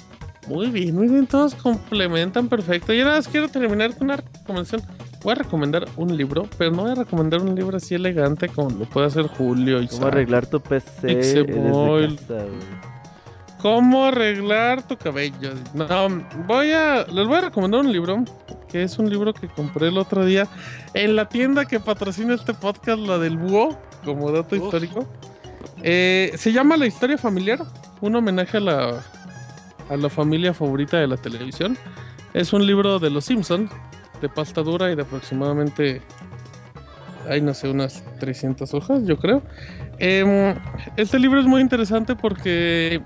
[0.49, 2.93] Muy bien, muy bien, todos complementan perfecto.
[2.93, 4.83] Y nada más quiero terminar con una recomendación.
[5.23, 8.71] Voy a recomendar un libro, pero no voy a recomendar un libro así elegante como
[8.71, 12.47] lo puede hacer Julio y Cómo arreglar tu PC desde casa.
[13.61, 15.53] ¿Cómo arreglar tu cabello?
[15.75, 15.87] No,
[16.49, 17.07] voy a.
[17.07, 18.25] Les voy a recomendar un libro.
[18.73, 20.49] Que es un libro que compré el otro día
[20.95, 24.65] en la tienda que patrocina este podcast, la del Búho, como dato Uf.
[24.65, 25.07] histórico.
[25.83, 27.61] Eh, se llama La historia familiar.
[28.01, 29.03] Un homenaje a la,
[29.91, 31.77] a la familia favorita de la televisión.
[32.33, 33.71] Es un libro de los Simpsons,
[34.23, 36.01] de pasta dura y de aproximadamente.
[37.29, 39.43] Hay no sé, unas 300 hojas, yo creo.
[39.99, 40.57] Em,
[40.97, 43.01] este libro es muy interesante porque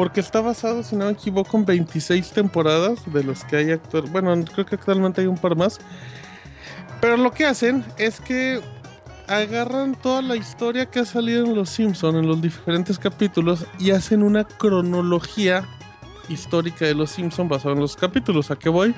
[0.00, 4.04] porque está basado, si no me equivoco, en 26 temporadas de los que hay actual.
[4.10, 5.78] Bueno, creo que actualmente hay un par más.
[7.02, 8.62] Pero lo que hacen es que
[9.28, 13.90] agarran toda la historia que ha salido en Los Simpson en los diferentes capítulos y
[13.90, 15.68] hacen una cronología
[16.30, 18.50] histórica de Los Simpson basada en los capítulos.
[18.50, 18.94] ¿A qué voy?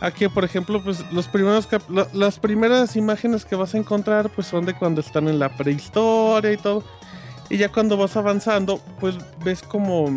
[0.00, 1.68] A que, por ejemplo, pues los primeros
[2.12, 6.50] las primeras imágenes que vas a encontrar pues son de cuando están en la prehistoria
[6.50, 6.82] y todo.
[7.54, 10.10] Y ya cuando vas avanzando, pues ves como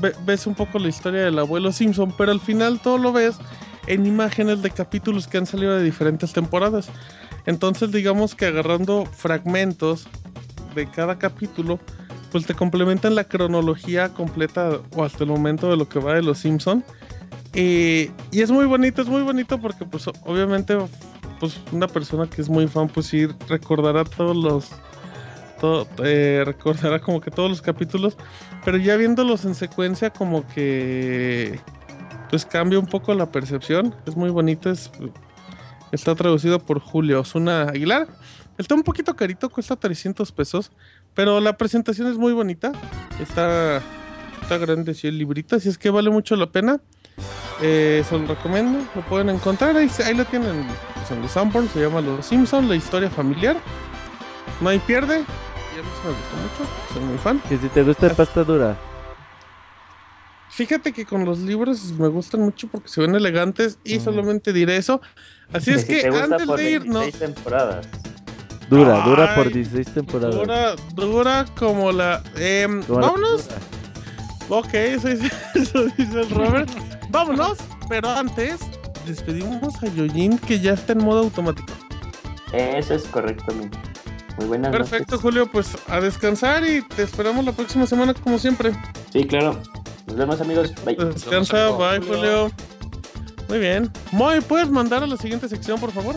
[0.00, 3.36] ve- ves un poco la historia del abuelo Simpson, pero al final todo lo ves
[3.86, 6.88] en imágenes de capítulos que han salido de diferentes temporadas.
[7.46, 10.08] Entonces, digamos que agarrando fragmentos
[10.74, 11.78] de cada capítulo,
[12.32, 16.22] pues te complementan la cronología completa o hasta el momento de lo que va de
[16.22, 16.82] los Simpson.
[17.52, 20.76] Eh, y es muy bonito, es muy bonito porque pues obviamente
[21.38, 24.70] pues una persona que es muy fan pues sí recordará todos los
[26.02, 28.16] eh, recordará como que todos los capítulos,
[28.64, 31.60] pero ya viéndolos en secuencia como que
[32.30, 34.90] pues cambia un poco la percepción, es muy bonito, es,
[35.92, 38.08] está traducido por Julio Osuna Aguilar,
[38.58, 40.72] está un poquito carito, cuesta 300 pesos,
[41.14, 42.72] pero la presentación es muy bonita,
[43.20, 43.82] está,
[44.42, 46.80] está grande sí, el librito, así es que vale mucho la pena.
[47.62, 51.70] Eh, se lo recomiendo, lo pueden encontrar, ahí, ahí lo tienen pues, en los Sanborns,
[51.70, 53.56] se llama Los Simpson, la historia familiar.
[54.60, 55.24] No hay pierde.
[55.74, 57.40] Y a mí sí me gustó mucho, soy muy fan.
[57.48, 58.76] Que si te gusta de pasta dura.
[60.50, 64.04] Fíjate que con los libros me gustan mucho porque se ven elegantes y Mm.
[64.04, 65.00] solamente diré eso.
[65.52, 67.00] Así es Si que antes por de ir, no.
[67.00, 67.88] 26 temporadas.
[68.70, 70.36] Dura, dura por Ay, 16 temporadas.
[70.36, 72.22] Dura, dura como la.
[72.22, 73.42] Como la vámonos.
[73.42, 74.58] pintura.
[74.60, 76.70] Ok, eso dice, eso dice el Robert.
[77.10, 78.60] vámonos, pero antes
[79.06, 81.72] despedimos a Yojin que ya está en modo automático.
[82.52, 83.70] Eso es correcto, amigo.
[84.36, 85.22] Muy buenas Perfecto, noches.
[85.22, 88.72] Julio, pues a descansar y te esperamos la próxima semana como siempre.
[89.12, 89.60] Sí, claro.
[90.06, 90.72] Nos vemos, amigos.
[90.84, 90.96] Bye.
[90.96, 92.50] Descansa, bye, Julio.
[93.48, 93.90] Muy bien.
[94.12, 96.16] Moy, ¿puedes mandar a la siguiente sección, por favor?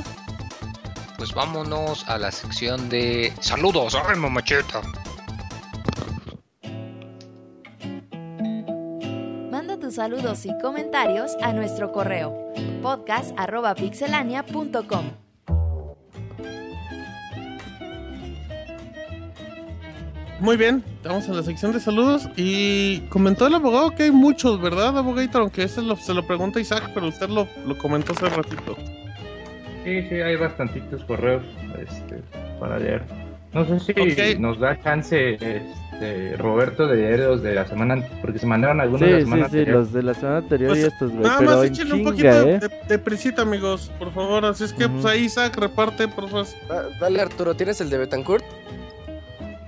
[1.17, 4.81] Pues vámonos a la sección de saludos, ánimo macheta.
[9.51, 12.35] Manda tus saludos y comentarios a nuestro correo
[12.81, 15.26] podcast.pixelania.com.
[20.39, 24.61] Muy bien, estamos en la sección de saludos y comentó el abogado que hay muchos,
[24.61, 25.39] ¿verdad, abogadito?
[25.39, 28.75] Aunque ese lo- se lo pregunta Isaac, pero usted lo, lo comentó hace ratito.
[29.83, 31.43] Sí, sí, hay bastantitos correos
[31.79, 32.21] este,
[32.59, 33.01] para leer.
[33.53, 38.05] No sé si nos da chance este, Roberto de leer los de la semana, an-
[38.21, 39.77] porque se mandaron algunos de la Sí, sí, semana sí, anterior.
[39.79, 41.23] los de la semana anterior Pues, y estos, güey.
[41.23, 42.59] Nada Pero más en échenle un poquito ¿eh?
[42.59, 44.45] de, de prisita, amigos, por favor.
[44.45, 46.45] Así es que, pues ahí Isaac reparte, por favor.
[46.69, 48.45] Da- Dale Arturo, ¿tienes el de Betancourt?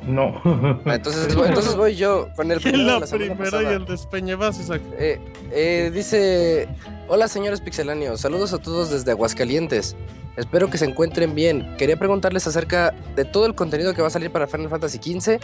[0.09, 0.41] No.
[0.85, 4.59] Ah, Entonces, voy- entonces voy yo con el primero La la primera y el despeñebas,
[4.59, 4.81] Isaac.
[4.97, 5.19] Eh,
[5.51, 6.67] eh, dice,
[7.07, 9.95] hola señores pixeláneos, saludos a todos desde Aguascalientes.
[10.37, 11.75] Espero que se encuentren bien.
[11.77, 15.39] Quería preguntarles acerca de todo el contenido que va a salir para Final Fantasy XV,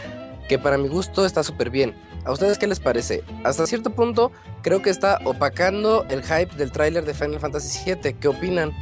[0.48, 1.94] que para mi gusto está súper bien.
[2.24, 3.22] ¿A ustedes qué les parece?
[3.44, 8.14] Hasta cierto punto creo que está opacando el hype del tráiler de Final Fantasy VII.
[8.14, 8.72] ¿Qué opinan?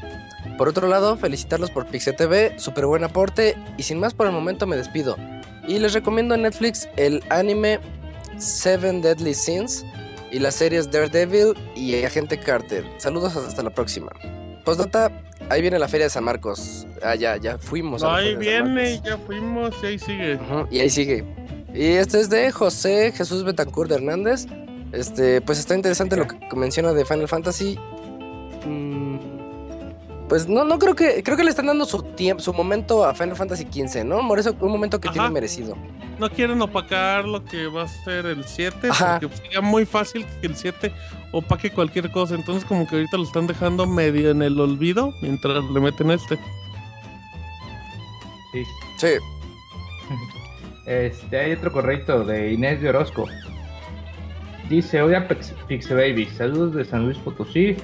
[0.57, 4.33] Por otro lado, felicitarlos por Pixel TV, súper buen aporte y sin más por el
[4.33, 5.17] momento me despido.
[5.67, 7.81] Y les recomiendo en Netflix el anime
[8.39, 9.85] Seven Deadly Sins
[10.31, 12.85] y las series Daredevil y Agente Carter.
[12.99, 14.11] Saludos hasta la próxima.
[14.65, 15.11] Postdata,
[15.49, 16.87] ahí viene la Feria de San Marcos.
[17.03, 18.03] Ah, ya, ya fuimos.
[18.03, 20.39] a la Ahí Feria viene, ya fuimos y ahí sigue.
[20.71, 21.25] Y ahí sigue.
[21.73, 24.47] Y este es de José Jesús Betancourt Hernández.
[24.93, 27.79] Este, pues está interesante lo que menciona de Final Fantasy.
[28.67, 29.17] Mm,
[30.29, 31.23] Pues no, no creo que.
[31.23, 34.27] Creo que le están dando su tiempo, su momento a Final Fantasy XV, ¿no?
[34.27, 35.15] Por eso un momento que Ajá.
[35.15, 35.77] tiene merecido.
[36.19, 39.19] No quieren opacar lo que va a ser el 7, Ajá.
[39.21, 40.93] porque sería muy fácil que el 7
[41.33, 42.35] opaque cualquier cosa.
[42.37, 46.37] Entonces, como que ahorita lo están dejando medio en el olvido mientras le meten este.
[48.53, 48.63] Sí.
[48.99, 49.09] Sí.
[50.87, 53.25] Este, hay otro correcto de Inés de Orozco.
[54.69, 57.75] Dice, hola Pix- Pixebaby, saludos de San Luis Potosí.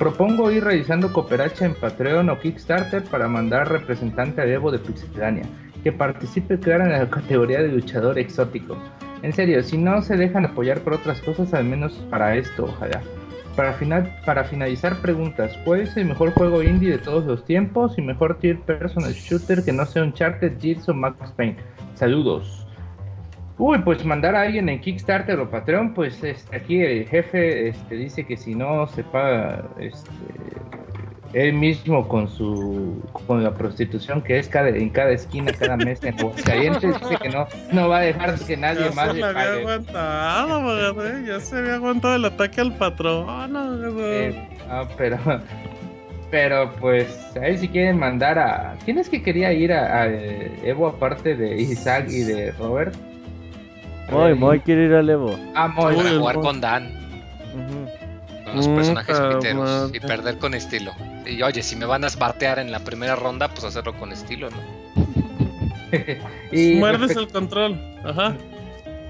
[0.00, 5.44] Propongo ir realizando cooperacha en Patreon o Kickstarter para mandar representante a Evo de Pixelania,
[5.84, 8.78] que participe claro en la categoría de luchador exótico.
[9.20, 13.02] En serio, si no se dejan apoyar por otras cosas, al menos para esto, ojalá.
[13.54, 17.98] Para, final, para finalizar, preguntas: ¿Cuál es el mejor juego indie de todos los tiempos
[17.98, 21.58] y mejor tier personal shooter que no sea Uncharted, Gears o Max Payne?
[21.94, 22.66] Saludos.
[23.62, 27.94] Uy, pues mandar a alguien en Kickstarter o Patreon, pues este, aquí el jefe este,
[27.94, 30.10] dice que si no se paga este,
[31.34, 36.02] él mismo con su con la prostitución que es cada, en cada esquina cada mes
[36.02, 39.24] en Aguascalientes, dice que no, no va a dejar que nadie ya más se le
[39.24, 39.60] había pague.
[39.60, 41.22] aguantado, ¿eh?
[41.26, 43.26] Ya se había aguantado el ataque al patrón.
[43.98, 45.18] Eh, ah, pero,
[46.30, 48.74] pero pues ahí si quieren mandar a.
[48.86, 50.06] ¿Quién es que quería ir a, a
[50.64, 52.94] Evo aparte de Isaac y de Robert?
[54.08, 55.38] A Moy, Moy quiere ir al Evo.
[55.54, 55.94] Ah, Moy.
[55.96, 56.86] Para Uy, jugar con Dan,
[57.54, 58.44] Ujú.
[58.44, 59.96] con los personajes Puta piteros madre.
[59.96, 60.92] y perder con estilo.
[61.26, 64.48] Y oye, si me van a batear en la primera ronda, pues hacerlo con estilo,
[64.50, 64.56] ¿no?
[66.52, 67.78] y, Muerdes el control.
[68.04, 68.34] Ajá.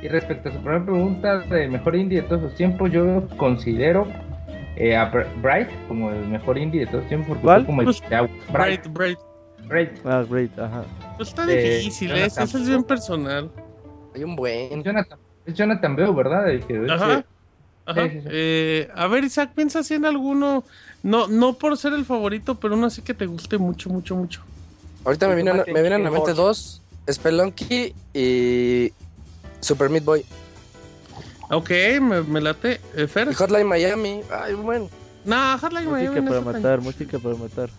[0.03, 4.07] y respecto a su primera pregunta de mejor indie de todos los tiempos, yo considero
[4.77, 7.29] eh, a Br- Bright como el mejor indie de todos los tiempos.
[7.29, 7.61] Porque ¿Cuál?
[7.61, 8.01] fue como el Pues.
[8.09, 9.19] Bright, Bright, Bright.
[9.67, 9.91] Bright.
[10.05, 10.83] Ah, great, ajá.
[11.17, 12.25] Pues está Eh, difícil, ¿eh?
[12.27, 13.51] Ese es bien personal.
[14.15, 14.83] Hay un buen.
[14.83, 16.51] Jonathan, es Jonathan Bell, ¿verdad?
[16.51, 17.25] El que Ajá.
[17.87, 18.03] Ajá.
[18.03, 18.29] Sí, sí, sí.
[18.31, 20.65] Eh, a ver, Isaac, piensa si en alguno.
[21.03, 24.43] No, no por ser el favorito, pero uno así que te guste mucho, mucho, mucho.
[25.05, 25.43] Ahorita me me
[25.83, 28.93] vienen a la mente dos: Spelunky y
[29.61, 30.25] Super Meat Boy.
[31.51, 32.81] Ok, me, me late.
[32.95, 33.29] Eh, Fer.
[33.31, 34.21] Y Hotline Miami.
[34.31, 34.89] Ay, bueno.
[35.25, 37.71] Nah, Hotline Música Miami no para matar, música para matar.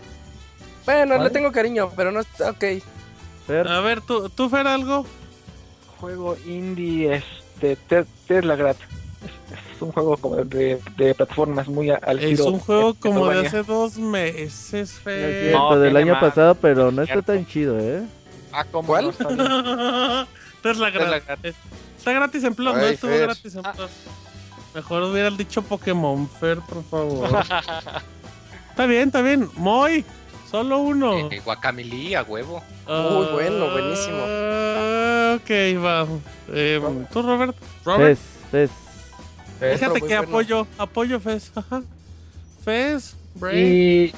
[0.86, 1.24] Bueno, ¿Cuál?
[1.24, 2.52] le tengo cariño, pero no está.
[2.52, 2.64] Ok.
[3.48, 5.06] Fer, A ver, ¿tú, tú Fer, algo?
[6.02, 8.76] Juego indie, este, Te- Tesla Grad.
[8.76, 13.30] Es, es un juego como de, de plataformas muy al Es un juego de como
[13.30, 16.22] de hace dos meses, cierto, No, del año más.
[16.22, 18.02] pasado, pero no está tan chido, ¿eh?
[18.52, 19.14] Ah, ¿cómo ¿Cuál?
[19.20, 20.28] no?
[20.64, 21.22] Tesla Grad.
[21.98, 23.22] Está gratis en Plus, Estuvo Fer.
[23.22, 23.90] gratis en Plus.
[24.74, 27.30] Mejor hubieras dicho Pokémon, Fer, por favor.
[28.72, 29.50] está bien, está bien.
[29.56, 30.04] Moy,
[30.50, 31.30] solo uno.
[31.30, 31.42] Eh,
[32.16, 32.64] a huevo.
[32.88, 34.18] Muy bueno, buenísimo.
[35.36, 35.50] Ok,
[35.84, 36.08] va.
[36.54, 37.56] Eh, ¿Tú, Robert?
[37.86, 38.20] Robert,
[38.52, 38.70] Fez,
[39.60, 39.80] Fez.
[39.80, 40.22] Fíjate que bueno.
[40.24, 41.52] apoyo, apoyo Fez.
[41.56, 41.82] Ajá.
[42.64, 43.58] Fez, Brain.
[43.58, 44.14] Y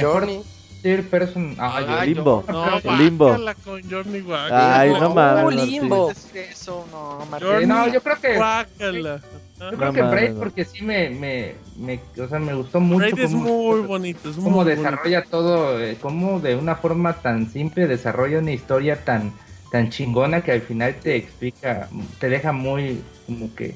[0.00, 0.42] Journey.
[0.82, 1.54] tier person.
[1.58, 2.44] Ah, Ay, yo- Limbo.
[2.48, 3.36] No, El limbo.
[3.64, 4.22] con Johnny.
[4.52, 5.66] Ay, no Oh, mames.
[5.66, 6.10] Limbo.
[6.34, 7.18] Eso, no,
[7.66, 9.20] no, yo creo que Guácala.
[9.20, 10.38] yo Ah, creo No que Braid no.
[10.40, 14.36] porque sí me, me, me, o sea, me gustó mucho Braid es muy bonito, es
[14.36, 14.76] muy cómo bonito.
[14.82, 19.32] desarrolla todo, eh, cómo de una forma tan simple desarrolla una historia tan
[19.74, 21.88] tan chingona que al final te explica,
[22.20, 23.74] te deja muy como que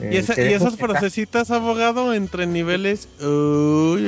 [0.00, 3.08] eh, Y, esa- te y deja esas frasecitas, abogado, entre niveles.
[3.20, 3.26] Uy,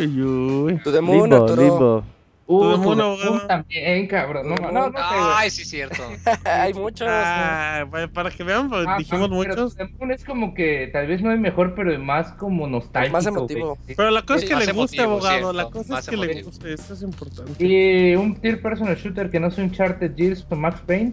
[0.07, 0.81] uy, uy.
[1.03, 2.05] Limbo, limbo.
[2.53, 4.49] Uh, también, cabrón.
[4.49, 4.99] No, no, no.
[4.99, 6.03] Ay, sí, cierto.
[6.45, 7.07] Hay muchos.
[7.09, 9.77] Ah, pa- para que vean, pues, Ah, dijimos pero muchos.
[10.11, 13.12] es como que tal vez no es mejor, pero es más como nostálgico.
[13.12, 13.79] Más emotivo.
[13.85, 13.97] güey.
[13.97, 15.31] Pero la cosa es Sí, que le guste, emotivo, abogado.
[15.39, 16.47] cierto, La cosa es que le emotivo.
[16.51, 16.73] guste.
[16.75, 17.65] Esto es importante.
[17.65, 21.12] Y un tier personal shooter que no es un Uncharted Gears o Max Payne.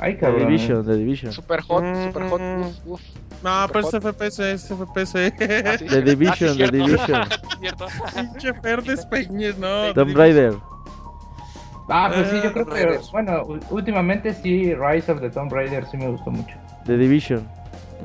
[0.00, 0.46] Ay, The cabrón.
[0.48, 1.32] Division, The Division.
[1.32, 2.40] Super hot, super hot.
[2.40, 2.62] Mm.
[2.62, 3.00] Uf, uf.
[3.42, 5.14] No, pero es Super FPS, es FPS.
[5.66, 6.02] Ah, sí, The.
[6.02, 6.70] Division, Ah, sí, The.
[6.70, 7.28] Division.
[8.14, 9.92] Pinche Ferdes Peñes, no.
[9.94, 10.54] Tomb Raider.
[11.88, 15.96] Ah, pues sí, yo creo que, bueno, últimamente sí, Rise of the Tomb Raider sí
[15.96, 16.54] me gustó mucho.
[16.86, 17.46] The Division.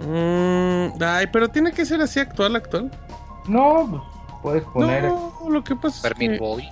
[0.06, 2.92] Mm, ay, pero tiene que ser así actual, actual.
[3.48, 4.02] No, pues
[4.42, 5.04] puedes poner.
[5.06, 6.40] No, lo que pasa es Fermín que...
[6.40, 6.70] Boy.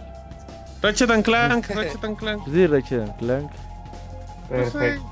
[0.82, 2.42] Ratchet and Clank, Ratchet and Clank.
[2.52, 3.52] Sí, Ratchet and Clank.
[4.50, 5.04] Perfecto.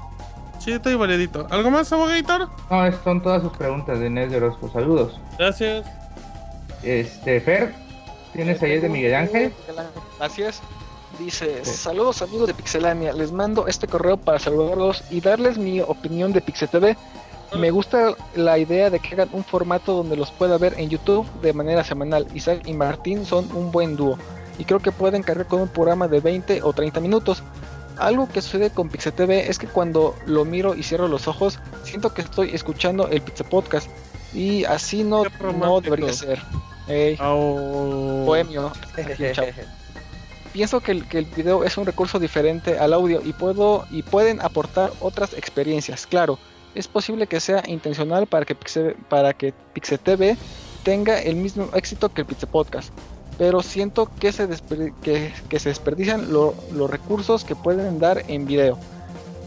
[0.60, 1.48] Chidito y variadito.
[1.50, 2.50] ¿Algo más, abogadito?
[2.70, 4.70] No, son todas sus preguntas de Inés de Orozco.
[4.72, 5.20] Saludos.
[5.38, 5.86] Gracias.
[6.84, 7.74] Este, Fer,
[8.34, 9.54] ¿tienes ahí de Miguel Ángel?
[10.38, 10.62] Es.
[11.20, 16.34] Dice, saludos amigos de Pixelania, les mando este correo para saludarlos y darles mi opinión
[16.34, 16.98] de Pixel TV.
[17.58, 21.30] Me gusta la idea de que hagan un formato donde los pueda ver en YouTube
[21.42, 22.26] de manera semanal.
[22.34, 24.18] Isaac y Martín son un buen dúo
[24.58, 27.44] y creo que pueden cargar con un programa de 20 o 30 minutos.
[27.98, 31.60] Algo que sucede con Pixel TV es que cuando lo miro y cierro los ojos,
[31.84, 33.88] siento que estoy escuchando el Pixel Podcast
[34.34, 35.24] y así no,
[35.60, 36.40] no debería ser.
[36.88, 38.26] Ey, Au.
[38.26, 38.72] bohemio.
[40.54, 44.04] Pienso que el, que el video es un recurso diferente al audio y puedo y
[44.04, 46.06] pueden aportar otras experiencias.
[46.06, 46.38] Claro,
[46.76, 50.38] es posible que sea intencional para que Pixel, para que Pixel TV
[50.84, 52.94] tenga el mismo éxito que el Pixel Podcast,
[53.44, 54.48] pero siento que se,
[55.02, 58.78] que, que se desperdician lo- los recursos que pueden dar en video.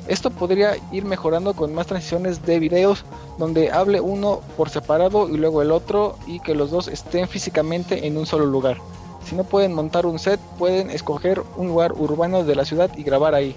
[0.07, 3.07] Esto podría ir mejorando con más transiciones de videos
[3.39, 8.07] donde hable uno por separado y luego el otro y que los dos estén físicamente
[8.07, 8.77] en un solo lugar.
[9.25, 13.03] Si no pueden montar un set, pueden escoger un lugar urbano de la ciudad y
[13.03, 13.57] grabar ahí,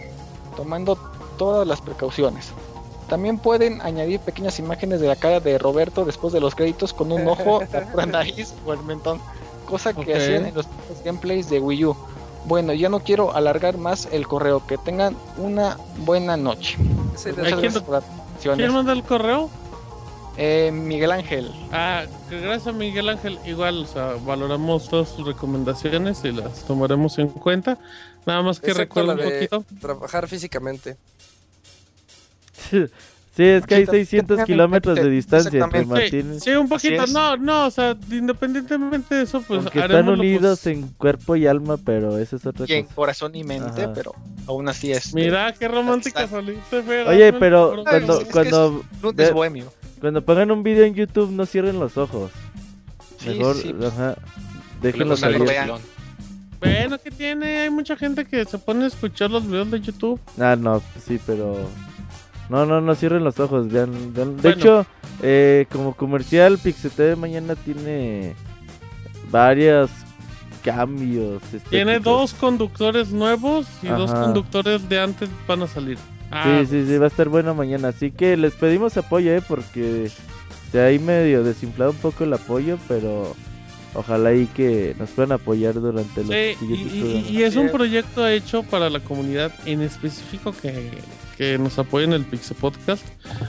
[0.55, 0.97] tomando
[1.37, 2.47] todas las precauciones.
[3.09, 7.11] También pueden añadir pequeñas imágenes de la cara de Roberto después de los créditos con
[7.11, 7.61] un ojo,
[7.95, 9.19] la nariz o el mentón,
[9.69, 10.65] cosa que hacían en los
[11.05, 11.95] gameplays de Wii U.
[12.45, 16.77] Bueno, ya no quiero alargar más el correo, que tengan una buena noche.
[17.15, 18.03] Sí, ¿quién gracias lo- por las
[18.41, 19.49] ¿Quién manda el correo?
[20.37, 21.51] Eh, Miguel Ángel.
[21.73, 23.37] Ah, gracias Miguel Ángel.
[23.45, 27.77] Igual, o sea, valoramos todas sus recomendaciones y las tomaremos en cuenta.
[28.25, 29.65] Nada más que recuerda un poquito.
[29.81, 30.95] Trabajar físicamente.
[33.39, 36.09] Sí, es que hay Machita, 600 exactamente, kilómetros de distancia entre exactamente.
[36.09, 36.41] Sí, Martín.
[36.41, 37.07] sí, un poquito.
[37.07, 41.77] No, no, o sea, independientemente de eso, pues Aunque están unidos en cuerpo y alma,
[41.77, 42.95] pero eso es otra Y en cosa.
[42.95, 43.93] corazón y mente, Ajá.
[43.93, 44.13] pero
[44.45, 45.13] aún así es.
[45.13, 47.07] Mira, qué romántica saliste, Fer.
[47.07, 48.83] Oye, pero cuando, es que cuando,
[49.33, 49.71] bohemio.
[50.01, 52.31] cuando pongan un video en YouTube, no cierren los ojos.
[53.19, 53.73] Sí, Mejor, sí.
[53.87, 54.17] ajá,
[54.81, 55.65] déjenlos sale abiertos.
[55.65, 55.81] León.
[56.59, 57.59] Bueno, ¿qué tiene?
[57.59, 60.19] Hay mucha gente que se pone a escuchar los videos de YouTube.
[60.37, 61.55] Ah, no, sí, pero...
[62.49, 64.13] No, no, no cierren los ojos, vean.
[64.13, 64.47] De Bueno.
[64.49, 64.85] hecho,
[65.21, 68.33] eh, como comercial, Pixel TV mañana tiene
[69.31, 69.89] varios
[70.63, 71.41] cambios.
[71.69, 75.97] Tiene dos conductores nuevos y dos conductores de antes van a salir.
[76.31, 77.89] Ah, Sí, sí, sí, va a estar bueno mañana.
[77.89, 79.41] Así que les pedimos apoyo, ¿eh?
[79.47, 80.11] Porque
[80.71, 83.35] se ha ahí medio desinflado un poco el apoyo, pero
[83.95, 88.27] ojalá y que nos puedan apoyar durante los Sí, siguientes y- y es un proyecto
[88.27, 90.99] hecho para la comunidad en específico que,
[91.39, 93.01] que nos apoya en el Pixel Podcast.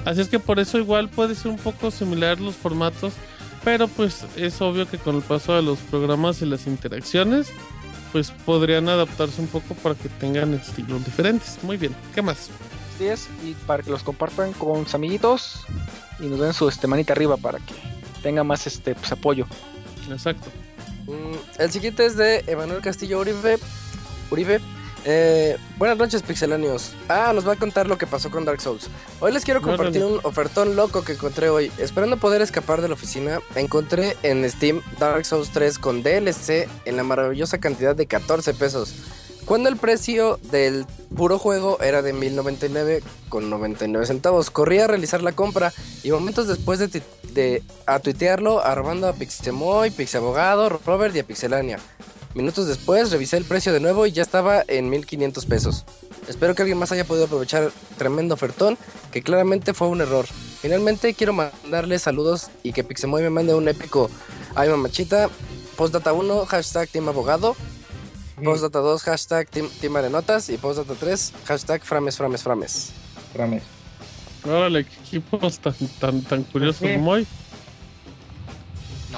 [0.05, 3.15] Así es que por eso igual puede ser un poco similar los formatos,
[3.65, 7.49] pero pues es obvio que con el paso de los programas y las interacciones,
[8.13, 11.59] pues podrían adaptarse un poco para que tengan estilos diferentes.
[11.65, 12.49] Muy bien, ¿qué más?
[12.95, 15.65] Así es, y para que los compartan con sus amiguitos
[16.21, 17.75] y nos den su este, manita arriba para que
[18.23, 19.47] tenga más este pues, apoyo.
[20.09, 20.49] Exacto.
[21.09, 23.59] Mm, el siguiente es de Emanuel Castillo Uribe.
[24.31, 24.61] Uribe.
[25.05, 26.93] Eh, buenas noches, pixeláneos.
[27.09, 28.89] Ah, nos va a contar lo que pasó con Dark Souls.
[29.21, 31.73] Hoy les quiero compartir un ofertón loco que encontré hoy.
[31.79, 36.97] Esperando poder escapar de la oficina, encontré en Steam Dark Souls 3 con DLC en
[36.97, 38.95] la maravillosa cantidad de 14 pesos.
[39.47, 44.51] Cuando el precio del puro juego era de 1099 con 99 centavos.
[44.51, 45.73] Corrí a realizar la compra
[46.03, 51.79] y momentos después de, de a tuitearlo, armando a Pixemoy, Pixabogado, Robert y a Pixelania.
[52.35, 55.85] Minutos después revisé el precio de nuevo y ya estaba en 1500 pesos.
[56.29, 58.79] Espero que alguien más haya podido aprovechar tremendo ofertón,
[59.11, 60.27] que claramente fue un error.
[60.61, 64.11] Finalmente quiero mandarle saludos y que Pixemoy me mande un épico
[64.55, 65.29] Ay mamachita,
[65.77, 67.57] postdata 1, hashtag Team Abogado,
[68.43, 72.93] postdata 2, hashtag Team, team Arenotas y postdata 3, hashtag Frames Frames Frames.
[73.35, 73.63] Rames.
[74.45, 77.27] Órale, qué equipos tan, tan, tan curiosos Sí.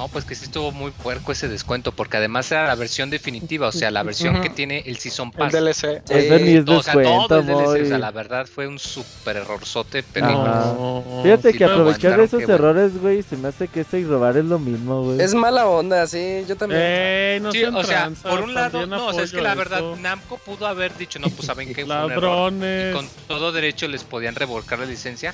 [0.02, 3.68] No, pues que sí estuvo muy puerco ese descuento, porque además era la versión definitiva,
[3.68, 4.42] o sea, la versión Ujú.
[4.42, 5.52] que tiene el Season El Pass.
[5.52, 6.02] DLC.
[6.10, 8.80] Eso ni es o sea, todo descuento, el DLC, o sea, la verdad fue un
[8.80, 10.74] súper errorzote, pero Ajá.
[10.76, 11.20] No.
[11.22, 14.36] Fíjate sí que aprovechar de esos errores, güey, se me hace que esto y robar
[14.36, 15.20] es lo mismo, güey.
[15.20, 16.80] Es mala onda, sí, yo también.
[16.82, 19.78] Ey, no Sí, o sea, por un lado, no, o sea, es que la verdad,
[19.78, 19.96] eso.
[20.00, 22.24] Namco pudo haber dicho, no, pues saben que fue un error.
[22.24, 22.90] Ladrones.
[22.90, 25.32] Y con todo derecho les podían revolcar la licencia,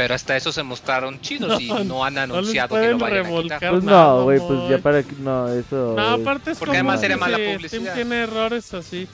[0.00, 2.92] pero hasta eso se mostraron chidos y No, no han No les anunciado que pueden
[2.92, 3.70] lo vayan a quitar.
[3.70, 5.12] Pues no, güey, pues ya para que.
[5.16, 5.92] No, eso.
[5.94, 7.94] No, aparte es Porque como además sería que mala Steam publicidad.
[7.94, 9.06] tiene errores así.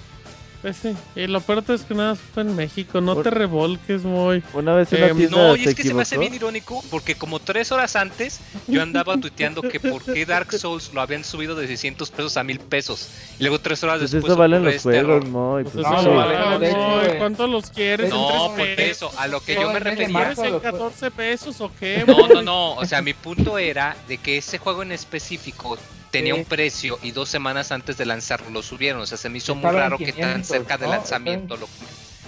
[0.66, 0.96] Pues sí.
[1.14, 3.00] Y lo peor es que nada más fue en México.
[3.00, 4.42] No Por- te revolques, muy.
[4.52, 6.20] Una vez una Em, tienda No, y es que se me hace equivocó.
[6.30, 10.92] bien irónico porque como tres horas antes yo andaba tuiteando que por qué Dark Souls
[10.92, 13.08] lo habían subido de 600 pesos a 1000 pesos.
[13.38, 15.28] Y luego tres horas Pues después eso valen los este juegos.
[15.28, 15.62] Moy.
[15.62, 17.18] Pues Pues eso no, vale, hecho, Moy, güey.
[17.18, 18.10] ¿Cuánto los quieres?
[18.10, 20.08] No, ¿En por eso, a lo que yo me refería.
[20.08, 20.42] marzo.
[20.42, 22.02] ¿Quieres en los jue- 14 pesos o qué?
[22.04, 25.78] No, no, no, o sea, mi punto era de que ese juego en específico
[26.18, 26.40] tenía Sí.
[26.40, 29.00] un precio y dos semanas antes de lanzarlo lo subieron.
[29.02, 30.96] O sea, se me hizo muy Estaba raro que tan 500, cerca del ¿no?
[30.96, 31.66] lanzamiento lo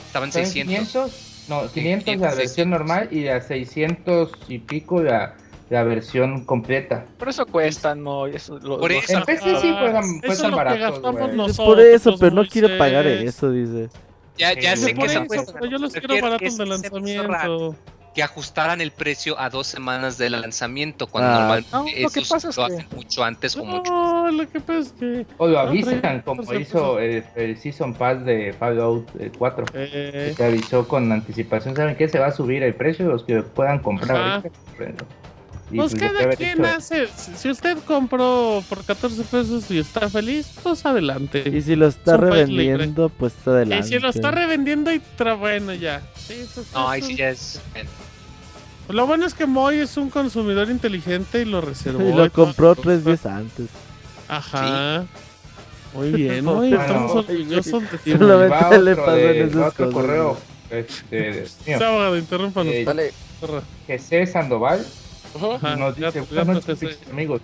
[0.06, 1.12] Estaban Estaba en 600.
[1.12, 5.34] 500, no, 500 la 500, versión normal y a 600 y pico la,
[5.68, 7.04] la versión completa.
[7.18, 8.26] Por eso cuestan, ¿no?
[8.26, 9.18] Y Eso, lo- Por eso.
[9.18, 11.56] En PC sí juegan, cuestan baratos.
[11.58, 13.88] Por eso, pero no quiero pagar eso, dice.
[14.38, 15.52] Ya, ya Sí, sé que eso, se cuesta.
[15.52, 17.76] pero yo los quiero baratos de lanzamiento.
[18.14, 21.38] Que ajustaran el precio a dos semanas de lanzamiento, cuando Ah.
[21.38, 24.80] normalmente No, lo esos lo que- hacen mucho antes o mucho No, lo que pasa
[24.80, 25.26] es que.
[25.36, 29.66] O lo avisan como 14 hizo el, el Season Pass de Fallout eh, 4.
[29.74, 32.08] Eh, que Se avisó con anticipación, ¿saben qué?
[32.08, 34.34] Se va a subir el precio, los que puedan comprar Ajá.
[34.36, 35.04] ahorita,
[35.76, 37.08] pues pues, de cada quien hecho- hace.
[37.36, 41.44] Si usted compró por 14 pesos y está feliz, pues adelante.
[41.52, 43.88] Y si lo está revendiendo, pues Y adelante.
[43.88, 46.02] si lo está revendiendo y tra bueno ya.
[46.16, 47.60] Sí, eso- No, ahí eso- sí ya es.
[48.88, 52.00] Lo bueno es que Moy es un consumidor inteligente y lo reservó.
[52.08, 52.46] Y lo y todo.
[52.46, 53.66] compró tres días antes.
[54.28, 55.04] Ajá.
[55.94, 56.68] Muy bien, Moy.
[56.70, 58.12] Bueno, Estamos orgullosos de ti.
[58.12, 60.38] ¿Qué le pasó de- en cosas, correo
[60.70, 61.46] este.
[61.64, 62.72] Sí, abogado, interrúmpanos.
[62.72, 63.12] Eh, Dale.
[63.86, 64.84] GC Sandoval.
[65.34, 66.88] Ajá, nos dice, gato, buenas gato, noches, GC.
[66.98, 67.40] Pix, amigos.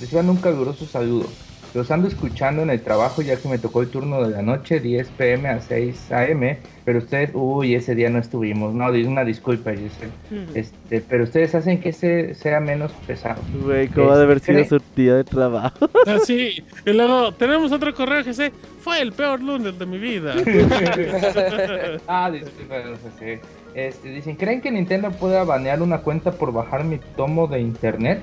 [0.00, 1.28] Reciban un caluroso saludo.
[1.74, 4.78] Los ando escuchando en el trabajo ya que me tocó el turno de la noche,
[4.78, 8.74] 10 pm a 6 am, pero ustedes, uy, ese día no estuvimos.
[8.74, 10.12] No, una disculpa, Giselle.
[10.54, 13.40] Este, pero ustedes hacen que ese sea menos pesado.
[13.64, 15.88] Güey, ¿cómo ha de haber sido Este- su día de trabajo?
[16.06, 16.62] Ah, sí.
[16.84, 20.34] Y luego tenemos otro correo que dice: Fue el peor lunes de mi vida.
[22.08, 26.52] ah, disculpa, no sé si- Este, dicen, ¿creen que Nintendo pueda banear una cuenta por
[26.52, 28.20] bajar mi tomo de internet?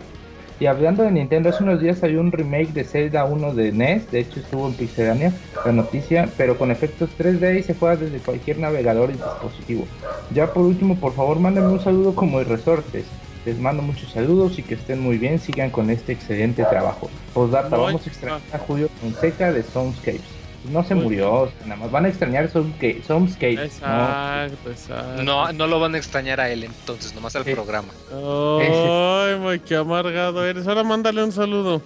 [0.59, 4.11] Y hablando de Nintendo, hace unos días había un remake de Zelda 1 de NES,
[4.11, 5.31] de hecho estuvo en Pixelania
[5.65, 9.85] la noticia, pero con efectos 3D y se juega desde cualquier navegador y dispositivo.
[10.33, 13.05] Ya por último, por favor, mándenme un saludo como el resortes.
[13.45, 17.09] Les mando muchos saludos y que estén muy bien, sigan con este excelente trabajo.
[17.33, 20.38] Postdata, No, vamos a extrañar a Julio Fonseca de Soundscapes.
[20.65, 23.57] No se Muy murió, nada más van a extrañar Soundscape- Soundscapes.
[23.57, 23.63] ¿no?
[23.63, 25.23] Exacto, exacto.
[25.23, 27.53] No, no lo van a extrañar a él entonces, nomás al Sí.
[27.53, 27.87] programa.
[28.11, 30.67] Ay, muy qué amargado eres.
[30.67, 31.81] Ahora mándale un saludo.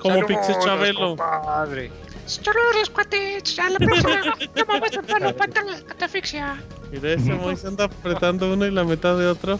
[0.00, 1.14] Como Pixie Chabelo.
[1.16, 1.90] Padre.
[2.26, 3.58] Saludos, cuates.
[3.58, 4.20] A la próxima.
[4.56, 6.56] No me voy a soltar la pata la catafixia.
[6.90, 9.58] Mira, ese Moy se anda apretando uno y la mitad de otro.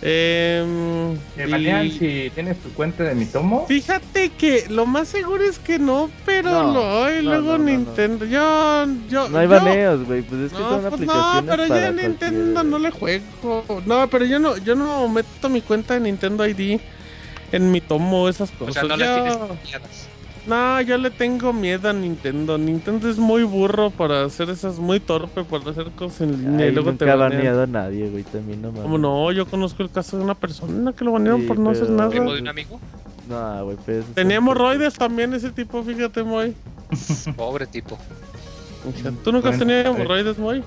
[0.00, 3.66] Em, ¿Te y- banean si tienes tu cuenta de mi tomo?
[3.66, 6.72] Fíjate que lo más seguro es que no, pero No, lo
[7.10, 7.64] no, luego no, no, no.
[7.64, 8.24] Nintendo.
[8.24, 11.50] Yo, yo, No hay yo- baneos, güey, pues es que No, son pues aplicaciones no,
[11.50, 13.82] pero yo para en Nintendo cualquier- no le juego.
[13.86, 16.78] No, pero yo no, yo no meto mi cuenta de Nintendo ID
[17.50, 18.74] en mi tomo, esas O cosas.
[18.74, 20.08] sea, no le Yo- tienes.
[20.46, 22.56] No, yo le tengo miedo a Nintendo.
[22.56, 26.68] Nintendo es muy burro para hacer esas, muy torpe para hacer cosas en línea Ay,
[26.70, 27.38] y luego te nunca ha banean.
[27.40, 28.82] baneado a nadie, güey, también no mames.
[28.84, 29.30] ¿Cómo no?
[29.32, 31.96] Yo conozco el caso de una persona que lo banearon Sí, por no hacer pero-
[31.96, 32.10] nada.
[32.10, 32.80] ¿Primo de un amigo?
[33.28, 36.54] No, güey, pero eso es Tenía hemorroides también ese tipo, fíjate, Moy.
[37.36, 37.98] Pobre tipo.
[39.22, 39.86] ¿Tú nunca has tenido ver.
[39.88, 40.64] hemorroides, Moy?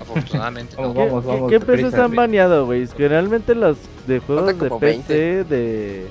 [0.00, 0.76] Afortunadamente.
[0.78, 0.92] No.
[0.92, 2.86] ¿Qué, vamos, qué- PCs han baneado, güey?
[2.88, 6.06] Generalmente los de juegos de PC, de,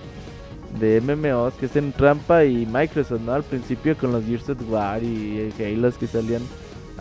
[0.79, 3.33] de MMOs, que es en Rampa y Microsoft, ¿no?
[3.33, 6.41] Al principio con los Gears of War y Halo que salían.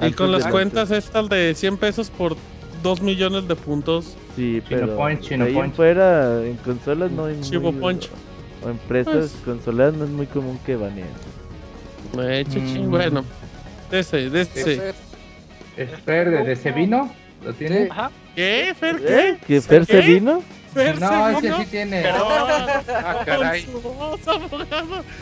[0.02, 2.36] Y con las cuentas estas de 100 pesos por
[2.82, 4.16] 2 millones de puntos.
[4.36, 5.74] Sí, Chino pero Punch, Chino ahí Punch.
[5.74, 8.08] fuera, en consolas no hay Chivo muy- Punch.
[8.65, 11.07] O empresas Pues- consolas no es muy común que baneen.
[12.18, 12.90] Eh, Mm.
[12.90, 13.24] bueno.
[13.90, 14.94] De ese, de ese.
[16.05, 17.10] Fer de, de Sevino,
[17.44, 17.89] ¿lo tiene?
[17.90, 18.10] Ajá.
[18.34, 18.97] ¿Qué, Fer?
[18.97, 19.39] ¿Eh?
[19.40, 19.47] ¿Qué?
[19.55, 20.02] ¿Que Fer se
[20.74, 21.58] No, es se que vino?
[21.58, 22.05] sí tiene.
[22.12, 22.47] Oh,
[22.89, 23.66] Ah, caray.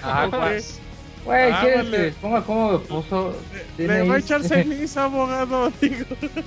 [0.02, 0.78] Aguas.
[1.24, 1.90] Güey, Ah, ¿quieres vale.
[1.96, 3.36] que les ponga cómo lo puso?
[3.76, 5.70] Tiene Le va a echar ceniza, abogado.
[5.80, 6.04] digo.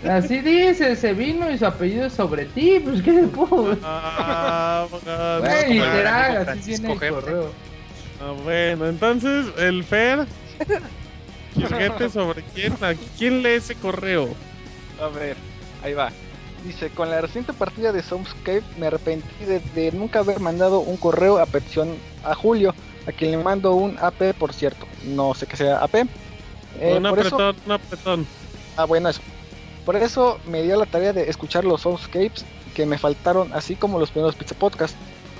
[0.09, 3.77] Así dice, se vino y su apellido es sobre ti, pues ¿qué le puedo?
[3.83, 5.41] Ah, abogado.
[5.41, 7.51] Güey, literal, así viene el correo.
[8.21, 10.25] Ah, bueno, entonces el Fer.
[11.53, 12.73] Quirguete sobre quién.
[12.81, 14.29] ¿A quién lee ese correo?
[15.01, 15.35] A ver,
[15.83, 16.11] ahí va.
[16.63, 20.95] Dice, con la reciente partida de Soundscape me arrepentí de, de nunca haber mandado un
[20.97, 22.75] correo a petición a Julio,
[23.07, 24.85] a quien le mando un AP, por cierto.
[25.05, 26.05] No sé qué sea AP.
[26.79, 28.27] Eh, un por eso- un apretón.
[28.77, 29.21] Ah, bueno, eso.
[29.85, 33.97] Por eso me dio la tarea de escuchar los soundscapes que me faltaron, así como
[33.97, 34.95] los primeros Pizza Podcast.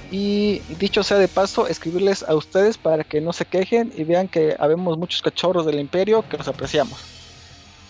[0.10, 4.28] Y dicho sea de paso, escribirles a ustedes para que no se quejen y vean
[4.28, 7.00] que habemos muchos cachorros del imperio que los apreciamos.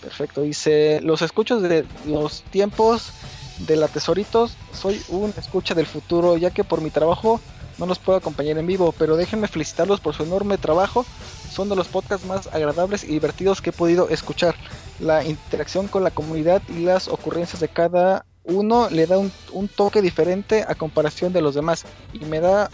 [0.01, 3.11] Perfecto, dice, los escuchos de los tiempos
[3.59, 7.39] de la tesoritos, soy un escucha del futuro, ya que por mi trabajo
[7.77, 11.05] no los puedo acompañar en vivo, pero déjenme felicitarlos por su enorme trabajo.
[11.51, 14.55] Son de los podcasts más agradables y divertidos que he podido escuchar.
[14.99, 20.01] La interacción con la comunidad y las ocurrencias de cada uno le da un, toque
[20.01, 21.85] diferente a comparación de los demás.
[22.13, 22.69] Y me da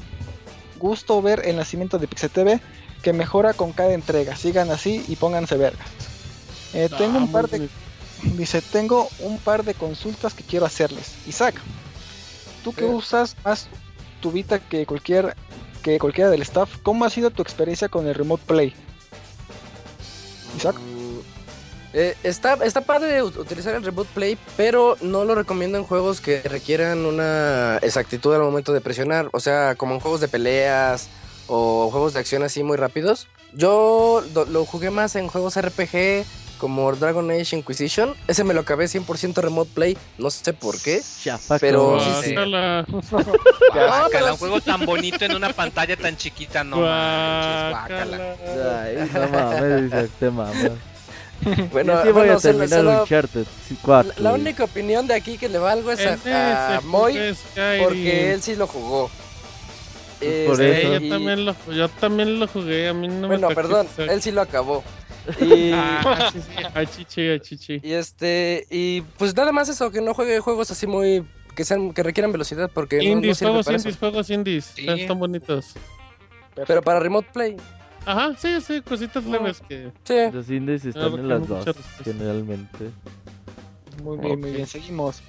[0.77, 2.59] gusto ver el nacimiento de Pixel TV
[3.01, 4.35] que mejora con cada entrega.
[4.35, 5.96] Sigan así y pónganse vergas.
[6.73, 7.69] Eh, tengo un par de
[8.23, 11.13] dice, tengo un par de consultas que quiero hacerles.
[11.27, 11.55] Isaac,
[12.63, 13.67] tú que usas más
[14.21, 15.35] tu Vita que cualquier
[15.83, 18.73] que cualquiera del staff, ¿cómo ha sido tu experiencia con el Remote Play?
[20.57, 20.75] Isaac.
[21.93, 26.19] Eh, está, está padre ut- utilizar el Remote Play, pero no lo recomiendo en juegos
[26.19, 29.29] que requieran una exactitud al momento de presionar.
[29.31, 31.07] O sea, como en juegos de peleas
[31.47, 33.27] o juegos de acción así muy rápidos.
[33.53, 36.25] Yo lo, lo jugué más en juegos RPG
[36.57, 38.13] como Dragon Age Inquisition.
[38.27, 41.01] Ese me lo acabé 100% Remote Play, no sé por qué.
[41.59, 42.33] Pero sí, sí.
[42.33, 42.85] Guácala.
[43.73, 48.35] Guácala, un juego tan bonito en una pantalla tan chiquita, no manches, guácala.
[48.81, 50.71] Ay, no mames, te mamas.
[51.71, 53.45] Bueno, Yo sí voy bueno, a terminar solo- Uncharted
[53.83, 54.13] 4.
[54.17, 57.15] La, la única opinión de aquí que le va algo es a, a Moy,
[57.83, 59.09] porque él sí lo jugó.
[60.19, 60.93] Pues por Este, eso.
[60.93, 64.19] yo y- también lo yo también lo jugué, a mí no Bueno, me perdón, él
[64.23, 64.83] sí lo acabó.
[65.41, 67.79] Y, Ah, sí, sí, a chichi, a chichi.
[67.83, 71.25] y este, y pues nada más eso, que no juegue juegos así muy
[71.55, 73.99] que sean que requieran velocidad porque no- no, Indies, sirve juegos indies, eso.
[73.99, 74.65] juegos indies.
[74.75, 74.87] Sí.
[74.87, 75.73] Están bonitos.
[76.67, 77.57] Pero para Remote Play,
[78.05, 79.91] Ajá, sí, sí, cositas leves que.
[80.03, 80.15] sí.
[80.31, 81.65] Los indies Ah, están en las dos,
[82.03, 82.89] generalmente.
[84.03, 85.21] Muy bien, muy bien, seguimos.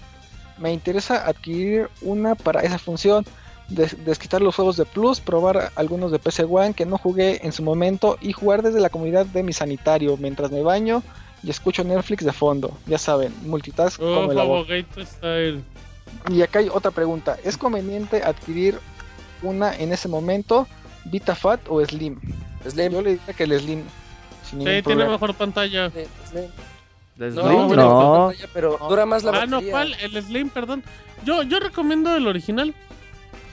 [0.58, 3.24] Me interesa adquirir una para esa función.
[3.68, 7.52] Des- desquitar los juegos de Plus, probar algunos de PC One que no jugué en
[7.52, 11.02] su momento y jugar desde la comunidad de mi sanitario mientras me baño
[11.42, 12.72] y escucho Netflix de fondo.
[12.86, 14.64] Ya saben, multitask Oh, como el abogado.
[14.64, 15.60] Fabogator Style.
[16.30, 17.36] Y acá hay otra pregunta.
[17.44, 18.78] ¿Es conveniente adquirir
[19.42, 20.66] una en ese momento,
[21.04, 22.18] Vita Fat o Slim?
[22.66, 22.92] Slim.
[22.92, 23.82] Yo le diría que el Slim.
[24.48, 25.12] Sin Sí, tiene problema.
[25.12, 25.90] mejor pantalla.
[25.90, 26.44] Sí, Slim.
[27.18, 27.66] ¿La No, Slim?
[27.68, 27.88] tiene No.
[28.00, 29.60] mejor pantalla, pero dura más la Ah, no.
[29.60, 29.94] ¿cuál?
[30.00, 30.82] El Slim, perdón.
[31.24, 32.74] Yo, yo recomiendo el original.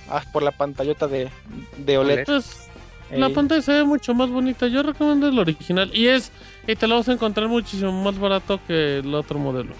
[0.09, 1.29] Ah, por la pantallota de,
[1.77, 2.25] de OLED.
[2.25, 2.67] Pues,
[3.11, 4.67] la pantalla se ve mucho más bonita.
[4.67, 5.89] Yo recomiendo el original.
[5.93, 6.31] Y es,
[6.67, 9.73] y te lo vas a encontrar muchísimo más barato que el otro modelo.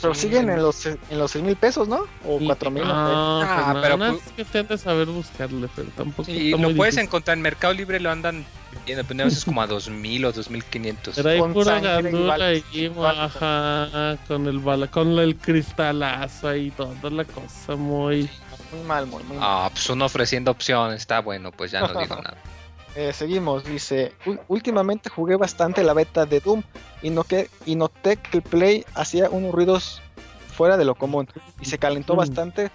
[0.00, 2.06] Pero siguen en los en los seis mil pesos, ¿no?
[2.26, 2.82] O Y- cuatro mil.
[2.86, 6.50] Ah, Ah, pues pero pues- es que te han de saber buscarle, pero tampoco Y
[6.50, 7.00] lo puedes difícil.
[7.02, 11.14] encontrar en Mercado Libre, lo andan vendiendo, pero a veces como a 2000 o 2500.
[11.14, 17.10] Pero hay Con pura gandula y baja con el bala, con el cristalazo ahí toda
[17.10, 18.28] la cosa muy
[18.72, 19.46] Muy mal, muy, muy mal.
[19.66, 22.36] Ah, pues uno ofreciendo opciones, está bueno, pues ya no digo nada.
[22.94, 24.12] Eh, seguimos, dice.
[24.26, 26.62] "Ú- Últimamente jugué bastante la beta de Doom
[27.02, 30.02] y, no que, y noté que el play hacía unos ruidos
[30.54, 31.26] fuera de lo común
[31.60, 32.18] y se calentó Mm.
[32.18, 32.70] bastante.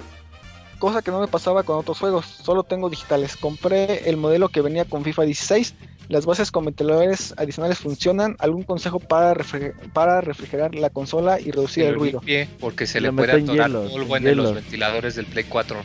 [0.80, 3.36] Cosa que no me pasaba con otros juegos, solo tengo digitales.
[3.36, 5.74] Compré el modelo que venía con FIFA 16.
[6.10, 8.36] Las bases con ventiladores adicionales funcionan.
[8.40, 12.20] ¿Algún consejo para, refri- para refrigerar la consola y reducir el ruido?
[12.20, 15.78] limpie, porque se Le le puede atorar hielos, polvo en los ventiladores del Play 4.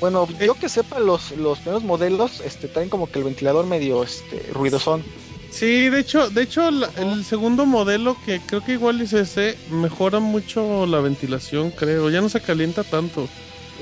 [0.00, 4.02] Bueno, yo que sepa, los, los primeros modelos este, traen como que el ventilador medio
[4.02, 5.04] este, ruidosón.
[5.50, 9.56] Sí, de hecho, de hecho la- el segundo modelo que creo que igual es ese
[9.70, 13.28] mejora mucho la ventilación, creo, ya no se calienta tanto.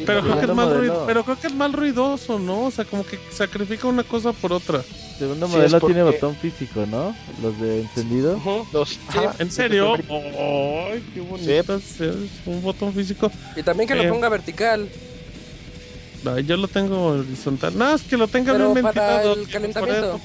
[0.07, 2.65] Pero creo que es más ruido, pero creo que es más ruidoso, ¿no?
[2.67, 4.83] O sea, como que sacrifica una cosa por otra.
[5.19, 7.15] Segundo Sí, modelo porque- tiene botón físico, ¿no?
[7.43, 8.41] Los de encendido.
[8.73, 9.95] Los, ajá, ¿En serio?
[9.95, 11.75] ¡Ay, qué bonito!
[11.77, 12.01] es
[12.47, 13.31] Un botón físico.
[13.57, 14.05] Y también que Eh.
[14.05, 14.89] lo ponga vertical.
[16.47, 17.77] Yo lo tengo horizontal.
[17.77, 19.35] No, es que lo tenga Pero bien para ventilado.
[19.41, 20.21] el calentamiento.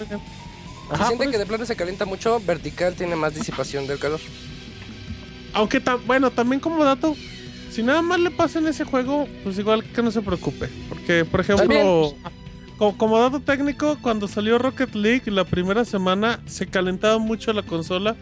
[0.90, 4.20] Ajá, siente por que de plano se calienta mucho, vertical tiene más disipación del calor.
[5.54, 7.16] Aunque, ta- bueno, también como dato,
[7.76, 10.70] si nada más le pasa en ese juego, pues igual que no se preocupe.
[10.90, 12.16] Porque, por ejemplo,
[12.78, 17.64] co- como dato técnico, cuando salió Rocket League la primera semana se calentaba mucho la
[17.64, 18.16] consola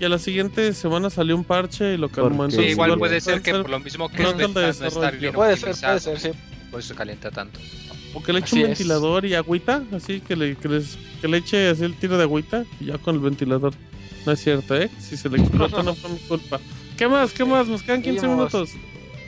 [0.00, 2.50] y a la siguiente semana salió un parche y lo calmó.
[2.50, 5.74] Sí, igual igual puede ser que por lo mismo que este de bien Puede ser,
[5.76, 6.30] puede ser, sí.
[6.70, 7.60] Por eso calienta tanto.
[8.14, 8.78] O que le eche Así un es.
[8.78, 12.24] ventilador y agüita, así que le, que, les- que le eche así el tiro de
[12.24, 13.74] agüita y ya con el ventilador.
[14.26, 14.90] No es cierto, ¿eh?
[15.00, 16.60] Si se le explota no fue mi culpa.
[16.96, 17.32] ¿Qué más?
[17.32, 17.66] ¿Qué más?
[17.68, 18.52] Nos quedan 15 Seguimos.
[18.52, 18.70] minutos.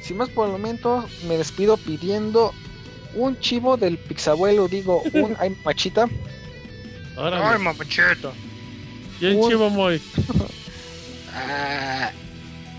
[0.03, 2.53] Sin más por el momento, me despido pidiendo
[3.15, 6.09] un chivo del pixabuelo, digo, un ay machita.
[7.17, 8.33] Ahora, Ay, mamachito.
[9.21, 10.01] bien un- chivo muy.
[11.33, 12.11] Ah,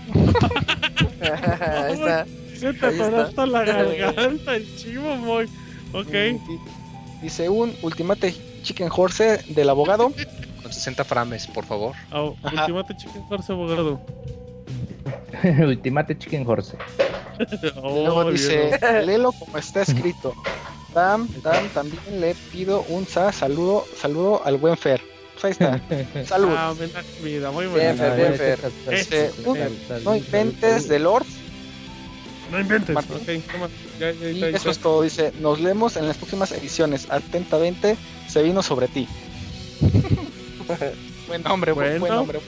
[1.20, 2.26] Ahí está.
[2.56, 5.44] Se te hasta la garganta el chivo muy.
[5.92, 6.08] Ok.
[6.10, 6.38] di-
[7.22, 10.12] Dice un ultimate chicken horse del abogado.
[10.62, 11.94] Con 60 frames, por favor.
[12.10, 12.30] Ah.
[12.42, 14.00] Ultimate Chicken Horse abogado.
[15.66, 16.76] Ultimate Chicken Horse.
[17.82, 20.34] Oh, Luego dice, léelo como está escrito.
[20.94, 25.02] Tam, tam, también le pido un sa saludo, saludo al buen Fer.
[25.34, 26.24] Pues ahí está.
[26.24, 26.48] Salud.
[26.56, 26.72] Ah,
[27.22, 27.98] vida, muy bien.
[27.98, 28.58] Fer, bien, Fer.
[28.90, 29.30] Este,
[30.02, 31.26] no inventes de Lord.
[32.50, 32.94] No inventes.
[32.94, 33.16] Martín.
[33.44, 33.68] Ok, toma.
[34.00, 35.02] Ya, ya, Y ya, eso es todo.
[35.02, 37.06] Dice, nos leemos en las próximas ediciones.
[37.10, 39.06] Atentamente, se vino sobre ti.
[41.28, 42.14] buen nombre, buen- buen Bueno.
[42.16, 42.40] nombre.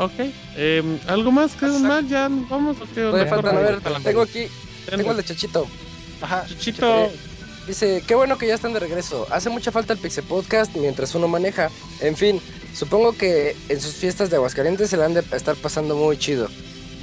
[0.00, 0.12] Ok.
[0.56, 1.52] Em, ¿Algo más?
[1.52, 1.86] ¿Qué Exacto.
[1.86, 2.08] más?
[2.08, 3.02] ¿Ya vamos o qué?
[3.02, 3.28] Todavía onda?
[3.28, 4.46] faltan, a ver, tengo aquí,
[4.88, 5.66] tengo el de Chachito.
[6.22, 6.46] Ajá.
[6.46, 7.10] Chichito.
[7.66, 9.26] Dice, qué bueno que ya están de regreso.
[9.30, 11.70] Hace mucha falta el Pixel Podcast mientras uno maneja.
[12.00, 12.40] En fin,
[12.74, 16.48] supongo que en sus fiestas de Aguascalientes se la han de estar pasando muy chido.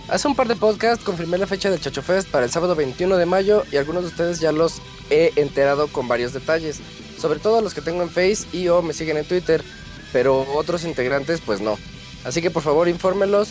[0.09, 3.15] Hace un par de podcasts confirmé la fecha del Chacho Fest para el sábado 21
[3.17, 6.79] de mayo y algunos de ustedes ya los he enterado con varios detalles.
[7.21, 9.63] Sobre todo los que tengo en Face y o me siguen en Twitter,
[10.11, 11.77] pero otros integrantes pues no.
[12.23, 13.49] Así que por favor infórmelos.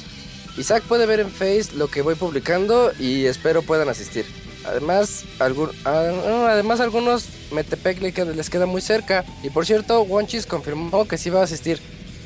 [0.59, 4.25] Isaac puede ver en Face lo que voy publicando y espero puedan asistir.
[4.65, 9.25] Además, algún, ah, no, además algunos Metepec le queda- les queda muy cerca.
[9.43, 11.79] Y por cierto, Wonchis confirmó que sí va a asistir.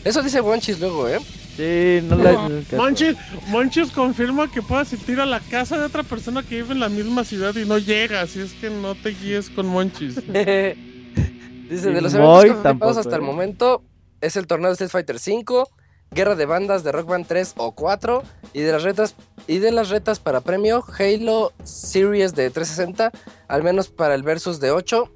[0.05, 1.19] Eso dice Wonchis luego, ¿eh?
[1.57, 3.17] Sí, no la Monchis,
[3.49, 6.89] Monchis confirma que puede asistir a la casa de otra persona que vive en la
[6.89, 10.15] misma ciudad y no llega, así es que no te guíes con Monchis.
[11.69, 13.27] Dice, de los eventos confirmados tampoco, hasta el ¿eh?
[13.27, 13.83] momento
[14.21, 15.65] es el torneo de Street Fighter V,
[16.13, 18.23] Guerra de Bandas de Rock Band 3 o 4
[18.53, 19.15] y de las retas
[19.47, 23.13] y de las retas para premio Halo Series de 360,
[23.49, 25.13] al menos para el versus de 8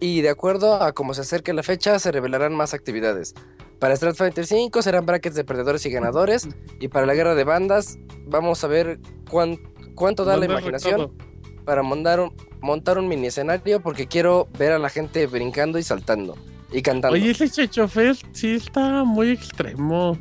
[0.00, 3.34] y de acuerdo a cómo se acerque la fecha se revelarán más actividades.
[3.78, 6.48] Para Street Fighter V serán brackets de perdedores y ganadores
[6.80, 8.98] y para la Guerra de Bandas vamos a ver
[9.30, 9.58] cuán-
[9.94, 11.64] cuánto da la imaginación recado.
[11.66, 15.82] para montar un, montar un mini escenario porque quiero ver a la gente brincando y
[15.82, 16.34] saltando
[16.74, 17.14] y cantando.
[17.14, 20.18] Oye, ese Checho Fest sí está muy extremo.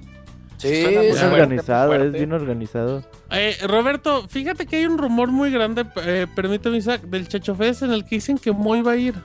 [0.58, 2.06] sí, Es fuerte, organizado, fuerte.
[2.08, 3.04] es bien organizado.
[3.32, 7.82] Eh, Roberto, fíjate que hay un rumor muy grande, eh, permíteme Isaac, del Checho Fest
[7.82, 9.16] en el que dicen que Moy va a ir.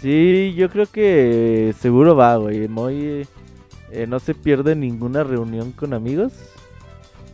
[0.00, 2.68] Sí, yo creo que seguro va, güey.
[2.68, 3.26] Muy,
[3.90, 6.32] eh, no se pierde ninguna reunión con amigos.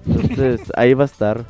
[0.07, 1.45] Entonces, ahí va a estar.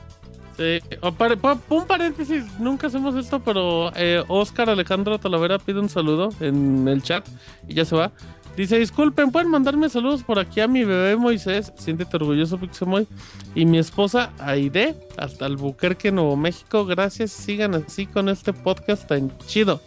[1.41, 6.87] Pa- un paréntesis, nunca hacemos esto, pero eh, Oscar Alejandro Talavera pide un saludo en
[6.89, 7.27] el chat
[7.67, 8.13] y ya se va.
[8.57, 13.07] Dice, disculpen, pueden mandarme saludos por aquí a mi bebé Moisés, siéntete orgulloso Pixemoy,
[13.55, 16.85] y mi esposa Aide, hasta Albuquerque, Nuevo México.
[16.85, 19.81] Gracias, sigan así con este podcast tan chido.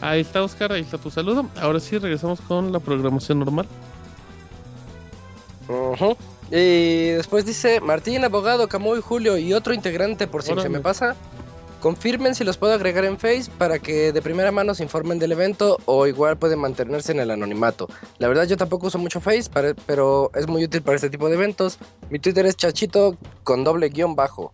[0.00, 1.46] Ahí está Oscar, ahí está tu saludo.
[1.60, 3.66] Ahora sí, regresamos con la programación normal.
[5.68, 6.16] Ujú.
[6.54, 10.68] Y después dice Martín, abogado, Camuy, Julio y otro integrante por si se Órale.
[10.68, 11.16] me pasa.
[11.80, 15.32] Confirmen si los puedo agregar en Face para que de primera mano se informen del
[15.32, 17.88] evento o igual pueden mantenerse en el anonimato.
[18.18, 21.28] La verdad yo tampoco uso mucho Face, para- pero es muy útil para este tipo
[21.28, 21.78] de eventos.
[22.10, 24.52] Mi Twitter es chachito con doble guion bajo.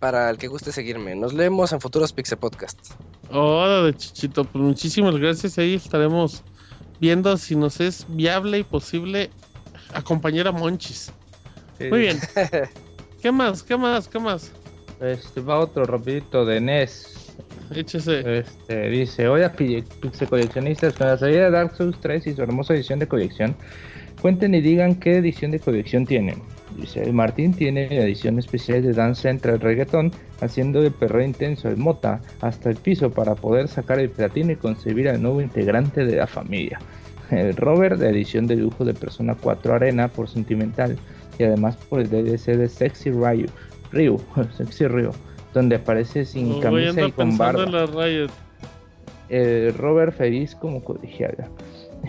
[0.00, 1.14] Para el que guste seguirme.
[1.14, 2.90] Nos leemos en futuros Pixel Podcasts.
[3.30, 5.56] Hola de Chichito, pues muchísimas gracias.
[5.56, 6.42] Ahí estaremos
[7.00, 9.30] viendo si nos es viable y posible
[9.92, 11.12] acompañar a Monchis.
[11.80, 12.18] Muy bien.
[13.22, 13.62] ¿Qué más?
[13.62, 14.08] ¿Qué más?
[14.08, 14.52] ¿Qué más?
[15.00, 17.34] Este va otro rapidito de NES.
[17.74, 18.38] Échese.
[18.38, 22.42] Este, dice, hola pi- Pixel coleccionistas, con la salida de Dark Souls 3 y su
[22.42, 23.56] hermosa edición de colección,
[24.22, 26.40] cuenten y digan qué edición de colección tienen.
[26.76, 31.76] Dice, Martín tiene la edición especial de Dance Central Reggaeton, haciendo el perreo intenso el
[31.76, 36.16] Mota hasta el piso para poder sacar el platino y concebir al nuevo integrante de
[36.16, 36.78] la familia.
[37.30, 40.96] El Robert, de edición de lujo de Persona 4 Arena por Sentimental,
[41.38, 43.46] y además por el DLC de Sexy Ryu,
[43.92, 44.20] Ryu,
[44.56, 45.10] Sexy Ryu,
[45.52, 47.64] donde aparece sin a camisa y con barba.
[49.28, 51.48] Eh, Robert feliz como colegiala.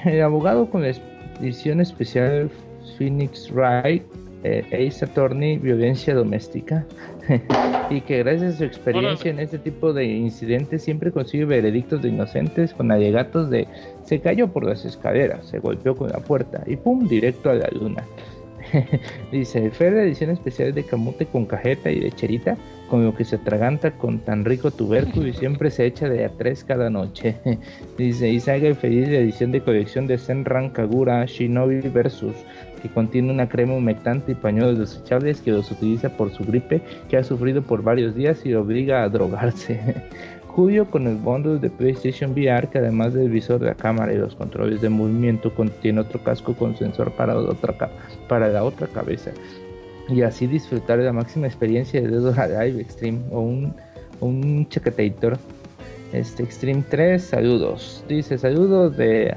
[0.05, 0.93] El abogado con la
[1.39, 2.51] edición especial
[2.97, 4.03] Phoenix Wright,
[4.43, 6.85] eh, Ace Attorney, violencia doméstica.
[7.89, 12.09] y que gracias a su experiencia en este tipo de incidentes siempre consigue veredictos de
[12.09, 13.67] inocentes con alegatos de
[14.03, 17.67] se cayó por las escaleras, se golpeó con la puerta y pum, directo a la
[17.72, 18.03] luna.
[19.31, 22.57] Dice, fue la edición especial de camute con cajeta y lecherita,
[22.89, 26.30] con lo que se atraganta con tan rico tubérculo y siempre se echa de a
[26.30, 27.35] tres cada noche.
[27.97, 32.35] Dice, y salga feliz la edición de colección de Senran Kagura Shinobi Versus,
[32.81, 37.17] que contiene una crema humectante y pañuelos desechables que los utiliza por su gripe que
[37.17, 39.95] ha sufrido por varios días y obliga a drogarse.
[40.47, 44.17] Julio con el bundle de PlayStation VR que además del visor de la cámara y
[44.17, 47.91] los controles de movimiento contiene otro casco con sensor para la otra,
[48.27, 49.31] para la otra cabeza
[50.09, 53.73] y así disfrutar de la máxima experiencia de Dead or Alive Extreme o un,
[54.22, 55.38] un chaquetator.
[56.14, 58.03] Este Extreme 3, saludos.
[58.07, 59.35] Dice saludos de,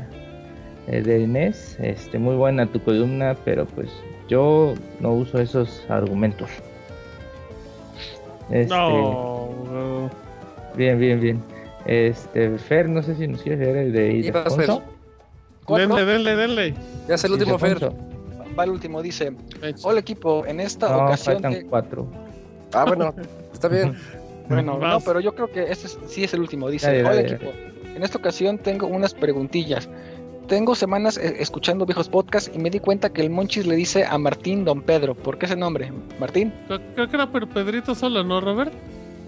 [0.91, 1.77] de Inés.
[1.81, 3.89] Este, muy buena tu columna, pero pues
[4.29, 6.51] yo no uso esos argumentos.
[8.51, 10.11] Este, No, no.
[10.77, 11.43] Bien, bien, bien.
[11.87, 14.13] Este, Fer, no sé si nos quieres leer el de.
[14.15, 14.83] Ildefonso.
[15.69, 16.75] Denle, denle, denle.
[17.09, 17.79] Ya es el último Fer.
[18.59, 19.33] Va el último, dice.
[19.83, 21.35] Hola equipo, en esta No, ocasión...
[21.37, 22.07] faltan te- cuatro.
[22.73, 23.15] Ah, bueno,
[23.53, 23.95] está bien.
[24.51, 26.69] Bueno, no, pero yo creo que este es- sí es el último.
[26.69, 27.53] Dice, Dale, hola dale, equipo,
[27.95, 29.89] en esta ocasión tengo unas preguntillas.
[30.51, 34.05] Tengo semanas eh, escuchando viejos podcasts y me di cuenta que el Monchis le dice
[34.05, 35.15] a Martín Don Pedro.
[35.15, 35.93] ¿Por qué ese nombre?
[36.19, 36.53] Martín.
[36.67, 38.73] Creo, creo que era por Pedrito Sola, ¿no, Robert?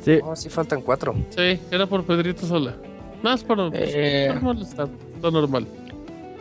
[0.04, 1.14] Sí, No, sí faltan cuatro.
[1.30, 2.74] Sí, era por Pedrito Sola.
[3.22, 4.30] Más por, Eh.
[4.32, 4.88] por molestar.
[5.22, 5.64] Lo normal.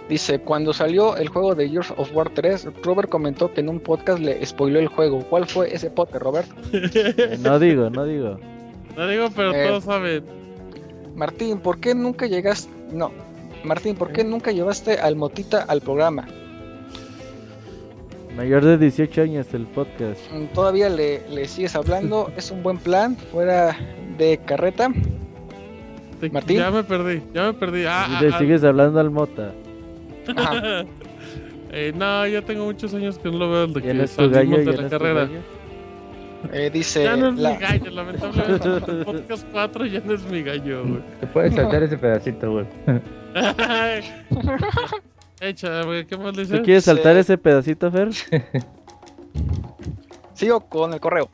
[0.09, 3.79] Dice, cuando salió el juego de Years of War 3, Robert comentó que en un
[3.79, 5.19] podcast le spoiló el juego.
[5.29, 6.47] ¿Cuál fue ese podcast, Robert?
[7.39, 8.39] no digo, no digo.
[8.97, 9.67] No digo, pero Eh.
[9.67, 10.23] todos saben.
[11.15, 12.73] Martín, ¿por qué nunca llegaste?
[12.91, 13.11] No.
[13.63, 16.27] Martín, ¿por qué nunca llevaste al Motita al programa?
[18.35, 20.19] Mayor de 18 años el podcast.
[20.31, 23.75] Mm, Todavía le, le sigues hablando, es un buen plan, fuera
[24.17, 24.89] de carreta.
[26.19, 26.57] Te- Martín.
[26.57, 27.83] Ya me perdí, ya me perdí.
[27.87, 28.39] Ah, Y ah, le ah.
[28.39, 29.51] sigues hablando al Mota.
[31.73, 34.33] Eh, no, ya tengo muchos años que no lo veo desde que es tu gallo,
[34.33, 35.19] salimos de la carrera.
[35.21, 35.39] gallo.
[36.53, 38.67] Eh, dice, Ya no es la- mi gallo, lamentablemente.
[38.67, 41.01] el podcast 4 ya no es mi gallo, güey.
[41.19, 42.65] Te puedes saltar ese pedacito, güey.
[45.39, 46.57] Echa, güey, ¿qué más dices?
[46.59, 47.19] ¿Tú quieres saltar Sí.
[47.21, 48.09] ese pedacito, Fer?
[50.33, 51.29] sigo con el correo.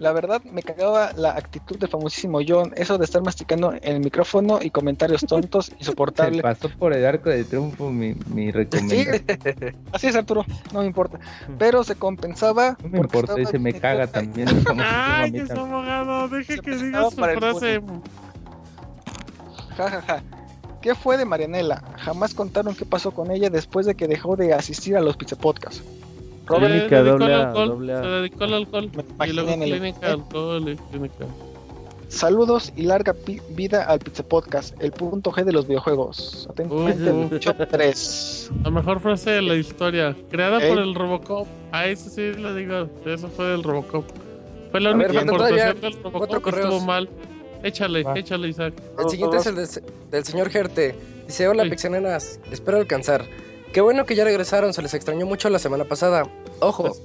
[0.00, 4.00] La verdad me cagaba la actitud del famosísimo John, eso de estar masticando en el
[4.00, 6.40] micrófono y comentarios tontos, Se insoportables.
[6.40, 9.76] pasó por el arco de triunfo mi, mi Sí, recomendación.
[9.92, 11.20] así es Arturo, no me importa.
[11.58, 12.78] Pero se compensaba.
[12.82, 14.48] No me porque importa, estaba dice, me caga también.
[14.82, 17.82] Ay, mí es abogado, deje Se que diga su frase.
[19.76, 20.22] Ja, ja, ja.
[20.80, 21.82] ¿Qué fue de Marianela?
[21.98, 25.36] Jamás contaron qué pasó con ella después de que dejó de asistir a los Pizza
[25.36, 25.82] Podcast.
[26.58, 28.02] Clínica dedicó doble al A, alcohol, doble A.
[28.02, 28.90] Se dedicó al alcohol.
[29.26, 31.26] Y luego el- clínica, alcohol y clínica.
[32.08, 36.46] saludos y larga pi- vida al Pizza Podcast, el punto G de los videojuegos.
[36.50, 37.28] Atentamente, Uh.
[37.30, 38.50] Lucho 3.
[38.64, 40.16] La mejor frase de la historia.
[40.30, 41.46] Creada por el Robocop.
[41.72, 42.88] Ah, eso sí lo digo.
[43.06, 44.04] Eso fue del Robocop.
[44.70, 47.08] Fue la A única aportación del Robocop que estuvo mal.
[47.62, 48.18] Échale, Va.
[48.18, 48.72] échale, Isaac.
[48.98, 50.94] El siguiente es el de- del señor Gerte.
[51.26, 51.70] Dice, hola Sí.
[51.70, 53.24] pixenenas, espero alcanzar.
[53.72, 56.24] Qué bueno que ya regresaron, se les extrañó mucho la semana pasada.
[56.58, 56.96] Ojo,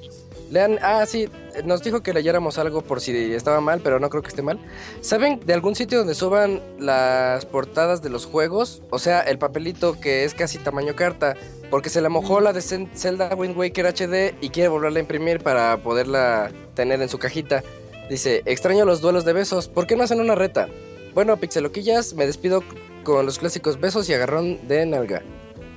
[0.50, 1.30] lean, ah sí,
[1.64, 4.60] nos dijo que leyéramos algo por si estaba mal, pero no creo que esté mal.
[5.00, 8.82] ¿Saben de algún sitio donde suban las portadas de los juegos?
[8.90, 11.36] O sea, el papelito que es casi tamaño carta,
[11.70, 15.44] porque se la mojó la de Zelda Wind Waker HD y quiere volverla a imprimir
[15.44, 17.64] para poderla tener en su cajita.
[18.10, 20.68] Dice, extraño los duelos de besos, ¿por qué no hacen una reta?
[21.14, 22.64] Bueno, pixeloquillas, me despido
[23.04, 25.22] con los clásicos besos y agarrón de nalga.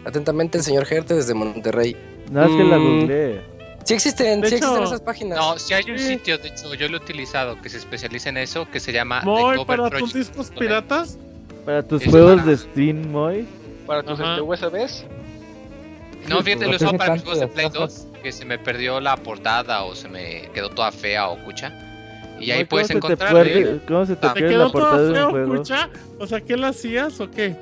[0.04, 1.96] Atentamente el señor Gerte desde Monterrey.
[2.30, 3.00] No, es que la Mm.
[3.00, 3.40] googleé.
[3.84, 5.38] Sí existen, De sí existen esas páginas.
[5.38, 6.08] No, si hay un Sí.
[6.08, 9.20] sitio, de hecho, yo lo he utilizado, que se especializa en eso, que se llama
[9.20, 11.18] The Moy, Cover para tus discos piratas.
[11.64, 13.46] Para tus juegos para- de Steam, Moy.
[13.86, 14.42] Para tus Ajá.
[14.42, 15.04] USBs.
[16.28, 18.06] No, fíjate, ¿Por lo se para mis juegos de Play cajas?
[18.06, 21.72] 2, que se me perdió la portada o se me quedó toda fea o cucha.
[22.40, 23.80] Y ahí puedes ¿cómo se te encontrar.
[23.88, 24.32] ¿Cómo se te Ah.
[24.34, 25.54] ¿Te pierde quedó la portada un feo, juego?
[25.54, 25.88] escucha?
[26.18, 27.56] O sea, ¿qué la hacías o qué?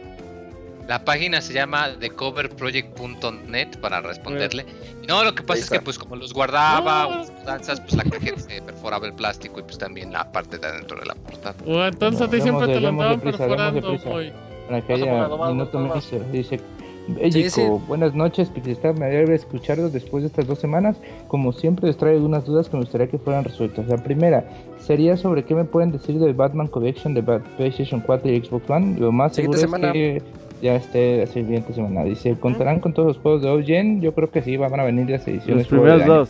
[0.88, 4.64] La página se llama thecoverproject.net para responderle.
[5.02, 7.08] Y no, lo que pasa es que pues como los guardaba No.
[7.08, 10.58] o las mudanzas, pues la cajeta se perforaba el plástico y pues también la parte
[10.58, 11.56] de adentro de la portada.
[11.66, 13.98] O entonces a ti siempre de- te lo andaban perforando.
[14.06, 14.32] Moy.
[14.68, 15.78] Para que haya minuto.
[15.78, 16.30] Mister.
[16.32, 16.60] Dice
[17.08, 17.62] Bellico, sí.
[17.86, 20.96] buenas noches, Pixestar, me alegra escucharlos después de estas dos semanas.
[21.28, 23.86] Como siempre les traigo algunas dudas que me gustaría que fueran resueltas.
[23.86, 24.44] La primera
[24.80, 28.68] sería sobre qué me pueden decir del Batman Collection de Bat- PlayStation 4 y Xbox
[28.68, 28.98] One.
[28.98, 30.20] Lo más seguro es que
[30.62, 32.04] ya esté la siguiente semana.
[32.04, 34.00] Dice, ¿contarán con todos los juegos de OGen?
[34.00, 35.68] Yo creo que sí, van a venir las ediciones.
[35.70, 36.28] Los primeros dos.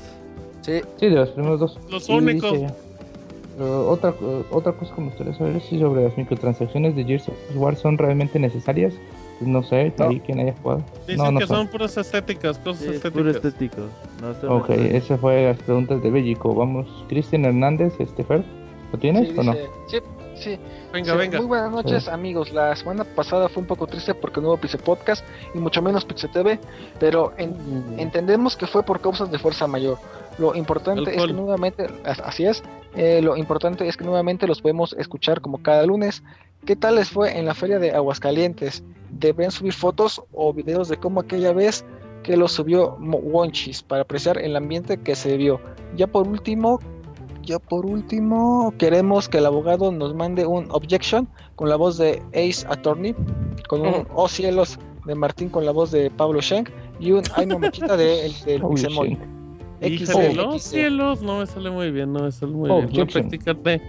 [0.63, 1.79] Sí, Sí, de los primeros dos.
[1.91, 2.53] Los Y únicos.
[2.53, 6.97] dice, eh, otra, eh, otra cosa que me gustaría saber es si sobre las microtransacciones
[6.97, 8.95] de Gears of War son realmente necesarias.
[9.39, 10.09] Pues no sé, No.
[10.09, 10.83] ahí quien haya jugado.
[11.07, 11.57] Dicen no, no que son.
[11.59, 13.13] son puras estéticas, cosas Sí, es estéticas.
[13.23, 13.83] puro estético.
[14.49, 14.97] Ok, metido.
[14.97, 16.55] esa fue las preguntas de Bellico.
[16.55, 18.43] Vamos, Cristian Hernández, este Fer,
[18.93, 19.53] ¿lo tienes Sí, o no?
[19.89, 19.99] sí,
[20.39, 20.59] sí.
[20.93, 21.39] Venga, Sí, venga.
[21.39, 22.53] Muy buenas noches, amigos.
[22.53, 25.25] La semana pasada fue un poco triste porque no hubo Pixel Podcast
[25.55, 26.59] y mucho menos Pixel TV,
[26.99, 27.51] pero en-
[27.97, 27.99] Mm.
[28.01, 29.99] entendemos que fue por causas de fuerza mayor.
[30.39, 32.63] Lo importante es que nuevamente, as- así es,
[32.95, 36.23] eh, lo importante es que nuevamente los podemos escuchar como cada lunes.
[36.67, 38.83] ¿Qué tal les fue en la feria de Aguascalientes?
[39.11, 41.85] Deben subir fotos o videos de cómo aquella vez
[42.23, 45.61] que lo subió Wonchis para apreciar el ambiente que se vio.
[45.97, 46.81] Ya por último,
[47.47, 52.23] ya por último, queremos que el abogado nos mande un objection con la voz de
[52.35, 53.15] Ace Attorney,
[53.69, 54.07] con un Ujú.
[54.15, 56.69] Oh cielos de Martín con la voz de Pablo Schenk
[57.01, 59.09] y un Ay mamachita de Pablo Pixemoy.
[59.15, 59.37] Schenk.
[59.83, 62.91] Híjole, los cielos, no me sale muy bien, no me sale muy Oh, bien.
[62.93, 63.23] No Objection.
[63.29, 63.83] practicarte.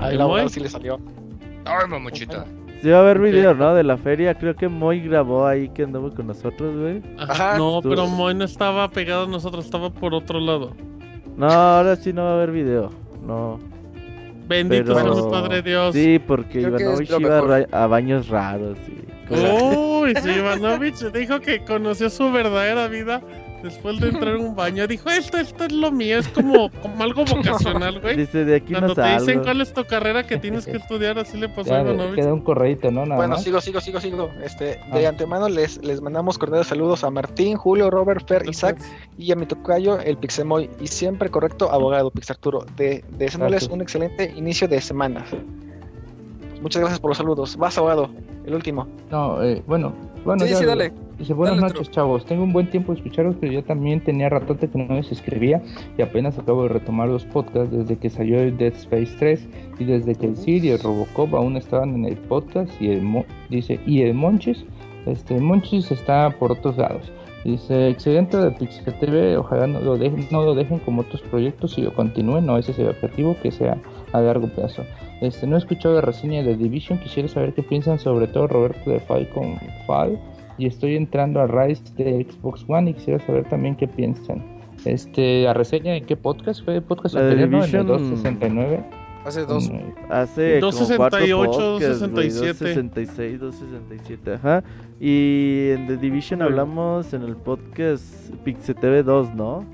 [0.00, 0.98] Al ¿El abogado sí le salió.
[1.64, 2.44] Ay, mamuchita.
[2.80, 3.74] Sí va a haber video, ¿no?
[3.74, 4.34] De la feria.
[4.34, 7.02] Creo que Moy grabó ahí que anduvo con nosotros, güey.
[7.18, 10.72] Ajá, no, pero Moy no estaba pegado a nosotros, estaba por otro lado.
[11.36, 12.90] No, ahora sí no va a haber video.
[13.26, 13.58] No.
[14.46, 15.94] Bendito Pero- sea Padre Dios.
[15.94, 17.48] Sí, porque Creo Ivanovich iba a, mejor.
[17.70, 18.76] ra- a baños raros.
[18.88, 19.62] Y cosas.
[19.76, 23.22] Uy, sí, Ivanovich dijo que conoció su verdadera vida
[23.62, 24.86] después de entrar a un baño.
[24.86, 28.16] Dijo, esto, esto es lo mío, es como, como algo vocacional, güey.
[28.16, 31.18] Dice, de aquí Cuando no te dicen cuál es tu carrera que tienes que estudiar,
[31.18, 32.14] así le pasó a Ya, de- Ivanovich.
[32.16, 33.02] queda un correíto, ¿no?
[33.04, 33.44] Nada Bueno, más.
[33.44, 34.30] sigo, sigo, sigo, sigo.
[34.44, 35.08] Este, de Ah.
[35.10, 38.78] antemano les, les mandamos cordiales saludos a Martín, Julio, Robert, Fer, Isaac
[39.18, 40.68] y a mi tocayo, el Pixemoy.
[40.80, 42.64] Y siempre correcto, abogado Pixarturo.
[42.76, 43.72] De, deseándoles Gracias.
[43.72, 45.24] un excelente inicio de semana.
[46.62, 47.56] Muchas gracias por los saludos.
[47.56, 48.08] Vas, abogado,
[48.46, 48.86] el último.
[49.10, 49.92] No, eh, bueno,
[50.24, 50.92] bueno, Sí, ya- sí, dale.
[51.18, 52.24] Dice, buenas Dale, noches, chavos.
[52.24, 55.62] Tengo un buen tiempo de escucharos, pero yo también tenía ratote que no les escribía
[55.96, 59.46] y apenas acabo de retomar los podcasts desde que salió el Dead Space 3
[59.78, 63.02] y desde que el Sir y el Robocop aún estaban en el podcast y el
[63.02, 64.64] Mo- dice y el Monchis,
[65.06, 67.12] este Monchis está por otros lados.
[67.44, 71.76] Dice, excelente de Pixel TV, ojalá no lo dejen, no lo dejen como otros proyectos
[71.78, 73.76] y lo continúen, no ese es el objetivo, que sea
[74.12, 74.82] a largo plazo.
[75.22, 78.90] Este, no he escuchado la reseña de Division, quisiera saber qué piensan sobre todo Roberto
[78.90, 80.18] de Falcon Fall
[80.58, 84.44] y estoy entrando a Rise de Xbox One y quisiera saber también qué piensan.
[84.84, 87.58] Este, la reseña en qué podcast fue el podcast La anterior, ¿no?
[87.58, 88.84] En el Division- 269.
[89.24, 89.70] Hace dos.
[89.70, 89.76] Mm,
[90.10, 92.74] Hace como 268, cuatro podcasts, güey, 267.
[92.74, 94.64] 266, 267, ajá.
[95.00, 98.02] Y en The Division hablamos en el podcast
[98.44, 99.64] Pixel TV 2, ¿no?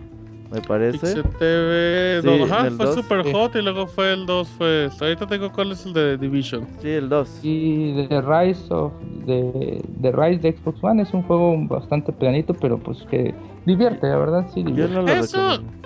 [0.51, 0.99] Me parece.
[0.99, 3.33] Pixel TV Sí, 2, ajá, fue dos, Super sí.
[3.33, 4.89] Hot y luego fue el 2, fue.
[5.01, 6.67] Ahorita tengo cuál es el de Division.
[6.81, 7.41] Sí, el 2.
[7.43, 8.93] Y The Rise of
[9.27, 13.35] de, The Rise de Xbox One es un juego bastante planito, pero pues que
[13.67, 14.95] divierte, la verdad, sí Yo divierte.
[14.95, 15.79] no lo Eso- recomiendo.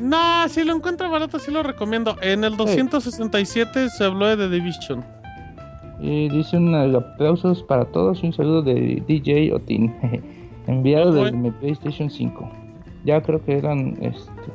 [0.00, 2.16] No, si lo encuentro barato, sí lo recomiendo.
[2.22, 5.04] En el 267 se habló de The Division.
[6.00, 9.92] Y dice un eh, aplausos para todos y un saludo de DJ Otin,
[10.68, 12.48] enviado desde mi PlayStation 5.
[13.04, 14.52] Ya creo que eran este,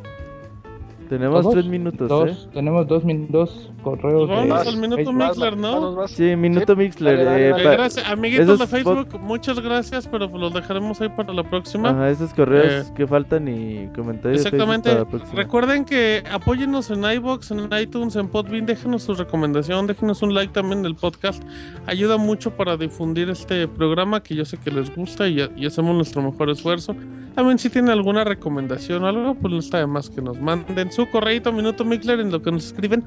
[1.13, 1.53] Tenemos ¿Todos?
[1.53, 2.37] tres minutos, dos, ¿eh?
[2.53, 5.13] tenemos dos, min- dos correos vamos de al minuto Facebook.
[5.15, 5.81] Mixler, ¿no?
[5.81, 6.11] Vas, vas.
[6.11, 7.17] Sí, Minuto Sí, Mixler.
[7.17, 7.63] dale, dale, eh, dale.
[7.63, 11.89] Eh, gracias, amiguitos esos de Facebook, muchas gracias, pero los dejaremos ahí para la próxima.
[11.89, 14.89] Ajá, esos correos Eh, que faltan y comentarios Exactamente.
[14.95, 15.31] para la.
[15.35, 18.65] Recuerden que apóyennos en iBox, en iTunes, en Podbean.
[18.65, 21.43] Déjenos su recomendación, déjenos un like también del podcast.
[21.85, 25.95] Ayuda mucho para difundir este programa que yo sé que les gusta y, y hacemos
[25.95, 26.95] nuestro mejor esfuerzo.
[27.35, 30.91] También si tienen alguna recomendación o algo, pues no está de más que nos manden
[30.91, 33.03] su correito Minuto Mixler en lo que nos escriben.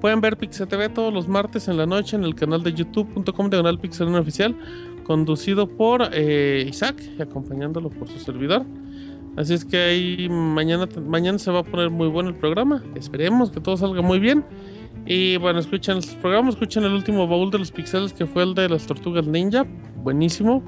[0.00, 3.50] Pueden ver Pixel TV todos los martes en la noche en el canal de youtube.com
[3.50, 4.56] diagonal Pixel oficial,
[5.04, 8.64] conducido por eh, Isaac y acompañándolo por su servidor.
[9.36, 12.82] Así es que ahí mañana, mañana se va a poner muy bueno el programa.
[12.94, 14.44] Esperemos que todo salga muy bien.
[15.06, 18.54] Y bueno, escuchen el programa, escuchen el último baúl de los pixeles que fue el
[18.54, 19.64] de las tortugas ninja.
[19.96, 20.62] Buenísimo.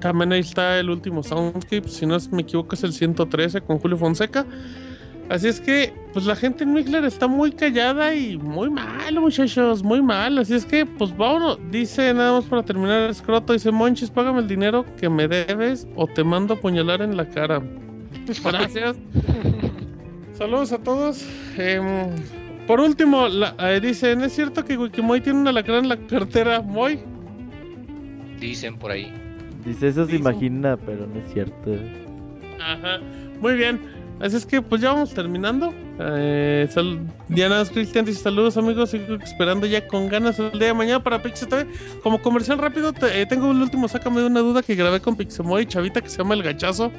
[0.00, 3.96] También ahí está el último Soundscape, si no me equivoco es el 113 con Julio
[3.96, 4.46] Fonseca.
[5.28, 9.82] Así es que, pues la gente en Mixler está muy callada y muy mal, muchachos,
[9.82, 10.38] muy mal.
[10.38, 11.58] Así es que, pues vámonos.
[11.70, 15.88] Dice nada más para terminar el escroto, dice Monchis, págame el dinero que me debes
[15.96, 17.60] o te mando a apuñalar en la cara.
[18.44, 18.96] Gracias.
[20.34, 21.26] Saludos a todos.
[21.56, 22.10] Em,
[22.68, 26.60] por último, la- eh, dicen, ¿es cierto que Wikimoy tiene una lacrana en la cartera?
[26.62, 27.00] Moy.
[28.38, 29.12] Dicen por ahí.
[29.64, 31.72] Dice, eso se Dicen- imagina, pero no es cierto.
[32.60, 33.00] Ajá.
[33.40, 33.80] Muy bien.
[34.18, 35.74] Así es que pues ya vamos terminando.
[36.00, 36.66] Eh,
[37.28, 38.90] Diana Cristian dice saludos amigos.
[38.90, 41.66] Sigo esperando ya con ganas el día de mañana para Pixel TV.
[42.02, 45.16] Como comercial rápido, te- eh, tengo el último, sácame de una duda que grabé con
[45.16, 46.90] Pixemoy, chavita que se llama El Gachazo.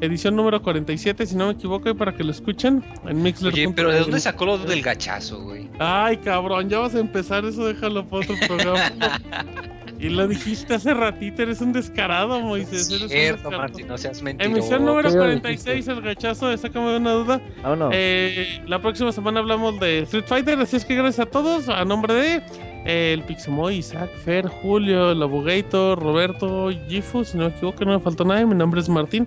[0.00, 3.52] edición número 47, si no me equivoco, y para que lo escuchen en Mixler.
[3.54, 5.70] Oye, pero ¿de dónde sacó lo del gachazo, güey?
[5.78, 8.80] Ay, cabrón, ya vas a empezar eso, déjalo para otro programa.
[10.04, 12.90] y lo dijiste hace ratito, eres un descarado, Moisés.
[12.90, 13.62] Eres un Cierto, descarado.
[13.62, 14.58] Martín, no seas mentiroso.
[14.58, 17.40] Emisión número Sí, lo 46, el gachazo de Sácame de una duda.
[17.62, 17.90] Vámonos.
[17.94, 21.70] Eh, la próxima semana hablamos de Street Fighter, así es que gracias a todos.
[21.70, 22.42] A nombre de
[22.84, 27.92] eh, el Pixemoy, Isaac, Fer, Julio, el Abogator, Roberto, Gifu, si no me equivoco, no
[27.92, 28.44] me faltó nadie.
[28.44, 29.26] Mi nombre es Martín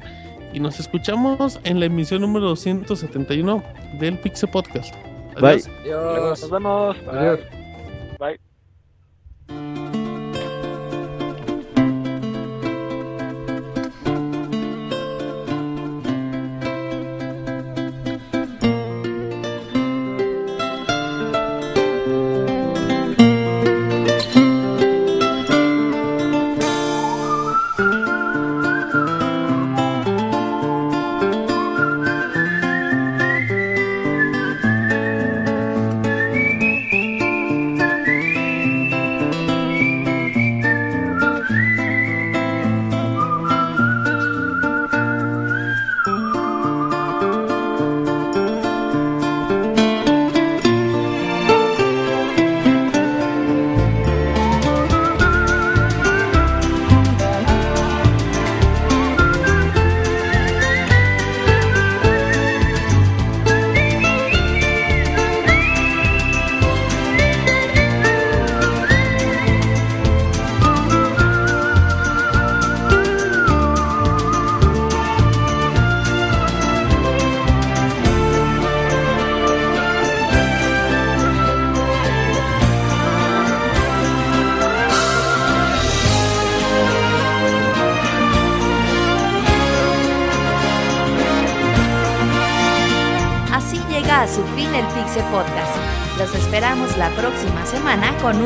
[0.54, 3.64] y nos escuchamos en la emisión número 271
[4.00, 4.94] del Pixel Podcast.
[5.42, 5.64] Bye.
[5.82, 6.40] Adiós.
[6.40, 6.98] Nos vemos.
[7.04, 7.18] Bye.
[7.18, 7.40] Adiós.
[8.20, 9.97] Bye.